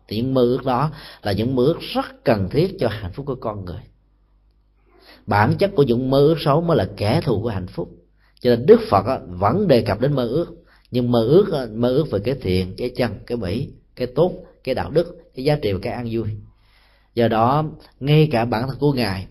Thì 0.07 0.17
những 0.17 0.33
mơ 0.33 0.41
ước 0.41 0.65
đó 0.65 0.91
là 1.23 1.31
những 1.31 1.55
mơ 1.55 1.63
ước 1.63 1.79
rất 1.93 2.23
cần 2.23 2.49
thiết 2.49 2.75
cho 2.79 2.87
hạnh 2.87 3.11
phúc 3.11 3.25
của 3.25 3.35
con 3.35 3.65
người. 3.65 3.81
Bản 5.25 5.55
chất 5.57 5.71
của 5.75 5.83
những 5.83 6.09
mơ 6.09 6.17
ước 6.19 6.37
xấu 6.39 6.61
mới 6.61 6.77
là 6.77 6.87
kẻ 6.97 7.21
thù 7.21 7.41
của 7.41 7.49
hạnh 7.49 7.67
phúc. 7.67 7.91
Cho 8.39 8.49
nên 8.49 8.65
đức 8.65 8.81
phật 8.89 9.05
vẫn 9.27 9.67
đề 9.67 9.81
cập 9.81 9.99
đến 9.99 10.13
mơ 10.13 10.27
ước. 10.27 10.63
Nhưng 10.91 11.11
mơ 11.11 11.23
ước 11.23 11.69
mơ 11.73 11.89
ước 11.89 12.11
về 12.11 12.19
cái 12.19 12.35
thiện, 12.41 12.73
cái 12.77 12.89
chân, 12.89 13.11
cái 13.25 13.37
mỹ 13.37 13.69
cái 13.95 14.07
tốt, 14.07 14.33
cái 14.63 14.75
đạo 14.75 14.89
đức, 14.89 15.31
cái 15.35 15.45
giá 15.45 15.55
trị 15.61 15.73
và 15.73 15.79
cái 15.81 15.93
an 15.93 16.07
vui. 16.11 16.27
Do 17.13 17.27
đó, 17.27 17.63
ngay 17.99 18.29
cả 18.31 18.45
bản 18.45 18.67
thân 18.67 18.77
của 18.79 18.93
ngài, 18.93 19.27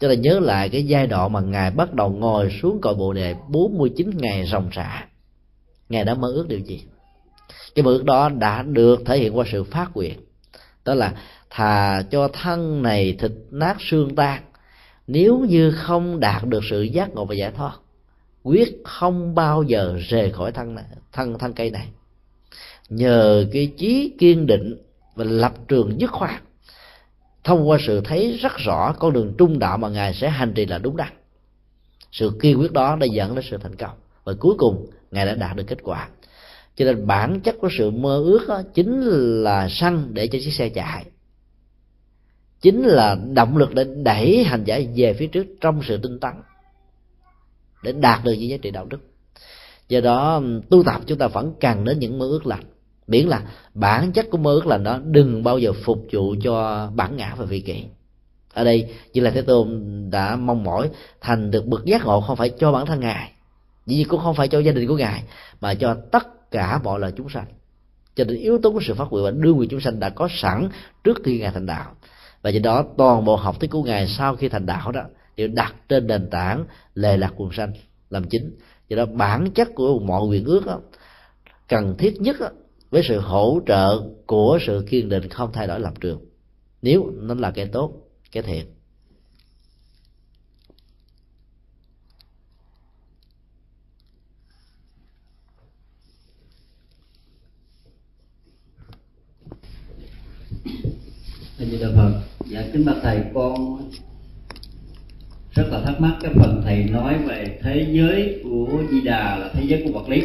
cho 0.00 0.08
ta 0.08 0.14
nhớ 0.14 0.40
lại 0.40 0.68
cái 0.68 0.86
giai 0.86 1.06
đoạn 1.06 1.32
mà 1.32 1.40
ngài 1.40 1.70
bắt 1.70 1.94
đầu 1.94 2.10
ngồi 2.10 2.50
xuống 2.62 2.80
cội 2.80 2.94
bồ 2.94 3.12
đề 3.12 3.34
49 3.48 4.10
ngày 4.14 4.46
ròng 4.46 4.68
rã 4.72 5.06
ngài 5.90 6.04
đã 6.04 6.14
mơ 6.14 6.28
ước 6.28 6.48
điều 6.48 6.58
gì? 6.58 6.82
Cái 7.74 7.82
mơ 7.82 7.90
ước 7.90 8.04
đó 8.04 8.28
đã 8.28 8.62
được 8.62 9.02
thể 9.06 9.18
hiện 9.18 9.36
qua 9.36 9.44
sự 9.52 9.64
phát 9.64 9.90
nguyện. 9.94 10.20
Đó 10.84 10.94
là 10.94 11.14
thà 11.50 12.02
cho 12.10 12.28
thân 12.28 12.82
này 12.82 13.16
thịt 13.18 13.32
nát 13.50 13.76
xương 13.80 14.14
tan 14.14 14.42
nếu 15.06 15.38
như 15.38 15.70
không 15.70 16.20
đạt 16.20 16.44
được 16.44 16.60
sự 16.70 16.82
giác 16.82 17.14
ngộ 17.14 17.24
và 17.24 17.34
giải 17.34 17.50
thoát 17.56 17.72
quyết 18.42 18.82
không 18.84 19.34
bao 19.34 19.62
giờ 19.62 19.96
rời 20.08 20.32
khỏi 20.32 20.52
thân 20.52 20.74
này, 20.74 20.84
thân 21.12 21.38
thân 21.38 21.52
cây 21.52 21.70
này. 21.70 21.88
Nhờ 22.88 23.46
cái 23.52 23.72
chí 23.76 24.12
kiên 24.18 24.46
định 24.46 24.76
và 25.14 25.24
lập 25.24 25.52
trường 25.68 26.00
dứt 26.00 26.10
khoát 26.10 26.42
thông 27.44 27.68
qua 27.68 27.78
sự 27.86 28.00
thấy 28.00 28.32
rất 28.32 28.56
rõ 28.56 28.94
con 28.98 29.12
đường 29.12 29.34
trung 29.38 29.58
đạo 29.58 29.78
mà 29.78 29.88
ngài 29.88 30.14
sẽ 30.14 30.28
hành 30.28 30.54
trì 30.54 30.66
là 30.66 30.78
đúng 30.78 30.96
đắn. 30.96 31.12
Sự 32.12 32.38
kiên 32.42 32.60
quyết 32.60 32.72
đó 32.72 32.96
đã 32.96 33.06
dẫn 33.06 33.34
đến 33.34 33.44
sự 33.50 33.56
thành 33.56 33.76
công. 33.76 33.96
Và 34.24 34.32
cuối 34.40 34.54
cùng 34.58 34.86
ngài 35.10 35.26
đã 35.26 35.34
đạt 35.34 35.56
được 35.56 35.64
kết 35.66 35.78
quả. 35.82 36.08
Cho 36.76 36.84
nên 36.84 37.06
bản 37.06 37.40
chất 37.40 37.54
của 37.60 37.68
sự 37.78 37.90
mơ 37.90 38.16
ước 38.16 38.48
đó, 38.48 38.62
chính 38.74 39.00
là 39.42 39.68
xăng 39.68 40.14
để 40.14 40.26
cho 40.26 40.38
chiếc 40.42 40.50
xe 40.50 40.68
chạy. 40.68 41.04
Chính 42.60 42.82
là 42.82 43.16
động 43.32 43.56
lực 43.56 43.74
để 43.74 43.84
đẩy 44.02 44.44
hành 44.44 44.64
giả 44.64 44.80
về 44.96 45.14
phía 45.14 45.26
trước 45.26 45.46
trong 45.60 45.82
sự 45.82 45.96
tinh 45.96 46.20
tấn 46.20 46.32
để 47.82 47.92
đạt 47.92 48.24
được 48.24 48.32
những 48.32 48.50
giá 48.50 48.56
trị 48.56 48.70
đạo 48.70 48.86
đức. 48.86 49.00
Do 49.88 50.00
đó 50.00 50.42
tu 50.70 50.82
tập 50.82 51.00
chúng 51.06 51.18
ta 51.18 51.26
vẫn 51.26 51.54
cần 51.60 51.84
đến 51.84 51.98
những 51.98 52.18
mơ 52.18 52.26
ước 52.26 52.46
lành. 52.46 52.64
Miễn 53.06 53.26
là 53.26 53.42
bản 53.74 54.12
chất 54.12 54.26
của 54.30 54.38
mơ 54.38 54.54
ước 54.54 54.66
lành 54.66 54.84
đó 54.84 54.98
đừng 55.04 55.42
bao 55.42 55.58
giờ 55.58 55.72
phục 55.84 56.06
vụ 56.12 56.34
cho 56.42 56.86
bản 56.94 57.16
ngã 57.16 57.34
và 57.38 57.44
vị 57.44 57.60
kỷ. 57.60 57.84
Ở 58.54 58.64
đây 58.64 58.94
như 59.12 59.20
là 59.20 59.30
thế 59.30 59.42
tôn 59.42 59.84
đã 60.10 60.36
mong 60.36 60.64
mỏi 60.64 60.90
thành 61.20 61.50
được 61.50 61.66
bậc 61.66 61.84
giác 61.84 62.04
ngộ 62.04 62.20
không 62.20 62.36
phải 62.36 62.50
cho 62.58 62.72
bản 62.72 62.86
thân 62.86 63.00
ngài 63.00 63.32
vì 63.86 64.04
cũng 64.04 64.20
không 64.20 64.34
phải 64.34 64.48
cho 64.48 64.58
gia 64.58 64.72
đình 64.72 64.88
của 64.88 64.96
ngài 64.96 65.22
mà 65.60 65.74
cho 65.74 65.96
tất 66.12 66.50
cả 66.50 66.80
mọi 66.84 67.00
loài 67.00 67.12
chúng 67.16 67.28
sanh. 67.28 67.46
Cho 68.14 68.24
nên 68.24 68.36
yếu 68.36 68.58
tố 68.58 68.72
của 68.72 68.80
sự 68.82 68.94
phát 68.94 69.04
nguyện 69.10 69.24
và 69.24 69.30
đưa 69.30 69.54
người 69.54 69.66
chúng 69.70 69.80
sanh 69.80 70.00
đã 70.00 70.10
có 70.10 70.28
sẵn 70.30 70.68
trước 71.04 71.20
khi 71.24 71.38
ngài 71.38 71.50
thành 71.50 71.66
đạo. 71.66 71.94
Và 72.42 72.50
do 72.50 72.60
đó 72.62 72.84
toàn 72.96 73.24
bộ 73.24 73.36
học 73.36 73.60
thuyết 73.60 73.70
của 73.70 73.82
ngài 73.82 74.08
sau 74.08 74.36
khi 74.36 74.48
thành 74.48 74.66
đạo 74.66 74.92
đó 74.92 75.02
đều 75.36 75.48
đặt 75.48 75.74
trên 75.88 76.06
nền 76.06 76.30
tảng 76.30 76.64
lề 76.94 77.16
lạc 77.16 77.32
quần 77.36 77.52
sanh 77.52 77.72
làm 78.10 78.24
chính. 78.24 78.58
Do 78.88 78.96
đó 78.96 79.06
bản 79.06 79.50
chất 79.50 79.68
của 79.74 79.98
mọi 79.98 80.26
nguyện 80.26 80.44
ước 80.44 80.66
đó, 80.66 80.80
cần 81.68 81.94
thiết 81.98 82.20
nhất 82.20 82.36
đó, 82.40 82.48
với 82.90 83.02
sự 83.08 83.20
hỗ 83.20 83.60
trợ 83.66 84.00
của 84.26 84.58
sự 84.66 84.86
kiên 84.90 85.08
định 85.08 85.28
không 85.28 85.52
thay 85.52 85.66
đổi 85.66 85.80
lập 85.80 85.94
trường. 86.00 86.24
Nếu 86.82 87.12
nó 87.14 87.34
là 87.34 87.50
cái 87.50 87.66
tốt 87.66 87.92
cái 88.32 88.42
thiện. 88.42 88.66
Thầy 101.60 101.68
Di 101.70 101.78
Đà 101.78 101.88
Phật. 101.96 102.20
Dạ 102.46 102.62
kính 102.72 102.84
bạch 102.84 102.96
Thầy, 103.02 103.20
con 103.34 103.78
rất 105.50 105.68
là 105.70 105.80
thắc 105.84 106.00
mắc 106.00 106.16
cái 106.20 106.32
phần 106.34 106.62
Thầy 106.64 106.84
nói 106.84 107.18
về 107.18 107.58
thế 107.62 107.86
giới 107.90 108.40
của 108.44 108.68
Di 108.90 109.00
Đà 109.00 109.36
là 109.36 109.50
thế 109.52 109.64
giới 109.66 109.82
của 109.84 109.92
vật 109.92 110.08
lý. 110.08 110.22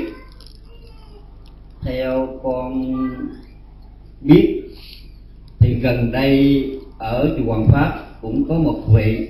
Theo 1.81 2.39
con 2.43 2.83
biết 4.21 4.61
thì 5.59 5.73
gần 5.73 6.11
đây 6.11 6.65
ở 6.99 7.35
chùa 7.37 7.45
Hoàng 7.45 7.67
Pháp 7.71 8.07
cũng 8.21 8.49
có 8.49 8.55
một 8.55 8.81
vị 8.93 9.29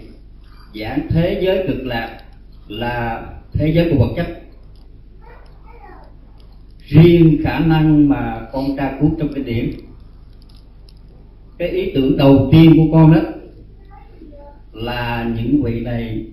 giảng 0.79 1.07
thế 1.09 1.39
giới 1.43 1.67
cực 1.67 1.85
lạc 1.85 2.19
là 2.67 3.25
thế 3.53 3.71
giới 3.75 3.89
của 3.91 3.97
vật 3.99 4.13
chất. 4.15 4.41
Riêng 6.79 7.41
khả 7.43 7.59
năng 7.59 8.09
mà 8.09 8.47
con 8.53 8.77
tra 8.77 8.97
cứu 8.99 9.11
trong 9.19 9.33
cái 9.33 9.43
điểm 9.43 9.84
cái 11.57 11.69
ý 11.69 11.91
tưởng 11.95 12.17
đầu 12.17 12.49
tiên 12.51 12.73
của 12.75 12.97
con 12.97 13.13
đó 13.13 13.21
là 14.73 15.33
những 15.37 15.63
vị 15.63 15.79
này 15.79 16.25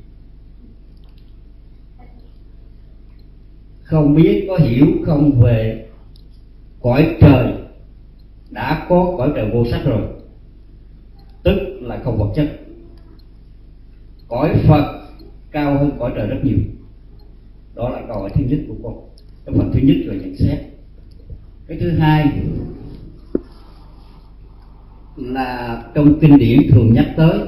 không 3.82 4.14
biết, 4.14 4.44
có 4.48 4.56
hiểu 4.56 4.86
không 5.04 5.40
về 5.40 5.86
cõi 6.80 7.16
trời, 7.20 7.52
đã 8.50 8.86
có 8.88 9.14
cõi 9.18 9.32
trời 9.34 9.50
vô 9.52 9.64
sắc 9.70 9.82
rồi. 9.84 10.02
Tức 11.42 11.58
là 11.80 12.00
không 12.04 12.18
vật 12.18 12.32
chất. 12.34 12.60
Cõi 14.28 14.50
phật 14.68 15.02
cao 15.50 15.78
hơn 15.78 15.90
cõi 15.98 16.12
trời 16.16 16.26
rất 16.26 16.38
nhiều. 16.44 16.58
Đó 17.74 17.88
là 17.88 18.02
câu 18.08 18.18
hỏi 18.18 18.30
thứ 18.34 18.44
nhất 18.44 18.58
của 18.68 18.74
con. 18.82 19.08
Cái 19.46 19.54
phần 19.58 19.70
thứ 19.74 19.80
nhất 19.82 19.96
là 20.04 20.14
nhận 20.14 20.36
xét. 20.36 20.58
Cái 21.66 21.78
thứ 21.80 21.90
hai 21.90 22.32
là 25.16 25.82
trong 25.94 26.20
kinh 26.20 26.38
điển 26.38 26.60
thường 26.70 26.92
nhắc 26.92 27.06
tới 27.16 27.38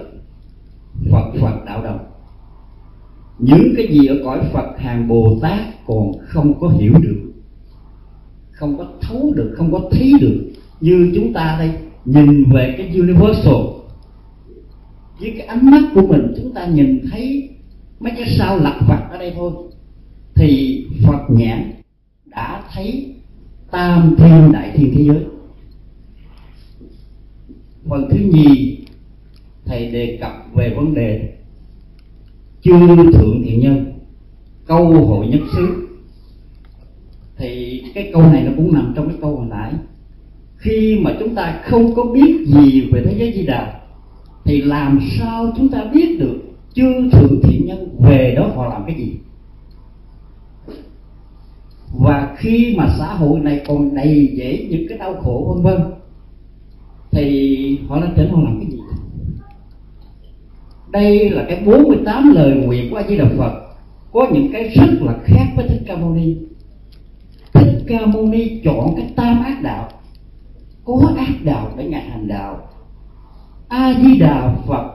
Phật 1.11 1.33
Phật 1.41 1.65
đạo 1.67 1.83
đồng. 1.85 1.99
Những 3.39 3.75
cái 3.77 3.87
gì 3.87 4.07
ở 4.07 4.17
cõi 4.25 4.41
Phật, 4.53 4.67
hàng 4.79 5.09
Bồ 5.09 5.39
Tát 5.43 5.61
còn 5.87 6.13
không 6.23 6.61
có 6.61 6.69
hiểu 6.69 6.93
được, 7.03 7.33
không 8.51 8.79
có 8.79 8.87
thấu 9.01 9.33
được, 9.37 9.55
không 9.57 9.73
có 9.73 9.81
thấy 9.93 10.13
được. 10.21 10.53
Như 10.81 11.13
chúng 11.15 11.33
ta 11.33 11.57
đây, 11.59 11.73
nhìn 12.05 12.45
về 12.53 12.75
cái 12.79 12.89
universal, 12.95 13.55
với 15.21 15.35
cái 15.39 15.47
ánh 15.47 15.71
mắt 15.71 15.83
của 15.95 16.07
mình, 16.07 16.35
chúng 16.37 16.53
ta 16.55 16.67
nhìn 16.67 17.01
thấy 17.11 17.51
mấy 18.01 18.13
cái 18.17 18.35
sao 18.39 18.59
lặt 18.59 18.77
vặt 18.89 19.09
ở 19.11 19.19
đây 19.19 19.33
thôi. 19.37 19.53
Thì 20.35 20.81
Phật 21.07 21.23
nhãn 21.29 21.73
đã 22.27 22.63
thấy 22.75 23.15
tam 23.71 24.15
thiên 24.19 24.53
đại 24.53 24.73
thiên 24.75 24.93
thế 24.95 25.03
giới 25.03 25.25
phần 27.89 28.09
thứ 28.11 28.19
nhì, 28.19 28.79
thầy 29.65 29.91
đề 29.91 30.19
cập 30.21 30.33
về 30.55 30.75
vấn 30.77 30.95
đề 30.95 31.33
chư 32.63 32.73
thượng 33.13 33.43
thiện 33.45 33.61
nhân, 33.61 33.93
câu 34.67 35.07
hội 35.07 35.27
nhất 35.27 35.41
xứ. 35.57 35.89
Thì 37.37 37.83
cái 37.95 38.11
câu 38.13 38.23
này 38.23 38.43
nó 38.45 38.53
cũng 38.57 38.75
nằm 38.75 38.93
trong 38.97 39.09
cái 39.09 39.17
câu 39.21 39.37
hồi 39.37 39.47
nãy. 39.51 39.73
Khi 40.57 40.99
mà 41.03 41.17
chúng 41.21 41.35
ta 41.35 41.61
không 41.65 41.95
có 41.95 42.03
biết 42.03 42.47
gì 42.47 42.91
về 42.93 43.03
thế 43.05 43.15
giới 43.19 43.33
di 43.33 43.47
đà, 43.47 43.81
thì 44.45 44.63
làm 44.63 45.01
sao 45.19 45.53
chúng 45.57 45.69
ta 45.69 45.85
biết 45.95 46.19
được 46.19 46.41
chư 46.75 47.11
thượng 47.13 47.41
thiện 47.43 47.67
nhân 47.67 47.97
về 47.99 48.35
đó 48.37 48.51
họ 48.55 48.69
làm 48.69 48.85
cái 48.87 48.97
gì? 48.97 49.13
Và 51.99 52.37
khi 52.39 52.75
mà 52.77 52.95
xã 52.99 53.15
hội 53.15 53.41
này 53.41 53.65
còn 53.67 53.95
đầy 53.95 54.33
dễ 54.37 54.67
những 54.71 54.89
cái 54.89 54.99
đau 54.99 55.15
khổ 55.15 55.55
vân 55.55 55.65
vân 55.65 55.93
thì 57.15 57.79
họ 57.89 58.01
lên 58.01 58.11
tỉnh 58.17 58.29
họ 58.29 58.43
làm 58.43 58.61
cái 58.61 58.71
gì? 58.71 58.79
Đây 60.91 61.31
là 61.31 61.45
cái 61.49 61.63
48 61.67 62.33
lời 62.35 62.51
nguyện 62.51 62.91
của 62.91 62.97
A 62.97 63.03
Di 63.09 63.17
Đà 63.17 63.25
Phật. 63.39 63.53
Có 64.13 64.27
những 64.33 64.53
cái 64.53 64.69
rất 64.69 65.03
là 65.03 65.19
khác 65.25 65.47
với 65.57 65.69
Thích 65.69 65.83
Ca 65.87 65.97
Mâu 65.97 66.15
Ni. 66.15 66.37
Thích 67.53 67.85
Ca 67.87 68.07
Mâu 68.07 68.27
Ni 68.27 68.61
chọn 68.65 68.95
cái 68.97 69.13
tam 69.17 69.43
ác 69.43 69.63
đạo. 69.63 69.89
Có 70.85 71.13
ác 71.17 71.45
đạo 71.45 71.71
để 71.77 71.85
ngài 71.85 72.03
hành 72.03 72.29
đạo. 72.29 72.69
A 73.69 73.95
Di 74.03 74.19
Đà 74.19 74.57
Phật 74.67 74.91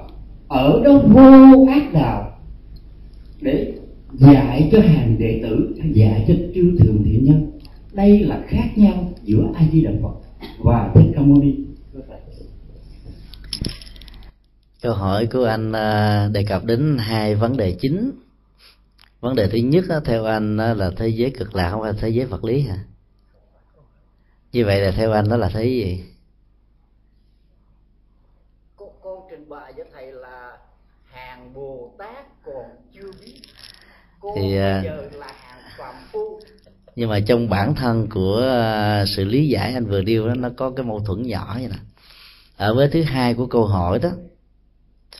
ở 0.47 0.81
đó 0.85 1.01
vô 1.07 1.65
ác 1.65 1.93
đạo 1.93 2.31
để 3.41 3.73
dạy 4.13 4.69
cho 4.71 4.81
hàng 4.81 5.15
đệ 5.19 5.39
tử, 5.43 5.75
dạy 5.93 6.25
cho 6.27 6.33
chư 6.55 6.77
thường 6.79 7.03
thiện 7.05 7.23
nhân. 7.23 7.51
Đây 7.93 8.19
là 8.19 8.43
khác 8.47 8.67
nhau 8.75 8.93
giữa 9.23 9.49
A 9.53 9.63
Di 9.71 9.81
Đà 9.81 9.91
Phật 10.01 10.13
và 10.59 10.91
Thích 10.95 11.11
Ca 11.15 11.21
Mâu 11.21 11.41
Ni. 11.41 11.55
Câu 14.81 14.93
hỏi 14.93 15.27
của 15.31 15.45
anh 15.45 15.71
à, 15.71 16.27
đề 16.31 16.43
cập 16.43 16.63
đến 16.63 16.97
hai 16.97 17.35
vấn 17.35 17.57
đề 17.57 17.77
chính. 17.81 18.11
Vấn 19.19 19.35
đề 19.35 19.47
thứ 19.47 19.57
nhất 19.57 19.85
theo 20.05 20.25
anh 20.25 20.57
là 20.57 20.91
thế 20.97 21.07
giới 21.07 21.31
cực 21.37 21.55
lạc 21.55 21.71
không 21.71 21.81
phải 21.81 21.93
thế 21.99 22.09
giới 22.09 22.25
vật 22.25 22.43
lý 22.43 22.61
hả? 22.61 22.77
Như 24.51 24.65
vậy 24.65 24.81
là 24.81 24.91
theo 24.91 25.11
anh 25.11 25.29
đó 25.29 25.37
là 25.37 25.49
thế 25.53 25.65
gì? 25.65 26.03
Con, 28.75 28.89
con 29.03 29.19
trình 29.31 29.49
bày 29.49 29.73
với 29.75 29.85
thầy 29.93 30.11
là 30.11 30.57
hàng 31.11 31.53
bồ 31.53 31.93
tát 31.97 32.25
còn 32.45 32.65
chưa 32.93 33.11
biết. 33.21 33.41
Cô 34.19 34.33
thì 34.35 34.57
à, 34.57 34.81
bây 34.81 34.83
giờ 34.83 35.09
là 35.13 35.27
hàng 35.27 35.61
phàm 35.77 35.95
phu. 36.11 36.39
nhưng 36.95 37.09
mà 37.09 37.19
trong 37.19 37.49
bản 37.49 37.75
thân 37.75 38.07
của 38.09 38.41
à, 38.51 39.05
sự 39.05 39.23
lý 39.23 39.47
giải 39.47 39.73
anh 39.73 39.85
vừa 39.85 40.01
nêu 40.01 40.27
đó 40.27 40.33
nó 40.35 40.49
có 40.57 40.69
cái 40.69 40.85
mâu 40.85 40.99
thuẫn 40.99 41.23
nhỏ 41.23 41.53
vậy 41.55 41.67
nè. 41.67 41.77
Ở 42.57 42.73
với 42.73 42.89
thứ 42.89 43.03
hai 43.03 43.33
của 43.33 43.47
câu 43.47 43.65
hỏi 43.65 43.99
đó 43.99 44.09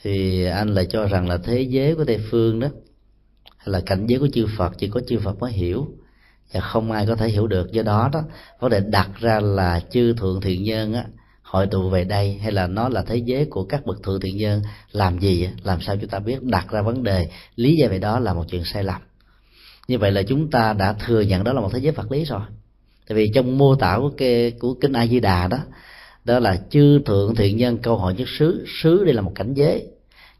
thì 0.02 0.44
anh 0.44 0.68
lại 0.68 0.86
cho 0.90 1.06
rằng 1.06 1.28
là 1.28 1.36
thế 1.36 1.60
giới 1.60 1.94
của 1.94 2.04
tây 2.04 2.18
phương 2.30 2.60
đó, 2.60 2.68
hay 3.56 3.66
là 3.66 3.80
cảnh 3.86 4.06
giới 4.06 4.18
của 4.18 4.28
chư 4.32 4.46
phật, 4.56 4.72
chỉ 4.78 4.88
có 4.88 5.00
chư 5.08 5.18
phật 5.18 5.38
mới 5.38 5.52
hiểu, 5.52 5.88
và 6.52 6.60
không 6.60 6.92
ai 6.92 7.06
có 7.06 7.16
thể 7.16 7.28
hiểu 7.28 7.46
được. 7.46 7.72
Do 7.72 7.82
đó 7.82 8.10
đó, 8.12 8.22
vấn 8.60 8.70
đề 8.70 8.80
đặt 8.80 9.10
ra 9.20 9.40
là 9.40 9.80
chư 9.90 10.12
thượng 10.12 10.40
thiện 10.40 10.62
nhân 10.62 10.94
á, 10.94 11.04
hội 11.42 11.66
tụ 11.66 11.90
về 11.90 12.04
đây, 12.04 12.34
hay 12.34 12.52
là 12.52 12.66
nó 12.66 12.88
là 12.88 13.02
thế 13.02 13.16
giới 13.16 13.44
của 13.44 13.64
các 13.64 13.86
bậc 13.86 14.02
thượng 14.02 14.20
thiện 14.20 14.36
nhân, 14.36 14.62
làm 14.92 15.18
gì 15.18 15.48
làm 15.62 15.80
sao 15.80 15.96
chúng 15.96 16.10
ta 16.10 16.18
biết? 16.18 16.42
Đặt 16.42 16.66
ra 16.70 16.82
vấn 16.82 17.02
đề, 17.02 17.28
lý 17.56 17.76
giải 17.76 17.88
về 17.88 17.98
đó 17.98 18.18
là 18.18 18.34
một 18.34 18.44
chuyện 18.50 18.64
sai 18.64 18.84
lầm. 18.84 19.00
Như 19.88 19.98
vậy 19.98 20.12
là 20.12 20.22
chúng 20.22 20.50
ta 20.50 20.72
đã 20.72 20.92
thừa 20.92 21.20
nhận 21.20 21.44
đó 21.44 21.52
là 21.52 21.60
một 21.60 21.70
thế 21.72 21.78
giới 21.78 21.92
vật 21.92 22.12
lý 22.12 22.24
rồi. 22.24 22.40
Tại 23.08 23.16
vì 23.16 23.30
trong 23.34 23.58
mô 23.58 23.74
tả 23.74 23.96
của 24.00 24.10
cái 24.16 24.50
của 24.50 24.74
kinh 24.74 24.92
a 24.92 25.06
di 25.06 25.20
đà 25.20 25.48
đó 25.48 25.58
đó 26.24 26.38
là 26.38 26.60
chư 26.70 26.98
thượng 26.98 27.34
thiện 27.34 27.56
nhân 27.56 27.78
câu 27.78 27.96
hỏi 27.96 28.14
nhất 28.14 28.28
xứ. 28.38 28.64
Xứ 28.82 29.04
đây 29.04 29.14
là 29.14 29.22
một 29.22 29.32
cảnh 29.34 29.54
giới. 29.54 29.86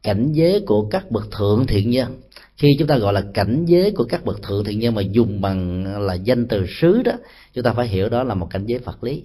Cảnh 0.02 0.32
giới 0.32 0.60
của 0.66 0.88
các 0.88 1.10
bậc 1.10 1.30
thượng 1.30 1.66
thiện 1.66 1.90
nhân. 1.90 2.20
Khi 2.56 2.76
chúng 2.78 2.88
ta 2.88 2.98
gọi 2.98 3.12
là 3.12 3.22
cảnh 3.34 3.64
giới 3.66 3.90
của 3.90 4.04
các 4.04 4.24
bậc 4.24 4.42
thượng 4.42 4.64
thiện 4.64 4.78
nhân 4.78 4.94
mà 4.94 5.02
dùng 5.02 5.40
bằng 5.40 5.84
là 6.06 6.14
danh 6.14 6.48
từ 6.48 6.66
xứ 6.80 7.02
đó 7.02 7.12
chúng 7.54 7.64
ta 7.64 7.72
phải 7.72 7.88
hiểu 7.88 8.08
đó 8.08 8.24
là 8.24 8.34
một 8.34 8.46
cảnh 8.50 8.66
giới 8.66 8.78
vật 8.78 9.04
lý. 9.04 9.22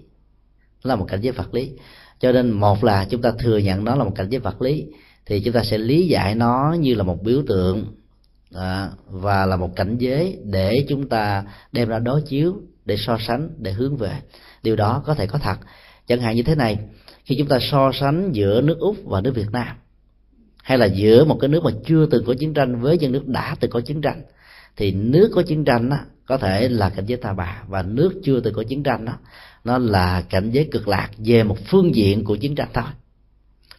Đó 0.84 0.90
là 0.90 0.96
một 0.96 1.06
cảnh 1.06 1.22
giới 1.22 1.32
vật 1.32 1.54
lý. 1.54 1.72
Cho 2.20 2.32
nên 2.32 2.52
một 2.52 2.84
là 2.84 3.08
chúng 3.10 3.22
ta 3.22 3.32
thừa 3.40 3.58
nhận 3.58 3.84
nó 3.84 3.96
là 3.96 4.04
một 4.04 4.12
cảnh 4.16 4.30
giới 4.30 4.40
vật 4.40 4.62
lý 4.62 4.86
thì 5.26 5.40
chúng 5.40 5.54
ta 5.54 5.64
sẽ 5.64 5.78
lý 5.78 6.08
giải 6.08 6.36
nó 6.36 6.76
như 6.80 6.94
là 6.94 7.04
một 7.04 7.24
biểu 7.24 7.44
tượng 7.48 7.86
à, 8.54 8.90
và 9.08 9.46
là 9.46 9.56
một 9.56 9.76
cảnh 9.76 9.98
giới 9.98 10.38
để 10.44 10.86
chúng 10.90 11.10
ta 11.10 11.44
đem 11.72 11.90
ra 11.90 12.00
đối 12.00 12.22
chiếu 12.22 12.62
để 12.86 12.98
so 12.98 13.18
sánh 13.28 13.50
để 13.58 13.72
hướng 13.72 13.98
về. 13.98 14.12
Điều 14.64 14.76
đó 14.76 15.04
có 15.06 15.14
thể 15.14 15.28
có 15.28 15.40
thật 15.40 15.58
chẳng 16.08 16.22
hạn 16.22 16.36
như 16.36 16.44
thế 16.44 16.56
này 16.56 16.78
khi 17.26 17.36
chúng 17.38 17.48
ta 17.48 17.60
so 17.72 17.92
sánh 17.94 18.32
giữa 18.32 18.62
nước 18.62 18.80
úc 18.80 18.96
và 19.06 19.22
nước 19.22 19.36
việt 19.36 19.52
nam 19.52 19.76
hay 20.64 20.78
là 20.78 20.86
giữa 20.86 21.26
một 21.26 21.38
cái 21.42 21.48
nước 21.48 21.64
mà 21.64 21.72
chưa 21.86 22.06
từng 22.06 22.26
có 22.26 22.34
chiến 22.40 22.54
tranh 22.54 22.82
với 22.82 22.98
những 22.98 23.12
nước 23.12 23.28
đã 23.28 23.56
từng 23.60 23.72
có 23.72 23.82
chiến 23.82 24.02
tranh 24.02 24.22
thì 24.78 24.92
nước 24.92 25.32
có 25.36 25.42
chiến 25.42 25.66
tranh 25.66 25.90
đó, 25.90 25.98
có 26.26 26.38
thể 26.38 26.70
là 26.70 26.90
cảnh 26.90 27.06
giới 27.06 27.18
ta 27.18 27.34
bà 27.34 27.64
và 27.68 27.82
nước 27.82 28.14
chưa 28.24 28.40
từng 28.40 28.54
có 28.54 28.64
chiến 28.64 28.84
tranh 28.84 29.06
đó 29.06 29.14
nó 29.66 29.78
là 29.78 30.22
cảnh 30.22 30.52
giới 30.52 30.68
cực 30.72 30.88
lạc 30.88 31.10
về 31.18 31.44
một 31.44 31.58
phương 31.68 31.96
diện 31.96 32.24
của 32.24 32.36
chiến 32.36 32.56
tranh 32.56 32.68
thôi. 32.74 32.84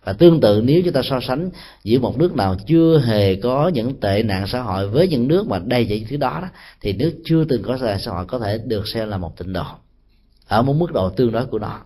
Và 0.05 0.12
tương 0.12 0.41
tự 0.41 0.62
nếu 0.64 0.83
chúng 0.85 0.93
ta 0.93 1.03
so 1.05 1.20
sánh 1.20 1.51
giữa 1.85 1.99
một 1.99 2.18
nước 2.18 2.35
nào 2.35 2.57
chưa 2.66 3.03
hề 3.07 3.35
có 3.35 3.68
những 3.68 4.01
tệ 4.01 4.22
nạn 4.22 4.47
xã 4.47 4.61
hội 4.61 4.89
với 4.89 5.09
những 5.09 5.29
nước 5.29 5.47
mà 5.49 5.59
đầy 5.59 5.87
những 5.87 6.05
thứ 6.09 6.16
đó, 6.16 6.39
đó 6.43 6.49
thì 6.81 6.93
nước 6.93 7.12
chưa 7.24 7.45
từng 7.45 7.62
có 7.62 7.79
tệ 7.79 7.87
nạn 7.87 7.99
xã 8.01 8.11
hội 8.11 8.27
có 8.27 8.39
thể 8.39 8.59
được 8.59 8.89
xem 8.89 9.09
là 9.09 9.18
một 9.18 9.39
tịnh 9.39 9.53
độ 9.53 9.64
ở 10.47 10.62
một 10.62 10.72
mức 10.72 10.93
độ 10.93 11.11
tương 11.11 11.33
đối 11.33 11.47
của 11.47 11.59
nó 11.59 11.81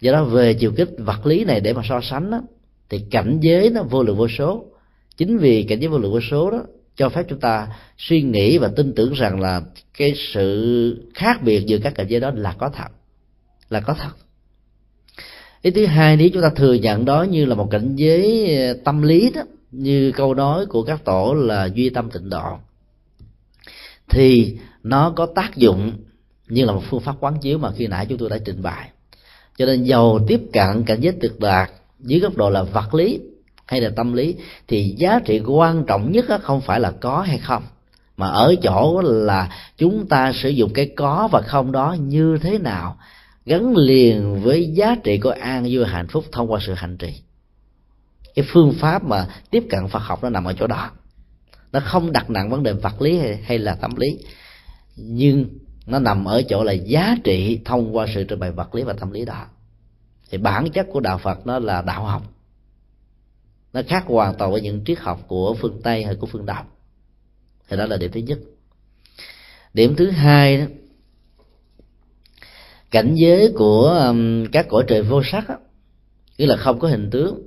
do 0.00 0.12
đó 0.12 0.24
về 0.24 0.54
chiều 0.54 0.72
kích 0.76 0.88
vật 0.98 1.26
lý 1.26 1.44
này 1.44 1.60
để 1.60 1.72
mà 1.72 1.82
so 1.88 2.00
sánh 2.02 2.30
đó, 2.30 2.42
thì 2.88 3.04
cảnh 3.10 3.38
giới 3.40 3.70
nó 3.70 3.82
vô 3.82 4.02
lượng 4.02 4.16
vô 4.16 4.28
số. 4.28 4.64
Chính 5.16 5.38
vì 5.38 5.62
cảnh 5.62 5.80
giới 5.80 5.88
vô 5.88 5.98
lượng 5.98 6.12
vô 6.12 6.20
số 6.30 6.50
đó 6.50 6.62
cho 6.96 7.08
phép 7.08 7.26
chúng 7.28 7.40
ta 7.40 7.68
suy 7.98 8.22
nghĩ 8.22 8.58
và 8.58 8.68
tin 8.76 8.94
tưởng 8.94 9.12
rằng 9.12 9.40
là 9.40 9.62
cái 9.98 10.14
sự 10.32 11.10
khác 11.14 11.42
biệt 11.42 11.66
giữa 11.66 11.78
các 11.78 11.94
cảnh 11.94 12.06
giới 12.08 12.20
đó 12.20 12.30
là 12.34 12.54
có 12.58 12.68
thật 12.68 12.88
là 13.70 13.80
có 13.80 13.94
thật. 13.94 14.10
Ý 15.62 15.70
thứ 15.70 15.86
hai 15.86 16.16
nếu 16.16 16.28
chúng 16.32 16.42
ta 16.42 16.50
thừa 16.56 16.74
nhận 16.74 17.04
đó 17.04 17.22
như 17.22 17.44
là 17.44 17.54
một 17.54 17.68
cảnh 17.70 17.96
giới 17.96 18.56
ờ, 18.56 18.74
tâm 18.84 19.02
lý 19.02 19.30
đó 19.34 19.42
như 19.70 20.12
câu 20.12 20.34
nói 20.34 20.66
của 20.66 20.82
các 20.82 21.04
tổ 21.04 21.34
là 21.34 21.68
duy 21.74 21.90
tâm 21.90 22.10
tịnh 22.10 22.28
độ 22.30 22.58
thì 24.08 24.58
nó 24.82 25.12
có 25.16 25.26
tác 25.26 25.56
dụng 25.56 25.92
như 26.48 26.64
là 26.64 26.72
một 26.72 26.82
phương 26.90 27.00
pháp 27.00 27.16
quán 27.20 27.38
chiếu 27.40 27.58
mà 27.58 27.72
khi 27.72 27.86
nãy 27.86 28.06
chúng 28.08 28.18
tôi 28.18 28.28
đã 28.28 28.38
trình 28.44 28.62
bày 28.62 28.90
cho 29.58 29.66
nên 29.66 29.84
giàu 29.84 30.18
tiếp 30.28 30.40
cận 30.52 30.84
cảnh 30.84 31.00
giới 31.00 31.12
tuyệt 31.20 31.40
đạt 31.40 31.70
dưới 32.00 32.20
góc 32.20 32.36
độ 32.36 32.50
là 32.50 32.62
vật 32.62 32.94
lý 32.94 33.20
hay 33.66 33.80
là 33.80 33.90
tâm 33.96 34.12
lý 34.12 34.34
thì 34.68 34.94
giá 34.98 35.20
trị 35.24 35.40
quan 35.46 35.84
trọng 35.86 36.12
nhất 36.12 36.24
không 36.42 36.60
phải 36.60 36.80
là 36.80 36.90
có 36.90 37.20
hay 37.20 37.38
không 37.38 37.62
mà 38.16 38.28
ở 38.28 38.54
chỗ 38.62 39.00
là 39.04 39.56
chúng 39.76 40.06
ta 40.06 40.32
sử 40.32 40.48
dụng 40.48 40.72
cái 40.72 40.90
có 40.96 41.28
và 41.32 41.40
không 41.40 41.72
đó 41.72 41.96
như 42.00 42.38
thế 42.42 42.58
nào 42.58 42.96
gắn 43.46 43.76
liền 43.76 44.42
với 44.42 44.70
giá 44.74 44.96
trị 45.04 45.18
của 45.18 45.30
an 45.30 45.68
vui 45.70 45.84
hạnh 45.86 46.08
phúc 46.08 46.24
thông 46.32 46.52
qua 46.52 46.60
sự 46.66 46.74
hành 46.74 46.96
trì. 46.96 47.14
Cái 48.34 48.44
phương 48.48 48.72
pháp 48.80 49.04
mà 49.04 49.26
tiếp 49.50 49.64
cận 49.70 49.88
Phật 49.88 49.98
học 49.98 50.22
nó 50.22 50.28
nằm 50.30 50.44
ở 50.44 50.52
chỗ 50.52 50.66
đó. 50.66 50.90
Nó 51.72 51.80
không 51.80 52.12
đặt 52.12 52.30
nặng 52.30 52.50
vấn 52.50 52.62
đề 52.62 52.72
vật 52.72 53.02
lý 53.02 53.18
hay, 53.18 53.36
hay 53.36 53.58
là 53.58 53.74
tâm 53.74 53.96
lý 53.96 54.18
nhưng 54.96 55.48
nó 55.88 55.98
nằm 55.98 56.24
ở 56.24 56.42
chỗ 56.42 56.64
là 56.64 56.72
giá 56.72 57.16
trị 57.24 57.60
thông 57.64 57.96
qua 57.96 58.06
sự 58.14 58.24
trình 58.24 58.38
bày 58.38 58.50
vật 58.52 58.74
lý 58.74 58.82
và 58.82 58.92
tâm 58.92 59.10
lý 59.10 59.24
đó. 59.24 59.46
Thì 60.30 60.38
bản 60.38 60.70
chất 60.70 60.86
của 60.92 61.00
đạo 61.00 61.18
phật 61.18 61.46
nó 61.46 61.58
là 61.58 61.82
đạo 61.82 62.04
học. 62.04 62.22
Nó 63.72 63.80
khác 63.88 64.04
hoàn 64.06 64.34
toàn 64.34 64.52
với 64.52 64.60
những 64.60 64.84
triết 64.84 64.98
học 64.98 65.24
của 65.26 65.54
phương 65.54 65.80
tây 65.82 66.04
hay 66.04 66.14
của 66.14 66.26
phương 66.26 66.46
đông. 66.46 66.66
Thì 67.68 67.76
đó 67.76 67.86
là 67.86 67.96
điểm 67.96 68.10
thứ 68.12 68.20
nhất. 68.20 68.38
Điểm 69.74 69.96
thứ 69.96 70.10
hai 70.10 70.58
đó 70.58 70.64
cảnh 72.90 73.14
giới 73.14 73.52
của 73.54 73.88
um, 73.88 74.46
các 74.52 74.66
cõi 74.68 74.84
trời 74.88 75.02
vô 75.02 75.22
sắc 75.24 75.48
á, 75.48 75.56
nghĩa 76.38 76.46
là 76.46 76.56
không 76.56 76.78
có 76.78 76.88
hình 76.88 77.10
tướng. 77.10 77.42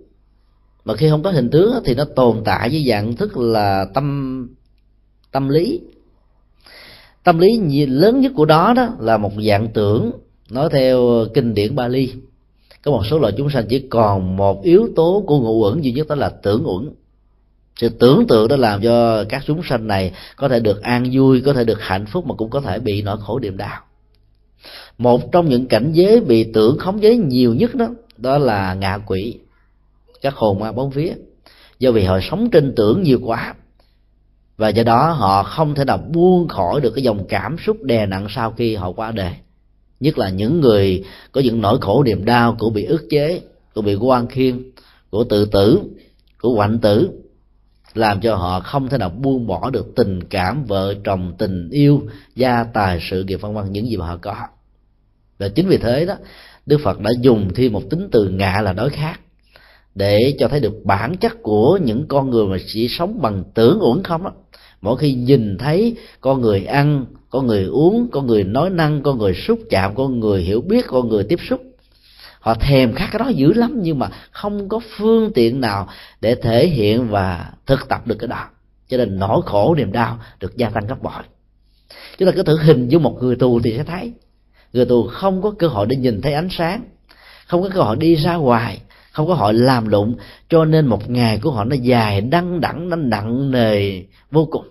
Mà 0.85 0.95
khi 0.95 1.09
không 1.09 1.23
có 1.23 1.31
hình 1.31 1.49
tướng 1.49 1.73
thì 1.85 1.95
nó 1.95 2.05
tồn 2.15 2.41
tại 2.45 2.69
với 2.69 2.85
dạng 2.87 3.15
thức 3.15 3.37
là 3.37 3.85
tâm 3.93 4.47
tâm 5.31 5.49
lý 5.49 5.81
tâm 7.23 7.39
lý 7.39 7.85
lớn 7.85 8.21
nhất 8.21 8.31
của 8.35 8.45
đó 8.45 8.73
đó 8.75 8.89
là 8.99 9.17
một 9.17 9.31
dạng 9.47 9.67
tưởng. 9.67 10.11
Nói 10.49 10.69
theo 10.71 11.07
ờ, 11.07 11.29
kinh 11.33 11.53
điển 11.53 11.75
Bali, 11.75 12.13
có 12.83 12.91
một 12.91 13.05
số 13.05 13.19
loại 13.19 13.33
chúng 13.37 13.49
sanh 13.49 13.65
chỉ 13.69 13.79
còn 13.79 14.37
một 14.37 14.63
yếu 14.63 14.89
tố 14.95 15.23
của 15.27 15.39
ngũ 15.39 15.63
uẩn, 15.63 15.81
duy 15.81 15.91
nhất 15.91 16.07
đó 16.07 16.15
là 16.15 16.29
tưởng 16.29 16.63
uẩn. 16.65 16.89
Sự 17.75 17.89
tưởng 17.89 18.27
tượng 18.27 18.47
đó 18.47 18.55
làm 18.55 18.81
cho 18.81 19.23
các 19.23 19.43
chúng 19.45 19.61
sanh 19.63 19.87
này 19.87 20.11
có 20.35 20.49
thể 20.49 20.59
được 20.59 20.81
an 20.81 21.09
vui, 21.11 21.41
có 21.41 21.53
thể 21.53 21.63
được 21.63 21.81
hạnh 21.81 22.05
phúc 22.05 22.25
mà 22.27 22.35
cũng 22.35 22.49
có 22.49 22.61
thể 22.61 22.79
bị 22.79 23.01
nỗi 23.01 23.17
khổ 23.19 23.39
niềm 23.39 23.57
đau. 23.57 23.81
Một 24.97 25.31
trong 25.31 25.49
những 25.49 25.67
cảnh 25.67 25.91
giới 25.93 26.19
bị 26.19 26.43
tưởng 26.53 26.77
khống 26.77 27.03
giới 27.03 27.17
nhiều 27.17 27.53
nhất 27.53 27.75
đó 27.75 27.87
đó 28.17 28.37
là 28.37 28.73
ngạ 28.73 28.97
quỷ, 29.05 29.39
các 30.21 30.35
hồn 30.35 30.59
ma 30.59 30.71
bóng 30.71 30.89
vía 30.89 31.13
do 31.79 31.91
vì 31.91 32.03
họ 32.03 32.19
sống 32.21 32.49
trên 32.49 32.73
tưởng 32.75 33.03
nhiều 33.03 33.19
quá 33.23 33.53
và 34.61 34.69
do 34.69 34.83
đó 34.83 35.11
họ 35.11 35.43
không 35.43 35.75
thể 35.75 35.85
nào 35.85 35.97
buông 35.97 36.47
khỏi 36.47 36.81
được 36.81 36.91
cái 36.95 37.03
dòng 37.03 37.25
cảm 37.29 37.57
xúc 37.65 37.83
đè 37.83 38.05
nặng 38.05 38.27
sau 38.29 38.51
khi 38.51 38.75
họ 38.75 38.91
qua 38.91 39.11
đời. 39.11 39.33
Nhất 39.99 40.17
là 40.17 40.29
những 40.29 40.61
người 40.61 41.03
có 41.31 41.41
những 41.41 41.61
nỗi 41.61 41.77
khổ 41.81 42.03
niềm 42.03 42.25
đau, 42.25 42.55
của 42.59 42.69
bị 42.69 42.85
ức 42.85 43.07
chế, 43.09 43.41
của 43.75 43.81
bị 43.81 43.95
quan 43.95 44.27
khiên 44.27 44.71
của 45.09 45.23
tự 45.23 45.45
tử, 45.45 45.81
của 46.41 46.53
hoạnh 46.53 46.79
tử, 46.79 47.09
làm 47.93 48.21
cho 48.21 48.35
họ 48.35 48.59
không 48.59 48.89
thể 48.89 48.97
nào 48.97 49.09
buông 49.09 49.47
bỏ 49.47 49.69
được 49.69 49.95
tình 49.95 50.23
cảm 50.23 50.65
vợ 50.65 50.95
chồng 51.03 51.33
tình 51.37 51.69
yêu, 51.69 52.01
gia 52.35 52.63
tài, 52.63 52.99
sự 53.09 53.23
nghiệp, 53.23 53.41
vân 53.41 53.53
vân 53.53 53.71
những 53.71 53.87
gì 53.87 53.97
mà 53.97 54.07
họ 54.07 54.17
có. 54.21 54.35
Và 55.39 55.49
chính 55.49 55.67
vì 55.67 55.77
thế 55.77 56.05
đó, 56.05 56.15
đức 56.65 56.77
phật 56.83 56.99
đã 56.99 57.11
dùng 57.21 57.53
thêm 57.55 57.73
một 57.73 57.83
tính 57.89 58.09
từ 58.11 58.29
ngạ 58.29 58.61
là 58.61 58.73
đối 58.73 58.89
khác, 58.89 59.19
để 59.95 60.35
cho 60.39 60.47
thấy 60.47 60.59
được 60.59 60.73
bản 60.83 61.17
chất 61.17 61.33
của 61.43 61.79
những 61.83 62.05
con 62.07 62.29
người 62.29 62.45
mà 62.45 62.57
chỉ 62.67 62.87
sống 62.87 63.21
bằng 63.21 63.43
tưởng 63.53 63.79
uẩn 63.81 64.03
không 64.03 64.23
đó 64.23 64.31
mỗi 64.81 64.97
khi 64.97 65.13
nhìn 65.13 65.57
thấy 65.57 65.95
con 66.21 66.41
người 66.41 66.65
ăn, 66.65 67.05
con 67.29 67.47
người 67.47 67.65
uống, 67.65 68.09
con 68.11 68.27
người 68.27 68.43
nói 68.43 68.69
năng, 68.69 69.03
con 69.03 69.17
người 69.17 69.33
xúc 69.33 69.59
chạm, 69.69 69.95
con 69.95 70.19
người 70.19 70.41
hiểu 70.41 70.61
biết, 70.61 70.85
con 70.87 71.09
người 71.09 71.23
tiếp 71.23 71.39
xúc, 71.49 71.61
họ 72.39 72.53
thèm 72.53 72.93
khát 72.93 73.09
cái 73.11 73.19
đó 73.19 73.27
dữ 73.29 73.53
lắm, 73.53 73.79
nhưng 73.81 73.99
mà 73.99 74.09
không 74.31 74.69
có 74.69 74.79
phương 74.97 75.31
tiện 75.33 75.61
nào 75.61 75.87
để 76.21 76.35
thể 76.35 76.67
hiện 76.67 77.07
và 77.09 77.51
thực 77.65 77.87
tập 77.89 78.07
được 78.07 78.15
cái 78.19 78.27
đó. 78.27 78.45
Cho 78.87 78.97
nên 78.97 79.19
nỗi 79.19 79.41
khổ, 79.45 79.75
niềm 79.75 79.91
đau 79.91 80.19
được 80.39 80.57
gia 80.57 80.69
tăng 80.69 80.87
gấp 80.87 81.01
bội. 81.01 81.23
Chúng 82.17 82.25
ta 82.29 82.35
cứ 82.35 82.43
thử 82.43 82.57
hình 82.57 82.87
dung 82.87 83.03
một 83.03 83.17
người 83.21 83.35
tù 83.35 83.59
thì 83.59 83.73
sẽ 83.77 83.83
thấy. 83.83 84.13
Người 84.73 84.85
tù 84.85 85.07
không 85.07 85.41
có 85.41 85.51
cơ 85.59 85.67
hội 85.67 85.85
để 85.89 85.95
nhìn 85.95 86.21
thấy 86.21 86.33
ánh 86.33 86.49
sáng, 86.51 86.83
không 87.47 87.61
có 87.61 87.69
cơ 87.73 87.81
hội 87.81 87.95
đi 87.95 88.15
ra 88.15 88.35
ngoài 88.35 88.81
không 89.11 89.27
có 89.27 89.33
hội 89.33 89.53
làm 89.53 89.87
lụng 89.87 90.15
cho 90.49 90.65
nên 90.65 90.85
một 90.85 91.09
ngày 91.09 91.39
của 91.41 91.51
họ 91.51 91.63
nó 91.63 91.75
dài 91.75 92.21
đăng 92.21 92.61
đẳng 92.61 92.89
nó 92.89 92.95
nặng 92.95 93.51
nề 93.51 94.03
vô 94.31 94.47
cùng. 94.51 94.65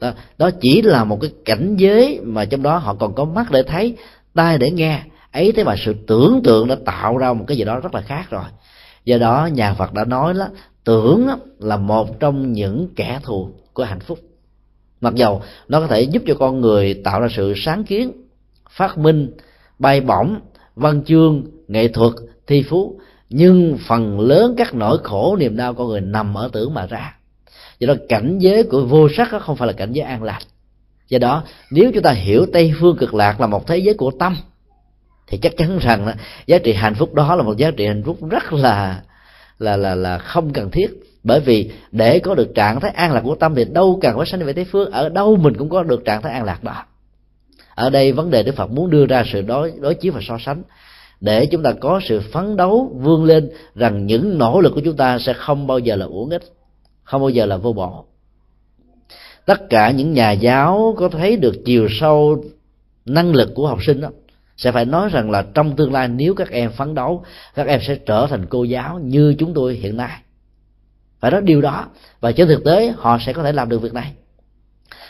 Đó, 0.00 0.12
đó 0.38 0.50
chỉ 0.60 0.82
là 0.82 1.04
một 1.04 1.18
cái 1.20 1.30
cảnh 1.44 1.76
giới 1.76 2.20
mà 2.22 2.44
trong 2.44 2.62
đó 2.62 2.78
họ 2.78 2.94
còn 2.94 3.14
có 3.14 3.24
mắt 3.24 3.50
để 3.50 3.62
thấy 3.62 3.96
tai 4.34 4.58
để 4.58 4.70
nghe. 4.70 5.02
Ấy 5.32 5.52
thế 5.52 5.64
mà 5.64 5.74
sự 5.84 5.94
tưởng 6.06 6.40
tượng 6.44 6.68
đã 6.68 6.76
tạo 6.84 7.18
ra 7.18 7.32
một 7.32 7.44
cái 7.48 7.56
gì 7.56 7.64
đó 7.64 7.80
rất 7.80 7.94
là 7.94 8.00
khác 8.00 8.30
rồi. 8.30 8.44
Do 9.04 9.18
đó 9.18 9.48
nhà 9.52 9.74
phật 9.74 9.92
đã 9.92 10.04
nói 10.04 10.34
đó 10.34 10.48
tưởng 10.84 11.28
là 11.58 11.76
một 11.76 12.20
trong 12.20 12.52
những 12.52 12.88
kẻ 12.96 13.20
thù 13.22 13.50
của 13.72 13.84
hạnh 13.84 14.00
phúc. 14.00 14.18
Mặc 15.00 15.14
dầu 15.14 15.42
nó 15.68 15.80
có 15.80 15.86
thể 15.86 16.02
giúp 16.02 16.22
cho 16.26 16.34
con 16.34 16.60
người 16.60 16.94
tạo 16.94 17.20
ra 17.20 17.28
sự 17.36 17.54
sáng 17.56 17.84
kiến 17.84 18.12
phát 18.70 18.98
minh 18.98 19.30
bay 19.78 20.00
bổng 20.00 20.36
văn 20.74 21.02
chương 21.04 21.44
nghệ 21.68 21.88
thuật 21.88 22.12
thi 22.46 22.62
phú 22.62 23.00
nhưng 23.30 23.78
phần 23.86 24.20
lớn 24.20 24.54
các 24.58 24.74
nỗi 24.74 24.98
khổ 25.02 25.36
niềm 25.36 25.56
đau 25.56 25.74
con 25.74 25.88
người 25.88 26.00
nằm 26.00 26.34
ở 26.34 26.50
tưởng 26.52 26.74
mà 26.74 26.86
ra. 26.86 27.16
Do 27.78 27.86
đó 27.86 27.94
cảnh 28.08 28.38
giới 28.38 28.62
của 28.62 28.84
vô 28.84 29.08
sắc 29.16 29.28
không 29.40 29.56
phải 29.56 29.66
là 29.66 29.72
cảnh 29.72 29.92
giới 29.92 30.04
an 30.04 30.22
lạc. 30.22 30.38
Do 31.08 31.18
đó 31.18 31.42
nếu 31.70 31.90
chúng 31.94 32.02
ta 32.02 32.12
hiểu 32.12 32.46
tây 32.52 32.72
phương 32.80 32.96
cực 32.96 33.14
lạc 33.14 33.40
là 33.40 33.46
một 33.46 33.66
thế 33.66 33.78
giới 33.78 33.94
của 33.94 34.10
tâm 34.10 34.36
thì 35.26 35.38
chắc 35.38 35.56
chắn 35.56 35.78
rằng 35.78 36.06
đó, 36.06 36.12
giá 36.46 36.58
trị 36.58 36.72
hạnh 36.72 36.94
phúc 36.94 37.14
đó 37.14 37.34
là 37.34 37.42
một 37.42 37.56
giá 37.56 37.70
trị 37.70 37.86
hạnh 37.86 38.02
phúc 38.02 38.18
rất 38.30 38.52
là 38.52 39.02
là 39.58 39.76
là 39.76 39.94
là 39.94 40.18
không 40.18 40.52
cần 40.52 40.70
thiết. 40.70 40.88
Bởi 41.22 41.40
vì 41.40 41.70
để 41.92 42.18
có 42.18 42.34
được 42.34 42.54
trạng 42.54 42.80
thái 42.80 42.90
an 42.90 43.12
lạc 43.12 43.20
của 43.20 43.34
tâm 43.34 43.54
thì 43.54 43.64
đâu 43.64 43.98
cần 44.02 44.16
phải 44.16 44.26
sanh 44.26 44.44
về 44.44 44.52
tây 44.52 44.64
phương 44.64 44.90
ở 44.90 45.08
đâu 45.08 45.36
mình 45.36 45.54
cũng 45.56 45.68
có 45.68 45.82
được 45.82 46.04
trạng 46.04 46.22
thái 46.22 46.32
an 46.32 46.44
lạc 46.44 46.64
đó. 46.64 46.84
Ở 47.74 47.90
đây 47.90 48.12
vấn 48.12 48.30
đề 48.30 48.42
đức 48.42 48.56
phật 48.56 48.70
muốn 48.70 48.90
đưa 48.90 49.06
ra 49.06 49.24
sự 49.32 49.42
đối 49.42 49.72
đối 49.80 49.94
chiếu 49.94 50.12
và 50.12 50.20
so 50.22 50.38
sánh 50.40 50.62
để 51.20 51.46
chúng 51.46 51.62
ta 51.62 51.72
có 51.72 52.00
sự 52.04 52.20
phấn 52.32 52.56
đấu 52.56 52.92
vươn 52.94 53.24
lên 53.24 53.50
rằng 53.74 54.06
những 54.06 54.38
nỗ 54.38 54.60
lực 54.60 54.72
của 54.74 54.80
chúng 54.84 54.96
ta 54.96 55.18
sẽ 55.18 55.32
không 55.32 55.66
bao 55.66 55.78
giờ 55.78 55.96
là 55.96 56.06
uổng 56.06 56.30
ích, 56.30 56.42
không 57.02 57.20
bao 57.20 57.30
giờ 57.30 57.46
là 57.46 57.56
vô 57.56 57.72
bổ. 57.72 58.04
Tất 59.46 59.70
cả 59.70 59.90
những 59.90 60.12
nhà 60.12 60.32
giáo 60.32 60.94
có 60.98 61.08
thấy 61.08 61.36
được 61.36 61.54
chiều 61.64 61.88
sâu 61.90 62.44
năng 63.06 63.34
lực 63.34 63.50
của 63.54 63.66
học 63.66 63.84
sinh 63.84 64.00
đó, 64.00 64.08
sẽ 64.56 64.72
phải 64.72 64.84
nói 64.84 65.08
rằng 65.08 65.30
là 65.30 65.44
trong 65.54 65.76
tương 65.76 65.92
lai 65.92 66.08
nếu 66.08 66.34
các 66.34 66.50
em 66.50 66.70
phấn 66.70 66.94
đấu, 66.94 67.24
các 67.54 67.66
em 67.66 67.80
sẽ 67.82 67.94
trở 67.94 68.26
thành 68.26 68.46
cô 68.46 68.64
giáo 68.64 68.98
như 68.98 69.34
chúng 69.38 69.54
tôi 69.54 69.74
hiện 69.74 69.96
nay. 69.96 70.18
Phải 71.20 71.30
nói 71.30 71.42
điều 71.42 71.60
đó 71.60 71.86
và 72.20 72.32
trên 72.32 72.48
thực 72.48 72.64
tế 72.64 72.92
họ 72.96 73.18
sẽ 73.20 73.32
có 73.32 73.42
thể 73.42 73.52
làm 73.52 73.68
được 73.68 73.82
việc 73.82 73.94
này 73.94 74.12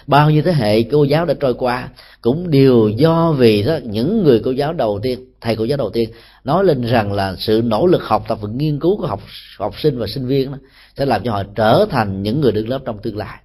bao 0.07 0.31
nhiêu 0.31 0.43
thế 0.43 0.53
hệ 0.53 0.83
cô 0.83 1.05
giáo 1.05 1.27
đã 1.27 1.35
trôi 1.41 1.55
qua 1.55 1.89
cũng 2.21 2.51
đều 2.51 2.89
do 2.89 3.33
vì 3.33 3.63
đó 3.63 3.79
những 3.85 4.25
người 4.25 4.41
cô 4.45 4.51
giáo 4.51 4.73
đầu 4.73 5.01
tiên 5.03 5.25
thầy 5.41 5.57
cô 5.57 5.65
giáo 5.65 5.79
đầu 5.79 5.91
tiên 5.91 6.11
nói 6.45 6.65
lên 6.65 6.83
rằng 6.83 7.13
là 7.13 7.37
sự 7.39 7.63
nỗ 7.65 7.87
lực 7.87 8.03
học 8.03 8.25
tập 8.29 8.39
và 8.41 8.49
nghiên 8.49 8.81
cứu 8.81 8.97
của 8.97 9.07
học 9.07 9.21
học 9.59 9.81
sinh 9.81 9.99
và 9.99 10.07
sinh 10.07 10.27
viên 10.27 10.53
đó, 10.53 10.59
sẽ 10.97 11.07
làm 11.07 11.23
cho 11.25 11.33
họ 11.33 11.43
trở 11.55 11.87
thành 11.91 12.23
những 12.23 12.41
người 12.41 12.53
đứng 12.53 12.69
lớp 12.69 12.81
trong 12.85 12.99
tương 12.99 13.17
lai. 13.17 13.39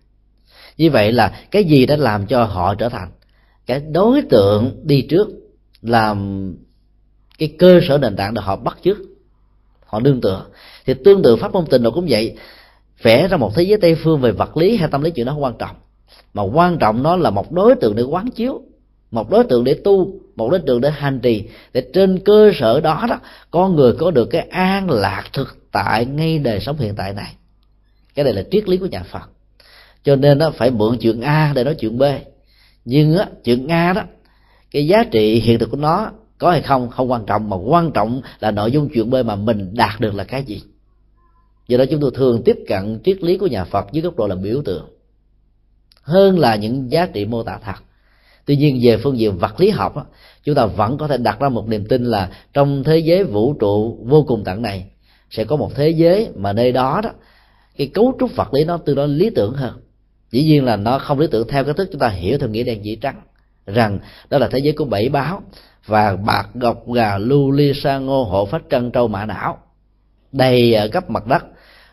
Như 0.77 0.89
vậy 0.91 1.11
là 1.11 1.39
cái 1.51 1.63
gì 1.63 1.85
đã 1.85 1.95
làm 1.95 2.27
cho 2.27 2.43
họ 2.43 2.75
trở 2.75 2.89
thành? 2.89 3.11
Cái 3.65 3.81
đối 3.91 4.21
tượng 4.21 4.81
đi 4.83 5.01
trước 5.01 5.27
làm 5.81 6.51
cái 7.37 7.53
cơ 7.59 7.79
sở 7.87 7.97
nền 7.97 8.15
tảng 8.15 8.33
để 8.33 8.41
họ 8.41 8.55
bắt 8.55 8.77
chước 8.83 8.97
họ 9.85 9.99
nương 9.99 10.21
tựa. 10.21 10.45
Thì 10.85 10.93
tương 10.93 11.23
tự 11.23 11.35
pháp 11.35 11.51
môn 11.51 11.65
tình 11.65 11.83
độ 11.83 11.91
cũng 11.91 12.05
vậy 12.09 12.37
vẽ 13.01 13.27
ra 13.27 13.37
một 13.37 13.55
thế 13.55 13.63
giới 13.63 13.77
tây 13.81 13.95
phương 13.95 14.21
về 14.21 14.31
vật 14.31 14.57
lý 14.57 14.77
hay 14.77 14.89
tâm 14.91 15.01
lý 15.01 15.11
chuyện 15.11 15.25
đó 15.25 15.31
không 15.31 15.43
quan 15.43 15.57
trọng 15.59 15.75
mà 16.33 16.43
quan 16.43 16.77
trọng 16.77 17.03
nó 17.03 17.15
là 17.15 17.29
một 17.29 17.51
đối 17.51 17.75
tượng 17.75 17.95
để 17.95 18.03
quán 18.03 18.31
chiếu, 18.31 18.61
một 19.11 19.29
đối 19.29 19.43
tượng 19.43 19.63
để 19.63 19.73
tu, 19.73 20.19
một 20.35 20.49
đối 20.49 20.59
tượng 20.59 20.81
để 20.81 20.91
hành 20.91 21.19
trì. 21.19 21.43
Để 21.73 21.83
trên 21.93 22.19
cơ 22.19 22.51
sở 22.59 22.81
đó 22.81 23.05
đó, 23.09 23.19
con 23.51 23.75
người 23.75 23.93
có 23.93 24.11
được 24.11 24.25
cái 24.25 24.41
an 24.41 24.89
lạc 24.89 25.23
thực 25.33 25.57
tại 25.71 26.05
ngay 26.05 26.39
đời 26.39 26.59
sống 26.59 26.77
hiện 26.77 26.95
tại 26.95 27.13
này. 27.13 27.35
Cái 28.15 28.25
này 28.25 28.33
là 28.33 28.43
triết 28.51 28.69
lý 28.69 28.77
của 28.77 28.85
nhà 28.85 29.03
phật. 29.11 29.29
Cho 30.03 30.15
nên 30.15 30.37
nó 30.37 30.51
phải 30.51 30.71
mượn 30.71 30.97
chuyện 30.97 31.21
a 31.21 31.51
để 31.55 31.63
nói 31.63 31.75
chuyện 31.75 31.97
b. 31.97 32.03
Nhưng 32.85 33.17
á, 33.17 33.27
chuyện 33.43 33.67
a 33.67 33.93
đó, 33.93 34.01
cái 34.71 34.87
giá 34.87 35.03
trị 35.03 35.39
hiện 35.39 35.59
thực 35.59 35.71
của 35.71 35.77
nó 35.77 36.11
có 36.37 36.51
hay 36.51 36.61
không 36.61 36.89
không 36.89 37.11
quan 37.11 37.25
trọng. 37.25 37.49
Mà 37.49 37.57
quan 37.57 37.91
trọng 37.91 38.21
là 38.39 38.51
nội 38.51 38.71
dung 38.71 38.89
chuyện 38.93 39.09
b 39.09 39.15
mà 39.25 39.35
mình 39.35 39.73
đạt 39.73 39.99
được 39.99 40.15
là 40.15 40.23
cái 40.23 40.43
gì. 40.43 40.61
Do 41.67 41.77
đó 41.77 41.85
chúng 41.91 42.01
tôi 42.01 42.11
thường 42.15 42.41
tiếp 42.45 42.57
cận 42.67 42.99
triết 43.03 43.23
lý 43.23 43.37
của 43.37 43.47
nhà 43.47 43.65
phật 43.65 43.85
dưới 43.91 44.01
góc 44.01 44.15
độ 44.15 44.27
là 44.27 44.35
biểu 44.35 44.61
tượng 44.65 44.94
hơn 46.05 46.39
là 46.39 46.55
những 46.55 46.91
giá 46.91 47.05
trị 47.05 47.25
mô 47.25 47.43
tả 47.43 47.59
thật. 47.63 47.83
Tuy 48.45 48.55
nhiên, 48.55 48.79
về 48.83 48.97
phương 48.97 49.17
diện 49.17 49.37
vật 49.37 49.59
lý 49.59 49.69
học 49.69 49.93
chúng 50.43 50.55
ta 50.55 50.65
vẫn 50.65 50.97
có 50.97 51.07
thể 51.07 51.17
đặt 51.17 51.39
ra 51.39 51.49
một 51.49 51.67
niềm 51.67 51.85
tin 51.85 52.03
là 52.03 52.29
trong 52.53 52.83
thế 52.83 52.97
giới 52.97 53.23
vũ 53.23 53.53
trụ 53.53 53.99
vô 54.05 54.23
cùng 54.27 54.43
tận 54.43 54.61
này, 54.61 54.85
sẽ 55.29 55.43
có 55.43 55.55
một 55.55 55.71
thế 55.75 55.89
giới 55.89 56.29
mà 56.35 56.53
nơi 56.53 56.71
đó 56.71 57.01
đó, 57.03 57.09
cái 57.77 57.87
cấu 57.87 58.15
trúc 58.19 58.35
vật 58.35 58.53
lý 58.53 58.63
nó 58.63 58.77
tương 58.77 58.95
đối 58.95 59.07
lý 59.07 59.29
tưởng 59.29 59.53
hơn. 59.53 59.73
Dĩ 60.31 60.43
nhiên 60.43 60.65
là 60.65 60.75
nó 60.75 60.99
không 60.99 61.19
lý 61.19 61.27
tưởng 61.31 61.47
theo 61.47 61.63
cái 61.63 61.73
thức 61.73 61.89
chúng 61.91 61.99
ta 61.99 62.07
hiểu 62.07 62.37
theo 62.37 62.49
nghĩa 62.49 62.63
đen 62.63 62.81
chỉ 62.83 62.95
trắng, 62.95 63.21
rằng 63.65 63.99
đó 64.29 64.37
là 64.37 64.47
thế 64.47 64.59
giới 64.59 64.73
của 64.73 64.85
bảy 64.85 65.09
báo 65.09 65.41
và 65.85 66.15
bạc 66.15 66.47
gọc 66.53 66.91
gà, 66.91 67.17
lưu, 67.17 67.51
ly, 67.51 67.73
sa, 67.73 67.97
ngô 67.97 68.23
hộ 68.23 68.45
phách, 68.45 68.63
trân, 68.69 68.91
trâu, 68.91 69.07
mã, 69.07 69.25
não. 69.25 69.57
Đầy 70.31 70.73
ở 70.73 70.87
cấp 70.87 71.09
mặt 71.09 71.27
đất 71.27 71.45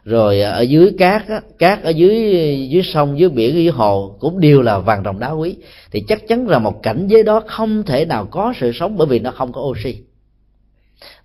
rồi 0.05 0.41
ở 0.41 0.61
dưới 0.61 0.93
cát 0.99 1.29
á, 1.29 1.41
cát 1.59 1.83
ở 1.83 1.91
dưới 1.91 2.69
dưới 2.71 2.83
sông 2.83 3.19
dưới 3.19 3.29
biển 3.29 3.55
dưới 3.55 3.69
hồ 3.69 4.17
cũng 4.21 4.41
đều 4.41 4.63
là 4.63 4.79
vàng 4.79 5.03
rồng 5.05 5.19
đá 5.19 5.31
quý. 5.31 5.57
Thì 5.91 6.03
chắc 6.09 6.29
chắn 6.29 6.49
là 6.49 6.59
một 6.59 6.83
cảnh 6.83 7.07
giới 7.07 7.23
đó 7.23 7.43
không 7.47 7.83
thể 7.83 8.05
nào 8.05 8.27
có 8.31 8.55
sự 8.61 8.73
sống 8.75 8.97
bởi 8.97 9.07
vì 9.07 9.19
nó 9.19 9.31
không 9.31 9.53
có 9.53 9.61
oxy. 9.61 9.97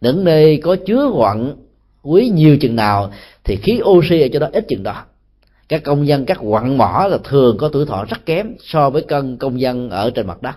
Những 0.02 0.24
nơi 0.24 0.60
có 0.64 0.76
chứa 0.86 1.12
quặng 1.16 1.56
quý 2.04 2.30
nhiều 2.30 2.58
chừng 2.58 2.76
nào 2.76 3.12
thì 3.44 3.56
khí 3.56 3.80
oxy 3.84 4.22
ở 4.22 4.28
chỗ 4.34 4.40
đó 4.40 4.48
ít 4.54 4.66
chừng 4.68 4.84
đó. 4.84 5.04
Các 5.70 5.84
công 5.84 6.08
dân 6.08 6.26
các 6.26 6.38
quặng 6.42 6.78
mỏ 6.78 7.08
là 7.10 7.18
thường 7.24 7.58
có 7.58 7.70
tuổi 7.70 7.86
thọ 7.86 8.06
rất 8.06 8.26
kém 8.26 8.56
so 8.60 8.90
với 8.90 9.02
cân 9.02 9.38
công 9.38 9.62
dân 9.62 9.90
ở 9.90 10.10
trên 10.10 10.28
mặt 10.28 10.42
đất. 10.42 10.56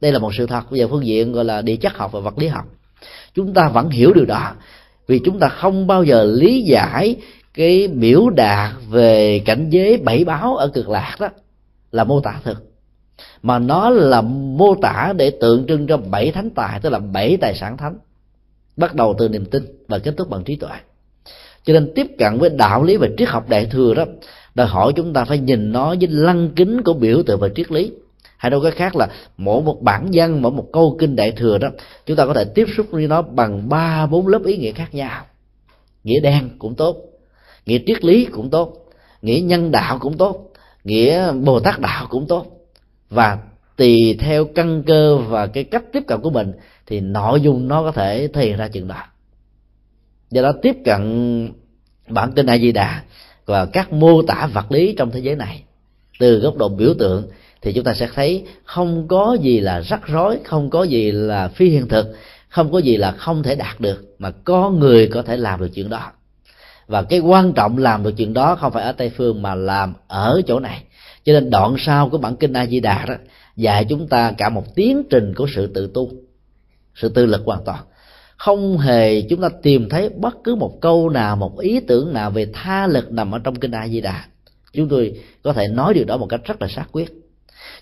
Đây 0.00 0.12
là 0.12 0.18
một 0.18 0.34
sự 0.34 0.46
thật. 0.46 0.70
Về 0.70 0.86
phương 0.90 1.06
diện 1.06 1.32
gọi 1.32 1.44
là 1.44 1.62
địa 1.62 1.76
chất 1.76 1.96
học 1.96 2.12
và 2.12 2.20
vật 2.20 2.38
lý 2.38 2.46
học. 2.46 2.64
Chúng 3.34 3.54
ta 3.54 3.68
vẫn 3.68 3.90
hiểu 3.90 4.12
điều 4.14 4.24
đó 4.24 4.52
vì 5.06 5.20
chúng 5.24 5.38
ta 5.38 5.48
không 5.48 5.86
bao 5.86 6.04
giờ 6.04 6.24
lý 6.24 6.62
giải 6.62 7.16
cái 7.54 7.88
biểu 7.88 8.30
đạt 8.30 8.72
về 8.88 9.42
cảnh 9.44 9.70
giới 9.70 9.96
bảy 9.96 10.24
báo 10.24 10.56
ở 10.56 10.68
cực 10.68 10.88
lạc 10.88 11.16
đó 11.20 11.28
là 11.92 12.04
mô 12.04 12.20
tả 12.20 12.40
thực 12.44 12.66
mà 13.42 13.58
nó 13.58 13.90
là 13.90 14.20
mô 14.20 14.74
tả 14.74 15.12
để 15.16 15.30
tượng 15.30 15.66
trưng 15.66 15.86
cho 15.86 15.96
bảy 15.96 16.30
thánh 16.30 16.50
tài, 16.50 16.80
tức 16.80 16.90
là 16.90 16.98
bảy 16.98 17.36
tài 17.36 17.54
sản 17.54 17.76
thánh, 17.76 17.98
bắt 18.76 18.94
đầu 18.94 19.14
từ 19.18 19.28
niềm 19.28 19.44
tin 19.44 19.62
và 19.88 19.98
kết 19.98 20.14
thúc 20.16 20.30
bằng 20.30 20.44
trí 20.44 20.56
tuệ. 20.56 20.70
Cho 21.64 21.72
nên 21.72 21.92
tiếp 21.94 22.06
cận 22.18 22.38
với 22.38 22.50
đạo 22.50 22.82
lý 22.82 22.96
và 22.96 23.08
triết 23.18 23.28
học 23.28 23.48
đại 23.48 23.66
thừa 23.66 23.94
đó, 23.94 24.04
đòi 24.54 24.66
hỏi 24.66 24.92
chúng 24.96 25.12
ta 25.12 25.24
phải 25.24 25.38
nhìn 25.38 25.72
nó 25.72 25.88
với 25.88 26.08
lăng 26.08 26.50
kính 26.56 26.82
của 26.82 26.92
biểu 26.92 27.22
tượng 27.22 27.40
và 27.40 27.48
triết 27.48 27.72
lý 27.72 27.92
hay 28.36 28.50
nói 28.50 28.60
cái 28.62 28.72
khác 28.72 28.96
là 28.96 29.08
mỗi 29.36 29.62
một 29.62 29.82
bản 29.82 30.08
văn 30.12 30.42
mỗi 30.42 30.52
một 30.52 30.68
câu 30.72 30.96
kinh 30.98 31.16
đại 31.16 31.32
thừa 31.32 31.58
đó, 31.58 31.68
chúng 32.06 32.16
ta 32.16 32.26
có 32.26 32.34
thể 32.34 32.44
tiếp 32.44 32.66
xúc 32.76 32.86
với 32.90 33.08
nó 33.08 33.22
bằng 33.22 33.68
ba, 33.68 34.06
bốn 34.06 34.28
lớp 34.28 34.44
ý 34.44 34.56
nghĩa 34.56 34.72
khác 34.72 34.94
nhau. 34.94 35.24
Nghĩa 36.04 36.20
đen 36.20 36.48
cũng 36.58 36.74
tốt, 36.74 36.96
nghĩa 37.66 37.78
triết 37.86 38.04
lý 38.04 38.24
cũng 38.24 38.50
tốt, 38.50 38.76
nghĩa 39.22 39.40
nhân 39.40 39.70
đạo 39.70 39.98
cũng 39.98 40.16
tốt, 40.16 40.50
nghĩa 40.84 41.32
bồ 41.32 41.60
tát 41.60 41.80
đạo 41.80 42.06
cũng 42.10 42.26
tốt. 42.26 42.46
Và 43.10 43.38
tùy 43.76 44.16
theo 44.20 44.44
căn 44.44 44.82
cơ 44.86 45.16
và 45.16 45.46
cái 45.46 45.64
cách 45.64 45.84
tiếp 45.92 46.02
cận 46.06 46.20
của 46.20 46.30
mình, 46.30 46.52
thì 46.86 47.00
nội 47.00 47.40
dung 47.40 47.68
nó 47.68 47.82
có 47.82 47.92
thể 47.92 48.28
thể 48.28 48.46
hiện 48.46 48.56
ra 48.56 48.68
chừng 48.68 48.88
đó. 48.88 49.02
Do 50.30 50.42
đó 50.42 50.52
tiếp 50.62 50.76
cận 50.84 51.52
bản 52.08 52.32
kinh 52.32 52.46
a 52.46 52.58
di 52.58 52.72
đà 52.72 53.02
và 53.46 53.66
các 53.66 53.92
mô 53.92 54.22
tả 54.22 54.48
vật 54.52 54.72
lý 54.72 54.94
trong 54.98 55.10
thế 55.10 55.20
giới 55.20 55.36
này, 55.36 55.62
từ 56.18 56.38
góc 56.38 56.56
độ 56.56 56.68
biểu 56.68 56.94
tượng 56.98 57.28
thì 57.62 57.72
chúng 57.72 57.84
ta 57.84 57.94
sẽ 57.94 58.08
thấy 58.14 58.44
không 58.64 59.08
có 59.08 59.36
gì 59.40 59.60
là 59.60 59.80
rắc 59.80 60.06
rối, 60.06 60.38
không 60.44 60.70
có 60.70 60.82
gì 60.82 61.10
là 61.10 61.48
phi 61.48 61.68
hiện 61.68 61.88
thực, 61.88 62.06
không 62.48 62.72
có 62.72 62.78
gì 62.78 62.96
là 62.96 63.12
không 63.12 63.42
thể 63.42 63.54
đạt 63.54 63.80
được 63.80 64.14
mà 64.18 64.30
có 64.30 64.70
người 64.70 65.08
có 65.08 65.22
thể 65.22 65.36
làm 65.36 65.60
được 65.60 65.68
chuyện 65.74 65.88
đó. 65.88 66.12
Và 66.86 67.02
cái 67.02 67.20
quan 67.20 67.52
trọng 67.52 67.78
làm 67.78 68.02
được 68.02 68.12
chuyện 68.16 68.32
đó 68.32 68.56
không 68.56 68.72
phải 68.72 68.82
ở 68.84 68.92
tây 68.92 69.10
phương 69.16 69.42
mà 69.42 69.54
làm 69.54 69.94
ở 70.08 70.42
chỗ 70.46 70.60
này. 70.60 70.82
Cho 71.24 71.32
nên 71.32 71.50
đoạn 71.50 71.74
sau 71.78 72.08
của 72.08 72.18
bản 72.18 72.36
kinh 72.36 72.52
a 72.52 72.66
di 72.66 72.80
đà 72.80 73.04
đó 73.06 73.14
dạy 73.56 73.84
chúng 73.88 74.08
ta 74.08 74.32
cả 74.38 74.48
một 74.48 74.74
tiến 74.74 75.02
trình 75.10 75.34
của 75.34 75.46
sự 75.54 75.66
tự 75.66 75.90
tu, 75.94 76.10
sự 76.94 77.08
tự 77.08 77.26
lực 77.26 77.42
hoàn 77.44 77.64
toàn. 77.64 77.78
Không 78.36 78.78
hề 78.78 79.20
chúng 79.20 79.40
ta 79.40 79.48
tìm 79.62 79.88
thấy 79.88 80.08
bất 80.08 80.36
cứ 80.44 80.54
một 80.54 80.78
câu 80.80 81.10
nào, 81.10 81.36
một 81.36 81.58
ý 81.58 81.80
tưởng 81.80 82.12
nào 82.12 82.30
về 82.30 82.46
tha 82.52 82.86
lực 82.86 83.12
nằm 83.12 83.34
ở 83.34 83.38
trong 83.38 83.54
kinh 83.54 83.70
a 83.70 83.88
di 83.88 84.00
đà. 84.00 84.24
Chúng 84.72 84.88
tôi 84.88 85.20
có 85.42 85.52
thể 85.52 85.68
nói 85.68 85.94
điều 85.94 86.04
đó 86.04 86.16
một 86.16 86.26
cách 86.26 86.40
rất 86.44 86.62
là 86.62 86.68
xác 86.68 86.86
quyết 86.92 87.25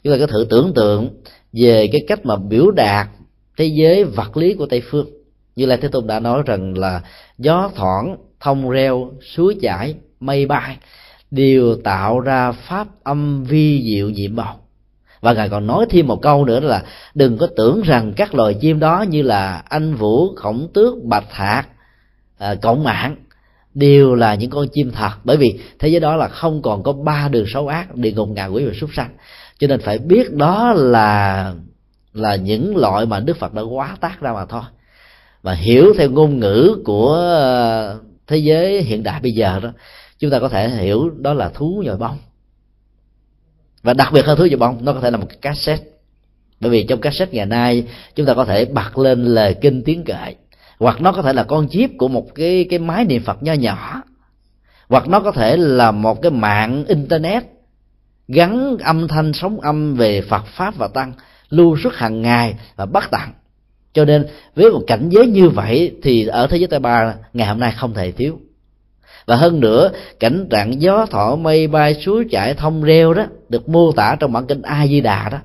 chúng 0.04 0.12
ta 0.12 0.18
có 0.18 0.26
thử 0.26 0.46
tưởng 0.50 0.74
tượng 0.74 1.10
về 1.52 1.88
cái 1.92 2.04
cách 2.08 2.26
mà 2.26 2.36
biểu 2.36 2.70
đạt 2.70 3.08
thế 3.56 3.64
giới 3.64 4.04
vật 4.04 4.36
lý 4.36 4.54
của 4.54 4.66
tây 4.66 4.82
phương. 4.90 5.08
Như 5.56 5.66
là 5.66 5.76
thế 5.76 5.88
tôn 5.88 6.06
đã 6.06 6.20
nói 6.20 6.42
rằng 6.46 6.78
là 6.78 7.00
gió 7.38 7.70
thoảng 7.74 8.16
thông 8.40 8.70
reo 8.70 9.10
suối 9.22 9.56
chảy 9.62 9.94
mây 10.20 10.46
bay 10.46 10.76
đều 11.30 11.76
tạo 11.84 12.20
ra 12.20 12.52
pháp 12.52 12.86
âm 13.02 13.44
vi 13.44 13.82
diệu 13.84 14.10
nhiệm 14.10 14.36
màu. 14.36 14.60
Và 15.20 15.32
ngài 15.32 15.48
còn 15.48 15.66
nói 15.66 15.86
thêm 15.90 16.06
một 16.06 16.22
câu 16.22 16.44
nữa 16.44 16.60
là 16.60 16.82
đừng 17.14 17.38
có 17.38 17.48
tưởng 17.56 17.82
rằng 17.82 18.12
các 18.16 18.34
loài 18.34 18.54
chim 18.54 18.80
đó 18.80 19.04
như 19.08 19.22
là 19.22 19.62
anh 19.68 19.94
vũ 19.94 20.34
khổng 20.34 20.68
tước 20.74 21.04
bạch 21.04 21.32
hạc 21.32 21.68
à, 22.38 22.54
cộng 22.54 22.84
mạng 22.84 23.16
đều 23.74 24.14
là 24.14 24.34
những 24.34 24.50
con 24.50 24.68
chim 24.68 24.90
thật. 24.90 25.10
Bởi 25.24 25.36
vì 25.36 25.60
thế 25.78 25.88
giới 25.88 26.00
đó 26.00 26.16
là 26.16 26.28
không 26.28 26.62
còn 26.62 26.82
có 26.82 26.92
ba 26.92 27.28
đường 27.28 27.46
xấu 27.48 27.68
ác 27.68 27.96
địa 27.96 28.12
ngục 28.12 28.28
ngạ 28.28 28.46
quỷ 28.46 28.64
và 28.64 28.72
súc 28.80 28.90
sanh 28.94 29.10
cho 29.64 29.68
nên 29.68 29.80
phải 29.80 29.98
biết 29.98 30.32
đó 30.32 30.72
là 30.76 31.52
là 32.14 32.36
những 32.36 32.76
loại 32.76 33.06
mà 33.06 33.20
đức 33.20 33.36
phật 33.36 33.54
đã 33.54 33.62
quá 33.62 33.96
tác 34.00 34.20
ra 34.20 34.32
mà 34.32 34.46
thôi. 34.46 34.62
Và 35.42 35.54
hiểu 35.54 35.94
theo 35.98 36.10
ngôn 36.10 36.38
ngữ 36.38 36.76
của 36.84 37.12
ờ, 37.14 38.00
thế 38.26 38.36
giới 38.36 38.82
hiện 38.82 39.02
đại 39.02 39.20
bây 39.20 39.32
giờ 39.32 39.60
đó, 39.62 39.72
chúng 40.18 40.30
ta 40.30 40.38
có 40.38 40.48
thể 40.48 40.68
hiểu 40.68 41.10
đó 41.18 41.34
là 41.34 41.48
thú 41.48 41.82
nhồi 41.86 41.96
bông. 41.96 42.18
Và 43.82 43.94
đặc 43.94 44.12
biệt 44.12 44.24
hơn 44.24 44.38
thú 44.38 44.46
nhồi 44.46 44.58
bông, 44.58 44.84
nó 44.84 44.92
có 44.92 45.00
thể 45.00 45.10
là 45.10 45.16
một 45.16 45.26
cái 45.28 45.38
cassette. 45.42 45.84
Bởi 46.60 46.70
vì 46.70 46.84
trong 46.84 47.00
cassette 47.00 47.36
ngày 47.36 47.46
nay, 47.46 47.84
chúng 48.14 48.26
ta 48.26 48.34
có 48.34 48.44
thể 48.44 48.64
bật 48.64 48.98
lên 48.98 49.24
lời 49.24 49.54
kinh 49.60 49.82
tiếng 49.84 50.04
kệ. 50.04 50.34
Hoặc 50.78 51.00
nó 51.00 51.12
có 51.12 51.22
thể 51.22 51.32
là 51.32 51.42
con 51.44 51.68
chip 51.70 51.90
của 51.98 52.08
một 52.08 52.34
cái 52.34 52.66
cái 52.70 52.78
máy 52.78 53.04
niệm 53.04 53.22
phật 53.22 53.42
nho 53.42 53.52
nhỏ. 53.52 54.02
Hoặc 54.88 55.08
nó 55.08 55.20
có 55.20 55.32
thể 55.32 55.56
là 55.56 55.90
một 55.90 56.22
cái 56.22 56.30
mạng 56.30 56.84
internet 56.88 57.53
gắn 58.28 58.76
âm 58.78 59.08
thanh 59.08 59.32
sóng 59.32 59.60
âm 59.60 59.94
về 59.94 60.20
phật 60.20 60.46
pháp 60.46 60.76
và 60.76 60.88
tăng, 60.88 61.12
lưu 61.50 61.76
suốt 61.76 61.94
hàng 61.94 62.22
ngày 62.22 62.54
và 62.76 62.86
bắt 62.86 63.10
tặng 63.10 63.32
cho 63.94 64.04
nên, 64.04 64.26
với 64.54 64.70
một 64.70 64.80
cảnh 64.86 65.08
giới 65.08 65.26
như 65.26 65.48
vậy 65.48 65.94
thì 66.02 66.26
ở 66.26 66.46
thế 66.46 66.56
giới 66.56 66.66
tây 66.66 66.80
ba 66.80 67.14
ngày 67.32 67.48
hôm 67.48 67.60
nay 67.60 67.72
không 67.76 67.94
thể 67.94 68.12
thiếu. 68.12 68.38
Và 69.26 69.36
hơn 69.36 69.60
nữa, 69.60 69.90
cảnh 70.20 70.46
trạng 70.50 70.82
gió 70.82 71.06
thọ 71.06 71.36
mây 71.36 71.66
bay, 71.66 71.94
suối 71.94 72.24
chảy 72.30 72.54
thông 72.54 72.82
reo 72.82 73.14
đó, 73.14 73.24
được 73.48 73.68
mô 73.68 73.92
tả 73.92 74.16
trong 74.20 74.32
bản 74.32 74.46
kinh 74.46 74.62
a 74.62 74.86
di 74.86 75.00
đà 75.00 75.28
đó, 75.28 75.38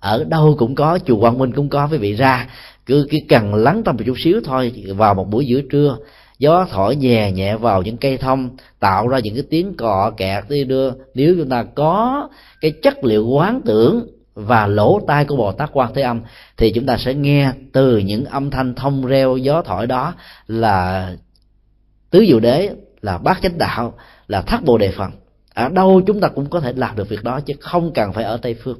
ở 0.00 0.24
đâu 0.24 0.54
cũng 0.58 0.74
có, 0.74 0.98
chùa 1.06 1.20
quang 1.20 1.38
minh 1.38 1.52
cũng 1.52 1.68
có, 1.68 1.88
quý 1.92 1.98
vị 1.98 2.12
ra. 2.12 2.48
Cứ 2.86 3.06
cái 3.10 3.20
cần 3.28 3.54
lắng 3.54 3.82
tâm 3.84 3.96
một 3.96 4.02
chút 4.06 4.14
xíu 4.18 4.40
thôi, 4.44 4.72
vào 4.96 5.14
một 5.14 5.30
buổi 5.30 5.46
giữa 5.46 5.60
trưa 5.70 5.96
gió 6.38 6.66
thổi 6.70 6.96
nhẹ 6.96 7.32
nhẹ 7.32 7.56
vào 7.56 7.82
những 7.82 7.96
cây 7.96 8.18
thông, 8.18 8.50
tạo 8.80 9.08
ra 9.08 9.18
những 9.18 9.34
cái 9.34 9.44
tiếng 9.50 9.76
cọ 9.76 10.12
kẹt. 10.16 10.44
Đi 10.48 10.64
đưa, 10.64 10.90
nếu 11.14 11.34
chúng 11.38 11.48
ta 11.48 11.62
có 11.62 12.28
cái 12.60 12.72
chất 12.82 13.04
liệu 13.04 13.26
quán 13.26 13.60
tưởng 13.64 14.06
và 14.34 14.66
lỗ 14.66 15.00
tai 15.06 15.24
của 15.24 15.36
bồ 15.36 15.52
tát 15.52 15.70
quan 15.72 15.94
thế 15.94 16.02
âm, 16.02 16.20
thì 16.56 16.72
chúng 16.72 16.86
ta 16.86 16.96
sẽ 16.96 17.14
nghe 17.14 17.52
từ 17.72 17.98
những 17.98 18.24
âm 18.24 18.50
thanh 18.50 18.74
thông 18.74 19.06
reo 19.06 19.36
gió 19.36 19.62
thổi 19.62 19.86
đó 19.86 20.14
là 20.46 21.10
tứ 22.10 22.24
diệu 22.28 22.40
đế, 22.40 22.70
là 23.00 23.18
bát 23.18 23.38
chánh 23.42 23.58
đạo, 23.58 23.94
là 24.26 24.42
thất 24.42 24.64
bồ 24.64 24.78
đề 24.78 24.90
phần 24.90 25.10
ở 25.56 25.64
à, 25.64 25.68
đâu 25.68 26.00
chúng 26.06 26.20
ta 26.20 26.28
cũng 26.28 26.50
có 26.50 26.60
thể 26.60 26.72
làm 26.72 26.96
được 26.96 27.08
việc 27.08 27.24
đó, 27.24 27.40
chứ 27.40 27.54
không 27.60 27.92
cần 27.92 28.12
phải 28.12 28.24
ở 28.24 28.36
tây 28.36 28.54
phương. 28.54 28.78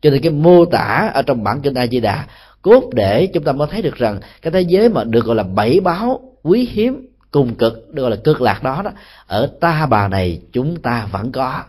Cho 0.00 0.10
nên 0.10 0.22
cái 0.22 0.32
mô 0.32 0.64
tả 0.64 1.10
ở 1.14 1.22
trong 1.22 1.44
bản 1.44 1.60
kinh 1.60 1.74
a 1.74 1.86
di 1.86 2.00
đà 2.00 2.26
cốt 2.62 2.90
để 2.94 3.26
chúng 3.26 3.44
ta 3.44 3.52
mới 3.52 3.68
thấy 3.70 3.82
được 3.82 3.96
rằng 3.96 4.20
cái 4.42 4.50
thế 4.50 4.60
giới 4.60 4.88
mà 4.88 5.04
được 5.04 5.24
gọi 5.24 5.36
là 5.36 5.42
bảy 5.42 5.80
báo 5.80 6.20
quý 6.42 6.68
hiếm, 6.72 7.08
cùng 7.30 7.54
cực, 7.54 7.90
được 7.90 8.02
gọi 8.02 8.10
là 8.10 8.16
cực 8.16 8.40
lạc 8.40 8.62
đó 8.62 8.82
đó, 8.84 8.90
ở 9.26 9.50
ta 9.60 9.86
bà 9.86 10.08
này 10.08 10.40
chúng 10.52 10.76
ta 10.76 11.08
vẫn 11.12 11.32
có. 11.32 11.62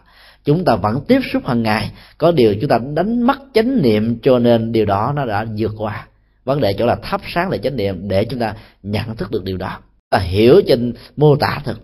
Chúng 0.46 0.66
ta 0.66 0.76
vẫn 0.76 1.02
tiếp 1.08 1.22
xúc 1.34 1.48
hàng 1.48 1.64
ngày. 1.64 1.92
Có 2.18 2.32
điều 2.32 2.56
chúng 2.62 2.70
ta 2.70 2.80
đánh 2.94 3.22
mất 3.22 3.38
chánh 3.54 3.82
niệm 3.82 4.20
cho 4.22 4.40
nên 4.40 4.72
điều 4.72 4.86
đó 4.86 5.14
nó 5.16 5.26
đã 5.26 5.46
vượt 5.58 5.72
qua. 5.78 6.08
Vấn 6.46 6.62
đề 6.62 6.74
chỗ 6.74 6.86
là 6.86 6.96
thắp 6.96 7.22
sáng 7.34 7.50
lại 7.50 7.60
chánh 7.64 7.76
niệm 7.76 8.08
để 8.08 8.26
chúng 8.26 8.40
ta 8.40 8.56
nhận 8.84 9.16
thức 9.16 9.32
được 9.32 9.44
điều 9.44 9.58
đó. 9.58 9.78
Ta 10.10 10.20
hiểu 10.20 10.62
trên 10.68 10.94
mô 11.18 11.36
tả 11.36 11.62
thực. 11.66 11.80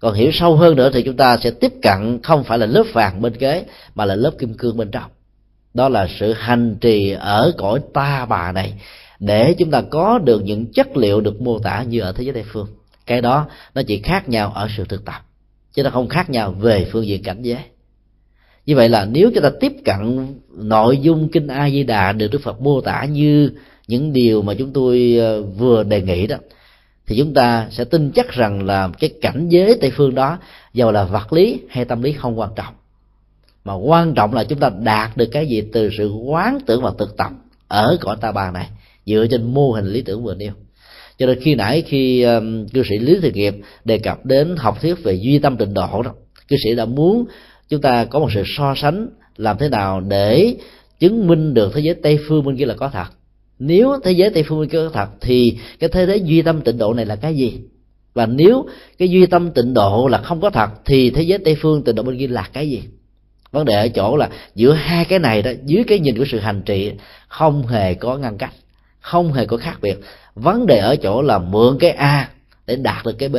Còn 0.00 0.14
hiểu 0.14 0.30
sâu 0.32 0.56
hơn 0.56 0.76
nữa 0.76 0.90
thì 0.92 1.02
chúng 1.02 1.16
ta 1.16 1.36
sẽ 1.36 1.50
tiếp 1.50 1.72
cận 1.82 2.20
không 2.22 2.44
phải 2.44 2.58
là 2.58 2.66
lớp 2.66 2.84
vàng 2.92 3.22
bên 3.22 3.36
kế, 3.36 3.64
mà 3.94 4.04
là 4.04 4.14
lớp 4.14 4.30
kim 4.38 4.54
cương 4.54 4.76
bên 4.76 4.90
trong 4.90 5.10
đó 5.74 5.88
là 5.88 6.08
sự 6.18 6.32
hành 6.32 6.76
trì 6.80 7.10
ở 7.10 7.52
cõi 7.58 7.80
ta 7.94 8.26
bà 8.26 8.52
này, 8.52 8.74
để 9.20 9.54
chúng 9.58 9.70
ta 9.70 9.82
có 9.90 10.18
được 10.18 10.42
những 10.44 10.72
chất 10.72 10.96
liệu 10.96 11.20
được 11.20 11.40
mô 11.40 11.58
tả 11.58 11.82
như 11.82 12.00
ở 12.00 12.12
thế 12.12 12.24
giới 12.24 12.32
tây 12.32 12.44
phương. 12.52 12.66
Cái 13.06 13.20
đó, 13.20 13.46
nó 13.74 13.82
chỉ 13.82 14.00
khác 14.02 14.28
nhau 14.28 14.52
ở 14.54 14.68
sự 14.76 14.84
thực 14.84 15.04
tập, 15.04 15.26
chứ 15.72 15.82
nó 15.82 15.90
không 15.90 16.08
khác 16.08 16.30
nhau 16.30 16.52
về 16.52 16.88
phương 16.92 17.06
diện 17.06 17.22
cảnh 17.22 17.42
giới. 17.42 17.60
Như 18.66 18.76
vậy 18.76 18.88
là 18.88 19.04
nếu 19.04 19.30
chúng 19.34 19.42
ta 19.42 19.50
tiếp 19.60 19.72
cận 19.84 20.26
nội 20.56 20.98
dung 20.98 21.28
kinh 21.28 21.46
a 21.46 21.70
di 21.70 21.82
đà 21.82 22.12
được 22.12 22.28
đức 22.30 22.42
phật 22.42 22.60
mô 22.60 22.80
tả 22.80 23.04
như 23.04 23.50
những 23.86 24.12
điều 24.12 24.42
mà 24.42 24.54
chúng 24.54 24.72
tôi 24.72 25.16
ờ, 25.20 25.42
vừa 25.42 25.82
đề 25.82 26.02
nghị 26.02 26.26
đó, 26.26 26.36
thì 27.06 27.16
chúng 27.18 27.34
ta 27.34 27.66
sẽ 27.70 27.84
tin 27.84 28.10
chắc 28.14 28.32
rằng 28.32 28.66
là 28.66 28.90
cái 28.98 29.10
cảnh 29.20 29.48
giới 29.48 29.78
tây 29.80 29.90
phương 29.90 30.14
đó 30.14 30.38
giàu 30.74 30.92
là 30.92 31.04
vật 31.04 31.32
lý 31.32 31.60
hay 31.68 31.84
tâm 31.84 32.02
lý 32.02 32.12
không 32.12 32.38
quan 32.38 32.50
trọng 32.56 32.74
mà 33.70 33.76
quan 33.76 34.14
trọng 34.14 34.34
là 34.34 34.44
chúng 34.44 34.58
ta 34.58 34.70
đạt 34.82 35.16
được 35.16 35.26
cái 35.32 35.46
gì 35.46 35.62
từ 35.72 35.90
sự 35.98 36.12
quán 36.12 36.58
tưởng 36.66 36.82
và 36.82 36.92
thực 36.98 37.16
tập 37.16 37.30
ở 37.68 37.96
cõi 38.00 38.16
ta 38.20 38.32
bà 38.32 38.50
này 38.50 38.68
dựa 39.06 39.26
trên 39.30 39.54
mô 39.54 39.72
hình 39.72 39.86
lý 39.86 40.02
tưởng 40.02 40.24
vừa 40.24 40.34
nêu. 40.34 40.52
Cho 41.18 41.26
nên 41.26 41.40
khi 41.40 41.54
nãy 41.54 41.82
khi 41.86 42.22
um, 42.22 42.66
cư 42.66 42.82
sĩ 42.88 42.98
lý 42.98 43.18
thực 43.22 43.34
nghiệp 43.34 43.54
đề 43.84 43.98
cập 43.98 44.26
đến 44.26 44.56
học 44.56 44.80
thuyết 44.80 45.02
về 45.02 45.12
duy 45.12 45.38
tâm 45.38 45.56
tịnh 45.56 45.74
độ 45.74 46.02
đó 46.02 46.14
cư 46.48 46.56
sĩ 46.64 46.74
đã 46.74 46.84
muốn 46.84 47.24
chúng 47.68 47.80
ta 47.80 48.04
có 48.04 48.18
một 48.18 48.28
sự 48.34 48.42
so 48.46 48.74
sánh 48.76 49.08
làm 49.36 49.58
thế 49.58 49.68
nào 49.68 50.00
để 50.00 50.56
chứng 50.98 51.26
minh 51.26 51.54
được 51.54 51.74
thế 51.74 51.80
giới 51.80 51.94
tây 51.94 52.18
phương 52.28 52.44
bên 52.44 52.56
kia 52.56 52.66
là 52.66 52.74
có 52.74 52.88
thật. 52.88 53.06
Nếu 53.58 53.96
thế 54.04 54.12
giới 54.12 54.30
tây 54.30 54.42
phương 54.42 54.60
bên 54.60 54.68
kia 54.68 54.78
có 54.78 54.90
thật 54.92 55.08
thì 55.20 55.58
cái 55.78 55.90
thế 55.92 56.06
giới 56.06 56.20
duy 56.20 56.42
tâm 56.42 56.60
tịnh 56.60 56.78
độ 56.78 56.94
này 56.94 57.06
là 57.06 57.16
cái 57.16 57.34
gì? 57.34 57.60
Và 58.14 58.26
nếu 58.26 58.66
cái 58.98 59.08
duy 59.08 59.26
tâm 59.26 59.50
tịnh 59.50 59.74
độ 59.74 60.08
là 60.08 60.18
không 60.18 60.40
có 60.40 60.50
thật 60.50 60.70
thì 60.84 61.10
thế 61.10 61.22
giới 61.22 61.38
tây 61.38 61.56
phương 61.60 61.82
tịnh 61.82 61.94
độ 61.94 62.02
bên 62.02 62.18
kia 62.18 62.28
là 62.28 62.48
cái 62.52 62.70
gì? 62.70 62.82
Vấn 63.52 63.64
đề 63.64 63.74
ở 63.74 63.88
chỗ 63.88 64.16
là 64.16 64.28
giữa 64.54 64.72
hai 64.72 65.04
cái 65.04 65.18
này 65.18 65.42
đó 65.42 65.50
dưới 65.64 65.84
cái 65.86 65.98
nhìn 65.98 66.18
của 66.18 66.24
sự 66.30 66.38
hành 66.38 66.62
trì 66.62 66.92
không 67.28 67.66
hề 67.66 67.94
có 67.94 68.16
ngăn 68.16 68.38
cách 68.38 68.52
không 69.00 69.32
hề 69.32 69.46
có 69.46 69.56
khác 69.56 69.78
biệt. 69.82 69.98
Vấn 70.34 70.66
đề 70.66 70.78
ở 70.78 70.96
chỗ 70.96 71.22
là 71.22 71.38
mượn 71.38 71.78
cái 71.80 71.90
a 71.90 72.30
để 72.66 72.76
đạt 72.76 73.06
được 73.06 73.18
cái 73.18 73.28
b 73.28 73.36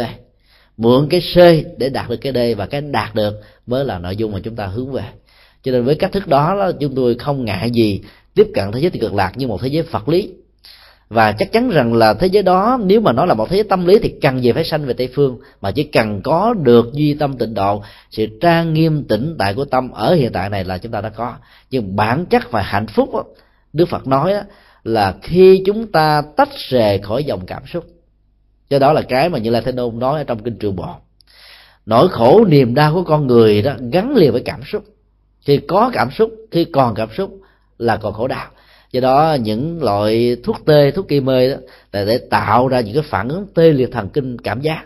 mượn 0.78 1.08
cái 1.10 1.22
c 1.22 1.38
để 1.78 1.90
đạt 1.90 2.10
được 2.10 2.18
cái 2.18 2.34
d 2.34 2.58
và 2.58 2.66
cái 2.66 2.82
đạt 2.82 3.16
được 3.16 3.42
mới 3.68 3.86
là 3.86 4.00
nội 4.00 4.16
dung 4.16 4.32
mà 4.32 4.40
chúng 4.44 4.56
ta 4.56 4.66
hướng 4.66 4.92
về. 4.92 5.04
Cho 5.64 5.72
nên 5.72 5.84
với 5.84 5.96
cách 5.96 6.12
thức 6.12 6.28
đó, 6.28 6.56
đó 6.60 6.72
chúng 6.80 6.96
tôi 6.96 7.16
không 7.16 7.46
ngại 7.46 7.72
gì 7.72 8.02
tiếp 8.36 8.48
cận 8.54 8.72
thế 8.72 8.80
giới 8.80 8.90
cực 8.90 9.14
lạc 9.14 9.38
như 9.38 9.48
một 9.48 9.62
thế 9.62 9.68
giới 9.68 9.84
phật 9.84 10.10
lý 10.10 10.34
và 11.12 11.32
chắc 11.32 11.52
chắn 11.52 11.70
rằng 11.70 11.94
là 11.94 12.14
thế 12.14 12.28
giới 12.28 12.44
đó 12.44 12.80
nếu 12.84 13.02
mà 13.02 13.12
nó 13.14 13.26
là 13.26 13.34
một 13.34 13.50
thế 13.50 13.56
giới 13.56 13.64
tâm 13.64 13.86
lý 13.86 14.00
thì 14.00 14.16
cần 14.22 14.44
gì 14.44 14.52
phải 14.52 14.64
sanh 14.64 14.86
về 14.86 14.94
tây 14.94 15.10
phương 15.14 15.40
mà 15.62 15.72
chỉ 15.72 15.84
cần 15.84 16.22
có 16.22 16.54
được 16.54 16.94
duy 16.94 17.14
tâm 17.14 17.38
tịnh 17.38 17.54
độ 17.54 17.84
sự 18.10 18.28
trang 18.42 18.74
nghiêm 18.74 19.04
tĩnh 19.04 19.36
tại 19.40 19.54
của 19.54 19.66
tâm 19.66 19.92
ở 19.92 20.14
hiện 20.14 20.32
tại 20.32 20.50
này 20.50 20.64
là 20.64 20.78
chúng 20.78 20.92
ta 20.92 21.02
đã 21.02 21.10
có. 21.10 21.34
Nhưng 21.72 21.96
bản 21.96 22.26
chất 22.26 22.52
và 22.52 22.62
hạnh 22.62 22.88
phúc 22.88 23.10
đó, 23.14 23.24
đức 23.74 23.86
phật 23.86 24.08
nói 24.08 24.34
đó, 24.34 24.42
là 24.84 25.16
khi 25.22 25.64
chúng 25.66 25.92
ta 25.92 26.22
tách 26.38 26.50
rời 26.70 27.00
khỏi 27.00 27.24
dòng 27.24 27.46
cảm 27.46 27.64
xúc. 27.68 27.86
Cho 28.70 28.80
đó 28.80 28.94
là 28.94 29.02
cái 29.02 29.30
mà 29.30 29.40
như 29.40 29.50
là 29.50 29.62
thế 29.62 29.72
nôn 29.72 30.00
nói 30.00 30.20
ở 30.20 30.24
trong 30.24 30.44
kinh 30.44 30.58
trường 30.58 30.76
bộ 30.76 30.96
nỗi 31.86 32.10
khổ 32.10 32.46
niềm 32.46 32.74
đau 32.74 32.94
của 32.94 33.04
con 33.04 33.28
người 33.28 33.62
đó 33.62 33.74
gắn 33.92 34.16
liền 34.16 34.32
với 34.32 34.42
cảm 34.46 34.62
xúc. 34.72 34.84
Khi 35.42 35.58
có 35.58 35.92
cảm 35.94 36.12
xúc 36.12 36.32
khi 36.52 36.66
còn 36.66 36.96
cảm 36.96 37.10
xúc 37.18 37.40
là 37.78 37.98
còn 37.98 38.14
khổ 38.14 38.28
đau 38.28 38.48
do 38.92 39.02
đó, 39.02 39.38
những 39.42 39.84
loại 39.84 40.38
thuốc 40.44 40.58
tê, 40.66 40.92
thuốc 40.92 41.08
kỳ 41.08 41.20
mê 41.20 41.50
đó, 41.50 41.56
là 41.92 42.06
để 42.06 42.18
tạo 42.18 42.68
ra 42.68 42.80
những 42.80 42.94
cái 42.94 43.04
phản 43.04 43.30
ứng 43.30 43.48
tê 43.56 43.72
liệt 43.72 43.92
thần 43.92 44.10
kinh 44.10 44.38
cảm 44.38 44.62
giác, 44.62 44.84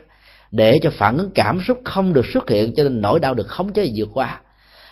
để 0.52 0.80
cho 0.82 0.90
phản 0.98 1.18
ứng 1.18 1.30
cảm 1.36 1.62
xúc 1.68 1.82
không 1.84 2.14
được 2.14 2.26
xuất 2.34 2.50
hiện 2.50 2.74
cho 2.76 2.84
nên 2.84 3.02
nỗi 3.02 3.20
đau 3.20 3.34
được 3.34 3.48
khống 3.48 3.74
chế 3.74 3.92
vượt 3.96 4.10
qua. 4.14 4.42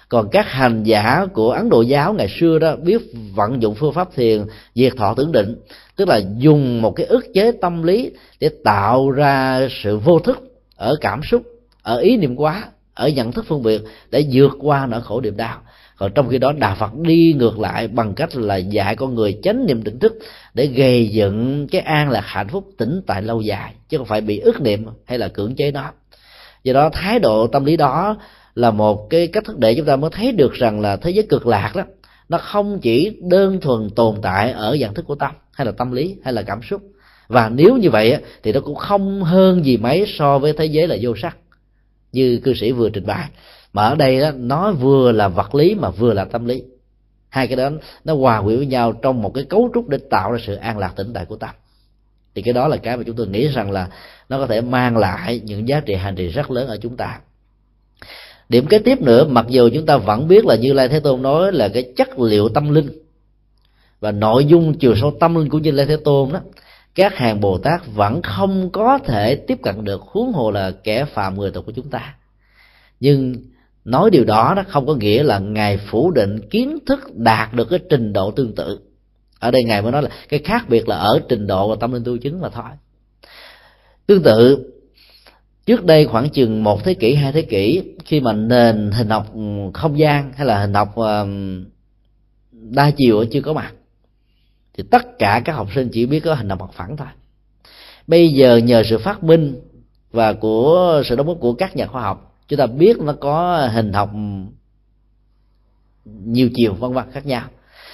Còn 0.10 0.30
các 0.32 0.46
hành 0.48 0.84
giả 0.84 1.26
của 1.34 1.52
ấn 1.52 1.70
độ 1.70 1.82
giáo 1.82 2.14
ngày 2.14 2.30
xưa 2.40 2.60
đó 2.60 2.76
biết 2.76 3.02
vận 3.36 3.62
dụng 3.62 3.76
phương 3.76 3.94
pháp 3.94 4.16
thiền, 4.16 4.46
diệt 4.76 4.94
thọ 4.98 5.14
tưởng 5.14 5.32
định, 5.32 5.56
tức 5.96 6.08
là 6.08 6.22
dùng 6.38 6.82
một 6.82 6.92
cái 6.92 7.06
ức 7.06 7.26
chế 7.34 7.52
tâm 7.52 7.84
lý 7.84 8.12
để 8.40 8.50
tạo 8.64 9.12
ra 9.12 9.68
sự 9.84 9.98
vô 9.98 10.20
thức 10.20 10.44
ở 10.76 10.96
cảm 11.02 11.22
xúc, 11.24 11.44
ở 11.82 11.98
ý 11.98 12.18
niệm 12.18 12.36
quá 12.36 12.64
ở 12.94 13.08
nhận 13.08 13.32
thức 13.32 13.46
phân 13.48 13.64
biệt 13.64 13.82
để 14.12 14.26
vượt 14.32 14.52
qua 14.60 14.86
nỗi 14.86 15.02
khổ 15.02 15.22
niềm 15.22 15.38
đau 15.38 15.62
còn 16.04 16.12
trong 16.12 16.30
khi 16.30 16.38
đó 16.38 16.52
đạo 16.52 16.76
phật 16.80 16.94
đi 16.96 17.34
ngược 17.38 17.60
lại 17.60 17.88
bằng 17.88 18.14
cách 18.14 18.36
là 18.36 18.56
dạy 18.56 18.96
con 18.96 19.16
người 19.16 19.40
chánh 19.44 19.66
niệm 19.66 19.82
tỉnh 19.84 20.00
thức 20.00 20.18
để 20.54 20.66
gây 20.66 21.08
dựng 21.08 21.68
cái 21.72 21.82
an 21.82 22.10
lạc 22.10 22.24
hạnh 22.26 22.48
phúc 22.48 22.70
tỉnh 22.78 23.02
tại 23.08 23.22
lâu 23.22 23.42
dài, 23.42 23.74
chứ 23.90 23.98
không 23.98 24.08
phải 24.08 24.22
bị 24.22 24.40
ức 24.40 24.62
niệm 24.62 24.86
hay 25.06 25.18
là 25.18 25.28
cưỡng 25.28 25.56
chế 25.56 25.72
nó. 25.72 25.92
Do 26.64 26.74
đó, 26.74 26.90
thái 26.94 27.20
độ 27.20 27.48
tâm 27.48 27.66
lý 27.66 27.78
đó 27.78 28.18
là 28.56 28.72
một 28.72 29.10
cái 29.10 29.28
cách 29.28 29.44
thức 29.46 29.58
để 29.58 29.76
chúng 29.76 29.86
ta 29.86 29.96
mới 29.96 30.10
thấy 30.14 30.32
được 30.32 30.54
rằng 30.54 30.82
là 30.82 30.96
thế 30.96 31.12
giới 31.12 31.24
cực 31.30 31.48
lạc 31.48 31.72
đó, 31.76 31.84
nó 32.30 32.38
không 32.38 32.80
chỉ 32.80 33.18
đơn 33.22 33.62
thuần 33.62 33.90
tồn 33.90 34.16
tại 34.22 34.52
ở 34.52 34.78
dạng 34.82 34.94
thức 34.94 35.06
của 35.08 35.16
tâm, 35.16 35.32
hay 35.54 35.66
là 35.66 35.72
tâm 35.72 35.92
lý, 35.92 36.16
hay 36.24 36.34
là 36.34 36.42
cảm 36.42 36.62
xúc. 36.64 36.82
Và 37.28 37.50
nếu 37.50 37.78
như 37.78 37.90
vậy 37.90 38.18
thì 38.44 38.52
nó 38.52 38.60
cũng 38.60 38.76
không 38.76 39.24
hơn 39.24 39.66
gì 39.66 39.78
mấy 39.78 40.06
so 40.18 40.40
với 40.40 40.54
thế 40.54 40.66
giới 40.66 40.88
là 40.88 40.98
vô 41.02 41.14
sắc, 41.22 41.38
như 42.12 42.40
cư 42.44 42.54
sĩ 42.54 42.72
vừa 42.72 42.90
trình 42.90 43.06
bày 43.06 43.30
mà 43.74 43.84
ở 43.84 43.96
đây 43.96 44.20
đó, 44.20 44.32
nó 44.36 44.72
vừa 44.72 45.12
là 45.12 45.28
vật 45.28 45.56
lý 45.56 45.76
mà 45.76 45.90
vừa 45.90 46.14
là 46.14 46.26
tâm 46.26 46.46
lý. 46.46 46.64
Hai 47.30 47.48
cái 47.48 47.58
đó 47.58 47.70
nó 48.04 48.16
hòa 48.16 48.42
quyện 48.42 48.58
với 48.58 48.66
nhau 48.66 48.94
trong 48.94 49.22
một 49.22 49.32
cái 49.34 49.44
cấu 49.44 49.70
trúc 49.74 49.90
để 49.90 49.98
tạo 50.10 50.32
ra 50.32 50.40
sự 50.46 50.56
an 50.56 50.78
lạc 50.78 50.94
tĩnh 50.96 51.12
tại 51.14 51.26
của 51.26 51.36
tâm 51.36 51.50
thì 52.36 52.42
cái 52.42 52.54
đó 52.54 52.68
là 52.68 52.78
cái 52.78 52.98
mà 52.98 53.04
chúng 53.06 53.16
tôi 53.16 53.28
nghĩ 53.28 53.48
rằng 53.48 53.72
là 53.72 53.88
nó 54.30 54.38
có 54.38 54.48
thể 54.48 54.62
mang 54.62 54.98
lại 54.98 55.42
những 55.44 55.68
giá 55.68 55.80
trị 55.80 55.94
hành 55.94 56.16
trì 56.16 56.28
rất 56.28 56.52
lớn 56.52 56.68
ở 56.68 56.78
chúng 56.82 56.98
ta. 56.98 57.20
Điểm 58.50 58.68
kế 58.68 58.80
tiếp 58.80 59.02
nữa 59.02 59.26
mặc 59.26 59.46
dù 59.50 59.70
chúng 59.74 59.86
ta 59.86 59.98
vẫn 59.98 60.28
biết 60.28 60.46
là 60.46 60.56
như 60.56 60.74
lai 60.74 60.88
thế 60.88 61.00
tôn 61.00 61.22
nói 61.22 61.52
là 61.52 61.68
cái 61.68 61.94
chất 61.96 62.20
liệu 62.20 62.50
tâm 62.50 62.74
linh 62.74 62.90
và 64.00 64.12
nội 64.12 64.46
dung 64.46 64.78
chiều 64.78 64.96
sâu 64.96 65.14
tâm 65.20 65.36
linh 65.36 65.50
của 65.50 65.60
như 65.60 65.72
lai 65.72 65.86
thế 65.86 65.98
tôn 66.04 66.34
đó 66.34 66.40
các 66.96 67.16
hàng 67.16 67.40
bồ 67.40 67.58
tát 67.58 67.82
vẫn 67.96 68.22
không 68.22 68.70
có 68.70 68.98
thể 68.98 69.36
tiếp 69.36 69.58
cận 69.64 69.84
được 69.84 70.02
huống 70.02 70.34
hồ 70.34 70.52
là 70.52 70.72
kẻ 70.84 71.06
phạm 71.06 71.38
người 71.38 71.52
tục 71.52 71.66
của 71.66 71.72
chúng 71.72 71.90
ta. 71.90 72.16
Nhưng 73.00 73.36
nói 73.86 74.10
điều 74.10 74.24
đó 74.24 74.54
nó 74.56 74.64
không 74.68 74.88
có 74.88 74.96
nghĩa 74.96 75.24
là 75.24 75.40
ngài 75.40 75.78
phủ 75.78 76.12
định 76.12 76.50
kiến 76.50 76.78
thức 76.86 77.16
đạt 77.16 77.54
được 77.54 77.70
cái 77.70 77.80
trình 77.90 78.14
độ 78.14 78.32
tương 78.32 78.56
tự. 78.56 78.80
Ở 79.40 79.52
đây 79.52 79.64
ngài 79.64 79.82
mới 79.82 79.92
nói 79.92 80.04
là 80.04 80.10
cái 80.30 80.40
khác 80.40 80.70
biệt 80.70 80.88
là 80.88 80.98
ở 80.98 81.20
trình 81.30 81.48
độ 81.48 81.70
và 81.70 81.76
tâm 81.80 81.94
linh 81.94 82.04
tu 82.04 82.18
chứng 82.18 82.42
mà 82.42 82.50
thôi. 82.50 82.70
Tương 84.08 84.24
tự, 84.24 84.72
trước 85.66 85.86
đây 85.86 86.06
khoảng 86.06 86.30
chừng 86.30 86.64
một 86.64 86.84
thế 86.84 86.94
kỷ, 86.94 87.16
hai 87.16 87.32
thế 87.32 87.42
kỷ, 87.42 87.84
khi 88.06 88.20
mà 88.20 88.34
nền 88.34 88.92
hình 88.92 89.10
học 89.10 89.34
không 89.74 90.00
gian 90.00 90.34
hay 90.36 90.48
là 90.48 90.60
hình 90.60 90.74
học 90.74 90.96
um, 90.96 91.66
đa 92.52 92.92
chiều 92.98 93.26
chưa 93.26 93.42
có 93.42 93.54
mặt, 93.54 93.74
thì 94.74 94.84
tất 94.92 95.20
cả 95.20 95.42
các 95.46 95.54
học 95.54 95.68
sinh 95.76 95.90
chỉ 95.94 96.06
biết 96.06 96.20
có 96.20 96.36
hình 96.36 96.50
học 96.50 96.60
mặt 96.60 96.74
phẳng 96.74 96.98
thôi. 96.98 97.08
Bây 98.08 98.30
giờ 98.30 98.58
nhờ 98.58 98.84
sự 98.84 98.98
phát 98.98 99.24
minh 99.24 99.62
và 100.12 100.34
của 100.34 101.02
sự 101.06 101.16
đóng 101.16 101.28
góp 101.28 101.38
của 101.40 101.54
các 101.54 101.76
nhà 101.76 101.88
khoa 101.88 102.02
học 102.02 102.33
chúng 102.54 102.58
ta 102.58 102.68
biết 102.68 103.00
nó 103.00 103.14
có 103.14 103.68
hình 103.74 103.94
học 103.94 104.10
nhiều 106.06 106.50
chiều, 106.56 106.74
vân 106.74 106.94
vân, 106.94 107.04
khác 107.12 107.26
nhau. 107.26 107.44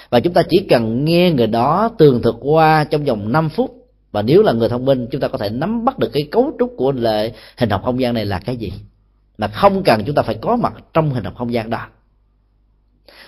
Và 0.09 0.19
chúng 0.19 0.33
ta 0.33 0.41
chỉ 0.49 0.65
cần 0.69 1.05
nghe 1.05 1.31
người 1.31 1.47
đó 1.47 1.91
tường 1.97 2.21
thuật 2.21 2.35
qua 2.39 2.83
trong 2.83 3.03
vòng 3.03 3.31
5 3.31 3.49
phút. 3.49 3.89
Và 4.11 4.21
nếu 4.21 4.41
là 4.41 4.53
người 4.53 4.69
thông 4.69 4.85
minh, 4.85 5.07
chúng 5.11 5.21
ta 5.21 5.27
có 5.27 5.37
thể 5.37 5.49
nắm 5.49 5.85
bắt 5.85 5.99
được 5.99 6.09
cái 6.13 6.27
cấu 6.31 6.51
trúc 6.59 6.73
của 6.77 6.91
lệ 6.91 7.33
hình 7.57 7.69
học 7.69 7.81
không 7.85 7.99
gian 7.99 8.13
này 8.13 8.25
là 8.25 8.39
cái 8.39 8.57
gì. 8.57 8.73
Mà 9.37 9.47
không 9.47 9.83
cần 9.83 10.03
chúng 10.05 10.15
ta 10.15 10.21
phải 10.21 10.35
có 10.41 10.55
mặt 10.55 10.73
trong 10.93 11.13
hình 11.13 11.23
học 11.23 11.33
không 11.37 11.53
gian 11.53 11.69
đó. 11.69 11.87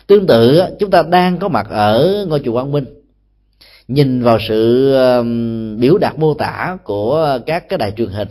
Tương 0.07 0.27
tự, 0.27 0.61
chúng 0.79 0.91
ta 0.91 1.03
đang 1.03 1.37
có 1.37 1.47
mặt 1.47 1.67
ở 1.69 2.25
ngôi 2.29 2.41
chùa 2.45 2.53
quang 2.53 2.71
minh. 2.71 2.85
Nhìn 3.87 4.23
vào 4.23 4.37
sự 4.47 4.91
biểu 5.79 5.97
đạt 5.97 6.19
mô 6.19 6.33
tả 6.33 6.77
của 6.83 7.39
các 7.45 7.69
cái 7.69 7.77
đài 7.77 7.91
truyền 7.91 8.09
hình 8.09 8.27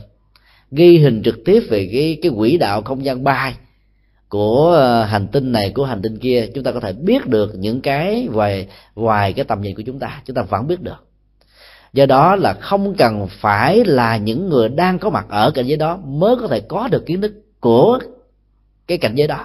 ghi 0.70 0.98
hình 0.98 1.22
trực 1.24 1.44
tiếp 1.44 1.60
về 1.68 1.88
cái 1.92 2.18
cái 2.22 2.32
quỹ 2.36 2.58
đạo 2.58 2.82
không 2.82 3.04
gian 3.04 3.24
bay 3.24 3.54
của 4.28 4.72
ờ, 4.72 5.04
hành 5.04 5.26
tinh 5.28 5.52
này, 5.52 5.72
của 5.74 5.84
hành 5.84 6.02
tinh 6.02 6.18
kia. 6.18 6.46
Chúng 6.54 6.64
ta 6.64 6.72
có 6.72 6.80
thể 6.80 6.92
biết 6.92 7.26
được 7.26 7.54
những 7.54 7.80
cái 7.80 8.28
ngoài 8.32 8.66
ngoài 8.94 9.32
cái 9.32 9.44
tầm 9.44 9.60
nhìn 9.60 9.76
của 9.76 9.82
chúng 9.86 9.98
ta. 9.98 10.22
Chúng 10.24 10.34
ta 10.34 10.42
vẫn 10.42 10.66
biết 10.66 10.80
được. 10.80 11.06
Do 11.92 12.06
đó 12.06 12.36
là 12.36 12.52
không 12.52 12.94
cần 12.94 13.26
phải 13.30 13.84
là 13.84 14.16
những 14.16 14.48
người 14.48 14.68
đang 14.68 14.98
có 14.98 15.10
mặt 15.10 15.26
ở 15.28 15.50
cảnh 15.50 15.66
giới 15.66 15.76
đó 15.76 15.96
mới 15.96 16.36
có 16.36 16.48
thể 16.48 16.60
có 16.60 16.88
được 16.88 17.06
kiến 17.06 17.20
thức 17.20 17.32
của 17.60 17.98
cái 18.86 18.98
cảnh 18.98 19.14
giới 19.14 19.28
đó. 19.28 19.44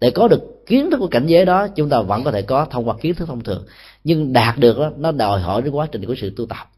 Để 0.00 0.10
có 0.10 0.28
được 0.28 0.66
kiến 0.66 0.90
thức 0.90 0.96
của 1.00 1.08
cảnh 1.08 1.26
giới 1.26 1.44
đó, 1.44 1.68
chúng 1.68 1.88
ta 1.88 2.02
vẫn 2.02 2.24
có 2.24 2.30
thể 2.30 2.42
có 2.42 2.64
thông 2.64 2.88
qua 2.88 2.94
kiến 3.00 3.14
thức 3.14 3.28
thông 3.28 3.44
thường. 3.44 3.64
Nhưng 4.04 4.32
đạt 4.32 4.58
được 4.58 4.78
đó, 4.78 4.90
nó 4.96 5.12
đòi 5.12 5.40
hỏi 5.40 5.62
cái 5.62 5.70
quá 5.70 5.86
trình 5.92 6.06
của 6.06 6.14
sự 6.18 6.32
tu 6.36 6.46
tập 6.46 6.70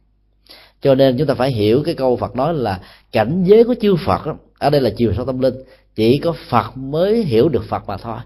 cho 0.82 0.94
nên 0.94 1.18
chúng 1.18 1.26
ta 1.26 1.34
phải 1.34 1.50
hiểu 1.52 1.82
cái 1.84 1.94
câu 1.94 2.16
Phật 2.16 2.36
nói 2.36 2.54
là 2.54 2.80
cảnh 3.12 3.44
giới 3.44 3.64
của 3.64 3.74
chư 3.80 3.96
Phật 4.06 4.26
đó, 4.26 4.36
ở 4.58 4.70
đây 4.70 4.80
là 4.80 4.90
chiều 4.96 5.12
sâu 5.16 5.26
tâm 5.26 5.40
linh. 5.40 5.54
Chỉ 5.94 6.18
có 6.18 6.34
phật 6.48 6.76
mới 6.76 7.24
hiểu 7.24 7.48
được 7.48 7.64
phật 7.68 7.82
mà 7.86 7.96
thôi. 7.96 8.18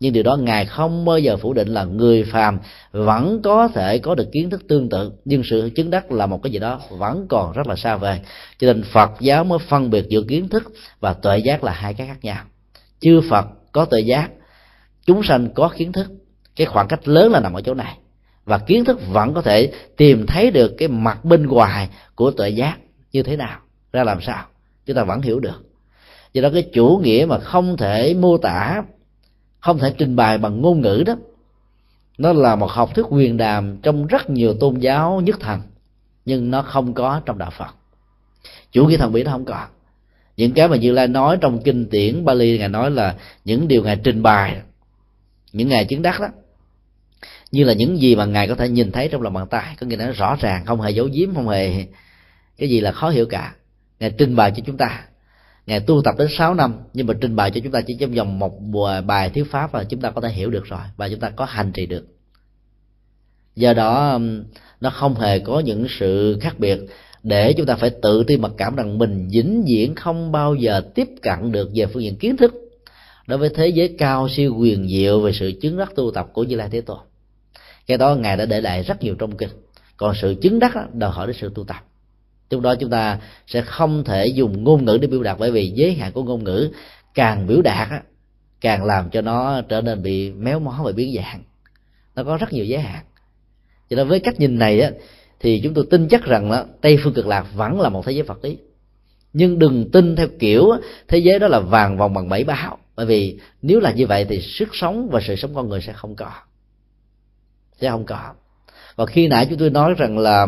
Nhưng 0.00 0.12
điều 0.12 0.22
đó 0.22 0.36
ngài 0.36 0.66
không 0.66 1.04
bao 1.04 1.18
giờ 1.18 1.36
phủ 1.36 1.52
định 1.52 1.68
là 1.68 1.84
người 1.84 2.24
phàm 2.24 2.58
vẫn 2.92 3.42
có 3.42 3.68
thể 3.68 3.98
có 3.98 4.14
được 4.14 4.28
kiến 4.32 4.50
thức 4.50 4.62
tương 4.68 4.88
tự. 4.88 5.12
Nhưng 5.24 5.42
sự 5.50 5.70
chứng 5.74 5.90
đắc 5.90 6.12
là 6.12 6.26
một 6.26 6.42
cái 6.42 6.52
gì 6.52 6.58
đó 6.58 6.80
vẫn 6.90 7.26
còn 7.28 7.52
rất 7.52 7.66
là 7.66 7.76
xa 7.76 7.96
vời. 7.96 8.20
Cho 8.58 8.66
nên 8.66 8.82
phật 8.82 9.10
giáo 9.20 9.44
mới 9.44 9.58
phân 9.58 9.90
biệt 9.90 10.04
giữa 10.08 10.22
kiến 10.28 10.48
thức 10.48 10.72
và 11.00 11.12
tuệ 11.12 11.38
giác 11.38 11.64
là 11.64 11.72
hai 11.72 11.94
cái 11.94 12.06
khác 12.06 12.18
nhau. 12.22 12.44
Chư 13.00 13.20
phật 13.30 13.46
có 13.72 13.84
tuệ 13.84 14.00
giác 14.00 14.30
chúng 15.06 15.22
sanh 15.22 15.48
có 15.54 15.70
kiến 15.76 15.92
thức. 15.92 16.06
Cái 16.56 16.66
khoảng 16.66 16.88
cách 16.88 17.08
lớn 17.08 17.32
là 17.32 17.40
nằm 17.40 17.52
ở 17.52 17.60
chỗ 17.60 17.74
này 17.74 17.98
và 18.48 18.58
kiến 18.58 18.84
thức 18.84 18.98
vẫn 19.08 19.34
có 19.34 19.42
thể 19.42 19.72
tìm 19.96 20.26
thấy 20.26 20.50
được 20.50 20.74
cái 20.78 20.88
mặt 20.88 21.24
bên 21.24 21.46
ngoài 21.46 21.88
của 22.14 22.30
tuệ 22.30 22.48
giác 22.48 22.78
như 23.12 23.22
thế 23.22 23.36
nào, 23.36 23.58
ra 23.92 24.04
làm 24.04 24.20
sao, 24.20 24.44
chúng 24.86 24.96
ta 24.96 25.04
vẫn 25.04 25.22
hiểu 25.22 25.40
được. 25.40 25.64
Do 26.32 26.42
đó 26.42 26.48
cái 26.52 26.62
chủ 26.72 27.00
nghĩa 27.02 27.26
mà 27.28 27.38
không 27.38 27.76
thể 27.76 28.14
mô 28.14 28.38
tả, 28.38 28.82
không 29.60 29.78
thể 29.78 29.94
trình 29.98 30.16
bày 30.16 30.38
bằng 30.38 30.62
ngôn 30.62 30.80
ngữ 30.80 31.02
đó, 31.06 31.16
nó 32.18 32.32
là 32.32 32.56
một 32.56 32.70
học 32.70 32.94
thuyết 32.94 33.06
quyền 33.08 33.36
đàm 33.36 33.76
trong 33.82 34.06
rất 34.06 34.30
nhiều 34.30 34.54
tôn 34.54 34.78
giáo 34.78 35.20
nhất 35.20 35.40
thần 35.40 35.60
nhưng 36.24 36.50
nó 36.50 36.62
không 36.62 36.94
có 36.94 37.20
trong 37.26 37.38
đạo 37.38 37.50
phật. 37.50 37.74
Chủ 38.72 38.86
nghĩa 38.86 38.96
thần 38.96 39.12
bí 39.12 39.22
nó 39.22 39.30
không 39.30 39.44
có 39.44 39.66
những 40.36 40.52
cái 40.52 40.68
mà 40.68 40.76
như 40.76 40.92
lai 40.92 41.08
nói 41.08 41.38
trong 41.40 41.62
kinh 41.62 41.90
điển 41.90 42.24
bali, 42.24 42.58
ngài 42.58 42.68
nói 42.68 42.90
là 42.90 43.16
những 43.44 43.68
điều 43.68 43.82
ngài 43.82 43.96
trình 43.96 44.22
bày, 44.22 44.56
những 45.52 45.68
ngài 45.68 45.84
chứng 45.84 46.02
đắc 46.02 46.20
đó 46.20 46.28
như 47.50 47.64
là 47.64 47.72
những 47.72 48.00
gì 48.00 48.16
mà 48.16 48.24
ngài 48.24 48.48
có 48.48 48.54
thể 48.54 48.68
nhìn 48.68 48.92
thấy 48.92 49.08
trong 49.08 49.22
lòng 49.22 49.32
bàn 49.32 49.46
tay. 49.50 49.76
Có 49.80 49.86
nghĩa 49.86 49.96
là 49.96 50.10
rõ 50.10 50.36
ràng, 50.40 50.64
không 50.66 50.80
hề 50.80 50.90
giấu 50.90 51.08
giếm, 51.12 51.34
không 51.34 51.48
hề 51.48 51.86
cái 52.58 52.68
gì 52.68 52.80
là 52.80 52.92
khó 52.92 53.10
hiểu 53.10 53.26
cả. 53.26 53.54
Ngài 54.00 54.10
trình 54.10 54.36
bày 54.36 54.52
cho 54.56 54.62
chúng 54.66 54.76
ta. 54.76 55.04
Ngài 55.66 55.80
tu 55.80 56.02
tập 56.04 56.14
đến 56.18 56.28
6 56.30 56.54
năm, 56.54 56.74
nhưng 56.94 57.06
mà 57.06 57.14
trình 57.20 57.36
bày 57.36 57.50
cho 57.50 57.60
chúng 57.64 57.72
ta 57.72 57.80
chỉ 57.80 57.94
trong 58.00 58.12
vòng 58.12 58.38
một 58.38 58.60
bài 59.06 59.30
thuyết 59.30 59.50
pháp 59.50 59.74
là 59.74 59.84
chúng 59.84 60.00
ta 60.00 60.10
có 60.10 60.20
thể 60.20 60.28
hiểu 60.28 60.50
được 60.50 60.64
rồi, 60.64 60.80
và 60.96 61.08
chúng 61.08 61.20
ta 61.20 61.30
có 61.30 61.44
hành 61.44 61.72
trì 61.72 61.86
được. 61.86 62.06
Do 63.56 63.72
đó 63.72 64.12
um, 64.12 64.44
nó 64.80 64.90
không 64.90 65.14
hề 65.14 65.38
có 65.38 65.60
những 65.60 65.86
sự 65.98 66.38
khác 66.40 66.58
biệt. 66.58 66.78
Để 67.22 67.52
chúng 67.52 67.66
ta 67.66 67.76
phải 67.76 67.90
tự 68.02 68.24
ti 68.24 68.36
mặc 68.36 68.52
cảm 68.56 68.76
rằng 68.76 68.98
mình 68.98 69.28
vĩnh 69.32 69.64
viễn 69.68 69.94
không 69.94 70.32
bao 70.32 70.54
giờ 70.54 70.80
tiếp 70.94 71.08
cận 71.22 71.52
được 71.52 71.70
về 71.74 71.86
phương 71.86 72.02
diện 72.02 72.16
kiến 72.16 72.36
thức 72.36 72.54
đối 73.26 73.38
với 73.38 73.48
thế 73.48 73.68
giới 73.68 73.94
cao 73.98 74.28
siêu 74.28 74.54
quyền 74.58 74.88
diệu 74.88 75.20
về 75.20 75.32
sự 75.32 75.52
chứng 75.60 75.78
đắc 75.78 75.92
tu 75.94 76.10
tập 76.10 76.28
của 76.32 76.44
như 76.44 76.56
lai 76.56 76.68
thế 76.72 76.80
tôn 76.80 76.98
cái 77.88 77.98
đó 77.98 78.14
ngài 78.14 78.36
đã 78.36 78.46
để 78.46 78.60
lại 78.60 78.82
rất 78.82 79.02
nhiều 79.02 79.14
trong 79.14 79.36
kinh. 79.36 79.48
Còn 79.96 80.14
sự 80.22 80.34
chứng 80.42 80.58
đắc 80.58 80.74
đó, 80.74 80.84
đòi 80.92 81.10
hỏi 81.10 81.26
đến 81.26 81.36
sự 81.40 81.52
tu 81.54 81.64
tập. 81.64 81.84
Trong 82.50 82.62
đó 82.62 82.74
chúng 82.74 82.90
ta 82.90 83.18
sẽ 83.46 83.62
không 83.62 84.04
thể 84.04 84.26
dùng 84.26 84.64
ngôn 84.64 84.84
ngữ 84.84 84.98
để 85.00 85.08
biểu 85.08 85.22
đạt 85.22 85.36
bởi 85.38 85.50
vì 85.50 85.72
giới 85.74 85.94
hạn 85.94 86.12
của 86.12 86.22
ngôn 86.22 86.44
ngữ 86.44 86.70
càng 87.14 87.46
biểu 87.46 87.62
đạt 87.62 87.88
á, 87.90 88.02
càng 88.60 88.84
làm 88.84 89.10
cho 89.10 89.20
nó 89.20 89.60
trở 89.60 89.80
nên 89.80 90.02
bị 90.02 90.30
méo 90.30 90.60
mó 90.60 90.80
và 90.84 90.92
biến 90.92 91.14
dạng. 91.16 91.42
Nó 92.14 92.24
có 92.24 92.36
rất 92.36 92.52
nhiều 92.52 92.64
giới 92.64 92.80
hạn. 92.80 93.04
Cho 93.90 93.96
nên 93.96 94.08
với 94.08 94.20
cách 94.20 94.40
nhìn 94.40 94.58
này 94.58 94.80
á, 94.80 94.90
thì 95.40 95.60
chúng 95.64 95.74
tôi 95.74 95.86
tin 95.90 96.08
chắc 96.08 96.24
rằng 96.24 96.50
đó, 96.50 96.64
tây 96.80 96.98
phương 97.02 97.14
cực 97.14 97.26
lạc 97.26 97.46
vẫn 97.54 97.80
là 97.80 97.88
một 97.88 98.06
thế 98.06 98.12
giới 98.12 98.22
phật 98.22 98.44
lý 98.44 98.58
nhưng 99.32 99.58
đừng 99.58 99.90
tin 99.90 100.16
theo 100.16 100.28
kiểu 100.38 100.70
thế 101.08 101.18
giới 101.18 101.38
đó 101.38 101.48
là 101.48 101.60
vàng 101.60 101.98
vòng 101.98 102.14
bằng 102.14 102.28
bảy 102.28 102.44
báo. 102.44 102.78
Bởi 102.96 103.06
vì 103.06 103.38
nếu 103.62 103.80
là 103.80 103.92
như 103.92 104.06
vậy 104.06 104.26
thì 104.28 104.40
sức 104.40 104.68
sống 104.72 105.08
và 105.12 105.20
sự 105.20 105.36
sống 105.36 105.54
con 105.54 105.68
người 105.68 105.80
sẽ 105.80 105.92
không 105.92 106.16
có 106.16 106.30
sẽ 107.80 107.90
không 107.90 108.04
có. 108.04 108.34
Và 108.96 109.06
khi 109.06 109.28
nãy 109.28 109.46
chúng 109.50 109.58
tôi 109.58 109.70
nói 109.70 109.94
rằng 109.98 110.18
là 110.18 110.46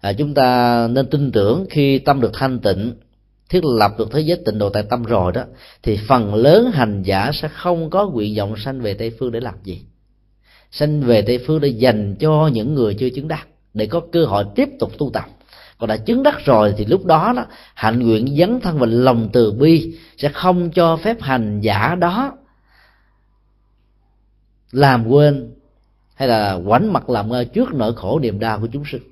à, 0.00 0.12
chúng 0.12 0.34
ta 0.34 0.88
nên 0.90 1.06
tin 1.10 1.32
tưởng 1.32 1.66
khi 1.70 1.98
tâm 1.98 2.20
được 2.20 2.30
thanh 2.34 2.58
tịnh 2.58 2.94
thiết 3.48 3.64
lập 3.64 3.92
được 3.98 4.08
thế 4.12 4.20
giới 4.20 4.38
tịnh 4.44 4.58
độ 4.58 4.68
tại 4.70 4.82
tâm 4.90 5.02
rồi 5.02 5.32
đó 5.32 5.42
thì 5.82 5.98
phần 6.08 6.34
lớn 6.34 6.70
hành 6.72 7.02
giả 7.02 7.30
sẽ 7.34 7.48
không 7.48 7.90
có 7.90 8.06
nguyện 8.06 8.34
vọng 8.36 8.54
sanh 8.56 8.80
về 8.80 8.94
tây 8.94 9.12
phương 9.18 9.32
để 9.32 9.40
làm 9.40 9.54
gì. 9.64 9.82
Sanh 10.70 11.00
về 11.00 11.22
tây 11.22 11.38
phương 11.46 11.60
để 11.60 11.68
dành 11.68 12.16
cho 12.20 12.50
những 12.52 12.74
người 12.74 12.94
chưa 12.94 13.10
chứng 13.10 13.28
đắc 13.28 13.46
để 13.74 13.86
có 13.86 14.00
cơ 14.12 14.24
hội 14.24 14.44
tiếp 14.54 14.68
tục 14.78 14.92
tu 14.98 15.10
tập. 15.10 15.24
Còn 15.78 15.88
đã 15.88 15.96
chứng 15.96 16.22
đắc 16.22 16.44
rồi 16.44 16.74
thì 16.76 16.84
lúc 16.84 17.04
đó 17.04 17.32
đó 17.36 17.46
hạnh 17.74 18.00
nguyện 18.00 18.36
dấn 18.38 18.60
thân 18.60 18.78
và 18.78 18.86
lòng 18.86 19.28
từ 19.32 19.52
bi 19.52 19.98
sẽ 20.16 20.28
không 20.28 20.70
cho 20.70 20.96
phép 20.96 21.22
hành 21.22 21.60
giả 21.60 21.94
đó 21.94 22.32
làm 24.72 25.06
quên 25.08 25.55
hay 26.16 26.28
là 26.28 26.60
quánh 26.66 26.92
mặt 26.92 27.10
làm 27.10 27.28
ngơ 27.28 27.44
trước 27.44 27.68
nỗi 27.74 27.92
khổ 27.96 28.18
niềm 28.18 28.38
đau 28.38 28.60
của 28.60 28.68
chúng 28.72 28.84
sinh. 28.84 29.02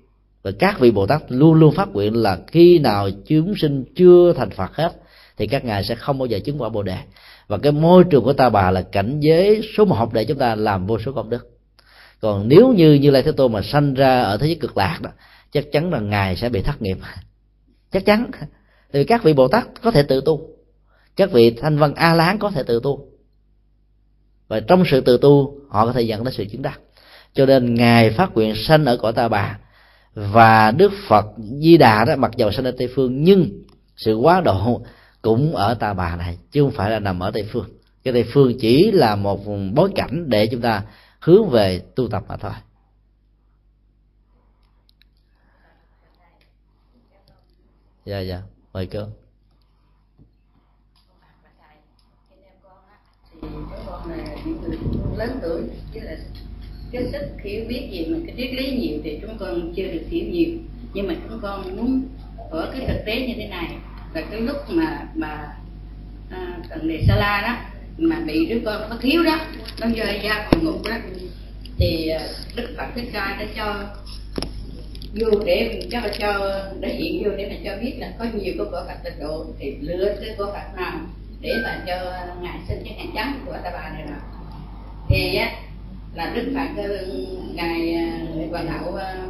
Và 0.42 0.50
các 0.58 0.80
vị 0.80 0.90
bồ 0.90 1.06
tát 1.06 1.22
luôn 1.28 1.54
luôn 1.54 1.74
phát 1.74 1.88
nguyện 1.88 2.22
là 2.22 2.38
khi 2.46 2.78
nào 2.78 3.10
chúng 3.26 3.54
sinh 3.56 3.84
chưa 3.96 4.32
thành 4.36 4.50
phật 4.50 4.76
hết, 4.76 4.92
thì 5.36 5.46
các 5.46 5.64
ngài 5.64 5.84
sẽ 5.84 5.94
không 5.94 6.18
bao 6.18 6.26
giờ 6.26 6.38
chứng 6.44 6.62
quả 6.62 6.68
bồ 6.68 6.82
đề. 6.82 6.98
Và 7.48 7.58
cái 7.58 7.72
môi 7.72 8.04
trường 8.04 8.24
của 8.24 8.32
ta 8.32 8.50
bà 8.50 8.70
là 8.70 8.82
cảnh 8.82 9.20
giới 9.20 9.70
số 9.76 9.84
một 9.84 10.12
để 10.12 10.24
chúng 10.24 10.38
ta 10.38 10.54
làm 10.54 10.86
vô 10.86 10.98
số 10.98 11.12
công 11.12 11.30
đức. 11.30 11.50
Còn 12.20 12.48
nếu 12.48 12.72
như 12.72 12.92
như 12.94 13.10
lai 13.10 13.22
thế 13.22 13.32
tôn 13.32 13.52
mà 13.52 13.62
sanh 13.62 13.94
ra 13.94 14.22
ở 14.22 14.36
thế 14.36 14.46
giới 14.46 14.54
cực 14.54 14.76
lạc 14.76 14.98
đó, 15.02 15.10
chắc 15.52 15.64
chắn 15.72 15.92
là 15.92 16.00
ngài 16.00 16.36
sẽ 16.36 16.48
bị 16.48 16.62
thất 16.62 16.82
nghiệp. 16.82 16.98
Chắc 17.92 18.04
chắn. 18.04 18.30
Vì 18.92 19.04
các 19.04 19.22
vị 19.22 19.32
bồ 19.32 19.48
tát 19.48 19.82
có 19.82 19.90
thể 19.90 20.02
tự 20.02 20.20
tu. 20.24 20.48
Các 21.16 21.32
vị 21.32 21.50
thanh 21.50 21.78
văn 21.78 21.94
a 21.94 22.14
lán 22.14 22.38
có 22.38 22.50
thể 22.50 22.62
tự 22.62 22.80
tu. 22.82 23.08
Và 24.48 24.60
trong 24.60 24.84
sự 24.86 25.00
tự 25.00 25.18
tu, 25.18 25.58
họ 25.68 25.86
có 25.86 25.92
thể 25.92 26.02
dẫn 26.02 26.24
đến 26.24 26.34
sự 26.34 26.44
chứng 26.44 26.62
đắc 26.62 26.80
cho 27.34 27.46
nên 27.46 27.74
ngài 27.74 28.10
phát 28.10 28.34
nguyện 28.34 28.54
sanh 28.56 28.84
ở 28.84 28.96
cõi 28.96 29.12
ta 29.12 29.28
bà. 29.28 29.58
Và 30.14 30.70
đức 30.70 30.92
phật 31.08 31.26
di 31.60 31.76
đà 31.76 32.04
đó 32.04 32.16
mặc 32.16 32.30
dầu 32.36 32.52
sanh 32.52 32.64
ở 32.64 32.74
tây 32.78 32.88
phương, 32.94 33.24
nhưng 33.24 33.64
sự 33.96 34.16
quá 34.16 34.40
độ 34.40 34.82
cũng 35.22 35.56
ở 35.56 35.74
ta 35.74 35.94
bà 35.94 36.16
này, 36.16 36.38
chứ 36.50 36.62
không 36.62 36.70
phải 36.70 36.90
là 36.90 36.98
nằm 36.98 37.20
ở 37.20 37.30
tây 37.30 37.48
phương. 37.52 37.68
Cái 38.04 38.14
tây 38.14 38.24
phương 38.32 38.58
chỉ 38.60 38.90
là 38.90 39.16
một 39.16 39.40
bối 39.74 39.90
cảnh 39.94 40.30
để 40.30 40.46
chúng 40.46 40.60
ta 40.60 40.82
hướng 41.20 41.50
về 41.50 41.78
tu 41.94 42.08
tập 42.08 42.24
mà 42.28 42.36
thôi. 42.36 42.52
Dạ 48.04 48.20
dạ. 48.20 48.42
Mời 48.72 48.86
cô. 48.86 49.06
Lớn 55.16 55.38
tuổi, 55.42 55.62
với 55.92 56.02
là 56.02 56.16
cái 56.94 57.04
sức 57.12 57.42
hiểu 57.44 57.64
biết 57.68 57.88
gì 57.90 58.06
mà 58.08 58.18
cái 58.26 58.34
triết 58.36 58.54
lý 58.54 58.76
nhiều 58.76 58.98
thì 59.04 59.18
chúng 59.22 59.38
con 59.38 59.72
chưa 59.76 59.86
được 59.86 60.04
hiểu 60.10 60.24
nhiều. 60.30 60.48
Nhưng 60.94 61.06
mà 61.06 61.14
chúng 61.28 61.40
con 61.42 61.76
muốn 61.76 62.02
ở 62.50 62.72
cái 62.72 62.86
thực 62.88 63.04
tế 63.06 63.26
như 63.26 63.34
thế 63.36 63.48
này. 63.48 63.68
Là 64.14 64.20
cái 64.30 64.40
lúc 64.40 64.56
mà 64.68 65.06
mà 65.14 65.56
à, 66.30 66.58
cần 66.70 66.88
đề 66.88 67.04
sa 67.08 67.16
la 67.16 67.42
đó 67.42 67.56
mà 67.98 68.20
bị 68.26 68.46
đứa 68.46 68.58
con 68.64 68.82
có 68.90 68.96
thiếu 69.00 69.22
đó 69.22 69.38
nó 69.80 69.86
rơi 69.96 70.18
ra 70.18 70.48
còn 70.50 70.64
ngục 70.64 70.82
đó 70.84 70.96
thì 71.78 72.08
à, 72.08 72.20
đức 72.56 72.74
phật 72.76 72.86
thích 72.94 73.08
ca 73.12 73.36
đã 73.40 73.46
cho 73.56 73.84
vô 75.14 75.44
để 75.46 75.88
cho 75.90 76.00
cho 76.18 76.60
để 76.80 76.94
hiện 76.94 77.24
vô 77.24 77.30
để 77.36 77.48
mà 77.48 77.54
cho 77.64 77.82
biết 77.82 77.94
là 77.98 78.12
có 78.18 78.24
nhiều 78.24 78.54
cái 78.58 78.66
quả 78.72 78.84
phật 78.86 79.04
tịnh 79.04 79.20
độ 79.20 79.46
thì 79.58 79.76
lựa 79.80 80.16
cái 80.20 80.34
quả 80.38 80.46
phật 80.46 80.76
nào 80.76 81.00
để 81.40 81.54
mà 81.64 81.84
cho 81.86 82.10
à, 82.10 82.26
ngài 82.42 82.58
sinh 82.68 82.82
cái 82.84 82.94
ngài 82.96 83.06
trắng 83.14 83.40
của 83.46 83.52
ta 83.52 83.70
bà 83.72 83.90
này 83.90 84.02
rồi. 84.08 84.18
Thì 85.08 85.34
á 85.36 85.52
là 86.14 86.32
đức 86.34 86.52
phật 86.54 86.82
ờ, 86.82 87.06
ngài 87.54 87.96
bà 88.52 88.62
đạo 88.62 88.96
là 88.96 89.04
ờ, 89.04 89.26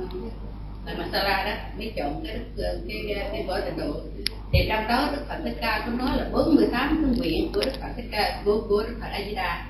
ờ 0.87 0.95
masala 0.99 1.45
đó 1.45 1.53
mới 1.79 1.93
chọn 1.97 2.25
cái 2.27 2.35
đức 2.35 2.65
ờ, 2.65 2.79
cái 2.89 3.29
cái 3.33 3.45
vở 3.47 3.61
tịnh 3.61 3.77
độ. 3.77 3.95
Thì 4.53 4.59
trong 4.69 4.89
đó 4.89 5.09
đức 5.13 5.23
phật 5.29 5.37
thích 5.45 5.57
ca 5.61 5.83
cũng 5.87 5.99
nói 5.99 6.19
là 6.19 6.29
48 6.33 7.01
phương 7.03 7.19
nguyện 7.19 7.51
của 7.55 7.61
đức 7.65 7.73
phật 7.81 7.89
thích 7.97 8.09
ca 8.11 8.43
của 8.45 8.61
của 8.69 8.83
đức 8.83 8.95
phật 9.01 9.07
a 9.13 9.21
di 9.29 9.35
đà. 9.35 9.67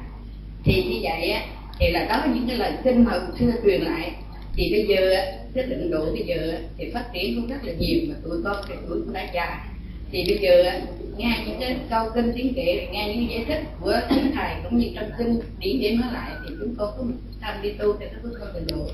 Thì 0.64 0.82
như 0.82 0.98
vậy 1.02 1.30
á 1.30 1.42
thì 1.78 1.90
là 1.90 2.04
đó 2.04 2.24
những 2.34 2.48
cái 2.48 2.56
lời 2.56 2.72
kinh 2.84 3.04
mà 3.04 3.12
xưa 3.38 3.52
truyền 3.64 3.80
lại 3.80 4.12
thì 4.56 4.72
bây 4.72 4.86
giờ 4.86 5.16
cái 5.54 5.64
tịnh 5.68 5.90
độ 5.90 6.12
bây 6.12 6.22
giờ 6.26 6.58
thì 6.78 6.90
phát 6.94 7.04
triển 7.14 7.34
cũng 7.34 7.50
rất 7.50 7.64
là 7.64 7.72
nhiều 7.72 8.00
mà 8.08 8.14
tụi 8.24 8.42
con 8.44 8.56
thì 8.68 8.74
tuổi 8.88 9.00
cũng 9.04 9.12
đã 9.12 9.26
già. 9.34 9.64
Thì 10.12 10.24
bây 10.28 10.38
giờ 10.38 10.70
nghe 11.16 11.44
những 11.46 11.60
cái 11.60 11.76
câu 11.90 12.10
kinh 12.14 12.32
tiếng 12.34 12.54
kệ 12.54 12.88
nghe 12.92 13.14
những 13.14 13.30
giải 13.30 13.44
thích 13.48 13.64
của 13.80 14.00
chính 14.08 14.32
thầy 14.34 14.54
cũng 14.62 14.78
như 14.78 14.90
trong 14.94 15.10
kinh 15.18 15.40
điển 15.58 15.80
điểm 15.80 16.00
nói 16.00 16.10
lại 16.12 16.30
thì 16.48 16.54
chúng 16.60 16.74
con 16.78 16.94
cũng 16.96 17.12
tham 17.40 17.62
đi 17.62 17.70
tu 17.70 17.92
theo 17.92 18.08
cái 18.08 18.20
bước 18.22 18.38
con 18.40 18.48
tịnh 18.54 18.76
độ 18.76 18.86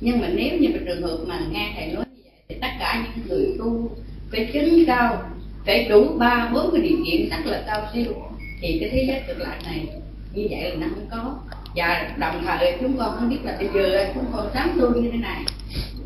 nhưng 0.00 0.20
mà 0.20 0.28
nếu 0.34 0.58
như 0.58 0.68
mà 0.72 0.78
trường 0.86 1.02
hợp 1.02 1.18
mà 1.26 1.40
nghe 1.50 1.72
thầy 1.76 1.86
nói 1.86 2.04
như 2.14 2.22
vậy 2.24 2.32
thì 2.48 2.54
tất 2.60 2.70
cả 2.78 3.04
những 3.04 3.28
người 3.28 3.56
tu 3.58 3.90
phải 4.30 4.50
chứng 4.52 4.84
cao, 4.86 5.22
phải 5.66 5.88
đủ 5.88 6.04
ba, 6.18 6.50
bốn 6.54 6.70
cái 6.72 6.82
điều 6.82 6.98
kiện 7.06 7.28
rất 7.28 7.46
là 7.46 7.62
cao 7.66 7.88
siêu 7.94 8.12
thì 8.60 8.78
cái 8.80 8.90
thế 8.92 9.04
giới 9.08 9.22
cực 9.28 9.38
lạc 9.38 9.58
này 9.64 9.86
như 10.34 10.46
vậy 10.50 10.70
là 10.70 10.76
nó 10.76 10.86
không 10.94 11.06
có. 11.10 11.36
Và 11.76 12.10
đồng 12.18 12.44
thời 12.46 12.76
chúng 12.80 12.98
con 12.98 13.16
không 13.18 13.28
biết 13.28 13.38
là 13.44 13.56
bây 13.58 13.68
giờ 13.74 14.06
chúng 14.14 14.24
con 14.32 14.50
sáng 14.54 14.76
tu 14.80 14.94
như 14.94 15.10
thế 15.10 15.18
này 15.18 15.44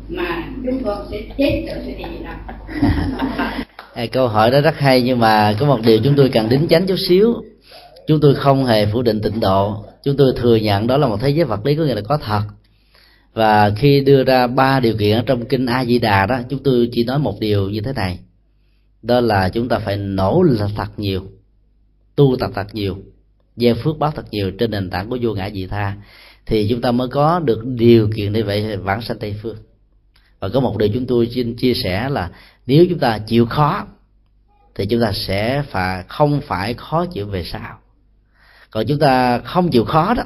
mà 0.09 0.43
chúng 0.65 0.83
con 0.83 1.07
sẽ 1.11 1.21
chết 1.37 1.65
rồi 1.67 1.77
sẽ 1.85 1.93
đi 1.97 2.03
gì 2.03 2.25
câu 4.11 4.27
hỏi 4.27 4.51
đó 4.51 4.61
rất 4.61 4.77
hay 4.77 5.01
nhưng 5.01 5.19
mà 5.19 5.55
có 5.59 5.65
một 5.65 5.79
điều 5.83 5.99
chúng 6.03 6.15
tôi 6.15 6.29
cần 6.29 6.49
đính 6.49 6.67
chánh 6.67 6.87
chút 6.87 6.95
xíu. 7.07 7.33
Chúng 8.07 8.19
tôi 8.21 8.35
không 8.35 8.65
hề 8.65 8.85
phủ 8.85 9.01
định 9.01 9.21
tịnh 9.21 9.39
độ. 9.39 9.85
Chúng 10.03 10.17
tôi 10.17 10.33
thừa 10.37 10.55
nhận 10.55 10.87
đó 10.87 10.97
là 10.97 11.07
một 11.07 11.17
thế 11.21 11.29
giới 11.29 11.45
vật 11.45 11.65
lý 11.65 11.75
có 11.75 11.83
nghĩa 11.83 11.95
là 11.95 12.01
có 12.01 12.17
thật. 12.17 12.41
Và 13.33 13.69
khi 13.69 14.01
đưa 14.01 14.23
ra 14.23 14.47
ba 14.47 14.79
điều 14.79 14.97
kiện 14.97 15.17
ở 15.17 15.23
trong 15.25 15.45
kinh 15.45 15.65
a 15.65 15.85
di 15.85 15.99
đà 15.99 16.25
đó, 16.25 16.39
chúng 16.49 16.63
tôi 16.63 16.89
chỉ 16.91 17.03
nói 17.03 17.19
một 17.19 17.39
điều 17.39 17.69
như 17.69 17.81
thế 17.81 17.93
này. 17.93 18.19
Đó 19.01 19.21
là 19.21 19.49
chúng 19.49 19.69
ta 19.69 19.79
phải 19.79 19.97
nỗ 19.97 20.43
lực 20.43 20.59
thật 20.75 20.87
nhiều, 20.97 21.21
tu 22.15 22.35
tập 22.39 22.51
thật 22.55 22.67
nhiều, 22.73 22.97
gieo 23.55 23.75
phước 23.75 23.99
báo 23.99 24.11
thật 24.11 24.25
nhiều 24.31 24.51
trên 24.51 24.71
nền 24.71 24.89
tảng 24.89 25.09
của 25.09 25.17
vô 25.21 25.33
ngã 25.33 25.49
dị 25.49 25.67
tha. 25.67 25.95
Thì 26.45 26.67
chúng 26.69 26.81
ta 26.81 26.91
mới 26.91 27.07
có 27.07 27.39
được 27.39 27.65
điều 27.65 28.09
kiện 28.15 28.33
để 28.33 28.41
vậy 28.41 28.77
vãng 28.77 29.01
sanh 29.01 29.19
tây 29.19 29.35
phương. 29.41 29.57
Và 30.39 30.49
có 30.49 30.59
một 30.59 30.77
điều 30.77 30.89
chúng 30.93 31.05
tôi 31.05 31.27
xin 31.27 31.55
chia 31.55 31.73
sẻ 31.73 32.09
là 32.09 32.29
nếu 32.65 32.85
chúng 32.89 32.99
ta 32.99 33.17
chịu 33.17 33.45
khó, 33.45 33.85
thì 34.75 34.85
chúng 34.85 35.01
ta 35.01 35.11
sẽ 35.11 35.63
phải, 35.69 36.03
không 36.07 36.41
phải 36.41 36.73
khó 36.73 37.05
chịu 37.05 37.27
về 37.27 37.43
sau. 37.43 37.79
Còn 38.71 38.85
chúng 38.87 38.99
ta 38.99 39.39
không 39.39 39.71
chịu 39.71 39.85
khó 39.85 40.13
đó, 40.13 40.23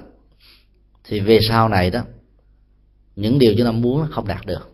thì 1.04 1.20
về 1.20 1.40
sau 1.50 1.70
này 1.70 1.90
đó, 1.90 2.02
những 3.16 3.40
điều 3.40 3.54
chúng 3.58 3.66
ta 3.66 3.72
muốn 3.72 4.08
không 4.12 4.28
đạt 4.28 4.46
được. 4.46 4.72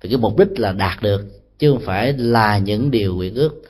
Thì 0.00 0.08
cái 0.08 0.18
mục 0.18 0.38
đích 0.38 0.48
là 0.58 0.72
đạt 0.72 1.02
được, 1.02 1.22
chứ 1.58 1.72
không 1.72 1.82
phải 1.86 2.12
là 2.12 2.58
những 2.58 2.90
điều 2.90 3.14
nguyện 3.14 3.34
ước. 3.34 3.62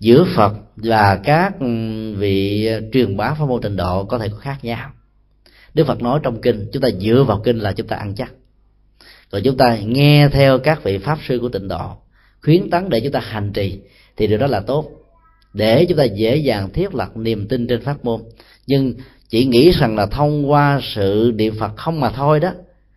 Giữa 0.00 0.24
phật 0.34 0.52
và 0.76 1.20
các 1.24 1.60
ừ, 1.60 1.66
vị 2.14 2.68
truyền 2.92 3.16
bá 3.16 3.34
pháp 3.34 3.44
môn 3.44 3.60
trình 3.62 3.76
độ 3.76 4.04
có 4.04 4.18
thể 4.18 4.28
có 4.28 4.36
khác 4.36 4.58
nhau. 4.62 4.90
Đức 5.74 5.86
phật 5.86 6.02
nói 6.02 6.20
trong 6.22 6.40
kinh, 6.40 6.68
chúng 6.72 6.82
ta 6.82 6.88
dựa 7.00 7.24
vào 7.28 7.40
kinh 7.44 7.58
là 7.58 7.72
chúng 7.72 7.86
ta 7.86 7.96
ăn 7.96 8.14
chắc. 8.14 8.32
Rồi 9.30 9.42
chúng 9.44 9.56
ta 9.56 9.78
nghe 9.78 10.28
theo 10.28 10.58
các 10.58 10.82
vị 10.82 10.98
pháp 10.98 11.18
sư 11.28 11.38
của 11.42 11.48
tịnh 11.48 11.68
độ 11.68 11.96
khuyến 12.46 12.70
tấn 12.70 12.88
để 12.88 13.00
chúng 13.00 13.12
ta 13.12 13.20
hành 13.20 13.52
trì 13.52 13.78
thì 14.16 14.26
điều 14.26 14.38
đó 14.38 14.46
là 14.46 14.60
tốt. 14.60 14.90
Để 15.52 15.84
chúng 15.88 15.98
ta 15.98 16.04
dễ 16.04 16.36
dàng 16.36 16.70
thiết 16.72 16.94
lập 16.94 17.16
niềm 17.16 17.48
tin 17.48 17.66
trên 17.66 17.82
pháp 17.82 18.04
môn. 18.04 18.20
Nhưng 18.66 18.94
chỉ 19.28 19.44
nghĩ 19.44 19.70
rằng 19.70 19.96
là 19.96 20.06
thông 20.06 20.50
qua 20.50 20.80
sự 20.82 21.32
niệm 21.34 21.54
phật 21.58 21.76
không 21.76 22.00
mà 22.00 22.10
thôi 22.10 22.40
đó 22.40 22.52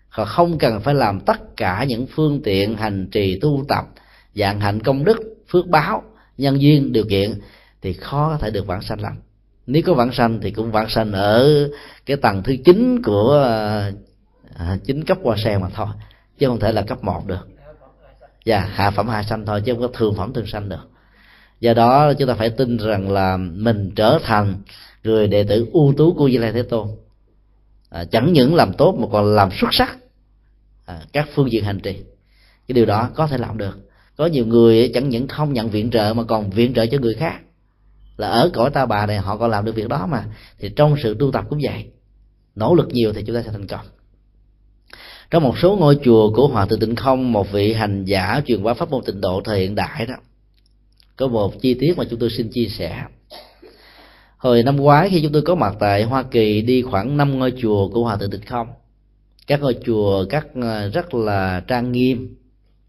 họ 0.10 0.26
không 0.26 0.58
cần 0.58 0.82
phải 0.82 0.94
làm 0.94 1.20
tất 1.20 1.58
cả 1.58 1.84
những 1.84 2.08
phương 2.08 2.42
tiện 2.44 2.76
hành 2.76 3.08
trì 3.12 3.40
tu 3.40 3.66
tập 3.68 3.86
dạng 4.36 4.60
hạnh 4.60 4.84
công 4.84 5.04
đức 5.04 5.18
phước 5.48 5.68
báo 5.68 6.04
nhân 6.38 6.62
duyên 6.62 6.92
điều 6.92 7.04
kiện 7.10 7.34
thì 7.82 7.94
khó 7.94 8.30
có 8.30 8.38
thể 8.38 8.52
được 8.52 8.68
vãng 8.68 8.82
sanh 8.82 9.02
lắm. 9.02 9.14
Nếu 9.68 9.82
có 9.86 9.94
vãng 9.94 10.14
sanh 10.14 10.40
thì 10.42 10.52
cũng 10.52 10.72
vãng 10.72 10.90
sanh 10.90 11.12
ở 11.12 11.70
cái 12.06 12.18
tầng 12.18 12.44
thứ 12.44 12.56
chín 12.66 13.02
của 13.04 13.44
à, 14.56 14.78
chính 14.86 15.06
cấp 15.06 15.18
hoa 15.24 15.38
sen 15.38 15.62
mà 15.62 15.70
thôi 15.70 15.88
chứ 16.38 16.48
không 16.48 16.60
thể 16.60 16.72
là 16.72 16.82
cấp 16.82 17.04
một 17.04 17.28
được 17.28 17.48
và 18.46 18.60
hạ 18.60 18.92
phẩm 18.92 19.08
hạ 19.08 19.24
sanh 19.24 19.46
thôi 19.46 19.62
chứ 19.66 19.74
không 19.74 19.82
có 19.82 19.88
thường 19.88 20.16
phẩm 20.16 20.34
thường 20.34 20.48
sanh 20.48 20.70
được. 20.70 20.90
Do 21.60 21.74
đó 21.74 22.14
chúng 22.14 22.28
ta 22.28 22.34
phải 22.34 22.50
tin 22.50 22.78
rằng 22.78 23.12
là 23.12 23.38
mình 23.38 23.92
trở 23.96 24.20
thành 24.24 24.56
người 25.04 25.28
đệ 25.28 25.44
tử 25.44 25.68
ưu 25.74 25.94
tú 25.98 26.14
của 26.14 26.30
Di 26.30 26.38
Lai 26.38 26.52
Thế 26.52 26.64
Tôn. 26.64 26.88
À, 27.90 28.06
chẳng 28.12 28.34
những 28.34 28.56
làm 28.56 28.74
tốt 28.74 28.96
mà 29.00 29.08
còn 29.12 29.36
làm 29.36 29.50
xuất 29.52 29.70
sắc 29.72 29.98
à, 30.86 31.02
các 31.14 31.30
phương 31.34 31.52
diện 31.52 31.64
hành 31.64 31.80
trì. 31.80 31.94
Cái 32.68 32.74
điều 32.74 32.86
đó 32.86 33.10
có 33.16 33.28
thể 33.28 33.38
làm 33.38 33.58
được. 33.58 33.80
Có 34.18 34.26
nhiều 34.26 34.46
người 34.46 34.92
chẳng 34.94 35.10
những 35.10 35.28
không 35.28 35.54
nhận 35.54 35.70
viện 35.70 35.92
trợ 35.92 36.14
mà 36.14 36.24
còn 36.24 36.50
viện 36.50 36.74
trợ 36.74 36.86
cho 36.86 36.98
người 36.98 37.14
khác. 37.14 37.40
Là 38.18 38.28
ở 38.28 38.50
cõi 38.54 38.70
ta 38.70 38.86
bà 38.86 39.06
này 39.06 39.18
họ 39.18 39.38
còn 39.38 39.52
làm 39.52 39.66
được 39.66 39.76
việc 39.76 39.88
đó 39.88 40.08
mà. 40.12 40.26
Thì 40.60 40.70
trong 40.76 40.96
sự 41.04 41.16
tu 41.20 41.32
tập 41.32 41.46
cũng 41.50 41.60
vậy. 41.64 41.86
Nỗ 42.56 42.76
lực 42.76 42.88
nhiều 42.92 43.14
thì 43.14 43.24
chúng 43.28 43.36
ta 43.36 43.42
sẽ 43.42 43.52
thành 43.52 43.68
công 43.68 43.86
trong 45.30 45.44
một 45.44 45.58
số 45.62 45.76
ngôi 45.76 46.00
chùa 46.04 46.34
của 46.34 46.48
hòa 46.48 46.66
thượng 46.66 46.80
tịnh 46.80 46.96
không, 46.96 47.32
một 47.32 47.52
vị 47.52 47.74
hành 47.74 48.06
giả 48.06 48.42
truyền 48.46 48.64
bá 48.64 48.74
pháp 48.74 48.92
môn 48.92 49.04
tịnh 49.06 49.22
độ 49.22 49.42
thời 49.46 49.60
hiện 49.60 49.76
đại 49.76 50.06
đó. 50.06 50.16
Có 51.16 51.28
một 51.28 51.62
chi 51.62 51.74
tiết 51.74 51.98
mà 51.98 52.04
chúng 52.10 52.20
tôi 52.20 52.30
xin 52.30 52.50
chia 52.50 52.66
sẻ. 52.66 53.04
Hồi 54.38 54.64
năm 54.64 54.76
ngoái 54.76 55.10
khi 55.10 55.22
chúng 55.22 55.32
tôi 55.32 55.42
có 55.42 55.56
mặt 55.56 55.76
tại 55.80 56.04
hoa 56.04 56.24
kỳ 56.24 56.62
đi 56.62 56.82
khoảng 56.82 57.18
năm 57.18 57.40
ngôi 57.40 57.54
chùa 57.62 57.90
của 57.90 58.04
hòa 58.04 58.18
thượng 58.18 58.32
tịnh 58.32 58.46
không. 58.46 58.68
Các 59.48 59.62
ngôi 59.62 59.78
chùa 59.86 60.26
các 60.30 60.48
ờ, 60.62 60.90
rất 60.90 61.14
là 61.14 61.64
trang 61.68 61.92
nghiêm, 61.92 62.36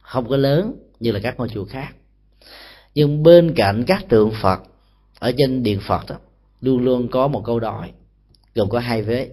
không 0.01 0.29
có 0.29 0.37
lớn 0.37 0.75
như 1.01 1.12
là 1.12 1.21
các 1.23 1.39
ngôi 1.39 1.49
chùa 1.49 1.65
khác. 1.65 1.89
Nhưng 2.95 3.23
bên 3.23 3.55
cạnh 3.57 3.85
các 3.87 4.09
tượng 4.09 4.31
phật, 4.43 4.61
ở 5.19 5.33
trên 5.39 5.62
điện 5.62 5.81
phật 5.87 6.03
đó, 6.09 6.17
luôn 6.61 6.85
luôn 6.85 7.09
có 7.09 7.29
một 7.29 7.43
câu 7.45 7.61
đòi, 7.61 7.91
gồm 8.55 8.69
có 8.69 8.79
hai 8.79 9.03
vế 9.03 9.29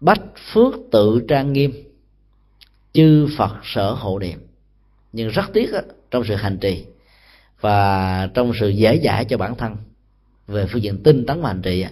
bách 0.00 0.22
phước 0.52 0.74
tự 0.92 1.22
trang 1.28 1.52
nghiêm. 1.52 1.72
Chư 2.92 3.28
phật 3.36 3.56
sở 3.64 3.90
hộ 3.90 4.18
niệm. 4.18 4.38
Nhưng 5.12 5.28
rất 5.28 5.44
tiếc 5.52 5.72
đó, 5.72 5.80
trong 6.10 6.24
sự 6.24 6.34
hành 6.34 6.58
trì 6.58 6.84
và 7.60 8.28
trong 8.34 8.52
sự 8.60 8.68
dễ 8.68 9.00
dãi 9.04 9.24
cho 9.24 9.38
bản 9.38 9.54
thân 9.54 9.76
về 10.46 10.66
phương 10.66 10.82
diện 10.82 11.02
tinh 11.02 11.26
tấn 11.26 11.40
và 11.40 11.48
hành 11.48 11.62
trì 11.62 11.84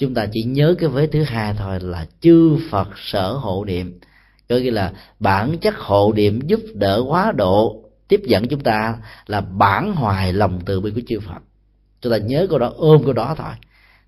chúng 0.00 0.14
ta 0.14 0.26
chỉ 0.32 0.42
nhớ 0.42 0.74
cái 0.78 0.88
vế 0.88 1.06
thứ 1.06 1.22
hai 1.22 1.54
thôi 1.58 1.80
là 1.80 2.06
chư 2.20 2.58
phật 2.70 2.88
sở 2.96 3.32
hộ 3.32 3.64
niệm. 3.64 4.00
Có 4.48 4.56
nghĩa 4.56 4.70
là 4.70 4.92
bản 5.18 5.58
chất 5.58 5.76
hộ 5.76 6.12
niệm 6.16 6.40
giúp 6.40 6.60
đỡ 6.74 7.04
quá 7.06 7.32
độ 7.32 7.84
tiếp 8.08 8.20
dẫn 8.24 8.48
chúng 8.48 8.60
ta 8.60 8.96
là 9.26 9.40
bản 9.40 9.92
hoài 9.94 10.32
lòng 10.32 10.60
từ 10.66 10.80
bi 10.80 10.90
của 10.90 11.00
chư 11.06 11.20
phật. 11.20 11.42
Chúng 12.00 12.12
ta 12.12 12.18
nhớ 12.18 12.46
câu 12.50 12.58
đó 12.58 12.72
ôm 12.76 13.02
câu 13.04 13.12
đó 13.12 13.34
thôi. 13.38 13.52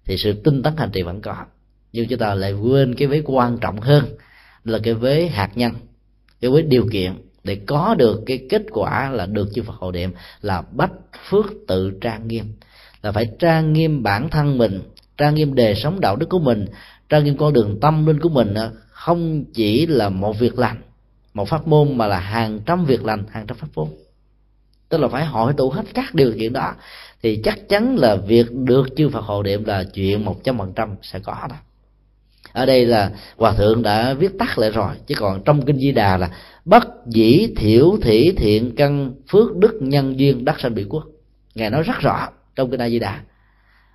Thì 0.04 0.16
sự 0.16 0.32
tinh 0.32 0.62
tấn 0.62 0.76
hành 0.76 0.90
trì 0.90 1.02
vẫn 1.02 1.20
còn 1.20 1.46
nhưng 1.92 2.08
chúng 2.08 2.18
ta 2.18 2.34
lại 2.34 2.52
quên 2.52 2.94
cái 2.94 3.08
vế 3.08 3.22
quan 3.24 3.58
trọng 3.58 3.80
hơn 3.80 4.04
là 4.64 4.78
cái 4.82 4.94
vế 4.94 5.28
hạt 5.28 5.50
nhân, 5.54 5.72
cái 6.40 6.50
vế 6.50 6.62
điều 6.62 6.86
kiện 6.92 7.12
để 7.44 7.60
có 7.66 7.94
được 7.98 8.22
cái 8.26 8.46
kết 8.50 8.62
quả 8.70 9.10
là 9.10 9.26
được 9.26 9.48
chư 9.54 9.62
Phật 9.62 9.74
hộ 9.74 9.92
niệm 9.92 10.12
là 10.40 10.62
bách 10.72 10.92
phước 11.28 11.46
tự 11.68 11.92
trang 12.00 12.28
nghiêm. 12.28 12.44
Là 13.02 13.12
phải 13.12 13.30
trang 13.38 13.72
nghiêm 13.72 14.02
bản 14.02 14.30
thân 14.30 14.58
mình, 14.58 14.82
trang 15.18 15.34
nghiêm 15.34 15.54
đề 15.54 15.74
sống 15.74 16.00
đạo 16.00 16.16
đức 16.16 16.28
của 16.28 16.38
mình, 16.38 16.66
trang 17.08 17.24
nghiêm 17.24 17.36
con 17.36 17.52
đường 17.52 17.78
tâm 17.80 18.06
linh 18.06 18.20
của 18.20 18.28
mình 18.28 18.54
ờ, 18.54 18.72
không 18.88 19.44
chỉ 19.54 19.86
là 19.86 20.08
một 20.08 20.38
việc 20.38 20.58
lành, 20.58 20.82
một 21.34 21.48
pháp 21.48 21.66
môn 21.66 21.98
mà 21.98 22.06
là 22.06 22.18
hàng 22.18 22.60
trăm 22.66 22.84
việc 22.84 23.04
lành, 23.04 23.24
hàng 23.30 23.46
trăm 23.46 23.56
pháp 23.58 23.68
môn. 23.74 23.88
Tức 24.88 24.98
là 24.98 25.08
phải 25.08 25.24
hội 25.24 25.52
tụ 25.56 25.70
hết 25.70 25.84
các 25.94 26.14
điều 26.14 26.32
kiện 26.38 26.52
đó, 26.52 26.74
thì 27.22 27.40
chắc 27.44 27.68
chắn 27.68 27.96
là 27.96 28.16
việc 28.16 28.52
được 28.52 28.88
chư 28.96 29.08
Phật 29.08 29.24
hộ 29.24 29.42
niệm 29.42 29.64
là 29.64 29.84
chuyện 29.84 30.24
một 30.24 30.44
trăm 30.44 30.58
phần 30.58 30.72
trăm 30.76 30.94
sẽ 31.02 31.18
có 31.18 31.46
đó 31.50 31.56
ở 32.52 32.66
đây 32.66 32.86
là 32.86 33.10
hòa 33.36 33.52
thượng 33.52 33.82
đã 33.82 34.14
viết 34.14 34.38
tắt 34.38 34.58
lại 34.58 34.70
rồi. 34.70 34.94
Chứ 35.06 35.14
còn 35.18 35.42
trong 35.44 35.64
kinh 35.66 35.78
di 35.78 35.92
đà 35.92 36.16
là 36.16 36.30
bất 36.64 37.06
dĩ 37.06 37.48
thiểu 37.56 37.96
thị 38.02 38.32
thiện 38.36 38.74
căn 38.76 39.12
phước 39.28 39.56
đức 39.56 39.78
nhân 39.80 40.18
duyên 40.18 40.44
đắc 40.44 40.60
sanh 40.60 40.74
bị 40.74 40.84
quốc. 40.88 41.04
Ngài 41.54 41.70
nói 41.70 41.82
rất 41.82 42.00
rõ 42.00 42.28
trong 42.56 42.70
kinh 42.70 42.80
a 42.80 42.88
di 42.88 42.98
đà. 42.98 43.20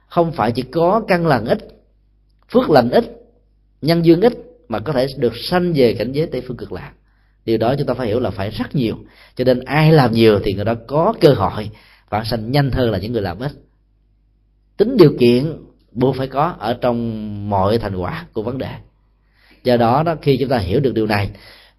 Không 0.07 0.31
phải 0.31 0.51
chỉ 0.51 0.61
có 0.61 1.01
căn 1.07 1.27
lành 1.27 1.45
ít, 1.45 1.57
phước 2.49 2.69
lành 2.69 2.89
ít, 2.89 3.05
nhân 3.81 4.05
duyên 4.05 4.21
ít 4.21 4.33
mà 4.67 4.79
có 4.79 4.93
thể 4.93 5.07
được 5.17 5.33
sanh 5.35 5.73
về 5.73 5.93
cảnh 5.93 6.11
giới 6.11 6.27
tây 6.27 6.41
phương 6.47 6.57
cực 6.57 6.71
lạc. 6.71 6.91
Điều 7.45 7.57
đó 7.57 7.75
chúng 7.77 7.87
ta 7.87 7.93
phải 7.93 8.07
hiểu 8.07 8.19
là 8.19 8.29
phải 8.29 8.49
rất 8.49 8.75
nhiều. 8.75 8.97
Cho 9.35 9.43
nên 9.43 9.59
ai 9.59 9.91
làm 9.91 10.11
nhiều 10.11 10.39
thì 10.43 10.53
người 10.53 10.65
đó 10.65 10.75
có 10.87 11.13
cơ 11.21 11.29
hội 11.29 11.69
vãng 12.09 12.25
sanh 12.25 12.51
nhanh 12.51 12.71
hơn 12.71 12.91
là 12.91 12.97
những 12.97 13.11
người 13.11 13.21
làm 13.21 13.39
ít. 13.39 13.51
Tính 14.77 14.97
điều 14.97 15.13
kiện 15.19 15.53
buộc 15.97 16.15
phải 16.15 16.27
có 16.27 16.55
ở 16.59 16.73
trong 16.81 17.49
mọi 17.49 17.77
thành 17.77 17.95
quả 17.95 18.25
của 18.33 18.41
vấn 18.41 18.57
đề. 18.57 18.71
Do 19.63 19.77
đó 19.77 20.03
đó 20.03 20.15
khi 20.21 20.37
chúng 20.37 20.49
ta 20.49 20.57
hiểu 20.57 20.79
được 20.79 20.93
điều 20.93 21.07
này 21.07 21.29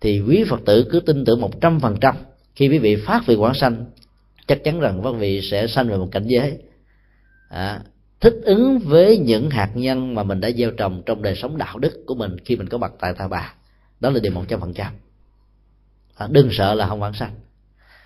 thì 0.01 0.21
quý 0.21 0.45
phật 0.49 0.61
tử 0.67 0.89
cứ 0.91 1.01
tin 1.01 1.25
tưởng 1.25 1.41
một 1.41 1.61
trăm 1.61 1.81
phần 1.81 1.97
trăm. 2.01 2.17
Khi 2.55 2.69
quý 2.69 2.79
vị 2.79 2.97
phát 2.97 3.27
về 3.27 3.35
quảng 3.35 3.55
sanh 3.55 3.85
chắc 4.47 4.65
chắn 4.65 4.81
rằng 4.81 5.01
quý 5.05 5.11
vị 5.19 5.41
sẽ 5.51 5.67
sanh 5.67 5.89
về 5.89 5.97
một 5.97 6.09
cảnh 6.13 6.27
giới 6.27 6.59
à, 7.49 7.81
thích 8.21 8.35
ứng 8.43 8.79
với 8.79 9.19
những 9.19 9.51
hạt 9.51 9.71
nhân 9.75 10.15
mà 10.15 10.23
mình 10.23 10.41
đã 10.41 10.51
gieo 10.51 10.71
trồng 10.71 11.03
trong 11.07 11.23
đời 11.23 11.35
sống 11.35 11.59
đạo 11.59 11.79
đức 11.79 12.03
của 12.07 12.15
mình 12.15 12.37
khi 12.45 12.57
mình 12.57 12.69
có 12.69 12.79
mặt 12.79 12.93
tại 13.01 13.15
ta 13.19 13.29
bà. 13.29 13.55
Đó 14.01 14.11
là 14.11 14.21
điều 14.21 14.33
một 14.33 14.45
trăm 14.49 14.61
phần 14.61 14.75
trăm. 14.75 14.93
À, 16.17 16.29
đừng 16.31 16.49
sợ 16.53 16.75
là 16.75 16.87
không 16.87 17.01
vãng 17.01 17.15
sanh. 17.15 17.33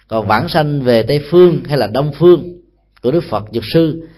Còn 0.09 0.27
vãng 0.27 0.49
sanh 0.49 0.83
về 0.83 1.03
tây 1.03 1.21
phương 1.31 1.63
hay 1.65 1.79
là 1.79 1.87
đông 1.87 2.13
phương 2.19 2.61
của 3.03 3.11
đức 3.11 3.25
phật 3.25 3.45
dược 3.53 3.65
sư 3.65 4.09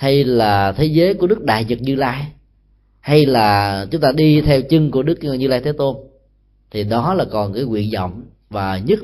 hay 0.00 0.24
là 0.24 0.72
thế 0.72 0.84
giới 0.84 1.14
của 1.14 1.26
đức 1.26 1.44
đại 1.44 1.64
nhật 1.64 1.80
như 1.82 1.94
lai, 1.94 2.26
hay 3.00 3.26
là 3.26 3.86
chúng 3.90 4.00
ta 4.00 4.12
đi 4.12 4.40
theo 4.40 4.62
chân 4.62 4.90
của 4.90 5.02
đức 5.02 5.18
như 5.22 5.48
lai 5.48 5.60
thế 5.60 5.72
tôn, 5.72 5.96
thì 6.70 6.84
đó 6.84 7.14
là 7.14 7.24
còn 7.24 7.52
cái 7.52 7.64
nguyện 7.64 7.90
vọng 7.94 8.22
và 8.50 8.78
nhất 8.78 8.98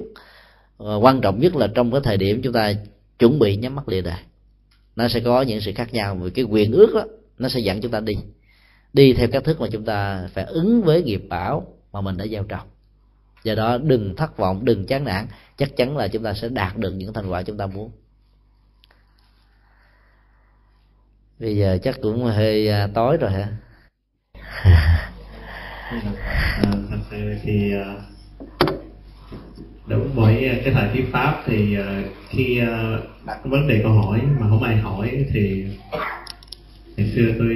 và 0.76 0.96
quan 0.96 1.20
trọng 1.20 1.40
nhất 1.40 1.56
là 1.56 1.66
trong 1.74 1.92
cái 1.92 2.00
thời 2.04 2.16
điểm 2.16 2.42
chúng 2.42 2.52
ta 2.52 2.72
chuẩn 3.18 3.38
bị 3.38 3.56
nhắm 3.56 3.74
mắt 3.74 3.88
lìa 3.88 4.00
đời 4.00 4.18
nó 4.96 5.08
sẽ 5.08 5.20
có 5.20 5.42
những 5.42 5.60
sự 5.60 5.72
khác 5.74 5.92
nhau 5.92 6.14
về 6.14 6.30
cái 6.30 6.44
quyền 6.44 6.72
ước 6.72 6.94
đó 6.94 7.04
nó 7.38 7.48
sẽ 7.48 7.60
dẫn 7.60 7.80
chúng 7.80 7.92
ta 7.92 8.00
đi 8.00 8.14
đi 8.92 9.12
theo 9.12 9.28
cách 9.28 9.44
thức 9.44 9.60
mà 9.60 9.68
chúng 9.72 9.84
ta 9.84 10.28
phải 10.32 10.44
ứng 10.44 10.82
với 10.82 11.02
nghiệp 11.02 11.22
bảo 11.28 11.66
mà 11.92 12.00
mình 12.00 12.16
đã 12.16 12.26
gieo 12.26 12.44
trồng 12.44 12.66
do 13.44 13.54
đó 13.54 13.78
đừng 13.78 14.16
thất 14.16 14.36
vọng, 14.36 14.64
đừng 14.64 14.86
chán 14.86 15.04
nản, 15.04 15.26
chắc 15.56 15.76
chắn 15.76 15.96
là 15.96 16.08
chúng 16.08 16.22
ta 16.22 16.34
sẽ 16.34 16.48
đạt 16.48 16.76
được 16.76 16.90
những 16.90 17.12
thành 17.12 17.30
quả 17.30 17.42
chúng 17.42 17.56
ta 17.56 17.66
muốn. 17.66 17.90
Bây 21.38 21.56
giờ 21.56 21.78
chắc 21.82 21.96
cũng 22.02 22.24
hơi 22.24 22.68
à, 22.68 22.88
tối 22.94 23.16
rồi 23.16 23.30
hả? 23.30 23.48
À, 26.62 26.70
thật 26.90 26.98
sự 27.10 27.34
thì 27.42 27.72
đúng 29.86 30.08
với 30.14 30.60
cái 30.64 30.74
thời 30.74 30.88
thuyết 30.92 31.04
pháp 31.12 31.42
thì 31.46 31.76
à, 31.78 32.02
khi 32.28 32.58
à, 32.60 32.98
đặt 33.26 33.38
vấn 33.44 33.68
đề 33.68 33.80
câu 33.82 33.92
hỏi 33.92 34.20
mà 34.38 34.46
không 34.48 34.62
ai 34.62 34.76
hỏi 34.76 35.24
thì 35.32 35.66
ngày 36.96 37.12
xưa 37.14 37.32
tôi 37.38 37.54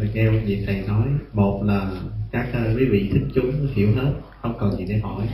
được 0.00 0.08
nghe 0.14 0.26
ông 0.26 0.40
vị 0.46 0.62
thầy 0.66 0.82
nói 0.88 1.06
một 1.32 1.62
là 1.64 1.90
các 2.32 2.46
quý 2.76 2.84
vị 2.84 3.10
thích 3.12 3.22
chúng 3.34 3.68
hiểu 3.74 3.88
hết 3.96 4.12
không 4.42 4.58
cần 4.60 4.76
gì 4.78 4.84
để 4.88 4.98
hỏi. 4.98 5.28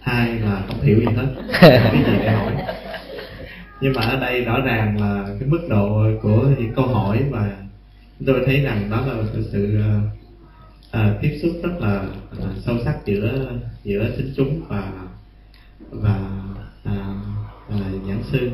Hai 0.00 0.28
là 0.28 0.62
không 0.68 0.80
hiểu 0.80 0.98
gì 0.98 1.06
hết 1.16 1.26
không 1.60 1.92
biết 1.92 2.04
gì 2.06 2.18
để 2.20 2.30
hỏi 2.30 2.52
nhưng 3.80 3.92
mà 3.92 4.02
ở 4.02 4.20
đây 4.20 4.44
rõ 4.44 4.60
ràng 4.60 5.00
là 5.00 5.24
cái 5.40 5.48
mức 5.48 5.66
độ 5.68 6.10
của 6.22 6.48
những 6.58 6.74
câu 6.74 6.86
hỏi 6.86 7.24
và 7.30 7.56
tôi 8.26 8.42
thấy 8.46 8.60
rằng 8.60 8.90
đó 8.90 9.06
là 9.06 9.24
sự, 9.32 9.48
sự 9.52 9.80
à, 10.90 11.14
tiếp 11.22 11.38
xúc 11.42 11.50
rất 11.62 11.80
là 11.80 12.04
à, 12.40 12.46
sâu 12.64 12.76
sắc 12.84 12.96
giữa 13.04 13.52
giữa 13.84 14.10
sinh 14.16 14.32
chúng 14.36 14.60
và 14.68 14.92
và 15.90 16.18
à, 16.84 16.96
à, 17.70 17.76
giảng 18.08 18.22
sư. 18.32 18.50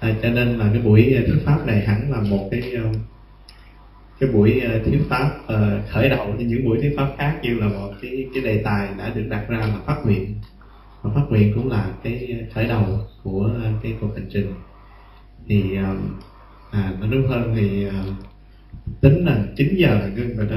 À, 0.00 0.14
cho 0.22 0.30
nên 0.30 0.58
là 0.58 0.70
cái 0.72 0.82
buổi 0.82 1.24
thuyết 1.26 1.42
pháp 1.44 1.66
này 1.66 1.80
hẳn 1.86 2.10
là 2.10 2.20
một 2.20 2.48
cái 2.50 2.62
cái 4.20 4.30
buổi 4.30 4.62
thuyết 4.84 5.00
pháp 5.08 5.30
uh, 5.44 5.88
khởi 5.90 6.08
đầu 6.08 6.34
như 6.38 6.44
những 6.46 6.64
buổi 6.64 6.78
thuyết 6.80 6.94
pháp 6.96 7.08
khác 7.18 7.38
như 7.42 7.54
là 7.54 7.68
một 7.68 7.92
cái 8.02 8.26
cái 8.34 8.42
đề 8.42 8.62
tài 8.64 8.88
đã 8.98 9.12
được 9.14 9.26
đặt 9.30 9.44
ra 9.48 9.58
là 9.58 9.74
phát 9.86 9.96
nguyện 10.04 10.34
và 11.02 11.10
phát 11.14 11.22
nguyện 11.28 11.52
cũng 11.54 11.68
là 11.68 11.92
cái 12.02 12.44
khởi 12.54 12.66
đầu 12.66 12.84
của 13.22 13.50
cái 13.82 13.94
cuộc 14.00 14.14
hành 14.14 14.28
trình. 14.30 14.54
Thì 15.48 15.76
um, 15.76 16.18
à 16.70 16.94
nói 17.00 17.08
đúng 17.12 17.28
hơn 17.28 17.54
thì 17.56 17.86
à, 17.86 18.04
tính 19.00 19.24
là 19.24 19.44
9 19.56 19.76
giờ 19.76 19.88
là 19.88 20.08
ngưng 20.08 20.36
rồi 20.36 20.46
đó. 20.50 20.56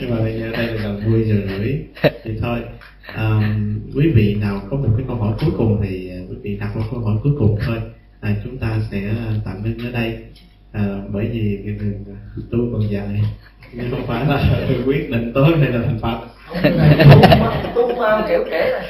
Nhưng 0.00 0.10
mà 0.10 0.16
bây 0.16 0.40
giờ 0.40 0.50
đây 0.52 0.66
là 0.66 0.92
vui 0.92 1.10
10 1.10 1.24
giờ 1.24 1.34
rưỡi. 1.48 1.74
Thì 2.24 2.38
thôi 2.40 2.58
à, 3.14 3.58
quý 3.94 4.10
vị 4.14 4.34
nào 4.34 4.62
có 4.70 4.76
một 4.76 4.88
cái 4.96 5.04
câu 5.08 5.16
hỏi 5.16 5.34
cuối 5.40 5.50
cùng 5.56 5.80
thì 5.82 6.10
à, 6.10 6.18
quý 6.30 6.36
vị 6.42 6.56
đặt 6.60 6.76
một 6.76 6.82
câu 6.90 7.00
hỏi 7.00 7.16
cuối 7.22 7.32
cùng 7.38 7.58
thôi. 7.66 7.78
À, 8.20 8.36
chúng 8.44 8.58
ta 8.58 8.80
sẽ 8.90 9.14
tạm 9.44 9.62
ngưng 9.62 9.78
ở 9.78 9.92
đây. 9.92 10.18
À, 10.72 11.02
bởi 11.12 11.28
vì 11.32 11.58
cái 11.64 11.74
đường 11.74 12.04
à, 12.08 12.18
tu 12.50 12.58
còn 12.72 12.90
dài. 12.90 13.22
Nhưng 13.72 13.90
không 13.90 14.06
phải 14.06 14.26
là 14.26 14.68
quyết 14.86 15.10
định 15.10 15.32
tối 15.34 15.58
hay 15.58 15.72
là 15.72 15.82
thành 15.86 15.98
phật 16.00 16.20
tu 17.74 17.96
mà 17.98 18.24
kiểu 18.28 18.44
kể 18.50 18.80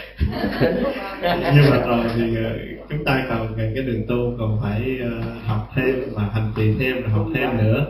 nhưng 1.55 1.71
mà 1.71 1.77
rồi 1.87 2.05
thì 2.17 2.37
ờ, 2.37 2.59
chúng 2.89 3.05
ta 3.05 3.27
còn 3.29 3.55
cái 3.57 3.85
đường 3.87 4.07
tu 4.09 4.37
còn 4.39 4.59
phải 4.63 4.99
ờ, 5.03 5.11
học 5.45 5.71
thêm 5.77 5.95
và 6.13 6.23
hành 6.35 6.53
trì 6.57 6.75
thêm 6.79 7.03
và 7.03 7.09
học 7.09 7.27
thêm 7.35 7.59
nữa. 7.59 7.87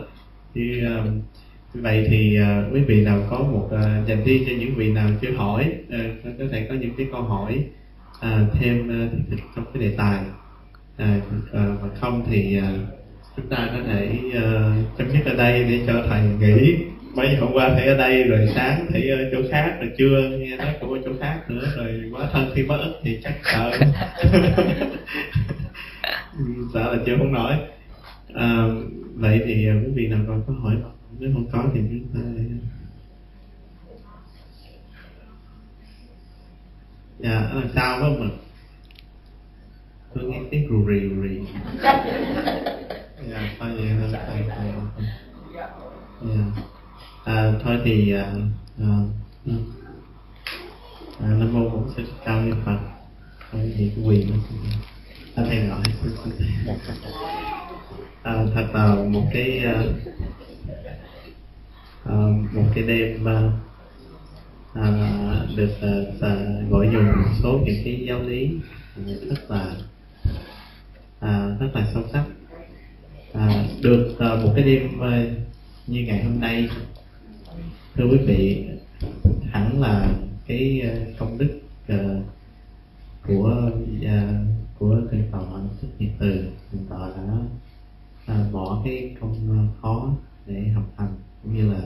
Thì 0.55 0.81
vậy 1.73 2.07
thì 2.09 2.39
uh, 2.41 2.73
quý 2.73 2.81
vị 2.81 3.05
nào 3.05 3.21
có 3.29 3.37
một 3.37 3.65
uh, 3.65 4.07
dành 4.07 4.23
riêng 4.25 4.43
cho 4.47 4.51
những 4.59 4.75
vị 4.75 4.91
nào 4.91 5.09
chưa 5.21 5.31
hỏi 5.31 5.71
uh, 5.87 6.37
có 6.39 6.45
thể 6.51 6.65
có 6.69 6.75
những 6.75 6.91
cái 6.97 7.07
câu 7.11 7.21
hỏi 7.21 7.63
uh, 8.17 8.53
thêm 8.59 9.05
uh, 9.05 9.39
trong 9.55 9.65
cái 9.73 9.83
đề 9.83 9.95
tài. 9.97 10.19
Uh, 11.03 11.23
và 11.51 11.89
không 12.01 12.25
thì 12.29 12.59
chúng 13.35 13.47
ta 13.47 13.69
có 13.73 13.79
thể 13.87 14.09
chấm 14.97 15.11
dứt 15.11 15.25
ở 15.25 15.33
đây 15.33 15.63
để 15.63 15.79
cho 15.87 15.93
thầy 16.09 16.21
nghỉ 16.39 16.75
mấy 17.13 17.29
giờ 17.31 17.39
hôm 17.39 17.53
qua 17.53 17.69
thấy 17.69 17.87
ở 17.87 17.97
đây 17.97 18.23
rồi 18.23 18.49
sáng 18.55 18.85
thấy 18.89 19.09
ở 19.09 19.29
chỗ 19.31 19.41
khác 19.51 19.77
rồi 19.79 19.91
trưa 19.97 20.29
nghe 20.39 20.57
nói 20.57 20.75
cũng 20.81 20.93
ở 20.93 20.99
chỗ 21.05 21.11
khác 21.19 21.41
nữa 21.47 21.67
rồi 21.75 22.11
quá 22.11 22.29
thân 22.33 22.51
khi 22.55 22.63
mất 22.63 22.77
ức 22.77 22.99
thì 23.03 23.19
chắc 23.23 23.33
sợ. 23.43 23.71
Sợ 26.73 26.93
là 26.93 26.99
chưa 27.05 27.17
không 27.17 27.33
nổi. 27.33 27.53
À, 28.33 28.63
vậy 29.15 29.41
thì 29.45 29.67
quý 29.85 29.91
vị 29.93 30.07
nào 30.07 30.19
còn 30.27 30.43
có 30.47 30.53
hỏi 30.53 30.75
nếu 31.19 31.29
không 31.33 31.49
có 31.51 31.65
thì 31.73 31.79
chúng 31.89 32.07
ta 32.13 32.19
dạ 37.19 37.39
ở 37.51 37.63
sao 37.75 37.99
đó 37.99 38.09
mà? 38.19 38.27
Tôi 40.15 40.23
nghe 40.23 40.39
tiếng 40.51 40.67
rù 40.69 40.85
rì 40.85 40.99
rù 41.09 41.21
rì. 41.21 41.39
Dạ 43.29 43.51
thôi 43.59 43.69
vậy 43.75 43.89
thôi 43.99 44.19
thầy 44.27 44.43
dạ 45.57 45.69
à, 47.29 47.51
thôi 47.63 47.79
thì 47.85 48.13
à, 48.13 48.33
à, 48.79 48.87
à, 51.19 51.27
nam 51.27 51.53
mô 51.53 51.69
bổn 51.69 51.83
sư 51.97 52.03
cao 52.25 52.41
như 52.41 52.53
phật. 52.65 52.77
Thôi 53.51 53.73
thì 53.77 53.91
quyền 54.03 54.31
nó 55.35 55.43
thầy 55.45 55.67
gọi 55.67 55.81
à, 58.23 58.45
thật 58.55 58.67
là 58.73 58.95
một 58.95 59.23
cái 59.33 59.65
uh, 59.65 59.95
à, 62.03 62.15
một 62.53 62.65
cái 62.75 62.83
đêm 62.83 63.27
à, 63.27 63.51
à, 64.73 64.87
được 65.55 65.71
à, 66.21 66.35
gọi 66.69 66.89
dùng 66.93 67.05
một 67.05 67.33
số 67.43 67.59
những 67.65 67.81
cái 67.85 68.05
giáo 68.07 68.19
lý 68.21 68.49
rất 69.29 69.51
là 69.51 69.75
à, 71.19 71.55
rất 71.59 71.69
là 71.73 71.87
sâu 71.93 72.03
sắc. 72.13 72.23
À, 73.33 73.65
được 73.81 74.15
à, 74.19 74.35
một 74.35 74.51
cái 74.55 74.63
đêm 74.63 74.99
à, 74.99 75.23
như 75.87 76.01
ngày 76.01 76.23
hôm 76.23 76.39
nay 76.39 76.69
thưa 77.95 78.05
quý 78.11 78.17
vị 78.27 78.65
hẳn 79.51 79.81
là 79.81 80.13
cái 80.47 80.81
ờ, 80.81 80.99
công 81.19 81.37
đức 81.37 81.59
ờ, 81.87 82.21
của 83.27 83.71
ờ, 84.05 84.33
của 84.79 84.95
thầy 85.11 85.23
tọa 85.31 85.41
thích 85.81 85.89
nhật 85.99 86.11
từ 86.19 86.49
thầy 86.71 86.81
tọa 86.89 87.09
đã 88.27 88.45
bỏ 88.51 88.81
cái 88.85 89.15
công 89.21 89.67
khó 89.81 90.09
để 90.45 90.67
học 90.67 90.83
hành 90.97 91.13
cũng 91.43 91.55
như 91.55 91.73
là 91.73 91.81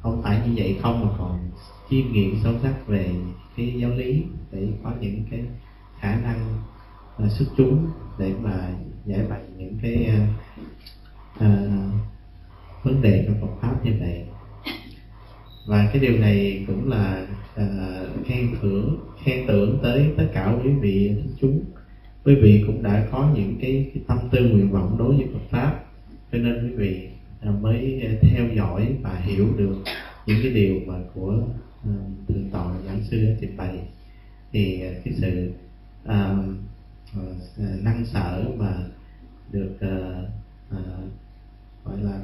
không 0.00 0.22
phải 0.22 0.40
như 0.46 0.52
vậy 0.56 0.78
không 0.82 1.06
mà 1.06 1.12
còn 1.18 1.50
chiêm 1.90 2.12
nghiệm 2.12 2.36
sâu 2.44 2.54
sắc 2.62 2.86
về 2.86 3.14
cái 3.56 3.74
giáo 3.80 3.90
lý 3.90 4.22
để 4.52 4.68
có 4.84 4.92
những 5.00 5.22
cái 5.30 5.40
khả 6.00 6.20
năng 6.20 6.62
uh, 7.24 7.30
xuất 7.32 7.46
chúng 7.56 7.86
để 8.18 8.34
mà 8.42 8.74
giải 9.06 9.26
bày 9.30 9.40
những 9.56 9.78
cái 9.82 10.10
uh, 10.14 10.28
uh, 11.36 11.92
vấn 12.82 13.02
đề 13.02 13.24
trong 13.26 13.40
Phật 13.40 13.60
pháp 13.60 13.84
như 13.84 13.92
vậy 14.00 14.26
và 15.66 15.90
cái 15.92 16.02
điều 16.02 16.18
này 16.18 16.64
cũng 16.66 16.90
là 16.90 17.26
uh, 17.54 18.26
khen 18.26 18.48
thưởng 18.60 18.98
khen 19.24 19.46
tưởng 19.46 19.78
tới 19.82 20.10
tất 20.16 20.26
cả 20.32 20.56
quý 20.64 20.70
vị 20.70 21.16
chúng. 21.40 21.64
Quý 22.24 22.34
vị 22.34 22.64
cũng 22.66 22.82
đã 22.82 23.08
có 23.12 23.32
những 23.34 23.58
cái, 23.60 23.90
cái 23.94 24.02
tâm 24.06 24.18
tư 24.30 24.48
nguyện 24.48 24.70
vọng 24.70 24.96
đối 24.98 25.16
với 25.16 25.26
Phật 25.32 25.50
pháp. 25.50 25.84
Cho 26.32 26.38
nên 26.38 26.70
quý 26.70 26.74
vị 26.76 27.08
à, 27.40 27.50
mới 27.50 28.02
à, 28.06 28.12
theo 28.22 28.48
dõi 28.56 28.96
và 29.02 29.14
hiểu 29.14 29.48
được 29.56 29.76
những 30.26 30.38
cái 30.42 30.52
điều 30.52 30.80
mà 30.86 30.94
của 31.14 31.42
uh, 31.88 32.28
thượng 32.28 32.50
tọa 32.50 32.74
giảng 32.86 33.00
sư 33.10 33.26
đã 33.26 33.36
trình 33.40 33.56
bày. 33.56 33.78
Thì 34.52 34.82
cái 35.04 35.14
sự 35.20 35.52
uh, 36.04 36.44
uh, 37.18 37.82
năng 37.82 38.04
sở 38.06 38.44
mà 38.56 38.76
được 39.52 39.76
uh, 39.76 40.24
uh, 40.76 41.04
gọi 41.84 41.98
là 42.02 42.20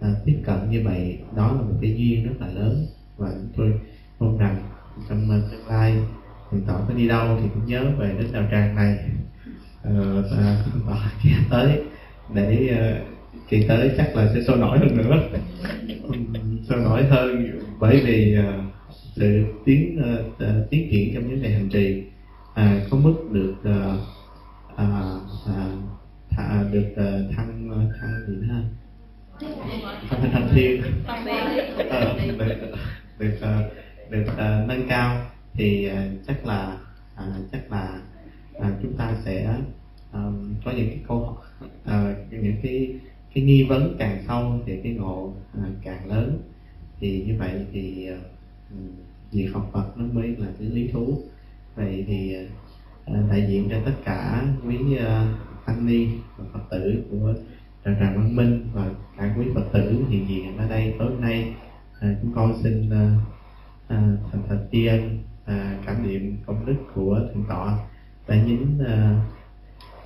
à, 0.00 0.08
tiếp 0.24 0.42
cận 0.44 0.70
như 0.70 0.82
vậy 0.84 1.18
đó 1.36 1.46
là 1.46 1.62
một 1.62 1.74
cái 1.80 1.94
duyên 1.96 2.24
rất 2.24 2.34
là 2.40 2.46
lớn. 2.46 2.86
Và 3.16 3.32
tôi 3.56 3.72
mong 4.18 4.38
rằng 4.38 4.62
trong 5.08 5.30
ờ, 5.30 5.48
tương 5.50 5.66
lai 5.66 5.96
thì 6.50 6.58
tỏ 6.66 6.80
có 6.88 6.94
đi 6.94 7.08
đâu 7.08 7.38
thì 7.40 7.48
cũng 7.54 7.66
nhớ 7.66 7.84
về 7.98 8.14
đến 8.18 8.32
đạo 8.32 8.44
tràng 8.50 8.76
này. 8.76 8.98
Uh, 9.88 10.24
và 10.84 11.10
tới 11.50 11.82
để 12.34 12.78
uh, 12.78 13.48
kỳ 13.48 13.64
tới 13.68 13.90
chắc 13.96 14.16
là 14.16 14.30
sẽ 14.34 14.42
sôi 14.42 14.56
nổi 14.56 14.78
hơn 14.78 14.96
nữa. 14.96 15.28
Sôi 16.68 16.80
nổi 16.80 17.04
hơn 17.04 17.58
bởi 17.78 18.02
vì 18.04 18.38
uh, 18.38 18.64
sự 19.16 19.44
tiến 19.64 20.00
uh, 20.00 20.70
tiến 20.70 20.88
triển 20.90 21.14
trong 21.14 21.28
những 21.28 21.42
ngày 21.42 21.52
hành 21.52 21.68
trì 21.68 22.04
à, 22.54 22.80
có 22.90 22.96
mức 22.96 23.14
được 23.32 23.54
à, 23.64 23.96
à, 24.76 25.14
uh, 26.34 26.72
được 26.72 26.94
thăng 27.36 27.70
thăng 28.00 28.26
gì 28.26 28.34
nữa 28.36 28.62
thăng 30.32 30.48
thiên 30.54 30.82
uh, 31.02 32.38
được 32.38 32.58
được 33.18 33.38
uh, 33.40 34.10
được 34.10 34.26
uh, 34.32 34.68
nâng 34.68 34.88
cao 34.88 35.26
thì 35.52 35.90
uh, 35.90 36.26
chắc 36.26 36.46
là 36.46 36.78
chắc 37.52 37.72
là 37.72 38.00
chúng 38.82 38.96
ta 38.96 39.14
sẽ 39.24 39.56
um, 40.12 40.54
có 40.64 40.70
những 40.70 40.88
cái 40.88 41.00
câu 41.08 41.36
uh, 41.84 42.16
những 42.30 42.56
cái 42.62 42.94
cái 43.34 43.44
nghi 43.44 43.64
vấn 43.64 43.96
càng 43.98 44.24
sâu 44.28 44.60
thì 44.66 44.80
cái 44.82 44.92
ngộ 44.92 45.34
à, 45.54 45.64
càng 45.82 46.08
lớn. 46.08 46.38
Thì 47.00 47.24
như 47.26 47.34
vậy 47.38 47.66
thì 47.72 48.08
à, 48.08 48.16
việc 49.32 49.50
học 49.52 49.70
Phật 49.72 49.98
nó 49.98 50.04
mới 50.12 50.28
là 50.38 50.46
cái 50.58 50.68
lý 50.68 50.88
thú. 50.88 51.22
Vậy 51.76 52.04
thì 52.08 52.36
à, 53.04 53.14
đại 53.30 53.46
diện 53.48 53.68
cho 53.70 53.76
tất 53.84 53.94
cả 54.04 54.44
quý 54.66 54.96
à, 54.96 55.34
tăng 55.66 55.86
ni 55.86 56.06
và 56.36 56.44
phật 56.52 56.60
tử 56.70 57.04
của 57.10 57.34
tràng 57.84 57.96
tràng 58.00 58.16
văn 58.16 58.36
minh 58.36 58.68
và 58.72 58.90
cả 59.16 59.34
quý 59.38 59.46
phật 59.54 59.64
tử 59.72 60.04
hiện 60.08 60.28
diện 60.28 60.58
ở 60.58 60.68
đây 60.68 60.94
tối 60.98 61.10
nay. 61.18 61.54
À, 62.00 62.16
chúng 62.22 62.32
con 62.34 62.54
xin 62.62 62.90
à, 62.90 63.16
à, 63.88 64.16
thành 64.32 64.42
thật 64.48 64.68
tri 64.72 64.86
ân 64.86 65.18
à, 65.44 65.78
cảm 65.86 66.08
niệm 66.08 66.36
công 66.46 66.66
đức 66.66 66.76
của 66.94 67.20
thượng 67.34 67.44
tọa. 67.48 67.78
Đã 68.28 68.44
nhín 68.44 68.78
à, 68.86 69.20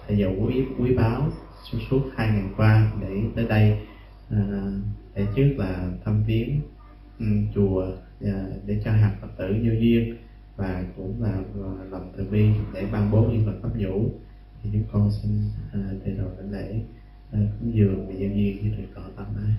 thầy 0.07 0.19
dầu 0.19 0.35
quý 0.41 0.65
quý 0.79 0.95
báo 0.97 1.29
suốt 1.65 1.79
suốt 1.91 2.03
hai 2.17 2.29
ngày 2.29 2.45
qua 2.57 2.93
để 3.01 3.23
tới 3.37 3.47
đây 3.49 3.79
à, 4.31 4.39
để 5.15 5.27
trước 5.37 5.55
là 5.57 5.91
thăm 6.05 6.25
viếng 6.27 6.61
um, 7.19 7.47
chùa 7.55 7.87
à, 8.25 8.45
để 8.67 8.83
cho 8.85 8.93
hạt 8.93 9.17
phật 9.21 9.29
tử 9.37 9.57
vô 9.65 9.73
duyên 9.81 10.17
và 10.57 10.85
cũng 10.97 11.23
là 11.23 11.33
à, 11.33 11.85
lòng 11.91 12.13
từ 12.17 12.25
bi 12.31 12.49
để 12.75 12.87
ban 12.93 13.11
bố 13.11 13.23
những 13.23 13.47
vật 13.47 13.59
pháp 13.63 13.77
nhũ 13.77 14.11
thì 14.63 14.71
chúng 14.73 14.85
con 14.93 15.11
xin 15.23 15.31
à, 15.73 15.81
thầy 16.05 16.15
đầu 16.15 16.29
lễ 16.51 16.81
cúng 17.31 17.73
dường 17.75 18.07
và 18.09 18.15
dân 18.15 18.37
duyên 18.37 18.59
với 18.63 18.73
thầy 18.77 18.87
cỏ 18.95 19.03
tâm 19.17 19.27
ai 19.37 19.55